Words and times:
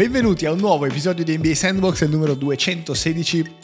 Benvenuti 0.00 0.46
a 0.46 0.52
un 0.52 0.58
nuovo 0.58 0.86
episodio 0.86 1.24
di 1.24 1.36
NBA 1.36 1.54
Sandbox, 1.54 2.00
il 2.00 2.08
numero 2.08 2.32
216. 2.32 3.56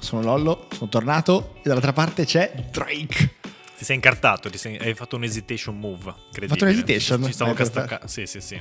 Sono 0.00 0.20
Lollo, 0.20 0.66
sono 0.70 0.90
tornato 0.90 1.54
e 1.56 1.60
dall'altra 1.62 1.94
parte 1.94 2.26
c'è 2.26 2.52
Drake. 2.70 3.36
Ti 3.78 3.82
sei 3.82 3.94
incartato, 3.96 4.50
ti 4.50 4.58
sei, 4.58 4.76
hai 4.76 4.92
fatto 4.92 5.16
un 5.16 5.24
hesitation 5.24 5.78
move. 5.78 6.12
Hai 6.38 6.46
fatto 6.46 6.64
un 6.64 6.70
hesitation? 6.72 7.24
Ci 7.24 7.32
stavo 7.32 7.54
castacando. 7.54 8.06
Sì, 8.06 8.26
sì, 8.26 8.42
sì. 8.42 8.60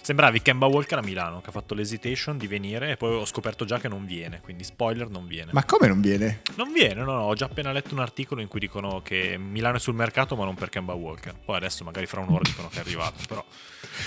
Sembravi 0.00 0.42
Kemba 0.42 0.66
Walker 0.66 0.98
a 0.98 1.02
Milano, 1.02 1.40
che 1.40 1.48
ha 1.48 1.52
fatto 1.52 1.74
l'hesitation 1.74 2.38
di 2.38 2.46
venire 2.46 2.90
e 2.90 2.96
poi 2.96 3.14
ho 3.14 3.24
scoperto 3.24 3.64
già 3.64 3.78
che 3.78 3.88
non 3.88 4.06
viene, 4.06 4.40
quindi 4.40 4.64
spoiler 4.64 5.08
non 5.08 5.26
viene. 5.26 5.50
Ma 5.52 5.64
come 5.64 5.88
non 5.88 6.00
viene? 6.00 6.42
Non 6.56 6.72
viene, 6.72 7.02
no, 7.02 7.12
no, 7.12 7.22
ho 7.22 7.34
già 7.34 7.46
appena 7.46 7.72
letto 7.72 7.94
un 7.94 8.00
articolo 8.00 8.40
in 8.40 8.48
cui 8.48 8.60
dicono 8.60 9.00
che 9.02 9.36
Milano 9.38 9.76
è 9.76 9.80
sul 9.80 9.94
mercato 9.94 10.36
ma 10.36 10.44
non 10.44 10.54
per 10.54 10.68
Kemba 10.68 10.94
Walker. 10.94 11.34
Poi 11.44 11.56
adesso 11.56 11.84
magari 11.84 12.06
fra 12.06 12.20
un'ora 12.20 12.42
dicono 12.42 12.68
che 12.68 12.78
è 12.78 12.80
arrivato, 12.80 13.16
però... 13.26 13.44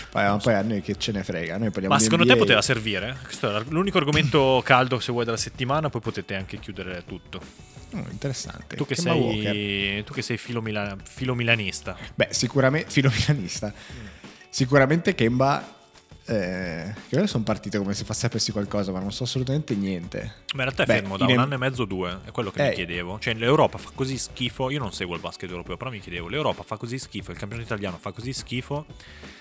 Poi, 0.10 0.40
poi 0.40 0.54
a 0.54 0.62
noi 0.62 0.82
che 0.82 0.96
ce 0.96 1.12
ne 1.12 1.24
frega, 1.24 1.58
noi 1.58 1.72
Ma 1.88 2.00
secondo 2.00 2.24
NBA... 2.24 2.34
te 2.34 2.40
poteva 2.40 2.62
servire? 2.62 3.18
Questo 3.24 3.56
è 3.56 3.64
l'unico 3.70 3.98
argomento 3.98 4.62
caldo 4.66 5.00
se 5.00 5.12
vuoi 5.12 5.26
della 5.26 5.38
settimana, 5.38 5.90
poi 5.90 6.02
potete 6.02 6.36
anche 6.36 6.60
chiudere 6.60 7.04
tutto. 7.06 7.42
Oh, 7.94 8.06
interessante. 8.10 8.76
Tu 8.76 8.86
che, 8.86 8.96
sei, 8.96 10.04
tu 10.04 10.14
che 10.14 10.24
sei 10.24 10.38
filo, 10.38 10.62
mila, 10.62 10.96
filo 11.04 11.36
milanista. 11.36 11.96
Beh, 12.16 12.30
sicuramente 12.32 12.90
filo 12.90 13.12
milanista. 13.16 13.72
Mm. 13.72 14.23
Sicuramente 14.54 15.16
Kemba 15.16 15.68
eh, 16.26 16.94
che 17.10 17.18
ora 17.18 17.26
sono 17.26 17.44
partito 17.44 17.80
come 17.80 17.96
se 17.96 18.06
sapessi 18.14 18.52
qualcosa, 18.52 18.92
ma 18.92 19.00
non 19.00 19.12
so 19.12 19.24
assolutamente 19.24 19.74
niente. 19.74 20.20
Ma 20.54 20.64
in 20.64 20.70
realtà 20.70 20.84
è 20.84 20.86
Beh, 20.86 20.94
fermo 20.94 21.18
da 21.18 21.26
un 21.26 21.40
anno 21.40 21.56
e 21.56 21.58
mezzo, 21.58 21.86
due, 21.86 22.20
è 22.24 22.30
quello 22.30 22.52
che 22.52 22.64
eh, 22.64 22.70
mi 22.70 22.76
chiedevo. 22.76 23.18
Cioè, 23.18 23.34
l'Europa 23.34 23.80
fa 23.80 23.90
così 23.96 24.16
schifo. 24.16 24.70
Io 24.70 24.78
non 24.78 24.94
seguo 24.94 25.16
il 25.16 25.22
basket 25.22 25.50
europeo, 25.50 25.76
però 25.76 25.90
mi 25.90 26.00
chiedevo: 26.00 26.28
l'Europa 26.28 26.62
fa 26.62 26.78
così 26.78 27.00
schifo, 27.00 27.32
il 27.32 27.38
campionato 27.38 27.68
italiano 27.68 27.98
fa 27.98 28.12
così 28.12 28.32
schifo. 28.32 28.86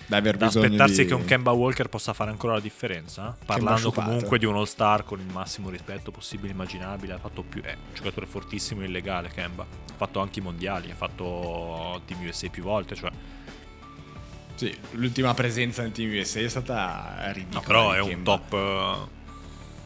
Da, 0.07 0.19
da 0.19 0.47
aspettarsi 0.47 1.03
di... 1.03 1.05
che 1.05 1.13
un 1.13 1.25
Kemba 1.25 1.51
Walker 1.51 1.89
possa 1.89 2.13
fare 2.13 2.31
ancora 2.31 2.53
la 2.53 2.59
differenza. 2.59 3.37
Parlando 3.45 3.91
comunque 3.91 4.39
di 4.39 4.45
un 4.45 4.55
all-star 4.55 5.05
con 5.05 5.19
il 5.19 5.31
massimo 5.31 5.69
rispetto 5.69 6.09
possibile, 6.09 6.53
immaginabile. 6.53 7.13
Ha 7.13 7.19
fatto 7.19 7.43
più. 7.43 7.61
È 7.61 7.71
un 7.71 7.93
giocatore 7.93 8.25
fortissimo 8.25 8.81
e 8.81 8.85
illegale. 8.85 9.29
Kemba 9.29 9.61
ha 9.61 9.95
fatto 9.95 10.19
anche 10.21 10.39
i 10.39 10.41
mondiali, 10.41 10.89
ha 10.89 10.95
fatto 10.95 12.01
Team 12.07 12.25
USA 12.25 12.49
più 12.49 12.63
volte. 12.63 12.95
Cioè 12.95 13.11
sì, 14.55 14.75
l'ultima 14.91 15.33
presenza 15.33 15.81
nel 15.81 15.91
Team 15.91 16.11
USA 16.11 16.39
è 16.39 16.47
stata 16.47 17.31
ridicola. 17.31 17.59
No, 17.59 17.65
però 17.65 17.91
è 17.91 17.99
un 17.99 18.23
top... 18.23 19.09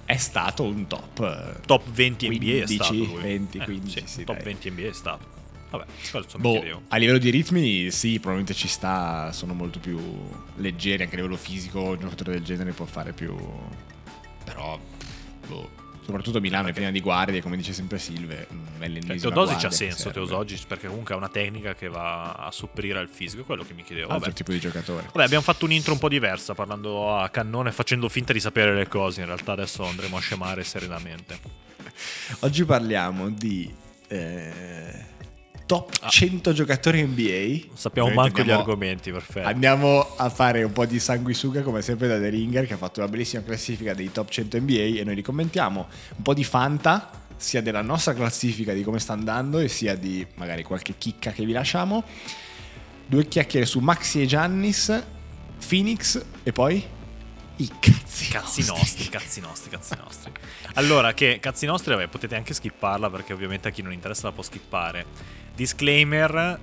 È 0.06 0.16
stato 0.16 0.64
un 0.64 0.88
top. 0.88 1.20
Uh, 1.20 1.60
top 1.66 1.90
20 1.90 2.28
15, 2.28 2.54
NBA 2.54 2.64
è 2.64 2.68
stato 2.68 2.94
lui. 2.94 3.22
20, 3.22 3.60
15, 3.60 3.98
eh, 3.98 4.02
sì, 4.02 4.08
sì, 4.08 4.24
top 4.24 4.36
dai. 4.36 4.44
20 4.46 4.72
NBA 4.72 4.88
è 4.88 4.94
stato. 4.94 5.36
Vabbè, 5.70 5.86
boh, 6.38 6.82
A 6.88 6.96
livello 6.96 7.18
di 7.18 7.30
ritmi, 7.30 7.92
sì, 7.92 8.14
probabilmente 8.14 8.54
ci 8.54 8.70
sta. 8.70 9.34
Sono 9.34 9.54
molto 9.54 9.80
più 9.80 10.00
leggeri 10.56 11.04
anche 11.04 11.16
a 11.16 11.18
livello 11.18 11.36
fisico. 11.36 11.82
Un 11.82 12.00
giocatore 12.00 12.32
del 12.32 12.44
genere 12.44 12.72
può 12.72 12.86
fare 12.86 13.12
più. 13.12 13.36
Però, 14.46 14.80
boh 15.48 15.86
soprattutto 16.08 16.40
Milano 16.40 16.70
è 16.70 16.74
piena 16.74 16.90
di 16.90 17.02
guardie, 17.02 17.42
come 17.42 17.58
dice 17.58 17.74
sempre 17.74 18.00
Silve. 18.00 18.48
Mm, 18.54 19.06
cioè, 19.06 19.18
Teodosic 19.18 19.66
ha 19.66 19.72
senso, 19.72 20.10
Teodosic, 20.10 20.66
perché 20.66 20.88
comunque 20.88 21.14
ha 21.14 21.18
una 21.18 21.28
tecnica 21.28 21.76
che 21.76 21.90
va 21.90 22.32
a 22.32 22.50
sopprire 22.50 23.02
il 23.02 23.10
fisico, 23.10 23.42
è 23.42 23.46
quello 23.46 23.66
che 23.66 23.74
mi 23.74 23.84
chiedevo. 23.84 24.08
Altro 24.08 24.32
tipo 24.32 24.54
di 24.54 24.60
giocatore. 24.60 25.08
Vabbè, 25.08 25.26
abbiamo 25.26 25.44
fatto 25.44 25.66
un'intro 25.66 25.92
un 25.92 26.00
po' 26.00 26.08
diversa, 26.08 26.54
parlando 26.54 27.14
a 27.14 27.28
cannone, 27.28 27.74
facendo 27.74 28.08
finta 28.08 28.32
di 28.32 28.40
sapere 28.40 28.74
le 28.74 28.88
cose. 28.88 29.20
In 29.20 29.28
realtà 29.28 29.52
adesso 29.52 29.84
andremo 29.84 30.16
a 30.16 30.22
scemare 30.22 30.64
serenamente. 30.64 31.40
Oggi 32.40 32.64
parliamo 32.64 33.30
di... 33.30 33.70
Eh 34.08 35.16
top 35.68 36.08
100 36.08 36.50
ah. 36.50 36.54
giocatori 36.54 37.04
NBA. 37.04 37.74
Sappiamo 37.76 38.10
manco 38.10 38.40
andiamo, 38.40 38.50
gli 38.50 38.52
argomenti, 38.52 39.12
perfetto. 39.12 39.48
Andiamo 39.48 40.16
a 40.16 40.30
fare 40.30 40.64
un 40.64 40.72
po' 40.72 40.86
di 40.86 41.00
sanguisuga 41.00 41.62
come 41.62 41.84
sempre 41.84 42.08
da 42.08 42.18
The 42.18 42.30
Ringer 42.30 42.66
che 42.66 42.74
ha 42.74 42.78
fatto 42.78 43.02
una 43.02 43.10
bellissima 43.10 43.44
classifica 43.44 43.94
dei 43.94 44.12
top 44.12 44.30
100 44.30 44.60
NBA 44.60 45.00
e 45.00 45.04
noi 45.04 45.14
li 45.14 45.22
commentiamo. 45.22 45.86
Un 46.16 46.24
po' 46.24 46.34
di 46.34 46.44
fanta, 46.44 47.12
sia 47.36 47.62
della 47.62 47.84
nostra 47.84 48.16
classifica 48.16 48.74
di 48.74 48.82
come 48.82 48.98
sta 48.98 49.14
andando 49.14 49.60
e 49.60 49.68
sia 49.68 49.96
di 49.96 50.26
magari 50.36 50.64
qualche 50.64 50.96
chicca 50.98 51.32
che 51.32 51.46
vi 51.46 51.52
lasciamo. 51.52 52.04
Due 53.06 53.28
chiacchiere 53.28 53.66
su 53.66 53.80
Maxi 53.80 54.22
e 54.22 54.26
Giannis, 54.26 55.04
Phoenix 55.68 56.24
e 56.44 56.52
poi 56.52 56.96
i 57.58 57.72
cazzi, 57.80 58.28
cazzi 58.28 58.66
nostri. 58.66 58.78
nostri. 58.78 59.10
Cazzi 59.10 59.40
nostri, 59.42 59.70
cazzi 59.70 59.96
nostri. 59.98 60.32
Allora, 60.74 61.14
che 61.14 61.40
cazzi 61.40 61.66
nostri, 61.66 61.94
vabbè, 61.94 62.08
potete 62.08 62.36
anche 62.36 62.54
skipparla 62.54 63.10
perché 63.10 63.34
ovviamente 63.34 63.68
a 63.68 63.72
chi 63.72 63.82
non 63.82 63.94
interessa 63.94 64.28
la 64.28 64.34
può 64.34 64.44
skippare. 64.44 65.06
Disclaimer, 65.56 66.60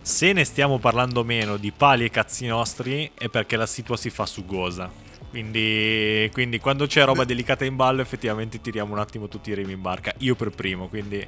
se 0.00 0.32
ne 0.32 0.44
stiamo 0.44 0.78
parlando 0.78 1.22
meno 1.22 1.56
di 1.56 1.70
pali 1.70 2.04
e 2.04 2.10
cazzi 2.10 2.46
nostri 2.46 3.10
è 3.16 3.28
perché 3.28 3.56
la 3.56 3.66
situa 3.66 3.96
si 3.96 4.10
fa 4.10 4.26
sugosa. 4.26 4.90
Quindi, 5.30 6.28
quindi 6.32 6.58
quando 6.58 6.86
c'è 6.86 7.04
roba 7.04 7.24
delicata 7.24 7.64
in 7.64 7.74
ballo 7.76 8.02
effettivamente 8.02 8.60
tiriamo 8.60 8.92
un 8.92 8.98
attimo 8.98 9.28
tutti 9.28 9.50
i 9.50 9.54
remi 9.54 9.72
in 9.72 9.80
barca. 9.80 10.12
Io 10.18 10.34
per 10.34 10.50
primo, 10.50 10.88
quindi 10.88 11.26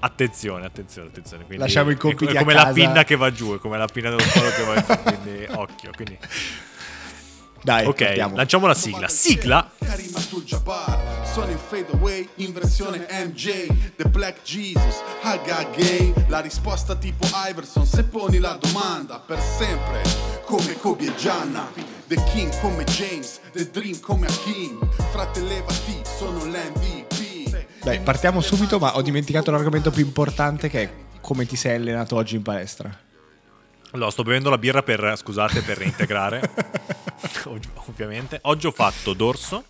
attenzione, 0.00 0.66
attenzione, 0.66 1.08
attenzione. 1.08 1.44
Quindi 1.44 1.64
Lasciamo 1.64 1.90
i 1.90 1.96
compiti 1.96 2.34
è 2.34 2.38
come 2.38 2.54
la 2.54 2.70
pinna 2.72 3.04
che 3.04 3.16
va 3.16 3.32
giù, 3.32 3.54
è 3.54 3.58
come 3.58 3.78
la 3.78 3.86
pinna 3.86 4.10
dello 4.10 4.20
sparo 4.20 4.50
che 4.50 4.62
va 4.62 4.82
giù, 4.82 5.02
quindi 5.02 5.46
occhio. 5.50 5.90
Quindi 5.96 6.18
dai, 7.62 7.86
ok, 7.86 7.94
partiamo. 7.94 8.36
lanciamo 8.36 8.66
la 8.66 8.74
sigla. 8.74 9.08
Sigla. 9.08 9.70
Karim 9.78 10.16
sono 11.38 11.50
in 11.50 11.58
fade 11.58 11.92
away, 11.92 12.28
in 12.36 12.52
versione 12.52 13.06
MJ, 13.10 13.68
The 13.96 14.08
Black 14.08 14.42
Jesus, 14.42 15.02
Haga 15.22 15.68
Gay. 15.76 16.12
La 16.26 16.40
risposta 16.40 16.96
tipo 16.96 17.26
Iverson, 17.48 17.86
se 17.86 18.02
poni 18.04 18.38
la 18.38 18.58
domanda, 18.60 19.22
per 19.24 19.38
sempre, 19.38 20.02
come 20.44 20.76
Kobe 20.78 21.06
e 21.06 21.14
Gianna. 21.14 21.70
The 22.08 22.16
King 22.32 22.50
come 22.60 22.82
James, 22.84 23.40
The 23.52 23.70
Dream 23.70 24.00
come 24.00 24.26
Hakim. 24.26 24.78
Fratellevati, 25.12 26.00
sono 26.18 26.44
l'MVP. 26.44 27.84
Dai, 27.84 28.00
partiamo 28.00 28.40
subito, 28.40 28.78
ma 28.78 28.96
ho 28.96 29.02
dimenticato 29.02 29.50
l'argomento 29.50 29.90
più 29.90 30.04
importante 30.04 30.68
che 30.68 30.82
è 30.82 30.90
come 31.20 31.46
ti 31.46 31.54
sei 31.54 31.76
allenato 31.76 32.16
oggi 32.16 32.34
in 32.34 32.42
palestra. 32.42 33.06
Allora, 33.92 34.10
sto 34.10 34.22
bevendo 34.22 34.50
la 34.50 34.58
birra 34.58 34.82
per, 34.82 35.14
scusate, 35.16 35.62
per 35.62 35.78
reintegrare. 35.78 36.50
Ovviamente. 37.88 38.38
Oggi 38.42 38.66
ho 38.66 38.70
fatto 38.70 39.14
dorso, 39.14 39.64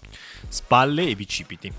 spalle 0.49 1.06
e 1.06 1.15
bicipiti. 1.15 1.73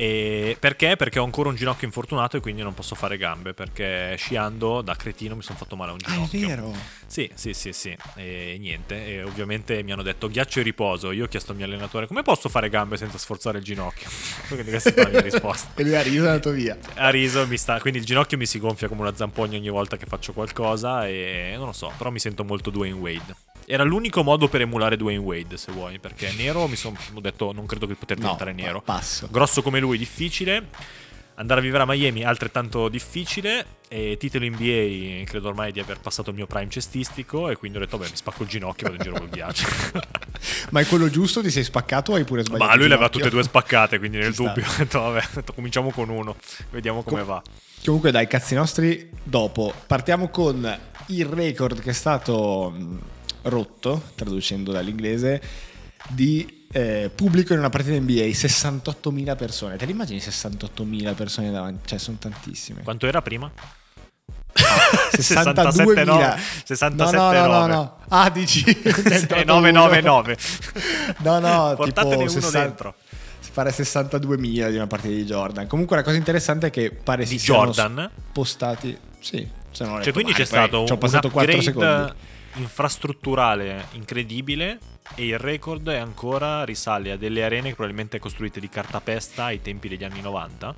E 0.00 0.56
perché? 0.60 0.94
Perché 0.94 1.18
ho 1.18 1.24
ancora 1.24 1.48
un 1.48 1.56
ginocchio 1.56 1.86
infortunato 1.86 2.36
e 2.36 2.40
quindi 2.40 2.62
non 2.62 2.72
posso 2.72 2.94
fare 2.94 3.16
gambe. 3.16 3.52
Perché 3.52 4.14
sciando 4.16 4.80
da 4.80 4.94
cretino 4.94 5.34
mi 5.34 5.42
sono 5.42 5.58
fatto 5.58 5.74
male 5.74 5.90
a 5.90 5.94
un 5.94 5.98
ginocchio. 5.98 6.38
Ah, 6.38 6.42
è 6.42 6.46
vero? 6.46 6.74
Sì, 7.06 7.28
sì, 7.34 7.52
sì, 7.52 7.72
sì. 7.72 7.96
E 8.14 8.56
niente. 8.60 9.06
E 9.06 9.22
ovviamente 9.24 9.82
mi 9.82 9.90
hanno 9.90 10.02
detto 10.02 10.28
ghiaccio 10.28 10.60
e 10.60 10.62
riposo. 10.62 11.10
Io 11.10 11.24
ho 11.24 11.28
chiesto 11.28 11.50
al 11.50 11.56
mio 11.56 11.66
allenatore 11.66 12.06
come 12.06 12.22
posso 12.22 12.48
fare 12.48 12.68
gambe 12.68 12.96
senza 12.96 13.18
sforzare 13.18 13.58
il 13.58 13.64
ginocchio. 13.64 14.08
Quindi 14.46 14.70
questa 14.70 14.90
è 14.90 15.02
la 15.02 15.08
mia 15.08 15.20
risposta. 15.20 15.70
e 15.80 15.82
lui 15.82 15.96
ha 15.96 16.02
riso 16.02 16.22
e 16.22 16.26
è 16.26 16.28
andato 16.28 16.50
via. 16.50 16.78
Ha 16.94 17.10
riso, 17.10 17.44
mi 17.46 17.56
sta... 17.56 17.80
quindi 17.80 17.98
il 17.98 18.04
ginocchio 18.04 18.38
mi 18.38 18.46
si 18.46 18.60
gonfia 18.60 18.86
come 18.86 19.00
una 19.00 19.14
zampogna 19.16 19.56
ogni 19.56 19.70
volta 19.70 19.96
che 19.96 20.06
faccio 20.06 20.32
qualcosa. 20.32 21.08
E 21.08 21.54
non 21.56 21.66
lo 21.66 21.72
so, 21.72 21.92
però 21.96 22.10
mi 22.10 22.20
sento 22.20 22.44
molto 22.44 22.70
Dwayne 22.70 22.94
Wade. 22.94 23.34
Era 23.70 23.82
l'unico 23.82 24.22
modo 24.22 24.48
per 24.48 24.62
emulare 24.62 24.96
Dwayne 24.96 25.20
Wade, 25.20 25.58
se 25.58 25.70
vuoi, 25.72 25.98
perché 25.98 26.32
nero 26.38 26.66
mi 26.68 26.76
sono 26.76 26.96
detto 27.20 27.52
non 27.52 27.66
credo 27.66 27.86
che 27.86 27.94
poter 27.96 28.16
diventare 28.16 28.54
no, 28.54 28.62
nero. 28.62 28.80
Passo. 28.80 29.28
Grosso 29.30 29.60
come 29.60 29.78
lui, 29.78 29.98
difficile. 29.98 30.68
Andare 31.34 31.60
a 31.60 31.62
vivere 31.62 31.82
a 31.82 31.86
Miami 31.86 32.24
altrettanto 32.24 32.88
difficile 32.88 33.76
e 33.88 34.16
titolo 34.18 34.46
NBA 34.46 35.22
credo 35.24 35.48
ormai 35.48 35.70
di 35.70 35.80
aver 35.80 36.00
passato 36.00 36.30
il 36.30 36.36
mio 36.36 36.46
prime 36.46 36.70
cestistico 36.70 37.50
e 37.50 37.56
quindi 37.56 37.76
ho 37.76 37.80
detto 37.80 37.96
beh 37.98 38.08
mi 38.08 38.16
spacco 38.16 38.42
il 38.42 38.48
ginocchio 38.48 38.86
e 38.86 38.90
vado 38.90 39.02
in 39.04 39.08
giro 39.10 39.20
col 39.20 39.28
ghiaccio. 39.28 39.66
Ma 40.70 40.80
è 40.80 40.86
quello 40.86 41.10
giusto? 41.10 41.42
Ti 41.42 41.50
sei 41.50 41.62
spaccato 41.62 42.12
o 42.12 42.14
hai 42.14 42.24
pure 42.24 42.42
sbagliato? 42.42 42.70
Ma 42.70 42.74
lui 42.74 42.88
le 42.88 42.94
aveva 42.94 43.10
tutte 43.10 43.26
e 43.26 43.30
due 43.30 43.42
spaccate 43.42 43.98
quindi 43.98 44.16
Ci 44.16 44.22
nel 44.22 44.32
sta. 44.32 44.44
dubbio 44.44 44.64
ho 44.66 44.74
detto 44.78 45.00
vabbè 45.00 45.18
ho 45.18 45.34
detto, 45.34 45.52
cominciamo 45.52 45.90
con 45.90 46.08
uno, 46.08 46.36
vediamo 46.70 47.02
come 47.02 47.20
Com- 47.20 47.28
va. 47.28 47.42
Comunque 47.84 48.10
dai 48.10 48.26
cazzi 48.26 48.54
nostri 48.54 49.10
dopo. 49.22 49.74
Partiamo 49.86 50.30
con 50.30 50.78
il 51.08 51.26
record 51.26 51.80
che 51.80 51.90
è 51.90 51.94
stato 51.94 52.74
rotto, 53.42 54.10
traducendo 54.14 54.72
dall'inglese, 54.72 55.40
di 56.08 56.66
eh, 56.72 57.10
pubblico 57.14 57.52
in 57.52 57.58
una 57.58 57.70
partita 57.70 57.98
NBA, 57.98 58.26
68.000 58.26 59.36
persone. 59.36 59.76
Te 59.76 59.86
li 59.86 59.92
immagini 59.92 60.18
68.000 60.18 61.14
persone 61.14 61.50
davanti? 61.50 61.88
Cioè, 61.88 61.98
sono 61.98 62.18
tantissime. 62.18 62.82
Quanto 62.82 63.06
era 63.06 63.22
prima? 63.22 63.50
62.000 64.58 66.38
67 66.64 66.94
no, 66.94 67.10
no, 67.10 67.46
no, 67.46 67.66
no, 67.66 67.96
Ah, 68.08 68.28
dici 68.30 68.64
999 69.44 70.02
No, 71.18 71.38
no, 71.38 71.74
Portatene 71.76 72.16
tipo 72.16 72.30
uno 72.32 72.40
60, 72.40 72.58
dentro. 72.60 72.94
Pare 73.52 73.70
62.000 73.70 74.70
di 74.70 74.76
una 74.76 74.86
partita 74.86 75.14
di 75.14 75.24
Jordan. 75.24 75.66
Comunque 75.66 75.96
la 75.96 76.02
cosa 76.02 76.16
interessante 76.16 76.68
è 76.68 76.70
che 76.70 76.90
pare 76.90 77.26
si 77.26 77.36
Jordan? 77.36 78.10
postati. 78.32 78.96
Sì, 79.20 79.48
cioè, 79.72 80.12
quindi 80.12 80.32
c'è 80.32 80.44
stato 80.44 80.84
un, 80.84 80.86
un 80.90 81.30
4 81.30 81.60
secondi 81.60 82.12
infrastrutturale 82.54 83.86
incredibile 83.92 84.78
e 85.14 85.26
il 85.26 85.38
record 85.38 85.88
è 85.88 85.96
ancora 85.98 86.64
risale 86.64 87.12
a 87.12 87.16
delle 87.16 87.44
arene 87.44 87.70
probabilmente 87.74 88.18
costruite 88.18 88.60
di 88.60 88.68
cartapesta 88.68 89.44
ai 89.44 89.60
tempi 89.62 89.88
degli 89.88 90.04
anni 90.04 90.20
90 90.20 90.74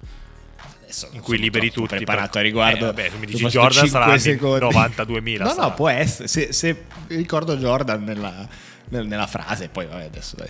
Adesso 0.83 1.09
In 1.13 1.21
cui 1.21 1.39
liberi 1.39 1.71
tutti 1.71 1.95
preparato 1.97 2.31
per- 2.33 2.41
a 2.41 2.43
riguardo. 2.43 2.79
Eh, 2.85 2.87
vabbè, 2.87 3.11
mi 3.21 3.27
dici 3.27 3.47
Jordan 3.47 3.87
sarà 3.87 4.19
secondi. 4.19 4.65
92.000 4.67 5.39
No, 5.45 5.49
sarà. 5.51 5.63
no, 5.63 5.75
può 5.75 5.89
essere. 5.89 6.27
Se, 6.27 6.53
se 6.53 6.85
ricordo 7.07 7.57
Jordan 7.57 8.03
nella, 8.03 8.47
nel- 8.89 9.07
nella 9.07 9.29
frase, 9.29 9.69
poi 9.69 9.87
vabbè, 9.87 10.05
adesso 10.07 10.35
dai. 10.35 10.49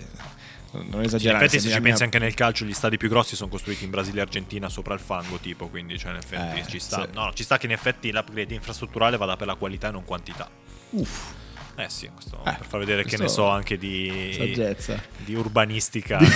Non 0.72 0.86
non 0.88 1.00
In 1.00 1.06
esagerare. 1.06 1.44
effetti, 1.44 1.60
se 1.60 1.68
mi- 1.68 1.74
ci 1.74 1.80
pensi 1.82 2.02
anche 2.04 2.18
nel 2.18 2.32
calcio, 2.32 2.64
gli 2.64 2.72
stadi 2.72 2.96
più 2.96 3.10
grossi 3.10 3.36
sono 3.36 3.50
costruiti 3.50 3.84
in 3.84 3.90
Brasile 3.90 4.20
e 4.20 4.22
Argentina 4.22 4.68
sopra 4.70 4.94
il 4.94 5.00
fango, 5.00 5.36
tipo. 5.36 5.68
Quindi, 5.68 5.98
cioè, 5.98 6.12
in 6.12 6.16
effetti 6.16 6.60
Eh, 6.60 6.66
ci 6.66 6.78
sta. 6.78 7.02
sì. 7.02 7.08
No, 7.12 7.30
ci 7.34 7.42
sta 7.42 7.58
che 7.58 7.66
in 7.66 7.72
effetti 7.72 8.10
l'upgrade 8.10 8.54
infrastrutturale 8.54 9.18
vada 9.18 9.36
per 9.36 9.46
la 9.46 9.56
qualità 9.56 9.88
e 9.88 9.90
non 9.92 10.04
quantità. 10.06 10.48
Uff, 10.90 11.32
Eh 11.76 11.88
sì, 11.88 12.10
questo 12.12 12.38
Eh, 12.44 12.54
per 12.58 12.66
far 12.66 12.80
vedere 12.80 13.04
che 13.04 13.16
ne 13.16 13.28
so 13.28 13.48
anche 13.48 13.78
di, 13.78 14.34
saggezza. 14.36 15.00
di 15.24 15.34
urbanistica. 15.34 16.18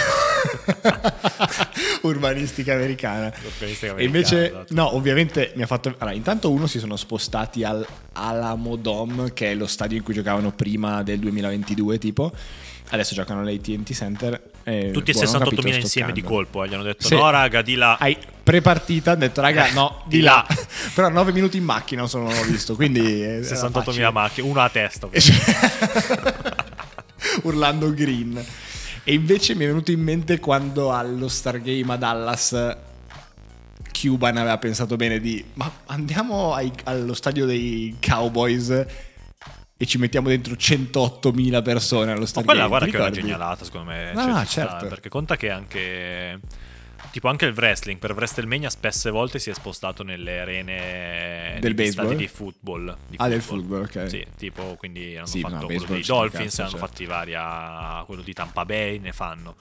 Urbanistica 2.03 2.75
americana. 2.75 3.27
urbanistica 3.27 3.87
E 3.87 3.91
americana, 3.91 4.03
invece, 4.03 4.47
esatto. 4.47 4.75
no, 4.75 4.95
ovviamente 4.95 5.53
mi 5.57 5.63
ha 5.63 5.67
fatto. 5.67 5.95
Allora, 5.99 6.15
intanto 6.17 6.51
uno 6.51 6.67
si 6.67 6.79
sono 6.79 6.97
spostati 6.97 7.65
al 7.65 7.87
Alamo 8.13 8.77
Dome, 8.77 9.33
che 9.33 9.53
è 9.53 9.55
lo 9.55 9.67
stadio 9.67 9.97
in 9.97 10.03
cui 10.03 10.15
giocavano 10.15 10.53
prima 10.53 11.03
del 11.03 11.19
2022, 11.19 11.99
tipo. 11.99 12.33
Adesso 12.91 13.15
giocano 13.15 13.41
all'ATT 13.41 13.93
Center. 13.93 14.41
e, 14.63 14.91
Tutti 14.93 15.11
e 15.11 15.15
boh, 15.15 15.23
non 15.23 15.35
ho 15.35 15.39
capito 15.39 15.63
68.000 15.63 15.69
sto 15.71 15.79
insieme 15.81 16.13
di 16.13 16.23
colpo. 16.23 16.63
eh, 16.65 16.69
Gli 16.69 16.75
hanno 16.75 16.83
detto: 16.83 17.07
Sì. 17.07 17.15
No, 17.15 17.31
raga, 17.31 17.63
di 17.63 17.75
là. 17.75 17.97
Hai 17.99 18.17
pre-partita, 18.43 19.13
hanno 19.13 19.21
detto, 19.21 19.41
raga, 19.41 19.73
no, 19.73 20.03
di 20.07 20.19
Di 20.19 20.23
là. 20.23 20.45
là. 20.49 20.57
Però 20.95 21.09
9 21.09 21.33
minuti 21.33 21.57
in 21.57 21.65
macchina 21.65 22.07
sono 22.07 22.29
visto, 22.47 22.75
quindi. 22.77 23.01
era 23.23 23.41
68.000 23.41 23.83
facile. 23.83 24.11
macchine, 24.13 24.49
una 24.49 24.63
a 24.65 24.69
testa. 24.69 25.09
urlando 27.43 27.93
green. 27.93 28.43
E 29.07 29.13
invece 29.13 29.55
mi 29.55 29.65
è 29.65 29.67
venuto 29.67 29.91
in 29.91 30.01
mente 30.01 30.39
quando 30.41 30.93
allo 30.93 31.29
Stargame 31.29 31.93
a 31.93 31.97
Dallas 31.97 32.77
Cuban 33.99 34.37
aveva 34.39 34.57
pensato 34.59 34.97
bene 34.97 35.21
di 35.21 35.45
ma 35.55 35.71
andiamo 35.87 36.53
ai- 36.55 36.73
allo 36.85 37.13
stadio 37.15 37.45
dei 37.47 37.97
Cowboys 38.01 38.85
e 39.85 39.87
ci 39.87 39.99
mettiamo 39.99 40.29
dentro 40.29 40.55
108.000 40.55 41.63
persone 41.63 42.11
allo 42.11 42.21
Ma 42.21 42.27
Stargame. 42.27 42.53
quella 42.59 42.67
guarda 42.69 42.87
che 42.87 42.97
è 42.97 43.01
una 43.01 43.11
genialata, 43.11 43.65
secondo 43.65 43.91
me. 43.91 44.13
No, 44.13 44.21
Cioè, 44.23 44.31
no, 44.33 44.41
ci 44.41 44.47
sta, 44.47 44.67
certo. 44.69 44.87
perché 44.89 45.09
conta 45.09 45.37
che 45.37 45.51
anche. 45.51 46.41
Tipo 47.11 47.29
anche 47.29 47.45
il 47.45 47.53
wrestling, 47.55 47.99
per 48.01 48.13
WrestleMania 48.13 48.71
spesse 48.71 49.09
volte 49.11 49.39
si 49.39 49.49
è 49.51 49.55
spostato 49.55 50.03
nelle 50.03 50.41
arene 50.41 51.59
Del 51.61 51.75
baseball? 51.75 52.15
di 52.17 52.27
football. 52.27 52.97
di 53.09 53.17
Ah, 53.21 53.29
del 53.29 53.41
football, 53.43 53.83
ok. 53.83 54.09
Sì, 54.09 54.27
tipo, 54.37 54.75
quindi 54.77 55.17
hanno 55.17 55.27
Sì, 55.27 55.41
no, 55.43 55.49
fatto 55.51 55.67
quello 55.67 55.85
dei 55.85 56.03
Dolphins, 56.03 56.45
cazzo, 56.57 56.61
hanno 56.63 56.71
certo. 56.71 56.87
fatti 56.87 57.05
varia 57.05 58.03
quello 58.07 58.23
di 58.23 58.33
Tampa 58.33 58.65
Bay, 58.65 58.99
ne 58.99 59.13
fanno. 59.13 59.55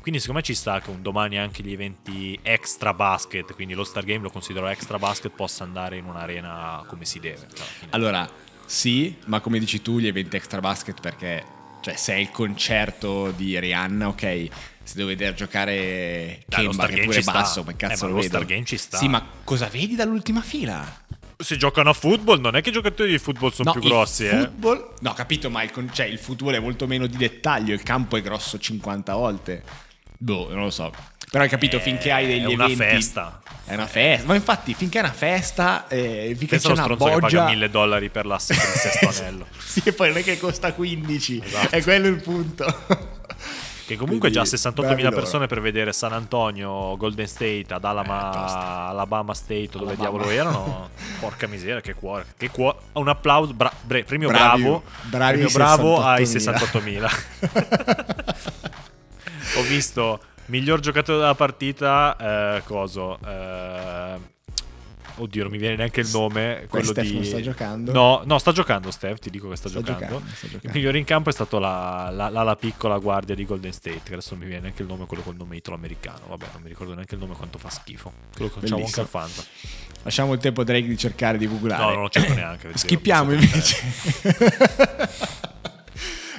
Quindi 0.00 0.18
secondo 0.20 0.40
me 0.40 0.46
ci 0.46 0.54
sta 0.54 0.80
che 0.80 0.90
un 0.90 1.02
domani 1.02 1.38
anche 1.38 1.62
gli 1.62 1.72
eventi 1.72 2.36
extra 2.42 2.92
basket, 2.94 3.54
quindi 3.54 3.74
lo 3.74 3.84
Star 3.84 4.04
Game 4.04 4.22
lo 4.22 4.30
considero 4.30 4.66
extra 4.66 4.98
basket, 4.98 5.30
possa 5.32 5.62
andare 5.64 5.98
in 5.98 6.06
un'arena 6.06 6.82
come 6.88 7.04
si 7.04 7.20
deve. 7.20 7.46
Cioè. 7.54 7.66
Allora, 7.90 8.28
sì, 8.66 9.14
ma 9.26 9.40
come 9.40 9.58
dici 9.58 9.80
tu, 9.82 9.98
gli 9.98 10.06
eventi 10.06 10.36
extra 10.36 10.60
basket 10.60 11.00
perché 11.00 11.44
cioè 11.80 11.94
se 11.96 12.14
è 12.14 12.16
il 12.16 12.30
concerto 12.30 13.30
di 13.30 13.58
Rihanna, 13.58 14.08
ok, 14.08 14.48
se 14.82 14.94
devo 14.96 15.08
vedere 15.08 15.34
giocare 15.34 16.42
Kemba 16.48 16.86
che 16.86 17.04
pure 17.04 17.22
sta. 17.22 17.32
basso, 17.32 17.62
ma 17.62 17.70
Eh, 17.70 17.76
cazzo 17.76 18.04
ma 18.04 18.10
lo 18.10 18.16
lo 18.16 18.22
vedo. 18.22 18.34
Star 18.36 18.44
Game 18.46 18.64
ci 18.64 18.76
sta. 18.76 18.96
Sì, 18.98 19.08
ma 19.08 19.24
cosa 19.44 19.66
vedi 19.68 19.94
dall'ultima 19.94 20.40
fila? 20.40 21.04
Se 21.38 21.56
giocano 21.56 21.90
a 21.90 21.92
football, 21.92 22.40
non 22.40 22.56
è 22.56 22.62
che 22.62 22.70
i 22.70 22.72
giocatori 22.72 23.10
di 23.10 23.18
football 23.18 23.50
sono 23.52 23.70
più 23.72 23.82
il 23.82 23.86
grossi, 23.88 24.24
eh. 24.26 24.30
football, 24.30 24.94
No, 25.00 25.12
capito, 25.12 25.50
ma 25.50 25.62
il, 25.62 25.70
con- 25.70 25.90
cioè, 25.92 26.06
il 26.06 26.18
football 26.18 26.54
è 26.54 26.60
molto 26.60 26.86
meno 26.86 27.06
di 27.06 27.16
dettaglio, 27.16 27.74
il 27.74 27.82
campo 27.82 28.16
è 28.16 28.22
grosso 28.22 28.58
50 28.58 29.14
volte. 29.14 29.62
Boh, 30.18 30.48
non 30.52 30.62
lo 30.64 30.70
so. 30.70 30.90
Però 31.30 31.42
hai 31.42 31.48
capito, 31.50 31.80
finché 31.80 32.12
hai 32.12 32.26
degli 32.26 32.42
è 32.50 32.54
una 32.54 32.64
eventi... 32.66 32.84
festa. 32.84 33.40
È 33.64 33.74
una 33.74 33.86
festa. 33.86 34.26
Ma 34.26 34.34
infatti, 34.36 34.74
finché 34.74 34.98
è 34.98 35.02
una 35.02 35.12
festa, 35.12 35.86
eh, 35.88 36.28
finché 36.38 36.56
Pensa 36.58 36.68
c'è 36.68 36.74
una 36.74 36.82
stronzo 36.84 37.04
che 37.04 37.10
boggia... 37.20 37.38
paga 37.38 37.50
1000 37.50 37.70
dollari 37.70 38.08
per 38.10 38.26
l'assist 38.26 38.60
del 38.64 38.92
sesto 38.92 39.08
anello. 39.22 39.46
sì, 39.58 39.82
e 39.84 39.92
poi 39.92 40.08
non 40.08 40.18
è 40.18 40.22
che 40.22 40.38
costa 40.38 40.72
15, 40.72 41.42
Esatto. 41.44 41.74
è 41.74 41.82
quello 41.82 42.06
il 42.06 42.22
punto. 42.22 42.64
Che 43.86 43.94
comunque 43.96 44.30
Quindi, 44.30 44.50
già 44.50 44.56
68.000 44.56 44.72
bravi 44.82 45.02
loro. 45.02 45.14
persone 45.14 45.46
per 45.46 45.60
vedere 45.60 45.92
San 45.92 46.12
Antonio, 46.12 46.96
Golden 46.96 47.26
State, 47.28 47.66
ad 47.68 47.84
Alama, 47.84 48.32
Eh. 48.32 48.88
Alabama 48.90 49.32
State, 49.34 49.68
o 49.74 49.78
dove 49.78 49.92
Alabama. 49.94 50.24
diavolo 50.24 50.30
erano. 50.30 50.90
Porca 51.20 51.46
miseria, 51.46 51.80
che 51.80 51.94
cuore. 51.94 52.26
Che 52.36 52.50
cuore. 52.50 52.78
Un 52.92 53.08
applauso, 53.08 53.52
bra- 53.52 53.72
bre- 53.82 54.02
premio 54.04 54.28
Bravi- 54.28 54.62
bravo. 54.62 54.82
bravi 55.02 55.32
premio 55.38 55.52
bravo 55.52 56.02
ai 56.04 56.24
68.000. 56.24 57.08
68.000. 57.42 58.34
Ho 59.58 59.62
visto 59.62 60.20
miglior 60.46 60.80
giocatore 60.80 61.18
della 61.18 61.34
partita, 61.34 62.16
eh, 62.56 62.62
coso. 62.64 63.18
eh, 63.24 64.34
Oddio, 65.18 65.44
non 65.44 65.50
mi 65.52 65.56
viene 65.56 65.76
neanche 65.76 66.00
il 66.02 66.10
nome. 66.12 66.66
Quello 66.68 66.84
Steph 66.90 67.06
di... 67.06 67.14
non 67.14 67.24
sta 67.24 67.40
giocando? 67.40 67.90
No, 67.90 68.20
no, 68.26 68.38
sta 68.38 68.52
giocando 68.52 68.90
Steph, 68.90 69.18
ti 69.18 69.30
dico 69.30 69.48
che 69.48 69.56
sta, 69.56 69.70
Sta 69.70 69.78
giocando. 69.80 70.04
giocando, 70.04 70.28
sta 70.34 70.46
giocando. 70.46 70.66
Il 70.66 70.72
migliore 70.74 70.98
in 70.98 71.04
campo 71.04 71.30
è 71.30 71.32
stato 71.32 71.58
la, 71.58 72.10
la, 72.12 72.28
la- 72.28 72.42
la 72.42 72.54
piccola 72.56 72.98
guardia 72.98 73.34
di 73.34 73.46
Golden 73.46 73.72
State, 73.72 74.02
che 74.04 74.12
adesso 74.12 74.32
non 74.34 74.40
mi 74.40 74.46
viene 74.46 74.60
neanche 74.64 74.82
il 74.82 74.88
nome, 74.88 75.06
quello 75.06 75.22
col 75.22 75.34
nome 75.36 75.56
italo-americano. 75.56 76.20
Vabbè, 76.28 76.46
non 76.52 76.60
mi 76.60 76.68
ricordo 76.68 76.92
neanche 76.92 77.14
il 77.14 77.20
nome 77.22 77.34
quanto 77.34 77.56
fa 77.56 77.70
schifo. 77.70 78.12
Quello 78.34 78.50
che 78.52 78.60
facciamo 78.60 78.84
anche 78.84 79.00
al 79.00 79.06
Fanta. 79.06 79.42
Lasciamo 80.02 80.34
il 80.34 80.38
tempo 80.38 80.64
Drake 80.64 80.86
di 80.86 80.98
cercare 80.98 81.38
di 81.38 81.48
googlare. 81.48 81.82
No, 81.82 81.90
non 81.92 82.02
lo 82.02 82.08
cerco 82.10 82.34
neanche. 82.34 82.70
Schippiamo 82.76 83.32
invece. 83.32 83.76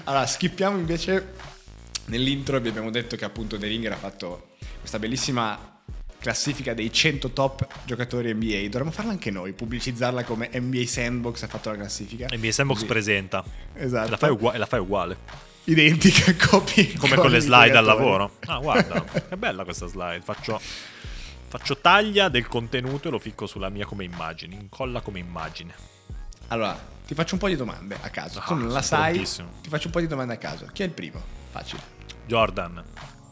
allora, 0.04 0.26
skippiamo 0.28 0.78
invece. 0.78 1.34
Nell'intro 2.08 2.60
vi 2.60 2.70
abbiamo 2.70 2.90
detto 2.90 3.16
che 3.16 3.26
appunto 3.26 3.58
The 3.58 3.68
Ringer 3.68 3.92
ha 3.92 3.98
fatto 3.98 4.50
questa 4.80 4.98
bellissima 5.00 5.76
classifica 6.20 6.74
dei 6.74 6.92
100 6.92 7.32
top 7.32 7.68
giocatori 7.86 8.34
NBA. 8.34 8.64
Dovremmo 8.70 8.92
farla 8.92 9.12
anche 9.12 9.30
noi, 9.30 9.54
pubblicizzarla 9.54 10.24
come 10.24 10.50
NBA 10.54 10.86
Sandbox 10.86 11.44
ha 11.44 11.48
fatto 11.48 11.70
la 11.70 11.76
classifica. 11.78 12.28
NBA 12.32 12.52
Sandbox 12.52 12.78
Così. 12.80 12.90
presenta. 12.90 13.44
Esatto. 13.74 14.10
La 14.10 14.18
fai, 14.18 14.30
ugua- 14.32 14.54
e 14.54 14.58
la 14.58 14.66
fai 14.66 14.80
uguale. 14.80 15.18
Identica 15.66 16.34
copia. 16.48 16.86
Come 16.98 17.16
con 17.18 17.30
le 17.30 17.42
slide 17.42 17.78
al 17.78 17.84
lavoro. 17.84 18.38
Ah, 18.46 18.60
guarda, 18.60 19.04
che 19.28 19.36
bella 19.36 19.66
questa 19.66 19.88
slide. 19.88 20.22
Faccio, 20.22 20.60
faccio 21.50 21.78
taglia 21.78 22.30
del 22.30 22.48
contenuto 22.48 23.10
e 23.10 23.12
lo 23.12 23.20
ficco 23.20 23.46
sulla 23.48 23.68
mia 23.68 23.86
come 23.86 24.06
immagine. 24.06 24.56
Incolla 24.56 25.02
come 25.02 25.20
immagine. 25.20 25.74
Allora, 26.48 26.80
ti 27.06 27.14
faccio 27.14 27.34
un 27.34 27.40
po' 27.42 27.50
di 27.50 27.58
domande 27.58 27.98
a 28.00 28.10
caso. 28.10 28.40
Ah, 28.40 28.46
tu 28.46 28.54
non 28.56 28.70
la 28.70 28.82
sai. 28.82 29.22
Ti 29.22 29.70
faccio 29.70 29.88
un 29.88 29.92
po' 29.92 30.00
di 30.00 30.08
domande 30.08 30.34
a 30.34 30.38
caso. 30.38 30.70
Chi 30.72 30.84
è 30.84 30.86
il 30.86 30.92
primo? 30.92 31.22
Facile. 31.52 31.96
Jordan. 32.28 32.84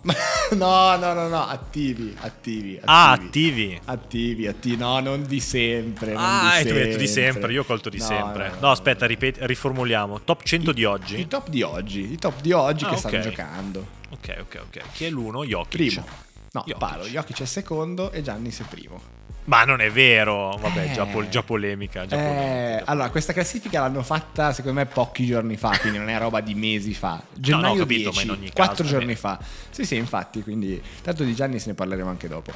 no, 0.52 0.96
no, 0.98 1.14
no, 1.14 1.28
no, 1.28 1.48
attivi, 1.48 2.16
attivi, 2.22 2.76
attivi. 2.76 2.80
Ah, 2.86 3.12
attivi. 3.12 3.82
Attivi, 3.86 4.48
attivi, 4.48 4.78
no, 4.78 5.00
non 5.00 5.24
di 5.24 5.40
sempre. 5.40 6.14
non 6.14 6.22
Ah, 6.24 6.58
di 6.62 6.68
tu 6.70 6.74
hai 6.76 6.84
detto 6.84 6.98
di 6.98 7.08
sempre, 7.08 7.52
io 7.52 7.62
ho 7.62 7.66
colto 7.66 7.90
di 7.90 7.98
No, 7.98 8.06
sempre. 8.06 8.48
no, 8.50 8.54
No, 8.54 8.60
no, 8.62 8.72
aspetta, 8.72 9.06
ripeti- 9.08 9.40
riformuliamo. 9.42 10.22
Top 10.22 10.44
100 10.44 10.72
di 10.74 10.84
oggi. 10.86 11.20
I 11.20 11.28
top 11.28 11.50
di 11.50 11.64
oggi, 11.64 12.12
i 12.12 12.18
top 12.18 12.40
di 12.42 12.52
oggi 12.52 12.84
Ah, 12.86 12.90
che 12.90 12.94
ok. 12.94 13.00
stanno 13.00 13.20
giocando. 13.22 13.88
Ok, 14.12 14.36
ok, 14.42 14.62
ok. 14.68 14.82
Chi 14.94 15.06
è 15.06 15.10
l'uno? 15.10 15.44
Jokic. 15.44 15.70
Primo. 15.70 16.06
No, 16.52 16.64
Jokic. 16.68 16.78
Paolo, 16.78 17.06
Jokic 17.06 17.42
è 17.42 17.46
secondo 17.46 18.12
e 18.12 18.22
Giannis 18.22 18.60
è 18.62 18.64
primo. 18.70 19.02
Ma 19.46 19.64
non 19.64 19.80
è 19.82 19.92
vero. 19.92 20.58
Vabbè, 20.58 20.90
Eh. 20.90 20.94
già, 20.94 21.06
pol- 21.06 21.30
già 21.30 21.44
polemica. 21.44 22.06
Già 22.06 22.16
Eh, 22.16 22.20
polemica, 22.28 22.86
allora, 22.92 23.10
questa 23.10 23.34
classifica 23.34 23.80
l'hanno 23.82 24.02
fatta 24.04 24.52
secondo 24.54 24.80
me 24.80 24.86
pochi 24.88 25.26
giorni 25.26 25.56
fa, 25.56 25.78
quindi 25.80 25.98
non 26.00 26.10
è 26.10 26.18
roba 26.18 26.42
di 26.42 26.56
mesi 26.56 26.94
fa. 26.94 27.22
Gennaio 27.34 27.74
ho 27.74 27.78
capito, 27.78 28.10
10, 28.10 28.16
ma 28.16 28.22
in 28.24 28.30
ogni 28.40 28.50
caso, 28.52 28.54
quattro 28.68 28.86
giorni 28.86 29.16
fa. 29.16 29.40
Sì, 29.70 29.86
sì, 29.86 29.96
infatti, 29.98 30.42
quindi 30.42 30.82
tanto 31.02 31.24
di 31.24 31.36
Giannis 31.36 31.66
ne 31.68 31.74
parleremo 31.76 32.10
anche 32.10 32.28
dopo. 32.28 32.52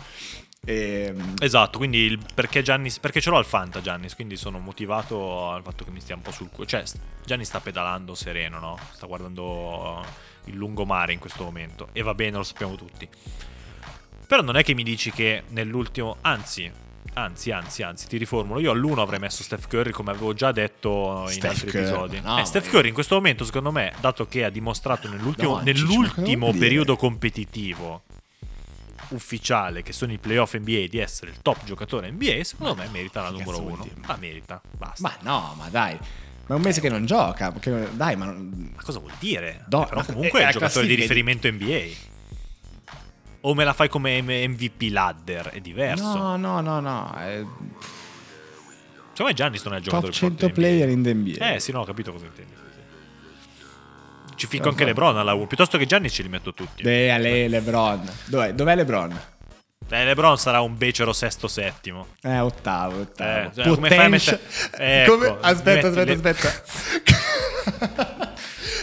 Ehm, 0.65 1.36
Esatto, 1.39 1.77
quindi 1.77 2.00
il- 2.00 2.19
perché 2.34 2.62
Giannis, 2.62 3.00
perché 3.00 3.22
ce 3.22 3.29
l'ho 3.29 3.38
al 3.38 3.46
Fanta 3.46 3.81
Giannis, 3.81 4.13
quindi 4.15 4.36
sono 4.36 4.60
motivato 4.60 5.51
al 5.51 5.63
fatto 5.63 5.84
che 5.86 5.91
mi 5.91 6.01
stia 6.01 6.15
un 6.15 6.22
po' 6.22 6.31
sul 6.31 6.50
culo. 6.51 6.65
Cioè, 6.67 6.84
Giannis 7.25 7.48
sta 7.48 7.60
pedalando 7.62 8.13
sereno, 8.15 8.60
no? 8.60 8.77
Sta 8.93 9.05
guardando 9.05 10.03
il 10.46 10.55
lungomare 10.55 11.13
in 11.13 11.19
questo 11.19 11.43
momento 11.43 11.89
e 11.93 12.01
va 12.01 12.13
bene, 12.13 12.38
lo 12.38 12.43
sappiamo 12.43 12.75
tutti. 12.75 13.08
Però 14.30 14.44
non 14.44 14.56
è 14.58 14.64
che 14.64 14.76
mi 14.76 14.84
dici 14.84 15.10
che 15.12 15.42
nell'ultimo, 15.48 16.18
anzi, 16.22 16.72
anzi, 17.14 17.50
anzi, 17.50 17.82
anzi, 17.82 18.08
ti 18.08 18.18
riformulo, 18.18 18.60
io 18.60 18.70
all'uno 18.70 19.02
avrei 19.02 19.18
messo 19.18 19.42
Steph 19.42 19.68
Curry 19.68 19.90
come 19.90 20.12
avevo 20.12 20.36
già 20.36 20.52
detto 20.52 21.22
in 21.26 21.32
Steph 21.32 21.50
altri 21.50 21.72
Curry, 21.72 21.84
episodi. 21.84 22.20
no, 22.22 22.38
Eh, 22.38 22.46
Steph 22.46 22.66
ma- 22.66 22.70
Curry 22.70 22.88
in 22.90 22.94
questo 22.94 23.16
momento, 23.16 23.44
secondo 23.44 23.72
me, 23.72 23.92
dato 24.00 24.28
che 24.28 24.44
ha 24.46 24.52
dimostrato 24.52 25.10
nell'ultimo, 25.10 25.50
No, 25.50 25.56
ma 25.56 25.62
nell'ultimo 25.64 26.52
periodo 26.54 26.96
competitivo 26.96 28.04
ufficiale 29.10 29.82
che 29.82 29.92
sono 29.94 30.12
i 30.12 30.20
playoff 30.20 30.56
NBA 30.56 30.86
di 30.88 31.00
essere 31.00 31.32
il 31.32 31.42
top 31.42 31.64
giocatore 31.64 32.12
NBA, 32.12 32.44
secondo 32.44 32.76
me 32.76 32.88
merita 32.92 33.24
la 33.24 33.30
numero 33.32 33.50
cazzo 33.50 33.62
vuol 33.62 33.74
uno. 33.74 33.84
dire? 33.84 33.96
Ma 34.06 34.16
merita, 34.20 34.62
basta. 34.78 35.02
ma 35.08 35.18
no, 35.22 35.56
ma 35.58 35.70
dai. 35.70 35.98
Ma 36.46 36.54
è 36.56 36.58
un 36.58 36.62
mese 36.62 36.82
che 36.82 36.90
non 36.90 37.06
gioca. 37.08 37.52
Perché, 37.52 37.90
dai, 37.94 38.16
ma 38.16 38.26
Ma 38.26 38.82
cosa 38.84 39.00
vuol 39.00 39.12
dire? 39.18 39.66
No, 39.70 39.84
Eh, 39.86 39.88
però 39.90 40.02
no, 40.02 40.06
comunque 40.14 40.40
è 40.40 40.42
è 40.42 40.46
la 40.46 40.48
il 40.50 40.54
giocatore 40.54 40.86
di 40.88 40.94
riferimento 40.96 41.50
NBA. 41.52 42.18
O 43.41 43.53
me 43.53 43.63
la 43.63 43.74
fai 43.74 43.88
come 43.89 44.22
MVP 44.22 44.89
ladder, 44.91 45.50
è 45.50 45.60
diverso. 45.62 46.17
No, 46.17 46.36
no, 46.36 46.60
no, 46.62 46.79
no. 46.79 47.13
È 47.17 47.41
Secondo 49.19 49.24
me 49.24 49.34
Giannis 49.34 49.63
non 49.63 49.74
è 49.74 49.77
il 49.77 49.84
top 49.84 49.91
giocatore 50.01 50.12
più 50.12 50.19
100 50.19 50.38
forte 50.39 50.46
NBA. 50.46 50.53
player 50.67 50.89
in 50.89 51.03
the 51.03 51.13
NBA. 51.13 51.53
Eh 51.55 51.60
sì, 51.60 51.72
no, 51.72 51.79
ho 51.81 51.86
capito 51.86 52.12
cosa 52.12 52.25
intendi. 52.25 52.53
Ci 54.36 54.48
ficco 54.48 54.69
anche 54.69 54.86
LeBron 54.86 55.17
alla 55.17 55.34
1. 55.34 55.48
Piuttosto 55.48 55.77
che 55.77 55.86
Giannis 55.86 56.13
ce 56.13 56.22
li 56.24 56.29
metto 56.29 56.53
tutti. 56.53 56.81
Beh, 56.84 57.12
Ale, 57.12 57.48
LeBron. 57.50 58.10
Dov'è, 58.25 58.53
dov'è 58.53 58.75
LeBron? 58.75 59.19
Eh, 59.89 60.05
LeBron 60.05 60.38
sarà 60.38 60.62
un 60.62 60.77
becero 60.77 61.12
sesto 61.12 61.48
settimo. 61.50 62.08
Eh, 62.22 62.39
ottavo, 62.39 63.01
ottavo. 63.01 63.48
Eh, 63.50 63.51
cioè, 63.53 63.67
come 63.67 63.88
fai 63.89 63.98
a 63.98 64.03
Potential- 64.03 64.39
mettere- 64.41 65.01
Ecco, 65.03 65.12
Come- 65.17 65.38
Aspetta, 65.41 65.88
aspetta, 65.88 66.29
aspetta. 66.29 68.08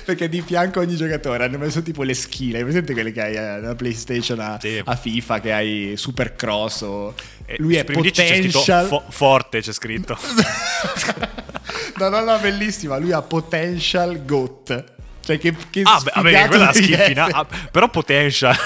Perché 0.06 0.28
di 0.28 0.40
fianco 0.40 0.78
a 0.78 0.82
ogni 0.82 0.94
giocatore 0.94 1.42
hanno 1.42 1.58
messo 1.58 1.82
tipo 1.82 2.04
le 2.04 2.14
skill. 2.14 2.54
Hai 2.54 2.62
presente 2.62 2.92
quelle 2.92 3.10
che 3.10 3.20
hai 3.22 3.34
eh, 3.34 3.40
nella 3.40 3.74
PlayStation 3.74 4.38
a, 4.38 4.56
Sì. 4.60 4.80
a 4.84 4.94
FIFA 4.94 5.40
che 5.40 5.52
hai 5.52 5.94
Super 5.96 6.36
Cross 6.36 6.82
o... 6.82 7.12
Eh, 7.44 7.56
Lui 7.58 7.74
è 7.74 7.82
potential. 7.82 8.86
fo- 8.86 9.02
forte, 9.08 9.60
c'è 9.60 9.72
scritto. 9.72 10.16
no, 11.98 12.08
no, 12.08 12.20
no, 12.20 12.38
bellissima. 12.38 12.98
Lui 12.98 13.10
ha 13.10 13.20
potential 13.20 14.24
GOAT. 14.24 14.84
Cioè 15.22 15.38
che, 15.40 15.52
che 15.70 15.82
ah, 15.82 16.00
beh, 16.00 16.46
quella 16.46 16.70
è 16.70 16.72
finale. 16.72 17.32
Ah, 17.32 17.46
però 17.72 17.88
potential. 17.88 18.56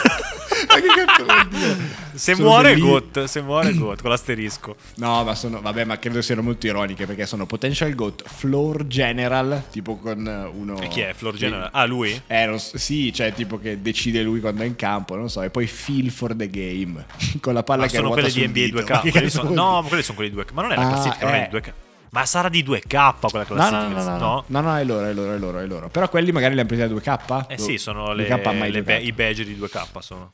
Ma 0.69 0.75
che 0.75 1.49
dire? 1.50 1.79
se 2.14 2.35
Sono 2.35 2.49
muore 2.49 2.71
belli- 2.73 2.81
GOAT, 2.81 3.25
se 3.25 3.40
muore 3.43 3.75
GOAT 3.75 4.00
con 4.00 4.11
l'asterisco. 4.11 4.76
No, 4.97 5.25
ma 5.25 5.35
sono, 5.35 5.61
vabbè, 5.61 5.85
ma 5.85 5.99
credo 5.99 6.21
siano 6.23 6.43
molto 6.43 6.67
ironiche 6.67 7.07
perché 7.07 7.26
sono 7.26 7.47
potential 7.47 7.95
GOAT, 7.95 8.23
floor 8.26 8.87
general, 8.87 9.64
tipo 9.71 9.97
con 9.97 10.50
uno... 10.55 10.81
E 10.81 10.88
chi 10.88 11.00
è? 11.00 11.12
Floor 11.14 11.35
General? 11.37 11.69
Ah, 11.73 11.85
lui? 11.87 12.21
Eh, 12.26 12.47
non 12.47 12.59
sì, 12.59 13.12
cioè 13.12 13.33
tipo 13.33 13.59
che 13.59 13.81
decide 13.83 14.23
lui 14.23 14.40
quando 14.40 14.62
è 14.62 14.67
in 14.67 14.76
campo, 14.76 15.17
non 15.17 15.31
so, 15.31 15.43
e 15.43 15.50
poi 15.50 15.67
feel 15.67 16.11
for 16.11 16.35
the 16.35 16.49
game, 16.50 17.05
con 17.40 17.55
la 17.55 17.62
palla 17.62 17.83
Ma 17.83 17.88
che 17.88 17.97
sono 17.97 18.11
quelle 18.11 18.31
di 18.31 18.40
NBA 18.47 18.52
dito. 18.52 18.76
Ma 18.76 18.83
che 19.00 19.09
2K. 19.09 19.11
quelli 19.11 19.26
cazzo 19.26 19.40
sono- 19.43 19.50
no, 19.55 19.83
ma 19.83 19.88
quelli 19.88 20.02
sono 20.02 20.17
quelli 20.17 20.35
2K. 20.35 20.52
Ma 20.52 20.62
non 20.62 20.73
è 20.73 20.76
la 20.76 20.83
Ah, 20.83 20.88
classifica, 20.88 21.25
non 21.26 21.35
è 21.35 21.43
eh. 21.43 21.49
di 21.50 21.57
2K. 21.59 21.73
Ma 22.12 22.26
sarà 22.26 22.49
di 22.49 22.64
2K 22.64 22.88
quella 23.31 23.47
No, 23.49 23.55
classifica. 23.55 23.79
no, 23.87 23.88
no, 23.88 24.19
no, 24.19 24.19
no, 24.19 24.45
no, 24.49 24.61
no, 24.61 24.76
è 24.76 24.83
loro, 24.85 25.07
è 25.07 25.12
loro, 25.12 25.33
è 25.33 25.38
loro, 25.38 25.59
è 25.61 25.67
loro. 25.67 25.88
Però 25.90 26.09
quelli 26.09 26.33
magari 26.33 26.55
li 26.55 26.59
hanno 26.61 26.69
presi 26.69 26.83
da 26.83 26.93
2K? 26.93 27.45
Eh 27.47 27.57
sì, 27.59 27.79
sono 27.79 28.12
le, 28.12 28.26
2K 28.29 28.47
ha 28.49 28.52
mai 28.52 28.73
le 28.73 28.83
be- 28.83 28.99
i 28.99 29.12
badge 29.12 29.45
di 29.45 29.57
2K 29.57 30.00
sono. 30.00 30.33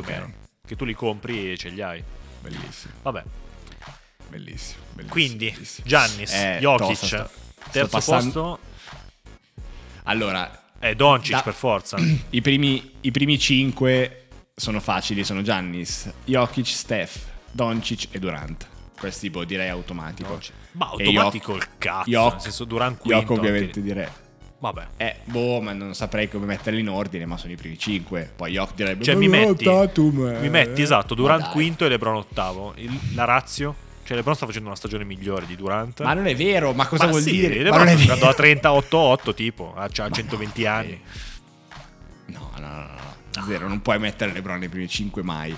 Più 0.00 0.02
o 0.02 0.04
meno. 0.12 0.32
Che 0.66 0.76
tu 0.76 0.84
li 0.84 0.94
compri 0.94 1.52
e 1.52 1.56
ce 1.56 1.68
li 1.68 1.80
hai. 1.82 2.02
Bellissimo, 2.40 2.92
Vabbè. 3.02 3.22
bellissimo, 4.28 4.82
bellissimo. 4.92 5.08
Quindi, 5.12 5.50
bellissimo. 5.50 5.86
Giannis, 5.86 6.32
Eh, 6.32 6.58
Jokic, 6.60 6.86
tosta, 6.86 7.06
sto- 7.06 7.30
sto 7.54 7.70
terzo 7.70 7.88
passando- 7.90 8.40
posto 8.42 8.58
Allora, 10.04 10.62
è 10.78 10.94
Doncic 10.94 11.36
Da- 11.36 11.42
per 11.42 11.54
forza. 11.54 11.96
i 12.30 12.40
primi, 12.42 12.96
i 13.02 13.10
primi 13.10 13.38
5 13.38 14.26
sono 14.54 14.80
facili, 14.80 15.24
sono 15.24 15.42
Giannis, 15.42 16.10
Jokic, 16.24 16.66
Steph, 16.66 17.18
Doncic 17.50 18.08
e 18.10 18.18
Durant. 18.18 18.66
Questo 18.98 19.20
tipo 19.20 19.44
direi 19.44 19.68
automatico. 19.68 20.38
Ma 20.72 20.88
automatico 20.90 21.52
Yok- 21.52 21.62
il 21.64 21.68
cazzo, 21.78 22.10
Yok- 22.10 22.32
nel 22.32 22.40
senso 22.42 22.64
Durant 22.64 22.98
quinto. 22.98 23.18
Yok 23.20 23.30
ovviamente 23.30 23.80
direi. 23.82 24.08
Vabbè. 24.64 24.86
Eh, 24.96 25.16
boh, 25.24 25.60
ma 25.60 25.74
non 25.74 25.94
saprei 25.94 26.26
come 26.30 26.46
metterli 26.46 26.80
in 26.80 26.88
ordine, 26.88 27.26
ma 27.26 27.36
sono 27.36 27.52
i 27.52 27.56
primi 27.56 27.76
5. 27.76 28.30
Poi 28.34 28.52
Yok 28.52 28.74
direbbe... 28.74 29.04
Cioè, 29.04 29.12
"Ma 29.12 29.20
mi 29.20 29.26
no, 29.26 29.32
metti, 29.32 29.64
Tatum, 29.64 30.26
eh." 30.26 30.40
mi 30.40 30.48
metti 30.48 30.80
esatto, 30.80 31.14
Durant 31.14 31.42
Ma 31.42 31.48
quinto 31.50 31.84
e 31.84 31.90
LeBron 31.90 32.16
ottavo. 32.16 32.72
Il- 32.76 32.98
la 33.14 33.24
razio? 33.24 33.74
Cioè, 34.04 34.16
LeBron 34.16 34.34
sta 34.34 34.46
facendo 34.46 34.68
una 34.68 34.76
stagione 34.76 35.04
migliore 35.04 35.44
di 35.44 35.54
Durant. 35.54 36.00
Ma 36.00 36.14
non 36.14 36.26
è 36.26 36.34
vero, 36.34 36.72
ma 36.72 36.86
cosa 36.86 37.04
Ma 37.04 37.10
vuol 37.10 37.20
sì, 37.22 37.32
dire? 37.32 37.56
Ma 37.56 37.62
LeBron 37.62 37.78
non 37.84 37.88
è 37.88 37.96
sta 37.98 38.14
giocando 38.14 38.28
a 38.28 39.12
38-8 39.12 39.34
tipo, 39.34 39.74
ha 39.76 39.86
c'ha 39.92 40.08
120 40.08 40.64
anni. 40.66 41.00
No, 42.26 42.50
no, 42.56 42.66
no, 42.66 42.88
no. 43.34 43.44
Zero, 43.46 43.68
non 43.68 43.82
puoi 43.82 43.98
mettere 43.98 44.32
LeBron 44.32 44.60
nei 44.60 44.70
primi 44.70 44.88
5 44.88 45.22
mai. 45.22 45.54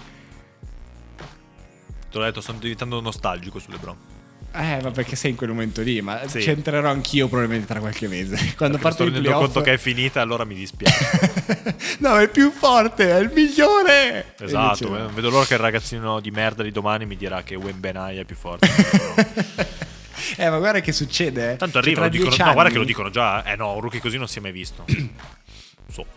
Te 1.17 2.19
l'ho 2.19 2.25
detto, 2.25 2.41
sto 2.41 2.53
diventando 2.55 3.01
nostalgico 3.01 3.61
su 3.61 3.71
LeBron. 3.71 4.06
Eh, 4.57 4.81
ma 4.83 4.91
perché 4.91 5.17
sei 5.17 5.33
in 5.33 5.37
quel 5.37 5.51
momento 5.51 5.83
lì? 5.83 6.01
Ma 6.01 6.27
Sì. 6.27 6.41
ci 6.41 6.51
entrerò 6.51 6.89
anch'io 6.89 7.29
probabilmente 7.29 7.67
tra 7.67 7.79
qualche 7.81 8.09
mese. 8.09 8.55
Quando 8.57 8.77
mi 8.77 8.83
parto 8.83 8.99
sto 8.99 9.03
i 9.03 9.07
rendendo 9.07 9.29
playoff... 9.29 9.53
conto 9.53 9.61
che 9.61 9.75
è 9.75 9.79
finita, 9.79 10.21
allora 10.21 10.45
mi 10.45 10.55
dispiace. 10.55 11.77
no, 12.01 12.19
è 12.19 12.29
più 12.29 12.51
forte, 12.51 13.11
è 13.11 13.19
il 13.19 13.31
migliore. 13.35 14.35
Esatto, 14.41 14.97
eh, 14.97 15.01
no. 15.01 15.09
vedo 15.11 15.31
l'ora 15.31 15.45
che 15.45 15.55
il 15.55 15.61
ragazzino 15.61 16.21
di 16.21 16.31
merda 16.31 16.63
di 16.63 16.73
domani 16.73 17.05
mi 17.07 17.17
dirà 17.17 17.43
che 17.43 17.55
Wembenai 17.55 18.19
è 18.19 18.25
più 18.25 18.37
forte. 18.37 18.69
Eh, 20.39 20.49
ma 20.49 20.59
guarda 20.59 20.81
che 20.81 20.93
succede. 20.93 21.53
eh. 21.53 21.57
Tanto 21.57 21.79
Che 21.79 21.87
arriva, 21.87 21.95
tra 22.01 22.05
lo 22.07 22.11
dicono, 22.11 22.29
dieci 22.31 22.43
no, 22.43 22.53
guarda 22.53 22.63
anni- 22.63 22.73
che 22.73 22.79
lo 22.79 22.85
dicono 22.85 23.11
già. 23.11 23.45
Eh 23.45 23.55
no, 23.55 23.75
un 23.75 23.81
rookie 23.81 24.01
così 24.01 24.17
non 24.19 24.27
si 24.27 24.39
è 24.39 24.43
mai 24.43 24.51
visto. 24.51 24.85
Insomma, 25.87 26.09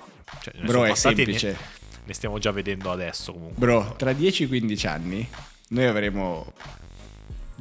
cioè, 0.42 0.54
Bro, 0.62 0.86
è 0.86 0.96
semplice. 0.96 1.48
Ne, 1.52 1.58
ne 2.06 2.14
stiamo 2.14 2.40
già 2.40 2.52
vedendo 2.52 2.92
adesso 2.92 3.34
comunque. 3.34 3.58
Bro, 3.60 3.96
tra 3.98 4.12
10-15 4.12 4.88
anni 4.88 5.28
noi 5.70 5.86
avremo 5.86 6.54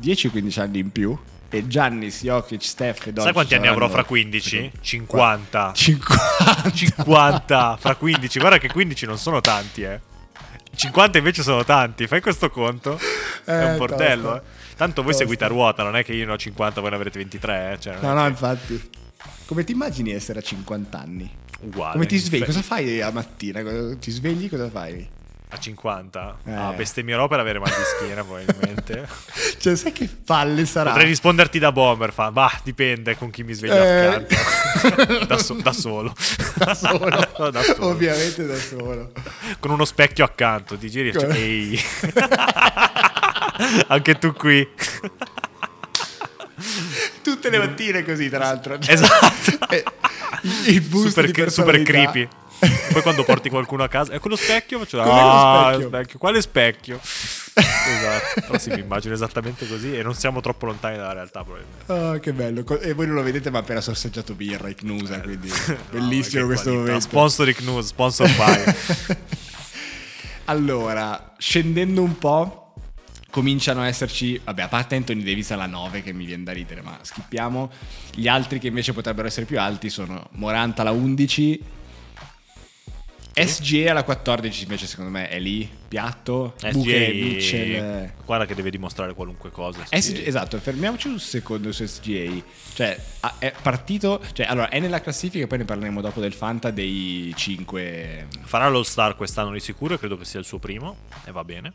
10-15 0.00 0.61
anni 0.61 0.78
in 0.78 0.90
più 0.93 1.17
e 1.50 1.67
Giannis, 1.67 2.23
Jokic, 2.23 2.62
Steph 2.62 3.00
e 3.07 3.12
Doncic 3.12 3.23
Sai 3.23 3.33
quanti 3.33 3.55
anni 3.55 3.67
avrò 3.69 3.88
fra 3.88 4.05
15? 4.05 4.71
50. 4.81 5.73
50. 5.75 6.71
50 6.73 7.76
fra 7.81 7.95
15. 7.95 8.38
Guarda 8.38 8.59
che 8.59 8.69
15 8.71 9.07
non 9.07 9.19
sono 9.19 9.40
tanti, 9.40 9.83
eh. 9.83 10.00
50 10.75 11.19
invece 11.19 11.43
sono 11.43 11.64
tanti. 11.64 12.07
Fai 12.07 12.21
questo 12.21 12.50
conto? 12.50 12.99
È 13.45 13.50
Eh, 13.50 13.64
un 13.73 13.76
bordello, 13.78 14.28
tosta. 14.33 14.43
eh. 14.43 14.76
Tanto 14.76 15.02
voi 15.02 15.11
Tosta. 15.12 15.26
seguite 15.26 15.45
a 15.45 15.49
ruota, 15.49 15.83
non 15.83 15.97
è 15.97 16.05
che 16.05 16.12
io 16.12 16.26
ne 16.26 16.33
ho 16.33 16.37
50 16.37 16.81
voi 16.81 16.90
ne 16.90 16.97
avrete 16.97 17.19
23, 17.19 17.73
eh. 17.73 17.81
Cioè, 17.81 17.97
No, 18.00 18.12
no, 18.12 18.23
che- 18.23 18.28
infatti. 18.28 18.90
Come 19.47 19.64
ti 19.64 19.73
immagini 19.73 20.12
essere 20.12 20.38
a 20.38 20.43
50 20.43 20.99
anni? 21.00 21.28
Uguale. 21.61 21.93
Come 21.95 22.07
ti 22.07 22.19
svegli? 22.19 22.45
Cosa 22.45 22.62
fai 22.62 23.00
a 23.00 23.11
mattina? 23.11 23.61
Ti 23.99 24.11
svegli? 24.11 24.49
Cosa 24.49 24.69
fai? 24.71 25.09
A 25.50 25.59
50? 25.59 26.37
Eh. 26.45 26.52
Ah, 26.55 26.73
bestemmierò 26.73 27.26
per 27.26 27.40
avere 27.40 27.59
mal 27.59 27.69
di 27.71 27.83
schiena, 27.97 28.23
probabilmente. 28.23 29.09
Cioè, 29.59 29.75
sai 29.76 29.93
che 29.93 30.07
palle 30.25 30.67
sarà? 30.67 30.90
Potrei 30.90 31.09
risponderti 31.09 31.59
da 31.59 31.73
bomber, 31.73 32.12
fa. 32.12 32.31
Bah, 32.31 32.52
dipende 32.62 33.17
con 33.17 33.31
chi 33.31 33.43
mi 33.43 33.55
sveglio 33.55 33.75
Eh. 33.83 34.26
da, 35.26 35.38
so- 35.38 35.55
da 35.55 35.73
solo. 35.73 36.14
da 36.55 36.75
solo. 36.75 37.07
Da 37.50 37.62
solo. 37.62 37.87
Ovviamente 37.87 38.47
da 38.47 38.57
solo. 38.57 39.12
Con 39.59 39.71
uno 39.71 39.85
specchio 39.85 40.25
accanto, 40.25 40.76
ti 40.76 40.90
giri 40.90 41.11
e 41.11 41.26
ehi. 41.37 41.81
Anche 43.88 44.19
tu 44.19 44.33
qui. 44.35 44.69
Tutte 47.23 47.50
le 47.50 47.59
mattine 47.59 48.05
così, 48.05 48.28
tra 48.28 48.38
l'altro. 48.38 48.78
Esatto. 48.81 49.67
Eh, 49.71 49.85
il- 50.43 50.69
il 50.75 50.81
boost 50.83 51.21
super, 51.25 51.50
super 51.50 51.83
creepy. 51.83 52.28
Poi 52.58 53.02
quando 53.02 53.22
porti 53.24 53.48
qualcuno 53.48 53.82
a 53.84 53.88
casa, 53.88 54.12
è 54.12 54.18
quello 54.18 54.36
specchio? 54.36 54.78
Faccio, 54.78 54.98
Com'è 54.98 55.08
lo 55.08 55.30
ah, 55.30 55.66
specchio?" 55.68 55.88
specchio. 55.88 56.18
Quale 56.18 56.40
specchio? 56.40 57.00
esatto. 57.02 58.40
Però 58.40 58.58
sì, 58.58 58.70
mi 58.70 58.80
immagino 58.80 59.14
esattamente 59.14 59.66
così 59.68 59.96
e 59.96 60.02
non 60.02 60.14
siamo 60.14 60.40
troppo 60.40 60.66
lontani 60.66 60.96
dalla 60.96 61.12
realtà, 61.12 61.44
probabilmente. 61.44 61.92
Ah, 61.92 62.18
che 62.18 62.32
bello. 62.32 62.64
E 62.80 62.92
voi 62.94 63.06
non 63.06 63.14
lo 63.14 63.22
vedete, 63.22 63.50
ma 63.50 63.58
ha 63.58 63.60
appena 63.60 63.80
sorseggiato 63.80 64.34
birra, 64.34 64.68
Icnusa, 64.68 65.20
quindi 65.20 65.48
No, 65.66 65.76
bellissimo 65.90 66.46
questo 66.46 66.70
qualità. 66.70 66.86
momento. 66.86 67.00
Sponsoric 67.08 67.60
News, 67.60 67.86
sponsor 67.86 68.28
by. 68.36 69.16
Allora, 70.46 71.34
scendendo 71.36 72.02
un 72.02 72.16
po', 72.16 72.72
cominciano 73.30 73.82
a 73.82 73.86
esserci, 73.86 74.40
vabbè, 74.42 74.62
a 74.62 74.68
parte 74.68 74.96
Anthony 74.96 75.22
Davis 75.22 75.50
alla 75.50 75.66
9 75.66 76.02
che 76.02 76.14
mi 76.14 76.24
viene 76.24 76.42
da 76.44 76.52
ridere, 76.52 76.80
ma 76.80 76.98
schippiamo. 77.00 77.70
Gli 78.14 78.28
altri 78.28 78.58
che 78.58 78.68
invece 78.68 78.94
potrebbero 78.94 79.26
essere 79.28 79.44
più 79.44 79.60
alti 79.60 79.90
sono 79.90 80.28
Morant 80.32 80.78
alla 80.80 80.90
11, 80.90 81.60
SGA 83.47 83.90
alla 83.90 84.02
14 84.04 84.62
invece 84.62 84.87
secondo 84.87 85.11
me 85.11 85.28
è 85.28 85.38
lì, 85.38 85.68
piatto, 85.88 86.54
Mitchell... 86.62 87.75
eh. 87.75 88.12
Guarda 88.25 88.47
che 88.47 88.54
deve 88.54 88.71
dimostrare 88.71 89.14
qualunque 89.14 89.50
cosa. 89.50 89.85
SG 89.90 90.26
esatto, 90.26 90.59
fermiamoci 90.59 91.09
un 91.09 91.18
secondo 91.18 91.73
su 91.73 91.85
SGA. 91.87 92.42
Cioè, 92.75 93.00
è 93.38 93.52
partito. 93.61 94.21
Cioè, 94.33 94.47
allora, 94.47 94.68
è 94.68 94.78
nella 94.80 95.00
classifica, 95.00 95.47
poi 95.47 95.59
ne 95.59 95.64
parleremo 95.64 96.00
dopo 96.00 96.21
del 96.21 96.33
Fanta 96.33 96.71
dei 96.71 97.33
5. 97.35 98.26
Farà 98.42 98.68
l'All 98.68 98.83
Star 98.83 99.16
quest'anno 99.16 99.52
di 99.52 99.61
sicuro 99.61 99.95
e 99.95 99.99
credo 99.99 100.16
che 100.16 100.25
sia 100.25 100.40
il 100.40 100.47
suo 100.47 100.59
primo 100.59 100.97
e 101.25 101.33
va 101.33 101.45
bene. 101.45 101.73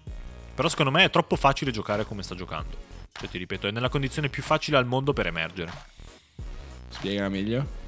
Però 0.55 0.70
secondo 0.70 0.91
me 0.91 1.05
è 1.05 1.10
troppo 1.10 1.36
facile 1.36 1.72
giocare 1.72 2.05
come 2.05 2.24
sta 2.24 2.36
giocando. 2.36 2.77
Cioè 3.12 3.27
ti 3.27 3.38
ripeto, 3.38 3.67
è 3.67 3.72
nella 3.72 3.89
condizione 3.89 4.29
più 4.29 4.43
facile 4.43 4.77
al 4.77 4.86
mondo 4.86 5.13
per 5.13 5.27
emergere. 5.27 5.72
Spiega 6.89 7.27
meglio. 7.29 7.82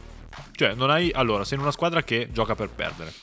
Cioè, 0.51 0.73
non 0.73 0.89
hai. 0.89 1.11
Allora, 1.13 1.43
sei 1.45 1.57
in 1.57 1.63
una 1.63 1.71
squadra 1.71 2.03
che 2.03 2.29
gioca 2.31 2.55
per 2.55 2.69
perdere. 2.69 3.13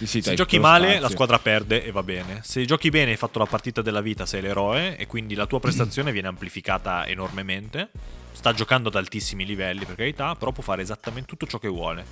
Sì, 0.00 0.06
sì, 0.06 0.22
Se 0.22 0.34
giochi 0.34 0.58
male, 0.58 0.86
spazio. 0.86 1.02
la 1.02 1.08
squadra 1.10 1.38
perde 1.38 1.84
e 1.84 1.90
va 1.90 2.02
bene. 2.02 2.40
Se 2.42 2.64
giochi 2.64 2.88
bene, 2.88 3.10
hai 3.10 3.16
fatto 3.18 3.38
la 3.38 3.44
partita 3.44 3.82
della 3.82 4.00
vita, 4.00 4.24
sei 4.24 4.40
l'eroe 4.40 4.96
e 4.96 5.06
quindi 5.06 5.34
la 5.34 5.44
tua 5.44 5.60
prestazione 5.60 6.10
viene 6.10 6.28
amplificata 6.28 7.06
enormemente. 7.06 7.90
Sta 8.32 8.54
giocando 8.54 8.88
ad 8.88 8.94
altissimi 8.94 9.44
livelli, 9.44 9.84
per 9.84 9.96
carità, 9.96 10.34
però 10.36 10.52
può 10.52 10.62
fare 10.62 10.80
esattamente 10.80 11.28
tutto 11.28 11.46
ciò 11.46 11.58
che 11.58 11.68
vuole. 11.68 12.04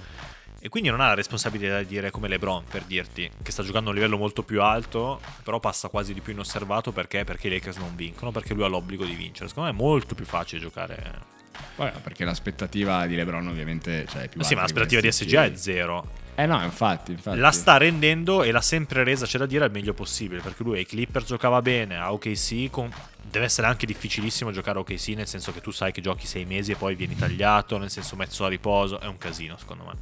E 0.61 0.69
quindi 0.69 0.91
non 0.91 1.01
ha 1.01 1.07
la 1.07 1.15
responsabilità 1.15 1.79
di 1.79 1.87
dire 1.87 2.11
come 2.11 2.29
LeBron, 2.29 2.65
per 2.69 2.83
dirti, 2.83 3.31
che 3.43 3.53
sta 3.53 3.63
giocando 3.63 3.89
a 3.89 3.93
un 3.93 3.99
livello 3.99 4.19
molto 4.19 4.43
più 4.43 4.61
alto, 4.61 5.21
però 5.43 5.59
passa 5.59 5.89
quasi 5.89 6.13
di 6.13 6.21
più 6.21 6.35
inosservato 6.35 6.93
perché? 6.93 7.25
Perché 7.25 7.47
i 7.47 7.51
Lakers 7.51 7.79
non 7.79 7.95
vincono, 7.95 8.33
perché 8.33 8.53
lui 8.53 8.65
ha 8.65 8.67
l'obbligo 8.67 9.05
di 9.07 9.15
vincere. 9.15 9.49
Secondo 9.49 9.71
me 9.71 9.77
è 9.77 9.81
molto 9.81 10.15
più 10.15 10.27
facile 10.27 10.61
giocare. 10.61 11.37
Vabbè, 11.77 12.01
perché 12.01 12.25
l'aspettativa 12.25 13.07
di 13.07 13.15
LeBron, 13.15 13.47
ovviamente, 13.47 14.05
cioè, 14.11 14.23
è 14.23 14.29
più 14.29 14.43
Sì, 14.43 14.55
ma 14.55 14.63
l'aspettativa 14.63 15.01
di 15.01 15.11
SGA 15.13 15.45
è 15.45 15.55
zero. 15.55 16.27
Eh 16.41 16.47
no, 16.47 16.63
infatti, 16.63 17.11
infatti. 17.11 17.37
La 17.37 17.51
sta 17.51 17.79
rendendo 17.79 18.45
e 18.45 18.53
l'ha 18.53 18.61
sempre 18.61 19.03
resa, 19.03 19.27
c'è 19.27 19.39
da 19.39 19.47
dire, 19.47 19.65
al 19.65 19.73
meglio 19.73 19.93
possibile. 19.93 20.41
Perché 20.41 20.63
lui 20.63 20.79
ai 20.79 20.87
Clipper 20.87 21.25
giocava 21.25 21.61
bene, 21.61 21.97
a 21.97 22.13
OKC 22.13 22.71
con- 22.71 22.93
deve 23.29 23.47
essere 23.47 23.67
anche 23.67 23.87
difficilissimo 23.87 24.53
giocare 24.53 24.79
a 24.79 24.83
OKC, 24.83 25.09
nel 25.17 25.27
senso 25.27 25.53
che 25.53 25.61
tu 25.61 25.73
sai 25.73 25.91
che 25.91 26.01
giochi 26.01 26.29
sei 26.29 26.45
mesi 26.45 26.71
e 26.71 26.77
poi 26.77 26.95
vieni 26.95 27.17
tagliato, 27.17 27.77
nel 27.77 27.91
senso 27.91 28.15
mezzo 28.15 28.45
a 28.45 28.49
riposo, 28.49 29.01
è 29.01 29.07
un 29.07 29.19
casino 29.19 29.57
secondo 29.57 29.83
me. 29.85 29.95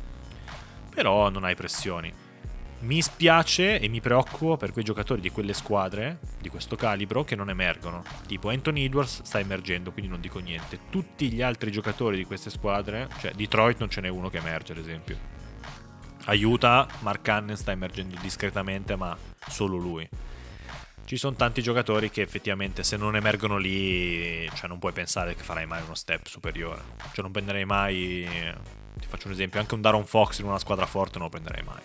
Però 0.95 1.31
non 1.31 1.45
hai 1.45 1.55
pressioni. 1.55 2.13
mi 2.81 3.01
spiace 3.01 3.81
e 3.81 3.89
mi 3.89 4.03
preoccupo 4.03 4.59
per 4.59 4.71
quei 4.71 4.85
giocatori 4.85 5.23
di 5.23 5.31
quelle 5.31 5.55
squadre 5.55 6.19
di 6.39 6.51
questo 6.51 6.77
calibro 6.77 7.25
che 7.25 7.35
non 7.35 7.49
emergono. 7.49 8.05
Tipo 8.27 8.51
Anthony 8.51 8.85
Edwards 8.85 9.23
sta 9.23 9.41
emergendo, 9.41 9.91
quindi 9.91 10.11
non 10.11 10.21
dico 10.21 10.39
niente. 10.41 10.81
Tutti 10.91 11.33
gli 11.33 11.41
altri 11.41 11.71
giocatori 11.73 12.19
di 12.19 12.25
queste 12.27 12.51
squadre, 12.51 13.09
cioè 13.21 13.33
Detroit 13.33 13.79
non 13.79 13.89
ce 13.89 14.03
n'è 14.03 14.09
uno 14.09 14.29
che 14.29 14.37
emerge, 14.37 14.73
ad 14.73 14.79
esempio. 14.79 15.17
Aiuta, 16.27 16.87
Mark 17.01 17.23
Cannon 17.23 17.57
sta 17.57 17.71
emergendo 17.71 18.17
discretamente, 18.21 18.97
ma 18.97 19.17
solo 19.49 19.77
lui. 19.77 20.09
Ci 21.05 21.17
sono 21.17 21.37
tanti 21.37 21.63
giocatori 21.63 22.11
che 22.11 22.23
effettivamente 22.23 22.83
se 22.83 22.97
non 22.97 23.15
emergono 23.15 23.59
lì, 23.59 24.49
cioè 24.55 24.67
non 24.67 24.81
puoi 24.81 24.93
pensare 24.93 25.37
che 25.37 25.45
farai 25.45 25.65
mai 25.65 25.83
uno 25.83 25.95
step 25.95 26.27
superiore. 26.27 26.83
Cioè 27.13 27.23
non 27.23 27.31
prenderei 27.31 27.65
mai, 27.65 28.29
ti 28.99 29.07
faccio 29.07 29.29
un 29.29 29.35
esempio, 29.35 29.61
anche 29.61 29.75
un 29.75 29.83
Daron 29.83 30.05
Fox 30.05 30.41
in 30.41 30.47
una 30.47 30.59
squadra 30.59 30.87
forte 30.87 31.19
non 31.19 31.29
lo 31.29 31.31
prenderei 31.31 31.63
mai. 31.63 31.83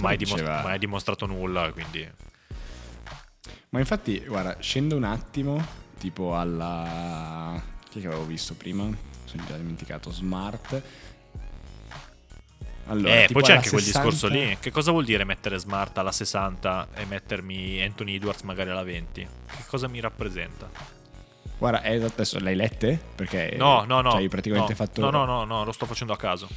Mai, 0.00 0.16
dimostra- 0.16 0.62
mai 0.62 0.78
dimostrato 0.78 1.26
nulla, 1.26 1.72
quindi... 1.72 2.08
Ma 3.70 3.80
infatti, 3.80 4.20
guarda, 4.20 4.58
scendo 4.60 4.94
un 4.94 5.04
attimo, 5.04 5.64
tipo 5.98 6.36
alla... 6.36 7.60
Che 7.90 7.98
avevo 7.98 8.26
visto 8.26 8.54
prima? 8.54 8.88
Sono 9.24 9.44
già 9.46 9.56
dimenticato, 9.56 10.12
Smart. 10.12 10.82
Allora, 12.92 13.22
eh, 13.22 13.28
poi 13.32 13.42
c'è 13.42 13.54
anche 13.54 13.68
60... 13.68 13.70
quel 13.70 13.84
discorso 13.84 14.28
lì. 14.28 14.56
Che 14.60 14.70
cosa 14.70 14.90
vuol 14.90 15.04
dire 15.04 15.24
mettere 15.24 15.58
Smart 15.58 15.96
alla 15.96 16.12
60 16.12 16.88
e 16.94 17.04
mettermi 17.06 17.82
Anthony 17.82 18.16
Edwards 18.16 18.42
magari 18.42 18.70
alla 18.70 18.82
20? 18.82 19.26
Che 19.46 19.64
cosa 19.66 19.88
mi 19.88 19.98
rappresenta? 19.98 20.68
Guarda, 21.56 21.82
eh, 21.82 22.02
adesso 22.02 22.38
l'hai 22.38 22.54
lette? 22.54 23.00
Perché 23.14 23.54
no, 23.56 23.84
no, 23.84 24.02
no. 24.02 24.10
Cioè, 24.10 24.20
hai 24.20 24.28
praticamente 24.28 24.72
no, 24.72 24.76
fatto. 24.76 25.00
No, 25.00 25.10
no, 25.10 25.24
no, 25.24 25.44
no, 25.44 25.64
lo 25.64 25.72
sto 25.72 25.86
facendo 25.86 26.12
a 26.12 26.16
caso. 26.18 26.48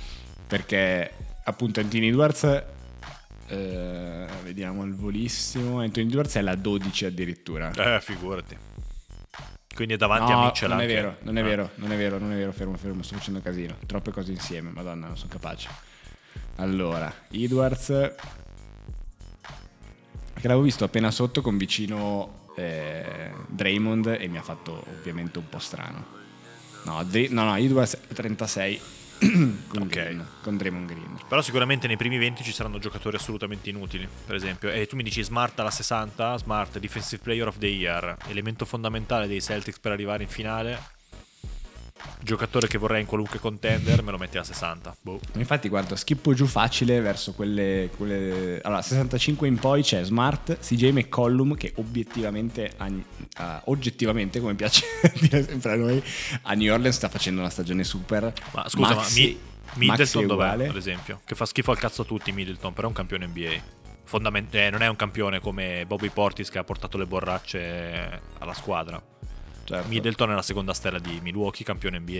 Perché 0.48 1.12
appunto 1.44 1.80
Anthony 1.80 2.10
Edwards. 2.10 2.64
Eh, 3.48 4.26
vediamo 4.44 4.82
al 4.82 4.94
volissimo. 4.94 5.80
Anthony 5.80 6.08
Edwards 6.08 6.36
è 6.36 6.42
la 6.42 6.56
12 6.56 7.06
addirittura. 7.06 7.72
Eh, 7.72 8.02
figurati. 8.02 8.58
Quindi 9.74 9.94
è 9.94 9.98
davanti 9.98 10.32
no, 10.32 10.42
a 10.42 10.46
Mitchell 10.46 10.70
non 10.70 10.80
anche. 10.80 10.92
è 10.92 10.96
vero, 10.96 11.18
non 11.22 11.38
è 11.38 11.42
eh. 11.42 11.44
vero, 11.44 11.70
non 11.76 11.92
è 11.92 11.98
vero, 11.98 12.18
non 12.18 12.32
è 12.32 12.36
vero, 12.38 12.52
fermo, 12.54 12.78
fermo, 12.78 13.04
sto 13.04 13.16
facendo 13.16 13.42
casino. 13.42 13.76
Troppe 13.86 14.12
cose 14.12 14.32
insieme, 14.32 14.72
madonna, 14.72 15.08
non 15.08 15.18
sono 15.18 15.30
capace. 15.30 15.95
Allora, 16.58 17.14
Edwards 17.32 17.88
che 20.46 20.48
l'avevo 20.48 20.62
visto 20.62 20.84
appena 20.84 21.10
sotto 21.12 21.42
con 21.42 21.58
vicino 21.58 22.52
eh, 22.56 23.32
Draymond 23.48 24.18
e 24.20 24.28
mi 24.28 24.38
ha 24.38 24.42
fatto 24.44 24.84
ovviamente 24.98 25.40
un 25.40 25.50
po' 25.50 25.60
strano. 25.60 26.06
No, 26.84 27.04
Dr- 27.04 27.32
no, 27.32 27.46
no, 27.46 27.56
Edwards 27.56 28.00
36 28.14 28.82
con, 29.68 29.82
Ok. 29.82 29.88
Green, 29.88 30.28
con 30.44 30.56
Draymond 30.58 30.88
Green. 30.88 31.18
Però 31.28 31.42
sicuramente 31.42 31.88
nei 31.88 31.98
primi 31.98 32.18
20 32.18 32.44
ci 32.44 32.52
saranno 32.52 32.78
giocatori 32.78 33.16
assolutamente 33.16 33.70
inutili. 33.70 34.08
Per 34.26 34.36
esempio, 34.36 34.70
e 34.70 34.86
tu 34.86 34.96
mi 34.96 35.04
dici 35.04 35.24
Smart 35.24 35.60
alla 35.60 35.72
60, 35.72 36.38
Smart 36.38 36.78
Defensive 36.78 37.24
Player 37.24 37.48
of 37.48 37.58
the 37.58 37.68
Year, 37.68 38.16
elemento 38.28 38.66
fondamentale 38.66 39.28
dei 39.28 39.42
Celtics 39.42 39.80
per 39.80 39.94
arrivare 39.94 40.24
in 40.24 40.30
finale. 40.30 40.94
Giocatore 42.22 42.68
che 42.68 42.78
vorrei 42.78 43.02
in 43.02 43.08
qualunque 43.08 43.40
contender, 43.40 44.02
me 44.02 44.12
lo 44.12 44.18
metti 44.18 44.38
alla 44.38 44.46
60. 44.46 44.96
Boh. 45.02 45.20
Infatti, 45.34 45.70
guarda, 45.70 45.96
schippo 45.96 46.34
giù 46.34 46.46
facile 46.48 47.00
verso 47.00 47.34
quelle, 47.34 47.90
quelle... 47.96 48.60
Allora, 48.64 48.82
65 48.82 49.48
in 49.48 49.58
poi 49.60 49.84
c'è 49.84 50.04
Smart, 50.04 50.58
CJ 50.60 50.90
McCollum, 50.92 51.56
che 51.56 51.74
obiettivamente, 51.76 52.72
a- 52.78 52.90
a- 53.38 53.62
oggettivamente, 53.66 54.40
come 54.40 54.56
piace 54.56 54.84
dire 55.20 55.44
sempre 55.46 55.72
a 55.74 55.76
noi, 55.76 56.04
a 56.44 56.54
New 56.54 56.74
Orleans 56.74 56.96
sta 56.96 57.10
facendo 57.10 57.42
una 57.42 57.50
stagione 57.50 57.84
super. 57.84 58.34
Ma 58.54 58.68
scusa, 58.70 58.96
Maxi- 58.96 59.38
ma 59.66 59.72
Mi- 59.76 59.88
Middleton 59.88 60.26
dov'è, 60.28 60.68
ad 60.68 60.76
esempio? 60.76 61.22
Che 61.26 61.36
fa 61.36 61.46
schifo 61.46 61.72
al 61.72 61.78
cazzo 61.78 62.04
a 62.04 62.06
tutti 62.06 62.32
Middleton, 62.32 62.74
però 62.74 62.88
è 62.88 62.90
un 62.90 62.96
campione 62.96 63.28
NBA. 63.28 63.84
Fondament- 64.08 64.54
eh, 64.54 64.70
non 64.70 64.82
è 64.84 64.88
un 64.88 64.96
campione 64.96 65.40
come 65.40 65.84
Bobby 65.88 66.10
Portis 66.10 66.50
che 66.50 66.60
ha 66.60 66.64
portato 66.64 66.98
le 66.98 67.06
borracce 67.08 68.22
alla 68.38 68.54
squadra. 68.54 69.02
Certo. 69.66 69.88
Middleton 69.90 70.32
è 70.32 70.34
la 70.36 70.42
seconda 70.42 70.74
stella 70.74 71.00
di 71.00 71.20
Milwaukee, 71.22 71.66
campione 71.66 72.00
NBA. 72.00 72.12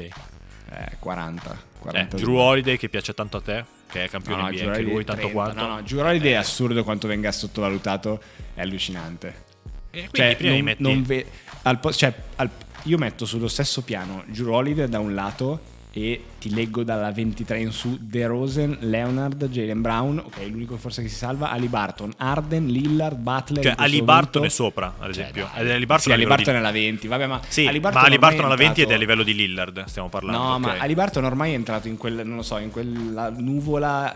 Eh, 0.72 0.96
40. 1.00 1.54
Eh, 1.54 1.58
42. 1.80 2.20
Drew 2.20 2.36
Holiday 2.38 2.78
che 2.78 2.90
piace 2.90 3.14
tanto 3.14 3.38
a 3.38 3.42
te, 3.42 3.64
che 3.88 4.04
è 4.06 4.10
campione 4.10 4.42
No, 4.42 4.48
no, 4.48 4.50
NBA 4.54 4.60
Drew 4.62 4.70
anche 4.72 4.82
lui, 4.82 5.04
tanto 5.06 5.22
30. 5.28 5.32
quanto. 5.32 5.62
No, 5.62 5.76
no, 5.76 5.82
Drew 5.84 6.00
Holiday 6.00 6.32
è 6.32 6.34
Eh, 6.34 6.38
assurdo 6.38 6.84
quanto 6.84 7.08
venga 7.08 7.32
sottovalutato, 7.32 8.22
è 8.56 8.62
allucinante. 8.62 9.44
E 9.92 10.10
quindi 10.10 10.18
Cioè, 10.18 10.36
prima 10.36 10.54
non, 10.56 10.64
metti... 10.64 10.82
non 10.84 11.04
ve- 11.04 11.26
al 11.62 11.80
po- 11.80 11.94
cioè, 11.94 12.14
al- 12.38 12.50
io 12.84 12.98
metto 12.98 13.26
sullo 13.26 13.48
stesso 13.48 13.82
piano 13.84 14.24
Drew 14.28 14.52
Holiday 14.52 14.88
da 14.90 15.00
un 15.00 15.14
lato 15.14 15.74
e 15.98 16.22
ti 16.40 16.54
leggo 16.54 16.84
dalla 16.84 17.10
23 17.10 17.58
in 17.62 17.72
su 17.72 17.98
De 18.02 18.28
Rosen, 18.28 18.76
Leonard, 18.82 19.48
Jalen 19.48 19.80
Brown, 19.82 20.18
ok, 20.18 20.46
l'unico 20.50 20.76
forse 20.76 21.02
che 21.02 21.08
si 21.08 21.16
salva, 21.16 21.52
Ali 21.52 21.68
Barton, 21.68 22.12
Arden, 22.18 22.68
Lillard, 22.68 23.18
Butler. 23.18 23.64
Cioè, 23.64 23.76
Ali 23.78 24.02
Barton 24.02 24.44
è 24.44 24.50
sopra, 24.50 24.88
ad 25.00 25.14
Cioè, 25.14 25.22
esempio. 25.24 25.50
Ed 25.56 25.72
Ali 25.72 25.86
Barton 25.86 26.00
sì, 26.00 26.12
Ali 26.12 26.26
Barton 26.26 26.46
di- 26.46 26.52
è 26.52 26.56
alla 26.58 26.72
20, 26.72 27.08
vabbè, 27.08 27.28
ma 27.28 27.40
Sì, 27.48 27.66
Ali 27.66 27.80
ma 27.80 27.90
Barton 27.90 28.04
Ali 28.04 28.14
ormai 28.16 28.30
Barton 28.30 28.44
è 28.44 28.46
alla 28.48 28.56
20 28.56 28.82
ed 28.82 28.88
è 28.90 28.90
a 28.92 28.94
entrato- 28.96 29.00
livello 29.00 29.24
di 29.24 29.36
Lillard, 29.36 29.86
stiamo 29.86 30.10
parlando. 30.10 30.38
No, 30.38 30.60
ma 30.60 30.74
ok. 30.74 30.82
Ali 30.82 30.94
Barton 30.96 31.24
ormai 31.24 31.52
è 31.54 31.56
entrato 31.56 31.88
in 31.88 31.96
quel, 31.98 32.22
non 32.26 32.36
lo 32.36 32.44
so, 32.44 32.58
in 32.58 32.72
quella 32.72 33.30
nuvola 33.30 34.14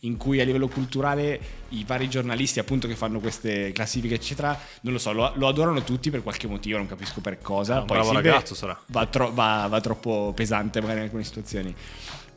in 0.00 0.16
cui 0.16 0.40
a 0.40 0.44
livello 0.44 0.68
culturale 0.68 1.40
i 1.70 1.84
vari 1.86 2.08
giornalisti 2.08 2.58
appunto 2.58 2.88
che 2.88 2.96
fanno 2.96 3.20
queste 3.20 3.72
classifiche 3.72 4.14
eccetera, 4.14 4.58
non 4.82 4.92
lo 4.92 4.98
so, 4.98 5.12
lo, 5.12 5.32
lo 5.34 5.48
adorano 5.48 5.82
tutti 5.82 6.10
per 6.10 6.22
qualche 6.22 6.46
motivo, 6.46 6.78
non 6.78 6.86
capisco 6.86 7.20
per 7.20 7.38
cosa. 7.40 7.76
Ah, 7.76 7.82
Poi 7.82 7.96
bravo 7.96 8.12
Silve 8.12 8.30
ragazzo 8.30 8.54
sarà. 8.54 8.78
Va, 8.86 9.06
tro- 9.06 9.32
va- 9.32 9.66
va 9.68 9.80
troppo 9.80 10.32
pesante 10.34 10.80
magari 10.80 10.98
in 10.98 11.04
alcune 11.04 11.24
situazioni. 11.24 11.74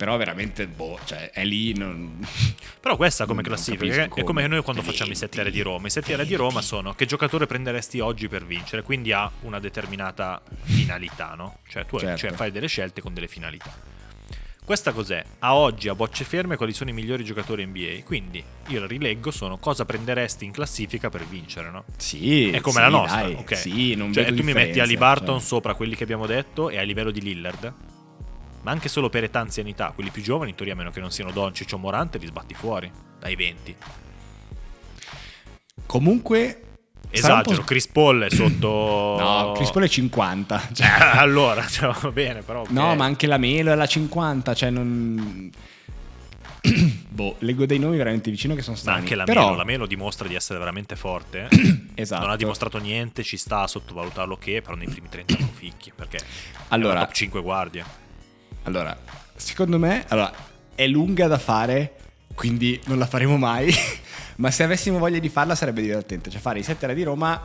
Però 0.02 0.18
veramente, 0.18 0.66
boh, 0.68 0.98
cioè 1.06 1.30
è 1.30 1.44
lì... 1.46 1.78
Non... 1.78 2.26
Però 2.82 2.96
questa 2.96 3.28
come 3.28 3.44
classifica 3.44 3.84
capisco 3.84 4.02
è 4.02 4.08
come 4.08 4.24
come. 4.24 4.48
noi 4.48 4.64
quando 4.64 4.82
facciamo 4.82 5.12
i 5.12 5.16
20, 5.16 5.36
7 5.38 5.52
di 5.52 5.62
Roma. 5.62 5.86
I 5.86 5.90
7 5.92 6.26
di 6.26 6.34
Roma 6.34 6.62
sono 6.64 6.94
che 6.96 7.06
giocatore 7.06 7.46
prenderesti 7.46 8.00
oggi 8.00 8.28
per 8.28 8.44
vincere, 8.44 8.82
quindi 8.82 9.12
ha 9.12 9.30
una 9.42 9.60
determinata 9.60 10.42
finalità, 10.64 11.36
no? 11.36 11.60
Cioè 11.68 11.86
tu 11.86 12.00
Certo. 12.00 12.18
cioè, 12.18 12.32
fai 12.32 12.50
delle 12.50 12.66
scelte 12.66 13.00
con 13.00 13.14
delle 13.14 13.28
finalità. 13.28 13.72
Questa 14.64 14.94
cos'è? 14.94 15.24
A 15.40 15.56
oggi, 15.56 15.90
a 15.90 15.96
bocce 15.96 16.24
ferme, 16.24 16.56
quali 16.56 16.72
sono 16.72 16.92
i 16.92 16.94
migliori 16.94 17.24
giocatori 17.24 17.66
NBA? 17.66 18.04
Quindi 18.06 18.44
io 18.68 18.80
la 18.80 18.86
rileggo, 18.86 19.32
sono 19.32 19.58
cosa 19.58 19.86
prenderesti 19.86 20.46
in 20.46 20.52
classifica 20.52 21.10
per 21.10 21.26
vincere, 21.26 21.72
no? 21.72 21.84
Sì, 21.98 22.52
È 22.52 22.62
come 22.62 22.76
sì, 22.76 22.82
la 22.82 22.90
nostra, 22.90 23.22
dai, 23.24 23.34
ok? 23.34 23.58
Sì, 23.58 23.96
non 23.96 24.14
cioè, 24.14 24.32
tu 24.34 24.44
mi 24.44 24.54
metti 24.54 24.80
Ali 24.80 24.96
Barton 24.98 25.40
cioè. 25.40 25.48
sopra 25.48 25.74
quelli 25.74 25.96
che 25.96 26.04
abbiamo 26.04 26.26
detto 26.26 26.70
e 26.70 26.78
a 26.78 26.84
livello 26.84 27.12
di 27.12 27.22
Lillard. 27.22 27.74
Ma 28.62 28.72
anche 28.72 28.88
solo 28.88 29.10
per 29.10 29.24
età 29.24 29.40
anzianità, 29.40 29.92
quelli 29.94 30.12
più 30.12 30.22
giovani, 30.22 30.52
in 30.52 30.56
teoria, 30.56 30.74
a 30.76 30.78
meno 30.78 30.92
che 30.92 31.00
non 31.00 31.12
siano 31.12 31.32
Doncic 31.32 31.74
o 31.74 31.78
Morante, 31.78 32.20
li 32.20 32.28
sbatti 32.28 32.54
fuori 32.54 32.90
dai 33.20 33.36
20. 33.36 33.76
Comunque... 35.88 36.62
Esagero, 37.12 37.64
Chris 37.64 37.88
Paul 37.88 38.22
è 38.24 38.30
sotto. 38.30 39.16
No, 39.22 39.52
Chris 39.54 39.70
Paul 39.72 39.84
è 39.84 39.88
50. 39.90 40.62
Eh, 40.70 40.74
Cioè, 40.76 40.88
allora, 41.18 41.66
cioè, 41.70 41.94
va 42.02 42.12
bene, 42.12 42.42
però. 42.42 42.62
ok. 42.62 42.70
No, 42.70 42.96
ma 42.96 43.06
anche 43.06 43.28
la 43.28 43.38
Melo 43.38 43.72
è 43.72 43.76
la 43.76 43.86
50, 43.86 44.54
cioè 44.54 44.70
non... 44.70 45.50
boh, 47.10 47.36
leggo 47.40 47.66
dei 47.66 47.80
nomi 47.80 47.98
veramente 47.98 48.30
vicino 48.30 48.54
che 48.56 48.62
sono 48.62 48.76
Ma 48.76 48.82
strani. 48.82 49.00
anche 49.00 49.16
la 49.16 49.24
Però, 49.24 49.46
Melo, 49.46 49.56
la 49.58 49.64
Melo 49.64 49.86
dimostra 49.88 50.28
di 50.28 50.36
essere 50.36 50.60
veramente 50.60 50.96
forte. 50.96 51.48
Esatto. 51.96 52.22
Non 52.26 52.32
ha 52.32 52.36
dimostrato 52.36 52.78
niente, 52.78 53.24
ci 53.24 53.38
sta 53.38 53.62
a 53.62 53.68
sottovalutarlo 53.68 54.38
che, 54.38 54.62
però 54.62 54.76
nei 54.76 54.88
primi 54.88 55.10
30 55.10 55.36
non 55.40 55.50
ficchi, 55.54 55.92
perché 55.96 56.20
Allora- 56.70 56.94
è 56.94 56.96
una 56.98 57.06
top 57.06 57.14
5 57.16 57.42
guardie. 57.42 57.84
Allora, 58.64 58.96
secondo 59.36 59.80
me, 59.80 60.06
allora, 60.10 60.32
è 60.76 60.86
lunga 60.88 61.26
da 61.28 61.40
fare, 61.40 61.96
quindi 62.36 62.80
non 62.86 63.00
la 63.00 63.08
faremo 63.08 63.38
mai. 63.38 63.74
Ma 64.42 64.50
se 64.50 64.64
avessimo 64.64 64.98
voglia 64.98 65.20
di 65.20 65.30
farla 65.30 65.54
sarebbe 65.54 65.82
divertente. 65.82 66.32
Cioè 66.32 66.42
fare 66.42 66.58
i 66.58 66.64
7 66.64 66.92
di 66.96 67.04
Roma, 67.04 67.40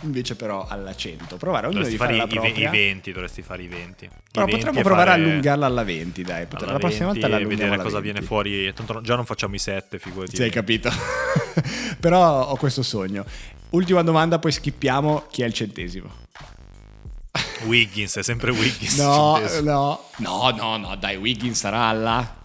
invece 0.00 0.34
però 0.34 0.66
alla 0.66 0.92
100. 0.92 1.36
Provare 1.36 1.68
ognuno 1.68 1.84
Dovresti 1.84 1.96
di 1.96 2.02
fare 2.04 2.16
la 2.16 2.24
i, 2.24 2.26
i, 2.26 2.52
propria. 2.52 2.68
i 2.68 2.70
20, 2.72 3.12
dovresti 3.12 3.42
fare 3.42 3.62
i 3.62 3.68
20. 3.68 4.04
I 4.06 4.08
Però 4.32 4.44
20 4.46 4.60
potremmo 4.60 4.84
provare 4.84 5.10
a 5.10 5.12
allungarla 5.12 5.66
alla 5.66 5.84
20, 5.84 6.22
dai. 6.22 6.46
Alla 6.50 6.72
la 6.72 6.78
prossima 6.78 7.12
20 7.12 7.20
volta 7.20 7.28
la 7.28 7.36
allunghiamo 7.36 7.48
vedere 7.48 7.74
alla 7.74 7.82
cosa 7.84 8.00
20. 8.00 8.12
viene 8.12 8.26
fuori. 8.26 8.74
Tanto 8.74 9.00
già 9.02 9.14
non 9.14 9.24
facciamo 9.24 9.54
i 9.54 9.58
7, 9.60 10.00
figurati. 10.00 10.34
Sì, 10.34 10.42
hai 10.42 10.50
capito. 10.50 10.90
però 12.00 12.48
ho 12.48 12.56
questo 12.56 12.82
sogno. 12.82 13.24
Ultima 13.70 14.02
domanda, 14.02 14.40
poi 14.40 14.50
skippiamo. 14.50 15.26
Chi 15.30 15.42
è 15.42 15.46
il 15.46 15.52
centesimo? 15.52 16.10
Wiggins, 17.66 18.16
è 18.16 18.22
sempre 18.24 18.50
Wiggins. 18.50 18.98
No, 18.98 19.38
no, 19.60 20.00
no, 20.16 20.50
no, 20.50 20.76
no, 20.76 20.96
dai, 20.96 21.14
Wiggins 21.14 21.56
sarà 21.56 21.84
alla 21.84 22.40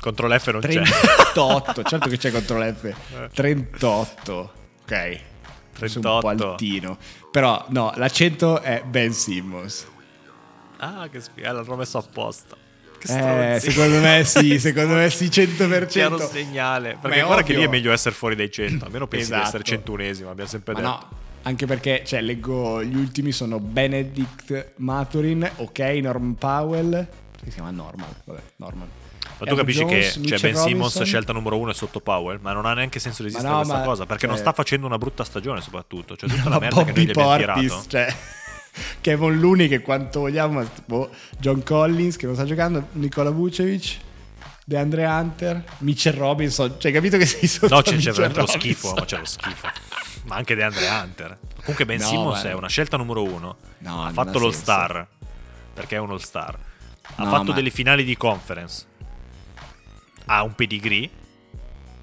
Contro 0.00 0.28
l'F 0.28 0.48
non 0.50 0.60
c'è. 0.60 0.82
38. 0.82 1.82
certo 1.82 2.08
che 2.08 2.16
c'è 2.18 2.30
contro 2.30 2.58
l'F. 2.58 2.94
38. 3.34 4.52
Ok. 4.82 5.20
Forse 5.72 5.98
Un 5.98 6.02
po' 6.02 6.18
38. 6.20 6.50
altino. 6.50 6.98
Però 7.30 7.64
no, 7.68 7.92
la 7.96 8.08
100 8.08 8.60
è 8.60 8.82
Ben 8.86 9.12
Simmons. 9.12 9.86
Ah, 10.78 11.08
che 11.10 11.20
spiega, 11.20 11.52
l'hanno 11.52 11.76
messo 11.76 11.98
apposta. 11.98 12.56
Eh, 13.06 13.58
secondo 13.60 14.00
me 14.00 14.24
sì, 14.24 14.58
secondo 14.60 14.94
me 14.94 15.08
sì, 15.10 15.26
100%. 15.26 15.86
Chiaro 15.86 16.18
segnale. 16.18 16.98
Perché 17.00 17.22
guarda 17.22 17.42
che 17.44 17.54
lì 17.54 17.62
è 17.62 17.68
meglio 17.68 17.92
essere 17.92 18.14
fuori 18.14 18.34
dai 18.34 18.50
100. 18.50 18.84
Almeno 18.86 19.06
pensi 19.06 19.26
Esatto. 19.26 19.40
di 19.42 19.46
essere 19.48 19.62
centunesimo, 19.64 20.30
abbiamo 20.30 20.48
sempre 20.48 20.72
Ma 20.74 20.80
detto. 20.80 20.90
no, 20.92 21.08
anche 21.42 21.66
perché, 21.66 22.02
cioè, 22.04 22.20
leggo 22.22 22.82
gli 22.82 22.96
ultimi 22.96 23.30
sono 23.30 23.60
Benedict 23.60 24.72
Maturin, 24.76 25.48
ok, 25.56 25.78
Norm 26.02 26.32
Powell, 26.34 27.06
Si 27.44 27.50
chiama 27.50 27.70
Normal, 27.70 28.08
vabbè, 28.24 28.40
Normal. 28.56 28.88
Ma 29.38 29.46
tu 29.46 29.54
capisci 29.54 29.84
Jones, 29.84 30.14
che 30.20 30.26
cioè, 30.26 30.38
Ben 30.40 30.54
Simmons 30.56 30.64
Robinson? 30.94 31.04
scelta 31.04 31.32
numero 31.32 31.58
uno 31.58 31.70
è 31.70 31.74
sotto 31.74 32.00
Powell? 32.00 32.38
Ma 32.40 32.52
non 32.52 32.66
ha 32.66 32.74
neanche 32.74 32.98
senso 32.98 33.22
di 33.22 33.30
Ma 33.30 33.38
esistere 33.38 33.54
no, 33.56 33.60
questa 33.62 33.78
ma- 33.78 33.84
cosa. 33.84 34.06
Perché 34.06 34.26
non 34.26 34.34
cioè- 34.36 34.44
sta 34.44 34.52
facendo 34.54 34.86
una 34.86 34.98
brutta 34.98 35.24
stagione, 35.24 35.60
soprattutto. 35.60 36.16
Cioè, 36.16 36.28
tutta 36.28 36.48
la 36.48 36.58
merda 36.58 36.84
che 36.84 36.92
noi 36.92 36.92
Bobby 36.92 37.04
gli 37.06 37.10
abbiamo 37.10 37.28
Portis, 37.28 37.86
tirato. 37.86 37.88
cioè 37.88 38.16
Kevin 39.00 39.38
Looney 39.40 39.68
che 39.68 39.80
quanto 39.80 40.20
vogliamo, 40.20 40.54
ma 40.60 40.68
boh, 40.86 41.10
John 41.38 41.62
Collins 41.62 42.16
che 42.16 42.26
non 42.26 42.34
sta 42.34 42.44
giocando, 42.44 42.88
Nicola 42.92 43.30
Vucevic, 43.30 43.96
DeAndre 44.64 45.06
Hunter, 45.06 45.64
Mitchell 45.78 46.14
Robinson, 46.16 46.74
cioè 46.78 46.90
hai 46.90 46.92
capito 46.92 47.16
che 47.16 47.26
sei 47.26 47.46
sotto 47.48 47.74
No, 47.74 47.80
c'è, 47.82 47.96
c'è 47.96 48.10
veramente 48.12 48.40
lo 48.40 48.46
schifo. 48.46 48.92
Ma 48.94 49.04
c'è 49.04 49.18
lo 49.18 49.24
schifo. 49.24 49.68
Ma 50.24 50.36
anche 50.36 50.54
DeAndre 50.54 50.86
Hunter. 50.88 51.38
Comunque, 51.60 51.84
Ben 51.86 51.98
No, 52.00 52.06
Simmons 52.06 52.42
è 52.44 52.52
una 52.54 52.68
scelta 52.68 52.96
numero 52.96 53.22
uno. 53.22 53.56
No, 53.78 54.00
ha 54.02 54.04
non 54.06 54.12
fatto 54.14 54.38
l'All. 54.38 54.50
Star. 54.52 55.06
Perché 55.74 55.96
è 55.96 55.98
un 55.98 56.10
All 56.10 56.18
Star. 56.18 56.58
Ha 57.16 57.24
No, 57.24 57.30
fatto 57.30 57.44
ma- 57.44 57.52
delle 57.54 57.70
finali 57.70 58.04
di 58.04 58.16
conference. 58.16 58.84
Ha 60.30 60.42
un 60.42 60.54
pedigree. 60.54 61.10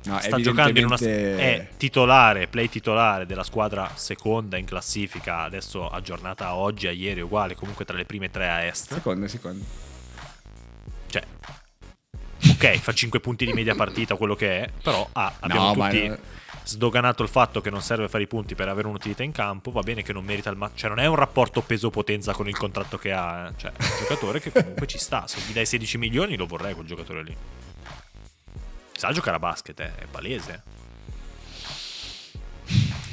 No, 0.05 0.19
sta 0.19 0.39
giocando 0.39 0.79
in 0.79 0.85
una 0.85 0.97
è 0.97 1.69
titolare, 1.77 2.47
play 2.47 2.69
titolare 2.69 3.25
della 3.25 3.43
squadra 3.43 3.89
seconda 3.95 4.55
in 4.57 4.65
classifica, 4.65 5.39
adesso 5.39 5.89
aggiornata 5.89 6.45
a 6.45 6.55
oggi, 6.55 6.85
a 6.85 6.91
ieri 6.91 7.21
uguale, 7.21 7.55
comunque 7.55 7.85
tra 7.85 7.97
le 7.97 8.05
prime 8.05 8.29
tre 8.29 8.47
a 8.47 8.63
est. 8.65 8.93
Secondo, 8.93 9.27
secondo. 9.27 9.63
Cioè 11.07 11.23
Ok, 12.51 12.77
fa 12.77 12.93
5 12.93 13.19
punti 13.19 13.45
di 13.45 13.53
media 13.53 13.73
partita, 13.73 14.15
quello 14.15 14.35
che 14.35 14.61
è, 14.63 14.69
però 14.81 15.07
ah, 15.13 15.33
abbiamo 15.39 15.67
No, 15.67 15.73
ma- 15.73 15.89
tutti 15.89 16.11
sdoganato 16.63 17.21
il 17.21 17.29
fatto 17.29 17.61
che 17.61 17.69
non 17.69 17.81
serve 17.81 18.07
fare 18.07 18.23
i 18.23 18.27
punti 18.27 18.55
per 18.55 18.67
avere 18.67 18.87
un'utilità 18.87 19.23
in 19.23 19.31
campo, 19.31 19.71
va 19.71 19.81
bene 19.81 20.03
che 20.03 20.13
non 20.13 20.23
merita 20.23 20.49
il 20.49 20.57
ma- 20.57 20.71
cioè 20.73 20.89
non 20.89 20.99
è 20.99 21.05
un 21.05 21.15
rapporto 21.15 21.61
peso-potenza 21.61 22.33
con 22.33 22.47
il 22.47 22.57
contratto 22.57 22.97
che 22.97 23.11
ha, 23.11 23.47
eh. 23.47 23.53
cioè 23.57 23.71
è 23.71 23.83
un 23.83 23.97
giocatore 23.99 24.39
che 24.39 24.51
comunque 24.51 24.87
ci 24.87 24.97
sta, 24.97 25.27
se 25.27 25.39
gli 25.47 25.53
dai 25.53 25.65
16 25.65 25.97
milioni 25.97 26.35
lo 26.35 26.45
vorrei 26.45 26.73
quel 26.73 26.85
giocatore 26.85 27.23
lì. 27.23 27.35
Sa 28.95 29.11
giocare 29.11 29.35
a 29.35 29.39
basket, 29.39 29.79
eh, 29.79 29.95
è 29.95 30.05
palese. 30.09 30.63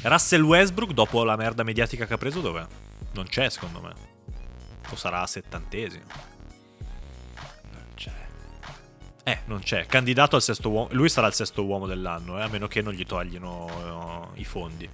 Russell 0.03 0.41
Westbrook, 0.41 0.91
dopo 0.91 1.23
la 1.23 1.35
merda 1.35 1.63
mediatica 1.63 2.05
che 2.05 2.13
ha 2.13 2.17
preso, 2.17 2.41
dov'è? 2.41 2.65
Non 3.13 3.25
c'è, 3.25 3.49
secondo 3.49 3.81
me. 3.81 3.93
O 4.89 4.95
sarà 4.95 5.21
a 5.21 5.27
settantesimo. 5.27 6.03
Cioè, 7.95 8.13
Eh, 9.23 9.39
non 9.45 9.59
c'è. 9.61 9.85
Candidato 9.85 10.35
al 10.35 10.41
sesto 10.41 10.69
uomo. 10.69 10.87
Lui 10.91 11.07
sarà 11.09 11.27
il 11.27 11.33
sesto 11.33 11.63
uomo 11.63 11.87
dell'anno, 11.87 12.37
eh, 12.39 12.43
a 12.43 12.47
meno 12.47 12.67
che 12.67 12.81
non 12.81 12.93
gli 12.93 13.05
toglino 13.05 14.31
eh, 14.35 14.39
i 14.41 14.43
fondi. 14.45 14.89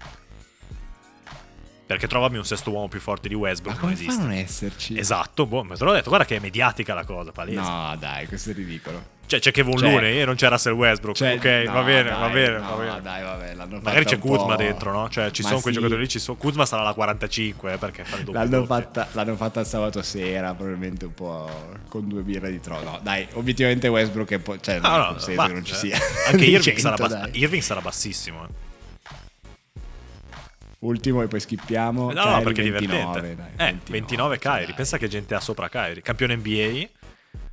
Perché 1.86 2.08
trovami 2.08 2.38
un 2.38 2.45
sesto 2.45 2.69
uomo 2.69 2.88
più 2.88 2.99
forte 2.99 3.28
di 3.28 3.34
ma 3.34 3.41
Westbrook, 3.41 3.78
non 3.82 3.89
come 3.89 3.99
a 3.99 4.02
esiste. 4.02 4.21
non 4.21 4.32
esserci? 4.32 4.97
Esatto, 4.97 5.47
boh, 5.47 5.63
ma 5.63 5.75
te 5.75 5.84
l'ho 5.84 5.91
detto, 5.93 6.10
guarda 6.10 6.25
che 6.25 6.36
è 6.36 6.39
mediatica 6.39 6.93
la 6.93 7.04
cosa, 7.04 7.32
palese. 7.32 7.60
No, 7.60 7.95
dai, 7.97 8.28
questo 8.28 8.52
è 8.52 8.54
ridicolo. 8.54 9.17
Cioè, 9.29 9.39
c'è 9.39 9.51
Kevin 9.51 9.77
Cioè- 9.77 9.91
Looney 9.91 10.19
e 10.21 10.25
non 10.25 10.33
c'è 10.33 10.49
Russell 10.49 10.73
Westbrook. 10.73 11.15
Cioè, 11.15 11.35
ok, 11.35 11.67
no, 11.67 11.73
va 11.73 11.81
bene, 11.83 12.09
dai, 12.09 12.19
va 12.19 12.27
bene, 12.29 12.57
no, 12.57 12.75
va 12.75 12.75
bene. 12.83 13.01
dai, 13.01 13.21
vabbè, 13.21 13.79
Magari 13.83 14.05
c'è 14.05 14.15
un 14.15 14.21
Kuzma 14.21 14.55
dentro, 14.55 14.91
no? 14.91 15.07
Cioè, 15.07 15.29
ci 15.29 15.43
Ma 15.43 15.49
sono 15.49 15.61
quei 15.61 15.71
sì. 15.73 15.79
giocatori 15.79 16.01
lì. 16.03 16.09
Ci 16.09 16.17
sono... 16.17 16.35
Kuzma 16.37 16.65
sarà 16.65 16.81
la 16.81 16.93
45, 16.93 17.73
eh, 17.73 17.77
perché 17.77 18.03
fa 18.05 18.17
L'hanno 18.31 18.65
fatta, 18.65 19.07
l'hanno 19.11 19.35
fatta 19.35 19.63
sabato 19.63 20.01
sera, 20.01 20.55
probabilmente 20.55 21.05
un 21.05 21.13
po' 21.13 21.47
con 21.89 22.07
due 22.07 22.21
birre 22.23 22.49
di 22.49 22.59
troppo. 22.59 22.83
No, 22.83 22.99
dai, 23.03 23.27
obiettivamente 23.33 23.87
Westbrook 23.87 24.31
è 24.31 24.39
po- 24.39 24.59
cioè, 24.59 24.79
No, 24.79 24.89
non 24.89 25.15
no, 25.19 25.33
ma- 25.35 25.45
che 25.45 25.53
non 25.53 25.63
ci 25.63 25.73
eh, 25.73 25.75
sia. 25.75 25.97
Anche 26.31 26.45
Irving, 26.49 26.77
100, 26.77 26.79
sarà, 26.79 27.07
dai. 27.07 27.29
Irving 27.39 27.61
sarà 27.61 27.81
bassissimo. 27.81 28.45
eh. 28.45 28.67
Ultimo 30.79 31.21
e 31.21 31.27
poi 31.27 31.39
schippiamo. 31.41 32.11
No, 32.13 32.23
no, 32.23 32.41
Kyrie, 32.41 32.43
perché 32.43 32.61
è 32.63 32.71
29, 32.71 33.19
divertente. 33.21 33.53
dai, 33.57 33.69
eh, 33.69 33.75
29, 33.91 34.39
Kyrie. 34.39 34.65
dai. 34.65 34.73
Pensa 34.75 34.97
che 34.97 35.07
gente 35.09 35.35
ha 35.35 35.39
sopra 35.41 35.67
Kyrie. 35.67 36.01
Campione 36.01 36.35
NBA. 36.37 36.87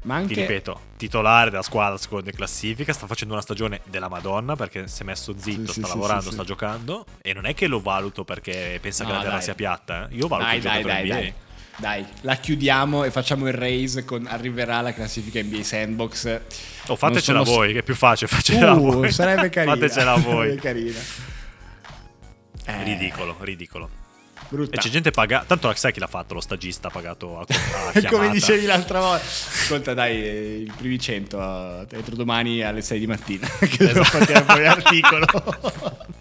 Ma 0.06 0.14
anche 0.14 0.34
Ti 0.34 0.40
ripeto, 0.42 0.80
titolare 0.96 1.50
della 1.50 1.62
squadra 1.62 1.98
seconda 1.98 2.30
in 2.30 2.36
classifica. 2.36 2.92
Sta 2.92 3.06
facendo 3.08 3.34
una 3.34 3.42
stagione 3.42 3.80
della 3.86 4.08
Madonna 4.08 4.54
perché 4.54 4.86
si 4.86 5.02
è 5.02 5.04
messo 5.04 5.34
zitto, 5.36 5.72
Sì, 5.72 5.80
sta 5.80 5.88
sì, 5.88 5.92
lavorando, 5.94 6.22
sì, 6.22 6.30
sta 6.32 6.42
sì. 6.42 6.46
giocando. 6.48 7.04
E 7.22 7.32
non 7.32 7.44
è 7.44 7.54
che 7.54 7.66
lo 7.66 7.80
valuto 7.80 8.22
perché 8.24 8.78
pensa 8.80 9.02
che 9.04 9.10
No, 9.10 9.16
la 9.16 9.22
terra 9.22 9.34
dai. 9.34 9.42
sia 9.42 9.54
piatta. 9.56 10.08
eh. 10.08 10.14
Io 10.14 10.28
valuto 10.28 10.46
Dai, 10.48 10.56
il 10.58 10.62
dai, 10.62 10.72
giocatore 10.82 10.94
dai, 10.94 11.04
NBA. 11.04 11.14
dai. 11.14 11.34
Dai, 11.78 12.06
la 12.22 12.36
chiudiamo 12.36 13.04
e 13.04 13.10
facciamo 13.10 13.48
il 13.48 13.52
raise 13.52 14.04
con 14.04 14.26
arriverà 14.26 14.80
la 14.80 14.94
classifica 14.94 15.42
NBA 15.42 15.62
Sandbox. 15.62 16.40
O 16.86 16.96
fatecela 16.96 17.44
sono- 17.44 17.56
voi, 17.56 17.72
che 17.74 17.80
è 17.80 17.82
più 17.82 17.94
facile. 17.96 18.28
Facela 18.30 18.72
Uh, 18.74 18.92
voi. 18.92 19.12
sarebbe 19.12 19.50
carina. 19.50 19.74
Fatecela 19.74 20.14
voi. 20.14 20.46
Sarebbe 20.46 20.60
carina. 20.60 20.98
Eh, 22.64 22.82
Ridicolo, 22.84 23.36
ridicolo. 23.40 23.90
Brutta. 24.48 24.76
E 24.76 24.78
c'è 24.78 24.88
gente 24.88 25.10
pagata. 25.10 25.44
Tanto 25.46 25.72
sai 25.74 25.92
chi 25.92 26.00
l'ha 26.00 26.06
fatto? 26.06 26.34
Lo 26.34 26.40
stagista 26.40 26.90
pagato 26.90 27.38
a, 27.40 27.46
a 27.94 28.02
Come 28.08 28.30
dicevi 28.30 28.66
l'altra 28.66 29.00
volta. 29.00 29.24
Ascolta, 29.24 29.94
dai, 29.94 30.22
eh, 30.22 30.56
i 30.66 30.72
primi 30.76 30.98
100 30.98 31.38
eh, 31.38 31.96
entro 31.96 32.14
domani 32.14 32.62
alle 32.62 32.82
6 32.82 32.98
di 32.98 33.06
mattina. 33.06 33.46
che 33.58 33.76
devo 33.78 34.00
Esatto. 34.00 34.24
fare 34.24 34.42
fuori 34.44 34.62
l'articolo. 34.62 35.26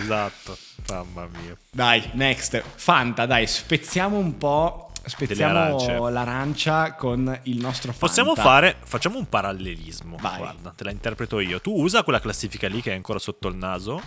Esatto. 0.00 0.58
Mamma 0.88 1.26
mia. 1.40 1.56
dai, 1.70 2.10
next. 2.12 2.62
Fanta, 2.74 3.24
dai, 3.24 3.46
spezziamo 3.46 4.18
un 4.18 4.36
po'. 4.36 4.90
Spezziamo 5.06 6.08
l'arancia 6.08 6.94
con 6.94 7.40
il 7.44 7.58
nostro 7.58 7.92
Fanta. 7.92 8.06
Possiamo 8.06 8.34
fare, 8.34 8.76
facciamo 8.84 9.18
un 9.18 9.28
parallelismo. 9.28 10.16
Vai. 10.20 10.38
Guarda, 10.38 10.72
te 10.76 10.84
la 10.84 10.90
interpreto 10.90 11.40
io. 11.40 11.60
Tu 11.60 11.72
usa 11.72 12.02
quella 12.02 12.20
classifica 12.20 12.68
lì 12.68 12.80
che 12.82 12.92
è 12.92 12.94
ancora 12.94 13.18
sotto 13.18 13.48
il 13.48 13.56
naso 13.56 14.02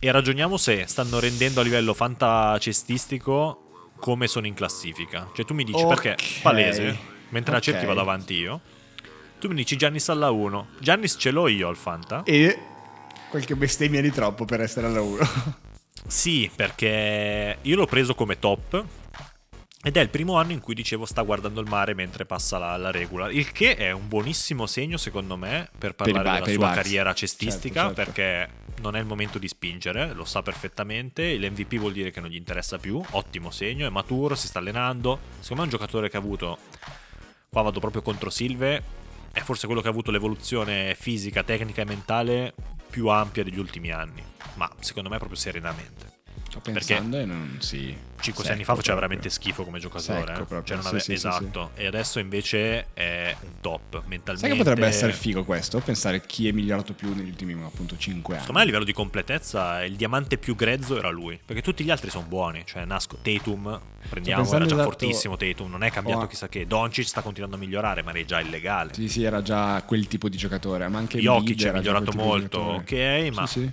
e 0.00 0.10
ragioniamo 0.10 0.56
se 0.56 0.84
stanno 0.86 1.18
rendendo 1.18 1.60
a 1.60 1.62
livello 1.64 1.92
fantacestistico 1.94 3.92
come 3.98 4.26
sono 4.28 4.46
in 4.46 4.54
classifica. 4.54 5.28
Cioè 5.34 5.44
tu 5.44 5.54
mi 5.54 5.64
dici 5.64 5.82
Ok. 5.82 5.88
perché 5.88 6.16
palese, 6.42 6.96
mentre 7.30 7.52
la 7.52 7.58
Ok. 7.58 7.64
cerchi 7.64 7.84
vado 7.86 8.00
avanti 8.00 8.34
io. 8.34 8.60
Tu 9.40 9.48
mi 9.48 9.54
dici 9.54 9.76
Giannis 9.76 10.08
alla 10.08 10.30
1. 10.30 10.68
Giannis 10.80 11.16
ce 11.18 11.30
l'ho 11.30 11.48
io 11.48 11.68
al 11.68 11.76
Fanta? 11.76 12.22
E 12.24 12.58
qualche 13.28 13.54
bestemmia 13.56 14.00
di 14.00 14.10
troppo 14.10 14.44
per 14.44 14.60
essere 14.60 14.86
alla 14.86 15.00
1. 15.00 15.18
Sì, 16.06 16.50
perché 16.54 17.58
io 17.60 17.76
l'ho 17.76 17.86
preso 17.86 18.14
come 18.14 18.38
top. 18.38 18.84
Ed 19.80 19.96
è 19.96 20.00
il 20.00 20.08
primo 20.08 20.36
anno 20.36 20.50
in 20.50 20.60
cui 20.60 20.74
dicevo 20.74 21.06
sta 21.06 21.22
guardando 21.22 21.60
il 21.60 21.68
mare 21.68 21.94
mentre 21.94 22.26
passa 22.26 22.58
la, 22.58 22.76
la 22.76 22.90
regola. 22.90 23.30
Il 23.30 23.52
che 23.52 23.76
è 23.76 23.92
un 23.92 24.08
buonissimo 24.08 24.66
segno, 24.66 24.96
secondo 24.96 25.36
me, 25.36 25.70
per 25.78 25.94
parlare 25.94 26.24
Ba- 26.24 26.32
della 26.32 26.44
per 26.44 26.54
sua 26.54 26.70
carriera 26.70 27.14
cestistica. 27.14 27.86
Certo, 27.86 27.94
certo. 27.94 28.12
Perché 28.12 28.48
non 28.80 28.96
è 28.96 28.98
il 28.98 29.06
momento 29.06 29.38
di 29.38 29.46
spingere, 29.46 30.12
lo 30.14 30.24
sa 30.24 30.42
perfettamente. 30.42 31.36
L'MVP 31.36 31.76
vuol 31.76 31.92
dire 31.92 32.10
che 32.10 32.20
non 32.20 32.28
gli 32.28 32.36
interessa 32.36 32.78
più. 32.78 33.00
Ottimo 33.10 33.52
segno, 33.52 33.86
è 33.86 33.90
maturo, 33.90 34.34
si 34.34 34.48
sta 34.48 34.58
allenando. 34.58 35.20
Secondo 35.38 35.54
me 35.54 35.60
è 35.60 35.72
un 35.72 35.78
giocatore 35.78 36.10
che 36.10 36.16
ha 36.16 36.20
avuto. 36.20 36.58
Qua 37.48 37.62
vado 37.62 37.78
proprio 37.78 38.02
contro 38.02 38.30
Silve. 38.30 38.82
È 39.30 39.40
forse 39.40 39.66
quello 39.66 39.80
che 39.80 39.86
ha 39.86 39.90
avuto 39.90 40.10
l'evoluzione 40.10 40.96
fisica, 40.98 41.44
tecnica 41.44 41.82
e 41.82 41.84
mentale 41.84 42.54
più 42.90 43.06
ampia 43.06 43.44
degli 43.44 43.58
ultimi 43.58 43.92
anni. 43.92 44.24
Ma 44.54 44.68
secondo 44.80 45.08
me 45.08 45.18
proprio 45.18 45.38
serenamente. 45.38 46.07
Sto 46.48 46.60
Perché 46.60 46.78
pensando 46.94 47.18
e 47.18 47.24
non 47.24 47.56
si. 47.60 48.06
5-6 48.20 48.50
anni 48.50 48.64
fa 48.64 48.74
faceva 48.74 48.96
veramente 48.96 49.28
schifo 49.30 49.64
come 49.64 49.78
giocatore. 49.78 50.18
Secco 50.26 50.30
eh. 50.42 50.44
proprio, 50.44 50.62
Cioè 50.64 50.74
non 50.76 50.82
sì, 50.82 50.88
ave- 50.88 50.98
sì, 50.98 51.04
sì, 51.04 51.12
esatto. 51.12 51.70
E 51.74 51.86
adesso 51.86 52.18
invece 52.18 52.86
è 52.94 53.36
un 53.42 53.50
top 53.60 54.02
mentalmente. 54.06 54.38
Sai 54.38 54.50
che 54.50 54.56
potrebbe 54.56 54.86
essere 54.86 55.12
figo 55.12 55.44
questo? 55.44 55.78
Pensare 55.78 56.22
chi 56.26 56.48
è 56.48 56.50
migliorato 56.52 56.94
più 56.94 57.14
negli 57.14 57.28
ultimi 57.28 57.52
appunto 57.62 57.96
5 57.96 58.32
anni. 58.34 58.40
Secondo 58.40 58.52
me 58.58 58.62
a 58.62 58.64
livello 58.64 58.84
di 58.84 58.92
completezza 58.92 59.84
il 59.84 59.94
diamante 59.94 60.36
più 60.36 60.56
grezzo 60.56 60.96
era 60.98 61.10
lui. 61.10 61.38
Perché 61.44 61.62
tutti 61.62 61.84
gli 61.84 61.90
altri 61.90 62.10
sono 62.10 62.24
buoni. 62.26 62.64
Cioè 62.66 62.84
Nasco, 62.84 63.18
Tatum, 63.22 63.80
prendiamo, 64.08 64.44
era 64.48 64.58
già 64.58 64.64
esatto- 64.64 64.82
fortissimo 64.82 65.36
Tatum. 65.36 65.70
Non 65.70 65.82
è 65.84 65.90
cambiato 65.92 66.22
Oh. 66.22 66.26
chissà 66.26 66.48
che. 66.48 66.66
Doncic 66.66 67.06
sta 67.06 67.20
continuando 67.22 67.54
a 67.54 67.58
migliorare, 67.60 68.02
ma 68.02 68.10
è 68.10 68.24
già 68.24 68.40
illegale. 68.40 68.94
Sì, 68.94 69.08
sì, 69.08 69.22
era 69.22 69.42
già 69.42 69.80
quel 69.86 70.08
tipo 70.08 70.28
di 70.28 70.36
giocatore. 70.36 70.88
Ma 70.88 70.98
anche 70.98 71.18
Jokic 71.20 71.66
è 71.66 71.72
migliorato 71.72 72.10
molto, 72.16 72.58
ok, 72.58 73.28
ma 73.32 73.46
Sì, 73.46 73.60
sì. 73.60 73.70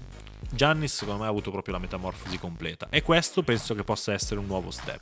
Giannis 0.50 0.96
secondo 0.96 1.22
me 1.22 1.28
ha 1.28 1.30
avuto 1.30 1.52
proprio 1.52 1.74
la 1.74 1.80
metamorfosi 1.80 2.38
completa 2.38 2.88
e 2.90 3.02
questo 3.02 3.44
penso 3.44 3.76
che 3.76 3.84
possa 3.84 4.14
essere 4.14 4.40
un 4.40 4.46
nuovo 4.46 4.72
step. 4.72 5.02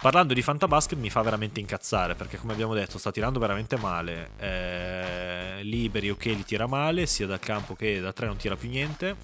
Parlando 0.00 0.32
di 0.32 0.42
Fantabasket 0.42 0.96
mi 0.96 1.10
fa 1.10 1.22
veramente 1.22 1.58
incazzare 1.58 2.14
perché 2.14 2.38
come 2.38 2.52
abbiamo 2.52 2.72
detto 2.72 2.98
sta 2.98 3.10
tirando 3.10 3.40
veramente 3.40 3.76
male, 3.76 4.30
eh, 4.38 5.62
liberi 5.62 6.10
ok 6.10 6.24
li 6.26 6.44
tira 6.44 6.68
male, 6.68 7.06
sia 7.06 7.26
dal 7.26 7.40
campo 7.40 7.74
che 7.74 8.00
da 8.00 8.12
tre 8.12 8.26
non 8.26 8.36
tira 8.36 8.54
più 8.54 8.68
niente. 8.68 9.16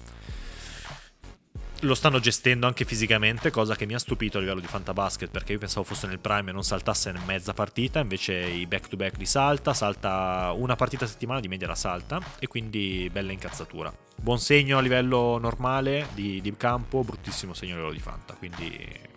Lo 1.81 1.93
stanno 1.93 2.19
gestendo 2.19 2.67
anche 2.67 2.85
fisicamente, 2.85 3.51
cosa 3.51 3.75
che 3.75 3.85
mi 3.85 3.93
ha 3.93 3.99
stupito 3.99 4.37
a 4.37 4.39
livello 4.39 4.59
di 4.59 4.65
Fantabasket 4.65 5.29
perché 5.29 5.51
io 5.51 5.59
pensavo 5.59 5.85
fosse 5.85 6.07
nel 6.07 6.19
prime 6.19 6.49
e 6.49 6.53
non 6.53 6.63
saltasse 6.63 7.09
in 7.09 7.21
mezza 7.25 7.53
partita, 7.53 7.99
invece 7.99 8.33
i 8.33 8.65
back 8.65 8.87
to 8.87 8.95
back 8.95 9.17
li 9.17 9.25
salta, 9.25 9.73
salta 9.73 10.51
una 10.55 10.75
partita 10.75 11.05
a 11.05 11.07
settimana 11.07 11.41
di 11.41 11.47
media 11.47 11.67
la 11.67 11.75
salta 11.75 12.19
e 12.39 12.47
quindi 12.47 13.09
bella 13.11 13.33
incazzatura. 13.33 13.93
Buon 14.15 14.39
segno 14.39 14.77
a 14.77 14.81
livello 14.81 15.37
normale 15.37 16.07
di, 16.13 16.41
di 16.41 16.55
campo, 16.55 17.03
bruttissimo 17.03 17.53
segno 17.53 17.73
a 17.73 17.75
livello 17.75 17.93
di 17.93 17.99
Fanta, 17.99 18.33
quindi 18.33 19.13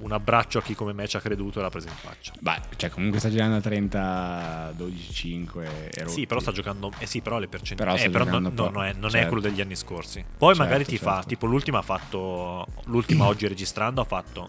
un 0.00 0.12
abbraccio 0.12 0.58
a 0.58 0.62
chi 0.62 0.74
come 0.74 0.92
me 0.92 1.06
ci 1.06 1.16
ha 1.16 1.20
creduto 1.20 1.58
e 1.58 1.62
l'ha 1.62 1.70
presa 1.70 1.88
in 1.88 1.94
faccia. 1.94 2.32
Beh, 2.40 2.60
cioè 2.76 2.90
comunque 2.90 3.18
sta 3.18 3.30
girando 3.30 3.56
a 3.56 3.60
30, 3.60 4.72
12, 4.76 5.12
5 5.12 5.90
e 5.90 6.08
Sì, 6.08 6.26
però 6.26 6.40
sta 6.40 6.52
giocando. 6.52 6.92
Eh 6.98 7.06
sì, 7.06 7.20
però 7.20 7.38
le 7.38 7.48
percentuali. 7.48 7.92
Però 7.96 8.06
eh, 8.06 8.10
però 8.10 8.24
non, 8.24 8.42
giocando 8.50 8.70
non 8.70 8.84
è, 8.84 8.92
non 8.92 9.08
è 9.08 9.12
Certo. 9.12 9.26
quello 9.28 9.42
degli 9.42 9.60
anni 9.60 9.76
scorsi. 9.76 10.24
Poi 10.36 10.54
Certo, 10.54 10.62
magari 10.62 10.84
ti 10.84 10.96
fa. 10.98 11.14
certo. 11.14 11.28
Tipo, 11.28 11.46
l'ultima 11.46 11.78
ha 11.78 11.82
fatto. 11.82 12.66
L'ultima 12.84 13.26
oggi 13.26 13.46
registrando 13.46 14.00
ha 14.00 14.04
fatto 14.04 14.48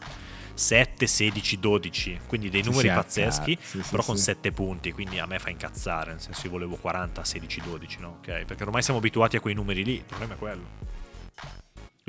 7, 0.54 1.08
16, 1.08 1.60
12, 1.60 2.20
quindi 2.28 2.50
dei 2.50 2.62
numeri 2.62 2.82
Sì, 2.84 2.88
sì, 2.90 2.94
pazzeschi, 2.94 3.58
sì, 3.62 3.82
sì, 3.84 3.90
però 3.90 4.04
con 4.04 4.18
sì. 4.18 4.24
7 4.24 4.52
punti, 4.52 4.92
quindi 4.92 5.18
a 5.18 5.26
me 5.26 5.40
fa 5.40 5.50
incazzare, 5.50 6.12
nel 6.12 6.22
senso 6.22 6.42
io 6.46 6.52
volevo 6.52 6.76
40, 6.76 7.24
16, 7.24 7.62
12, 7.62 7.98
no? 8.00 8.18
Ok, 8.20 8.46
perché 8.46 8.64
ormai 8.64 8.82
siamo 8.84 9.00
abituati 9.00 9.38
a 9.38 9.40
quei 9.40 9.56
numeri 9.56 9.84
lì, 9.84 9.96
il 9.96 10.04
problema 10.04 10.34
è 10.34 10.38
quello. 10.38 11.00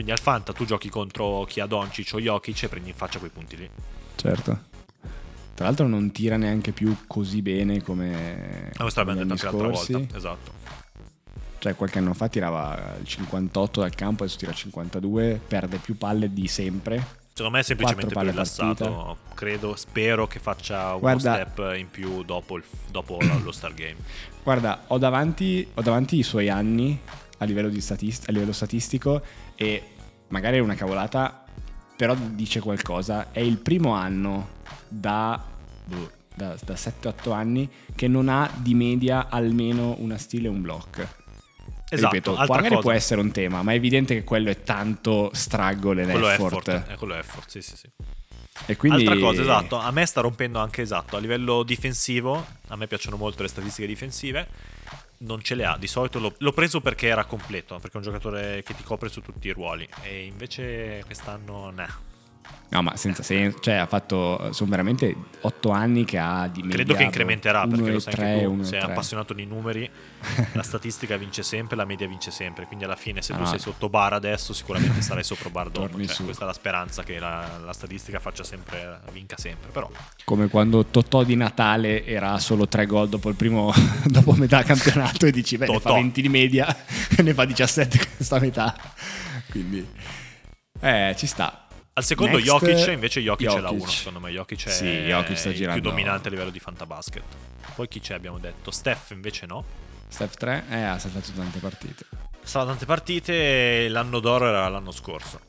Quindi 0.03 0.19
al 0.19 0.25
Fanta 0.27 0.53
tu 0.53 0.65
giochi 0.65 0.89
contro 0.89 1.45
chi 1.45 1.61
ha 1.61 1.67
Doncic 1.67 2.11
o 2.15 2.21
Jokic 2.21 2.65
e 2.65 2.69
prendi 2.69 2.89
in 2.89 2.97
faccia 2.97 3.21
quei 3.21 3.31
punti 3.31 3.57
lì. 3.57 3.71
Certo. 4.17 4.71
Tra 5.55 5.67
l'altro 5.67 5.87
non 5.87 6.11
tira 6.11 6.37
neanche 6.37 6.73
più 6.73 7.05
così 7.07 7.41
bene 7.41 7.85
come 7.85 8.73
Ah, 8.75 8.83
questo 8.83 8.99
l'abbiamo 8.99 9.21
detto 9.21 9.33
anche 9.35 9.45
l'altra 9.45 9.69
volta, 9.69 10.17
esatto. 10.17 10.53
Cioè 11.61 11.77
qualche 11.77 11.99
anno 11.99 12.15
fa 12.15 12.27
tirava 12.27 12.97
il 12.99 13.07
58 13.07 13.81
dal 13.81 13.95
campo, 13.95 14.25
adesso 14.25 14.39
tira 14.39 14.51
il 14.51 14.57
52, 14.57 15.41
perde 15.47 15.77
più 15.77 15.97
palle 15.97 16.33
di 16.33 16.49
sempre. 16.49 17.21
Secondo 17.33 17.53
me 17.53 17.61
è 17.61 17.63
semplicemente 17.63 18.13
più 18.13 18.21
rilassato. 18.29 19.19
Credo, 19.35 19.77
spero 19.77 20.27
che 20.27 20.41
faccia 20.41 20.89
uno 20.89 20.99
Guarda- 20.99 21.35
step 21.35 21.77
in 21.77 21.89
più 21.89 22.25
dopo, 22.25 22.57
il, 22.57 22.65
dopo 22.91 23.21
lo 23.45 23.53
Star 23.53 23.73
Game. 23.73 23.99
Guarda, 24.43 24.83
ho 24.89 24.99
davanti, 24.99 25.65
ho 25.73 25.81
davanti 25.81 26.19
i 26.19 26.25
suoi 26.25 26.49
anni 26.49 26.99
a 27.39 27.45
livello, 27.45 27.69
di 27.69 27.81
statist- 27.81 28.29
a 28.29 28.33
livello 28.33 28.53
statistico 28.53 29.23
e 29.55 29.92
magari 30.33 30.57
è 30.57 30.61
una 30.61 30.75
cavolata, 30.75 31.45
però 31.97 32.15
dice 32.15 32.61
qualcosa. 32.61 33.31
È 33.31 33.39
il 33.39 33.59
primo 33.59 33.93
anno 33.93 34.49
da, 34.89 35.41
boh, 35.85 36.11
da, 36.35 36.57
da 36.65 36.75
7-8 36.75 37.33
anni 37.33 37.71
che 37.95 38.09
non 38.09 38.29
ha 38.29 38.51
di 38.57 38.75
media 38.75 39.29
almeno 39.29 39.95
una 39.99 40.17
stile 40.17 40.49
e 40.49 40.51
un 40.51 40.63
block. 40.63 41.21
Esatto, 41.89 42.15
Ripeto, 42.15 42.35
magari 42.35 42.69
cosa. 42.69 42.81
può 42.81 42.93
essere 42.93 43.21
un 43.21 43.31
tema, 43.31 43.63
ma 43.63 43.73
è 43.73 43.75
evidente 43.75 44.15
che 44.15 44.25
quello 44.25 44.49
è 44.49 44.63
tanto 44.63 45.31
struggle 45.35 46.03
ed 46.03 46.11
quello 46.11 46.29
è 46.29 46.33
effort. 46.33 46.69
effort, 46.69 46.91
eh, 46.91 46.97
quello 46.97 47.15
è 47.15 47.19
effort, 47.19 47.49
sì, 47.51 47.61
sì, 47.61 47.77
sì. 47.77 47.89
E 48.67 48.77
quindi... 48.77 49.07
Altra 49.07 49.21
cosa, 49.21 49.43
esatto, 49.43 49.77
a 49.77 49.91
me 49.91 50.07
sta 50.07 50.23
rompendo 50.23 50.59
anche 50.59 50.81
esatto, 50.81 51.17
a 51.17 51.21
livello 51.21 51.63
difensivo, 51.63 52.47
a 52.69 52.77
me 52.77 52.87
piacciono 52.87 53.19
molto 53.19 53.43
le 53.43 53.49
statistiche 53.49 53.87
difensive, 53.87 54.49
non 55.23 55.43
ce 55.43 55.55
le 55.55 55.65
ha, 55.65 55.77
di 55.77 55.87
solito 55.87 56.19
l'ho, 56.19 56.35
l'ho 56.39 56.53
preso 56.53 56.81
perché 56.81 57.09
era 57.09 57.25
completo, 57.25 57.79
perché 57.79 57.95
è 57.95 57.97
un 57.97 58.03
giocatore 58.03 58.63
che 58.65 58.75
ti 58.75 58.83
copre 58.83 59.09
su 59.09 59.21
tutti 59.21 59.49
i 59.49 59.53
ruoli, 59.53 59.89
e 60.03 60.25
invece 60.25 61.03
quest'anno 61.05 61.71
nah. 61.71 62.11
No, 62.73 62.81
ma 62.81 62.97
senza 62.97 63.23
senso, 63.23 63.59
cioè 63.61 63.75
ha 63.75 63.87
fatto, 63.87 64.51
sono 64.55 64.71
veramente 64.71 65.15
8 65.43 65.71
anni 65.73 66.07
che 66.07 66.17
ha 66.17 66.49
di 66.51 66.61
media 66.63 66.77
Credo 66.77 66.95
che 66.95 67.03
incrementerà, 67.03 67.67
perché 67.67 67.91
lo 67.91 68.01
sai 68.01 68.15
1,3, 68.15 68.23
anche 68.23 68.45
tu, 68.45 68.63
sei 68.63 68.81
1,3. 68.81 68.83
appassionato 68.85 69.35
di 69.35 69.45
numeri, 69.45 69.91
la 70.53 70.63
statistica 70.63 71.19
vince 71.19 71.43
sempre, 71.43 71.77
la 71.77 71.85
media 71.85 72.09
vince 72.09 72.31
sempre, 72.31 72.65
quindi 72.65 72.87
alla 72.87 72.97
fine 72.97 73.21
se 73.21 73.35
Ah, 73.35 73.37
tu 73.37 73.43
no. 73.43 73.49
sei 73.49 73.59
sotto 73.59 73.91
bar 73.91 74.15
adesso 74.15 74.55
sicuramente 74.55 75.03
sarai 75.03 75.23
sopra 75.23 75.51
bar 75.51 75.69
dopo, 75.69 76.03
cioè, 76.03 76.25
questa 76.25 76.45
è 76.45 76.47
la 76.47 76.55
speranza 76.55 77.03
che 77.03 77.19
la, 77.19 77.59
la 77.63 77.75
statistica 77.75 78.21
faccia 78.21 78.43
sempre, 78.43 79.01
vinca 79.13 79.37
sempre, 79.37 79.71
però 79.71 79.91
Come 80.25 80.49
quando 80.49 80.87
Totò 80.87 81.25
di 81.25 81.37
Natale 81.37 82.07
era 82.07 82.39
solo 82.39 82.67
3 82.69 82.87
gol 82.87 83.11
dopo 83.11 83.29
il 83.29 83.35
primo 83.35 83.71
dopo 84.07 84.33
metà 84.33 84.63
campionato 84.63 85.27
e 85.27 85.31
dici, 85.31 85.59
beh, 85.59 85.67
ne 85.67 85.73
fa 85.75 85.79
Totò. 85.81 85.95
20 85.97 86.23
di 86.23 86.29
media 86.31 86.75
ne 87.19 87.35
fa 87.35 87.45
17 87.45 87.99
questa 88.17 88.39
metà. 88.41 88.75
Quindi 89.51 89.87
eh, 90.81 91.15
ci 91.19 91.27
sta. 91.27 91.62
Al 91.95 92.05
secondo 92.05 92.37
Next, 92.39 92.47
Jokic 92.51 92.87
invece 92.89 93.21
Jokic, 93.21 93.49
è 93.49 93.61
la 93.61 93.69
Jokic. 93.69 93.83
1 93.83 93.91
secondo 93.91 94.21
me. 94.21 94.31
Jokic 94.31 94.67
è 94.67 94.71
Sì, 94.71 94.87
Jokic 94.87 95.37
sta 95.37 95.53
girando. 95.53 95.81
più 95.81 95.91
dominante 95.91 96.29
a 96.29 96.31
livello 96.31 96.51
di 96.51 96.59
fantabasket. 96.59 97.23
Poi 97.75 97.89
chi 97.89 98.01
c'è 98.01 98.15
abbiamo 98.15 98.39
detto? 98.39 98.71
Steph 98.71 99.11
invece 99.11 99.45
no. 99.47 99.65
Steph 100.09 100.35
3 100.37 100.65
eh, 100.71 100.83
ha 100.83 100.99
saltato 100.99 101.31
tante 101.33 101.59
partite. 101.59 102.07
stava 102.43 102.67
tante 102.67 102.87
partite 102.87 103.89
l'anno 103.89 104.21
d'oro 104.21 104.47
era 104.49 104.69
l'anno 104.69 104.91
scorso. 104.91 105.41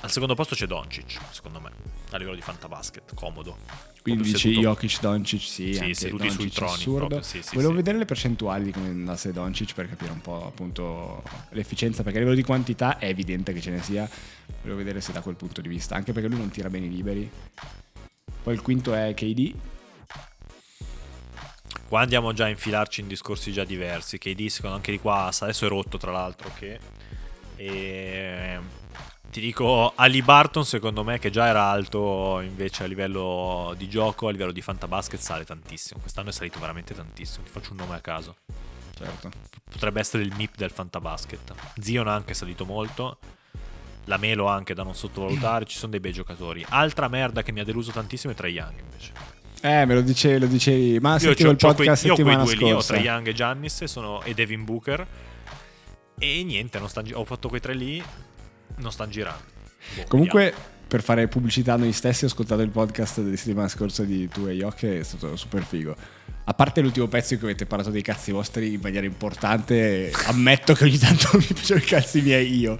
Al 0.00 0.10
secondo 0.10 0.34
posto 0.34 0.54
c'è 0.54 0.66
Doncic 0.66 1.18
secondo 1.30 1.60
me 1.60 1.70
a 2.10 2.16
livello 2.18 2.36
di 2.36 2.42
fantabasket 2.42 3.14
comodo 3.14 3.56
Quindi 4.04 4.36
seduto- 4.36 4.60
Jokic, 4.60 5.00
Doncic, 5.00 5.40
sì, 5.40 5.72
Sì, 5.72 5.78
anche 5.80 5.94
seduti 5.94 6.26
Doncic 6.26 6.40
sui 6.40 6.50
troni 6.50 6.72
assurdo. 6.72 7.22
sì, 7.22 7.42
sì, 7.42 7.54
Volevo 7.54 7.72
vedere 7.72 7.96
le 7.96 8.04
percentuali 8.04 8.64
di 8.64 8.70
come 8.70 8.88
andasse 8.88 9.32
Doncic 9.32 9.72
per 9.72 9.88
capire 9.88 10.12
un 10.12 10.20
po' 10.20 10.46
appunto 10.46 11.22
l'efficienza, 11.52 12.02
perché 12.02 12.18
a 12.18 12.20
livello 12.20 12.36
di 12.36 12.44
quantità 12.44 12.98
è 12.98 13.06
evidente 13.06 13.54
che 13.54 13.62
ce 13.62 13.70
ne 13.70 13.82
sia. 13.82 14.06
Volevo 14.60 14.76
vedere 14.76 15.00
se 15.00 15.12
da 15.12 15.22
quel 15.22 15.36
punto 15.36 15.62
di 15.62 15.68
vista, 15.68 15.94
anche 15.94 16.12
perché 16.12 16.28
lui 16.28 16.38
non 16.38 16.50
tira 16.50 16.68
bene 16.68 16.84
i 16.84 16.90
liberi. 16.90 17.30
Poi 18.42 18.52
il 18.52 18.60
quinto 18.60 18.92
è 18.92 19.14
KD, 19.14 19.54
Qua 21.88 22.00
andiamo 22.00 22.32
già 22.32 22.46
a 22.46 22.48
infilarci 22.48 23.02
in 23.02 23.06
discorsi 23.06 23.52
già 23.52 23.64
diversi. 23.64 24.18
Che 24.18 24.34
secondo 24.48 24.76
anche 24.76 24.90
di 24.90 24.98
qua 24.98 25.30
adesso 25.38 25.64
è 25.64 25.68
rotto, 25.68 25.96
tra 25.96 26.10
l'altro. 26.10 26.50
Che 26.58 26.78
e... 27.56 28.58
ti 29.34 29.40
dico 29.40 29.92
Ali 29.96 30.22
Barton, 30.22 30.64
secondo 30.64 31.02
me, 31.02 31.18
che 31.18 31.28
già 31.28 31.48
era 31.48 31.64
alto 31.64 32.38
invece 32.40 32.84
a 32.84 32.86
livello 32.86 33.74
di 33.76 33.88
gioco, 33.88 34.28
a 34.28 34.30
livello 34.30 34.52
di 34.52 34.62
fantabasket, 34.62 35.18
sale 35.18 35.44
tantissimo. 35.44 35.98
Quest'anno 35.98 36.28
è 36.28 36.32
salito 36.32 36.60
veramente 36.60 36.94
tantissimo. 36.94 37.42
Ti 37.44 37.50
faccio 37.50 37.72
un 37.72 37.78
nome 37.78 37.96
a 37.96 38.00
caso. 38.00 38.36
certo. 38.96 39.30
Potrebbe 39.68 39.98
essere 39.98 40.22
il 40.22 40.32
MIP 40.36 40.54
del 40.56 40.70
fantabasket. 40.70 41.52
Zion 41.80 42.06
anche 42.06 42.30
è 42.30 42.34
salito 42.34 42.64
molto. 42.64 43.18
La 44.04 44.18
Melo 44.18 44.46
anche 44.46 44.72
da 44.72 44.84
non 44.84 44.94
sottovalutare. 44.94 45.64
Ci 45.64 45.78
sono 45.78 45.90
dei 45.90 45.98
bei 46.00 46.12
giocatori. 46.12 46.64
Altra 46.68 47.08
merda 47.08 47.42
che 47.42 47.50
mi 47.50 47.58
ha 47.58 47.64
deluso 47.64 47.90
tantissimo 47.90 48.32
è 48.32 48.36
Trae 48.36 48.50
Young 48.52 48.78
invece. 48.78 49.12
Eh, 49.62 49.84
me 49.84 49.94
lo 49.94 50.02
dicevi, 50.02 50.38
lo 50.38 50.46
dicevi, 50.46 51.00
ma 51.00 51.14
Io 51.14 51.18
sentivo 51.18 51.48
c'ho- 51.48 51.54
il 51.54 51.58
c'ho 51.58 51.74
quei- 51.74 51.86
podcast 51.88 52.04
io 52.04 52.12
ho 52.12 52.14
quei 52.14 52.26
settimana 52.26 52.44
due 52.44 52.54
lì, 52.56 52.70
ho 52.70 52.74
scorsa. 52.74 52.92
Trae 52.92 53.02
Young 53.04 53.26
e 53.26 53.32
Giannis 53.32 53.80
e, 53.80 53.86
sono- 53.88 54.22
e 54.22 54.32
Devin 54.32 54.64
Booker. 54.64 55.04
E 56.20 56.44
niente, 56.44 56.78
non 56.78 56.88
stan 56.88 57.02
gi- 57.02 57.14
ho 57.14 57.24
fatto 57.24 57.48
quei 57.48 57.60
tre 57.60 57.74
lì, 57.74 58.00
non 58.76 58.92
stanno 58.92 59.10
girando. 59.10 59.42
Boh, 59.96 60.04
Comunque, 60.08 60.54
per 60.86 61.02
fare 61.02 61.28
pubblicità 61.28 61.74
a 61.74 61.76
noi 61.76 61.92
stessi, 61.92 62.24
ho 62.24 62.28
ascoltato 62.28 62.62
il 62.62 62.70
podcast 62.70 63.20
della 63.20 63.36
settimana 63.36 63.68
scorsa 63.68 64.04
di 64.04 64.28
Tu 64.28 64.46
e 64.46 64.52
Yok, 64.52 64.84
è 64.84 65.02
stato 65.02 65.36
super 65.36 65.62
figo. 65.62 65.96
A 66.46 66.52
parte 66.52 66.82
l'ultimo 66.82 67.06
pezzo 67.06 67.32
in 67.32 67.38
cui 67.38 67.48
avete 67.48 67.64
parlato 67.64 67.90
dei 67.90 68.02
cazzi 68.02 68.30
vostri 68.30 68.74
in 68.74 68.80
maniera 68.82 69.06
importante, 69.06 70.12
ammetto 70.26 70.74
che 70.74 70.84
ogni 70.84 70.98
tanto 70.98 71.30
mi 71.38 71.44
piacciono 71.44 71.80
i 71.80 71.84
cazzi 71.84 72.20
miei 72.20 72.54
io. 72.58 72.78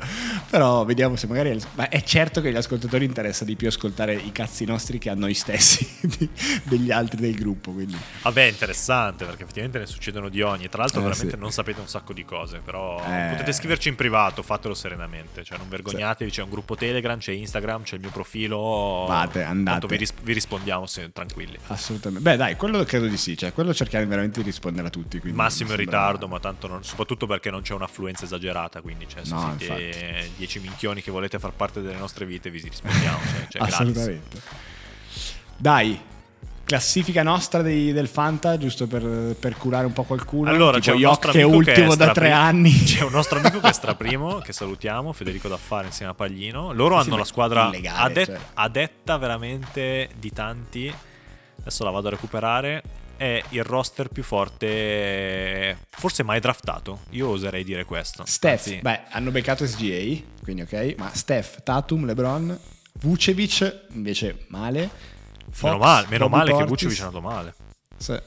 Però 0.50 0.84
vediamo 0.84 1.16
se 1.16 1.26
magari... 1.26 1.58
Ma 1.74 1.88
è 1.88 2.02
certo 2.02 2.42
che 2.42 2.48
agli 2.48 2.56
ascoltatori 2.56 3.06
interessa 3.06 3.46
di 3.46 3.56
più 3.56 3.66
ascoltare 3.66 4.12
i 4.14 4.32
cazzi 4.32 4.66
nostri 4.66 4.98
che 4.98 5.08
a 5.08 5.14
noi 5.14 5.32
stessi, 5.32 5.88
degli 6.64 6.90
altri 6.90 7.22
del 7.22 7.34
gruppo. 7.34 7.70
Quindi 7.72 7.96
Vabbè, 8.22 8.44
è 8.44 8.50
interessante 8.50 9.24
perché 9.24 9.44
effettivamente 9.44 9.78
ne 9.78 9.86
succedono 9.86 10.28
di 10.28 10.42
ogni. 10.42 10.68
Tra 10.68 10.82
l'altro, 10.82 11.00
Eh, 11.00 11.04
veramente 11.04 11.34
sì. 11.36 11.40
non 11.40 11.50
sapete 11.50 11.80
un 11.80 11.88
sacco 11.88 12.12
di 12.12 12.24
cose. 12.26 12.60
Però 12.62 13.02
Eh. 13.02 13.30
potete 13.30 13.52
scriverci 13.52 13.88
in 13.88 13.94
privato, 13.94 14.42
fatelo 14.42 14.74
serenamente. 14.74 15.42
Cioè, 15.42 15.56
non 15.56 15.70
vergognatevi. 15.70 16.30
C'è 16.30 16.42
un 16.42 16.50
gruppo 16.50 16.74
Telegram, 16.76 17.18
c'è 17.18 17.32
Instagram, 17.32 17.84
c'è 17.84 17.94
il 17.94 18.02
mio 18.02 18.10
profilo. 18.10 19.06
Vate, 19.08 19.42
andate. 19.42 19.86
Vi, 19.86 19.96
ris- 19.96 20.12
vi 20.22 20.34
rispondiamo 20.34 20.84
se- 20.84 21.10
tranquilli. 21.12 21.56
assolutamente... 21.68 22.28
Beh 22.28 22.36
dai, 22.36 22.56
quello 22.56 22.84
credo 22.84 23.06
di 23.06 23.16
sì, 23.16 23.34
cioè 23.38 23.52
quello 23.54 23.72
cerchiamo 23.72 24.06
veramente 24.06 24.40
di 24.40 24.46
rispondere 24.46 24.88
a 24.88 24.90
tutti. 24.90 25.20
Massimo 25.32 25.70
in 25.70 25.76
ritardo, 25.76 26.28
ma 26.28 26.40
tanto 26.40 26.66
non, 26.66 26.82
soprattutto 26.84 27.26
perché 27.26 27.50
non 27.50 27.62
c'è 27.62 27.72
un'affluenza 27.72 28.24
esagerata. 28.24 28.80
Quindi, 28.82 29.06
cioè, 29.08 29.24
se 29.24 29.32
No, 29.32 29.54
siete 29.56 30.30
10 30.36 30.58
minchioni 30.60 31.00
che 31.02 31.10
volete 31.10 31.38
far 31.38 31.52
parte 31.52 31.80
delle 31.80 31.96
nostre 31.96 32.26
vite, 32.26 32.50
vi 32.50 32.60
rispondiamo. 32.60 33.18
Cioè, 33.18 33.46
cioè, 33.48 33.60
gratis. 33.62 33.74
Assolutamente. 33.74 34.40
Dai, 35.56 36.00
classifica 36.64 37.22
nostra 37.22 37.62
dei- 37.62 37.92
del 37.92 38.08
Fanta, 38.08 38.58
giusto 38.58 38.86
per, 38.86 39.36
per 39.38 39.56
curare 39.56 39.86
un 39.86 39.92
po' 39.92 40.02
qualcuno. 40.02 40.50
Allora, 40.50 40.78
tipo 40.78 40.86
c'è 40.86 40.92
un 40.92 40.98
Yok, 40.98 41.10
nostro 41.12 41.32
che 41.32 41.40
è 41.40 41.44
ultimo 41.44 41.88
che 41.88 41.92
è 41.94 41.96
da 41.96 42.12
tre 42.12 42.32
anni. 42.32 42.72
C'è 42.82 43.02
un 43.04 43.12
nostro 43.12 43.38
amico 43.38 43.60
che 43.60 43.68
è 43.68 43.72
straprimo, 43.72 44.38
che 44.38 44.52
salutiamo, 44.52 45.12
Federico 45.12 45.48
Daffare 45.48 45.86
insieme 45.86 46.10
a 46.12 46.14
Paglino. 46.14 46.72
Loro 46.72 47.00
Sì, 47.00 47.06
hanno 47.06 47.18
la 47.18 47.24
squadra 47.24 47.66
illegale, 47.68 48.00
adet- 48.10 48.26
cioè. 48.26 48.40
adetta 48.54 49.16
veramente 49.16 50.08
di 50.18 50.30
tanti. 50.30 50.92
Adesso 51.60 51.84
la 51.84 51.90
vado 51.90 52.08
a 52.08 52.10
recuperare. 52.10 52.82
È 53.16 53.42
il 53.50 53.62
roster 53.64 54.08
più 54.08 54.22
forte, 54.22 55.78
forse 55.90 56.22
mai 56.22 56.40
draftato. 56.40 57.00
Io 57.10 57.28
oserei 57.28 57.64
dire 57.64 57.84
questo. 57.84 58.24
Steph, 58.26 58.66
Anzi, 58.66 58.80
beh, 58.82 59.00
hanno 59.10 59.30
beccato 59.30 59.66
SGA, 59.66 60.20
quindi 60.42 60.62
ok, 60.62 60.94
ma 60.98 61.10
Steph, 61.14 61.62
Tatum, 61.62 62.06
LeBron, 62.06 62.58
Vucevic 63.00 63.86
invece 63.92 64.46
male. 64.48 64.90
Fox, 65.50 65.62
meno 65.62 65.78
male, 65.78 66.06
meno 66.08 66.28
male 66.28 66.56
che. 66.56 66.64
Vucevic 66.64 66.98
è 66.98 67.02
andato 67.02 67.20
male. 67.20 67.54
Sì. 67.96 68.20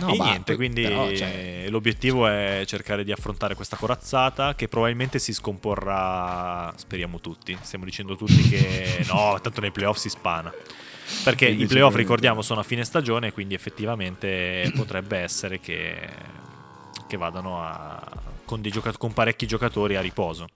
No, 0.00 0.14
e 0.14 0.16
bah, 0.16 0.24
niente, 0.24 0.56
quindi 0.56 0.82
però, 0.82 1.12
cioè, 1.14 1.66
l'obiettivo 1.68 2.26
è 2.26 2.62
cercare 2.64 3.04
di 3.04 3.12
affrontare 3.12 3.54
questa 3.54 3.76
corazzata 3.76 4.54
che 4.54 4.66
probabilmente 4.66 5.18
si 5.18 5.34
scomporrà, 5.34 6.72
speriamo 6.76 7.20
tutti, 7.20 7.56
stiamo 7.60 7.84
dicendo 7.84 8.16
tutti 8.16 8.40
che 8.48 9.04
no, 9.12 9.38
tanto 9.42 9.60
nei 9.60 9.70
playoff 9.70 9.98
si 9.98 10.08
spana. 10.08 10.52
Perché 11.24 11.48
i 11.48 11.66
playoff, 11.66 11.94
ricordiamo, 11.94 12.42
sono 12.42 12.60
a 12.60 12.62
fine 12.62 12.84
stagione, 12.84 13.32
quindi 13.32 13.54
effettivamente 13.54 14.72
potrebbe 14.74 15.18
essere 15.18 15.60
che, 15.60 16.08
che 17.06 17.16
vadano 17.16 17.62
a, 17.62 18.00
con, 18.44 18.62
gioca- 18.62 18.96
con 18.96 19.12
parecchi 19.12 19.46
giocatori 19.46 19.96
a 19.96 20.00
riposo. 20.00 20.48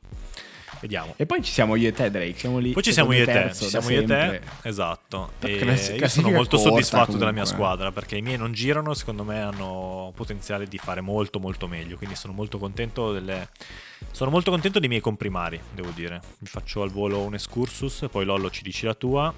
Vediamo. 0.80 1.14
E 1.16 1.24
poi 1.24 1.42
ci 1.42 1.50
siamo 1.50 1.76
io 1.76 1.88
e 1.88 1.92
te, 1.92 2.10
Drake. 2.10 2.38
Siamo 2.38 2.58
lì. 2.58 2.72
Poi 2.72 2.82
ci 2.82 2.92
siamo 2.92 3.12
io 3.12 3.22
e 3.22 3.26
te, 3.26 3.52
ci 3.54 3.64
siamo 3.64 3.88
io 3.88 4.00
e 4.00 4.04
te, 4.04 4.40
esatto. 4.62 5.32
E 5.40 5.54
io 5.96 6.08
sono 6.08 6.30
molto 6.30 6.58
soddisfatto 6.58 7.12
della 7.16 7.32
mia 7.32 7.44
comunque. 7.44 7.64
squadra 7.64 7.92
perché 7.92 8.16
i 8.16 8.20
miei 8.20 8.36
non 8.36 8.52
girano, 8.52 8.92
secondo 8.92 9.24
me 9.24 9.40
hanno 9.40 10.12
potenziale 10.14 10.66
di 10.66 10.76
fare 10.76 11.00
molto 11.00 11.38
molto 11.38 11.68
meglio, 11.68 11.96
quindi 11.96 12.16
sono 12.16 12.34
molto 12.34 12.58
contento 12.58 13.12
delle... 13.12 13.48
Sono 14.10 14.30
molto 14.30 14.50
contento 14.50 14.78
dei 14.78 14.88
miei 14.88 15.00
comprimari, 15.00 15.58
devo 15.72 15.90
dire. 15.94 16.20
Vi 16.38 16.48
faccio 16.48 16.82
al 16.82 16.90
volo 16.90 17.20
un 17.20 17.32
excursus, 17.32 18.06
poi 18.10 18.26
Lollo 18.26 18.50
ci 18.50 18.62
dici 18.62 18.84
la 18.84 18.94
tua. 18.94 19.32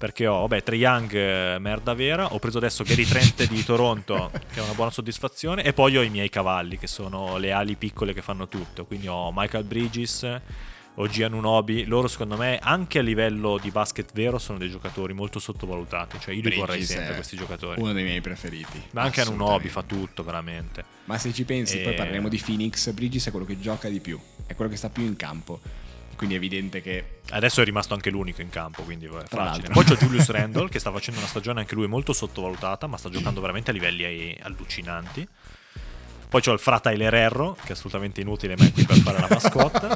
Perché 0.00 0.26
ho, 0.26 0.40
vabbè, 0.40 0.62
Trae 0.62 0.78
Young, 0.78 1.12
eh, 1.12 1.58
merda 1.58 1.92
vera. 1.92 2.32
Ho 2.32 2.38
preso 2.38 2.56
adesso 2.56 2.84
Gary 2.84 3.04
Trent 3.04 3.46
di 3.46 3.62
Toronto, 3.62 4.30
che 4.32 4.58
è 4.58 4.62
una 4.62 4.72
buona 4.72 4.90
soddisfazione. 4.90 5.62
E 5.62 5.74
poi 5.74 5.98
ho 5.98 6.00
i 6.00 6.08
miei 6.08 6.30
cavalli, 6.30 6.78
che 6.78 6.86
sono 6.86 7.36
le 7.36 7.52
ali 7.52 7.74
piccole 7.74 8.14
che 8.14 8.22
fanno 8.22 8.48
tutto. 8.48 8.86
Quindi 8.86 9.08
ho 9.08 9.30
Michael 9.30 9.64
Bridges, 9.64 10.40
o 10.94 11.06
Giannunobi. 11.06 11.84
Loro, 11.84 12.08
secondo 12.08 12.38
me, 12.38 12.58
anche 12.62 13.00
a 13.00 13.02
livello 13.02 13.58
di 13.60 13.70
basket 13.70 14.10
vero, 14.14 14.38
sono 14.38 14.56
dei 14.56 14.70
giocatori 14.70 15.12
molto 15.12 15.38
sottovalutati. 15.38 16.18
Cioè, 16.18 16.34
io 16.34 16.48
li 16.48 16.56
vorrei 16.56 16.82
sempre 16.82 17.14
questi 17.16 17.36
giocatori. 17.36 17.78
Uno 17.78 17.92
dei 17.92 18.04
miei 18.04 18.22
preferiti. 18.22 18.82
Ma 18.92 19.02
anche. 19.02 19.20
Anunobi 19.20 19.68
fa 19.68 19.82
tutto, 19.82 20.24
veramente. 20.24 20.82
Ma 21.04 21.18
se 21.18 21.30
ci 21.34 21.44
pensi, 21.44 21.78
E- 21.78 21.82
poi 21.82 21.94
parleremo 21.94 22.30
di 22.30 22.42
Phoenix. 22.42 22.90
Bridges 22.92 23.26
è 23.26 23.30
quello 23.30 23.44
che 23.44 23.60
gioca 23.60 23.90
di 23.90 24.00
più, 24.00 24.18
è 24.46 24.54
quello 24.54 24.70
che 24.70 24.78
sta 24.78 24.88
più 24.88 25.04
in 25.04 25.16
campo. 25.16 25.60
Quindi 26.20 26.36
è 26.36 26.38
evidente 26.38 26.82
che 26.82 27.20
Adesso 27.30 27.62
è 27.62 27.64
rimasto 27.64 27.94
anche 27.94 28.10
l'unico 28.10 28.42
in 28.42 28.50
campo, 28.50 28.82
quindi 28.82 29.06
è 29.06 29.08
facile. 29.26 29.68
Poi 29.68 29.84
c'è 29.84 29.96
Julius 29.96 30.28
Randle 30.28 30.68
che 30.68 30.78
sta 30.78 30.92
facendo 30.92 31.18
una 31.18 31.28
stagione 31.28 31.60
anche 31.60 31.74
lui 31.74 31.86
molto 31.86 32.12
sottovalutata, 32.12 32.86
ma 32.86 32.98
sta 32.98 33.08
giocando 33.08 33.40
veramente 33.40 33.70
a 33.70 33.72
livelli 33.72 34.38
allucinanti. 34.42 35.26
Poi 36.28 36.42
c'ho 36.42 36.52
il 36.52 36.58
fra 36.58 36.78
Tyler 36.78 37.14
Herro, 37.14 37.56
che 37.62 37.68
è 37.68 37.72
assolutamente 37.72 38.20
inutile, 38.20 38.54
ma 38.58 38.66
è 38.66 38.70
qui 38.70 38.84
per 38.84 38.98
fare 38.98 39.18
la 39.18 39.28
mascotte. 39.30 39.88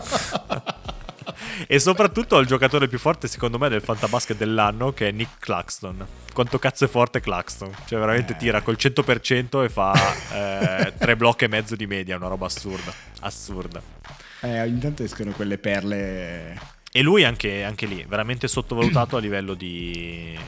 e 1.68 1.78
soprattutto 1.78 2.36
ho 2.36 2.38
il 2.38 2.46
giocatore 2.46 2.88
più 2.88 2.98
forte, 2.98 3.28
secondo 3.28 3.58
me, 3.58 3.68
del 3.68 3.82
fantabasket 3.82 4.38
dell'anno, 4.38 4.94
che 4.94 5.08
è 5.08 5.10
Nick 5.10 5.40
Claxton. 5.40 6.06
Quanto 6.32 6.58
cazzo 6.58 6.86
è 6.86 6.88
forte 6.88 7.20
Claxton? 7.20 7.70
Cioè, 7.84 7.98
veramente 7.98 8.32
Eh. 8.32 8.36
tira 8.36 8.62
col 8.62 8.76
100% 8.78 9.62
e 9.62 9.68
fa 9.68 9.92
eh, 10.32 10.94
tre 10.96 11.16
blocchi 11.16 11.44
e 11.44 11.48
mezzo 11.48 11.76
di 11.76 11.86
media, 11.86 12.16
una 12.16 12.28
roba 12.28 12.46
assurda. 12.46 12.94
Assurda. 13.20 14.03
Eh, 14.44 14.60
ogni 14.62 14.78
tanto 14.78 15.02
escono 15.02 15.30
quelle 15.32 15.58
perle. 15.58 16.72
E 16.92 17.02
lui 17.02 17.24
anche, 17.24 17.64
anche 17.64 17.86
lì, 17.86 18.04
veramente 18.06 18.46
sottovalutato 18.46 19.16
a 19.16 19.20
livello 19.20 19.54
di, 19.54 20.38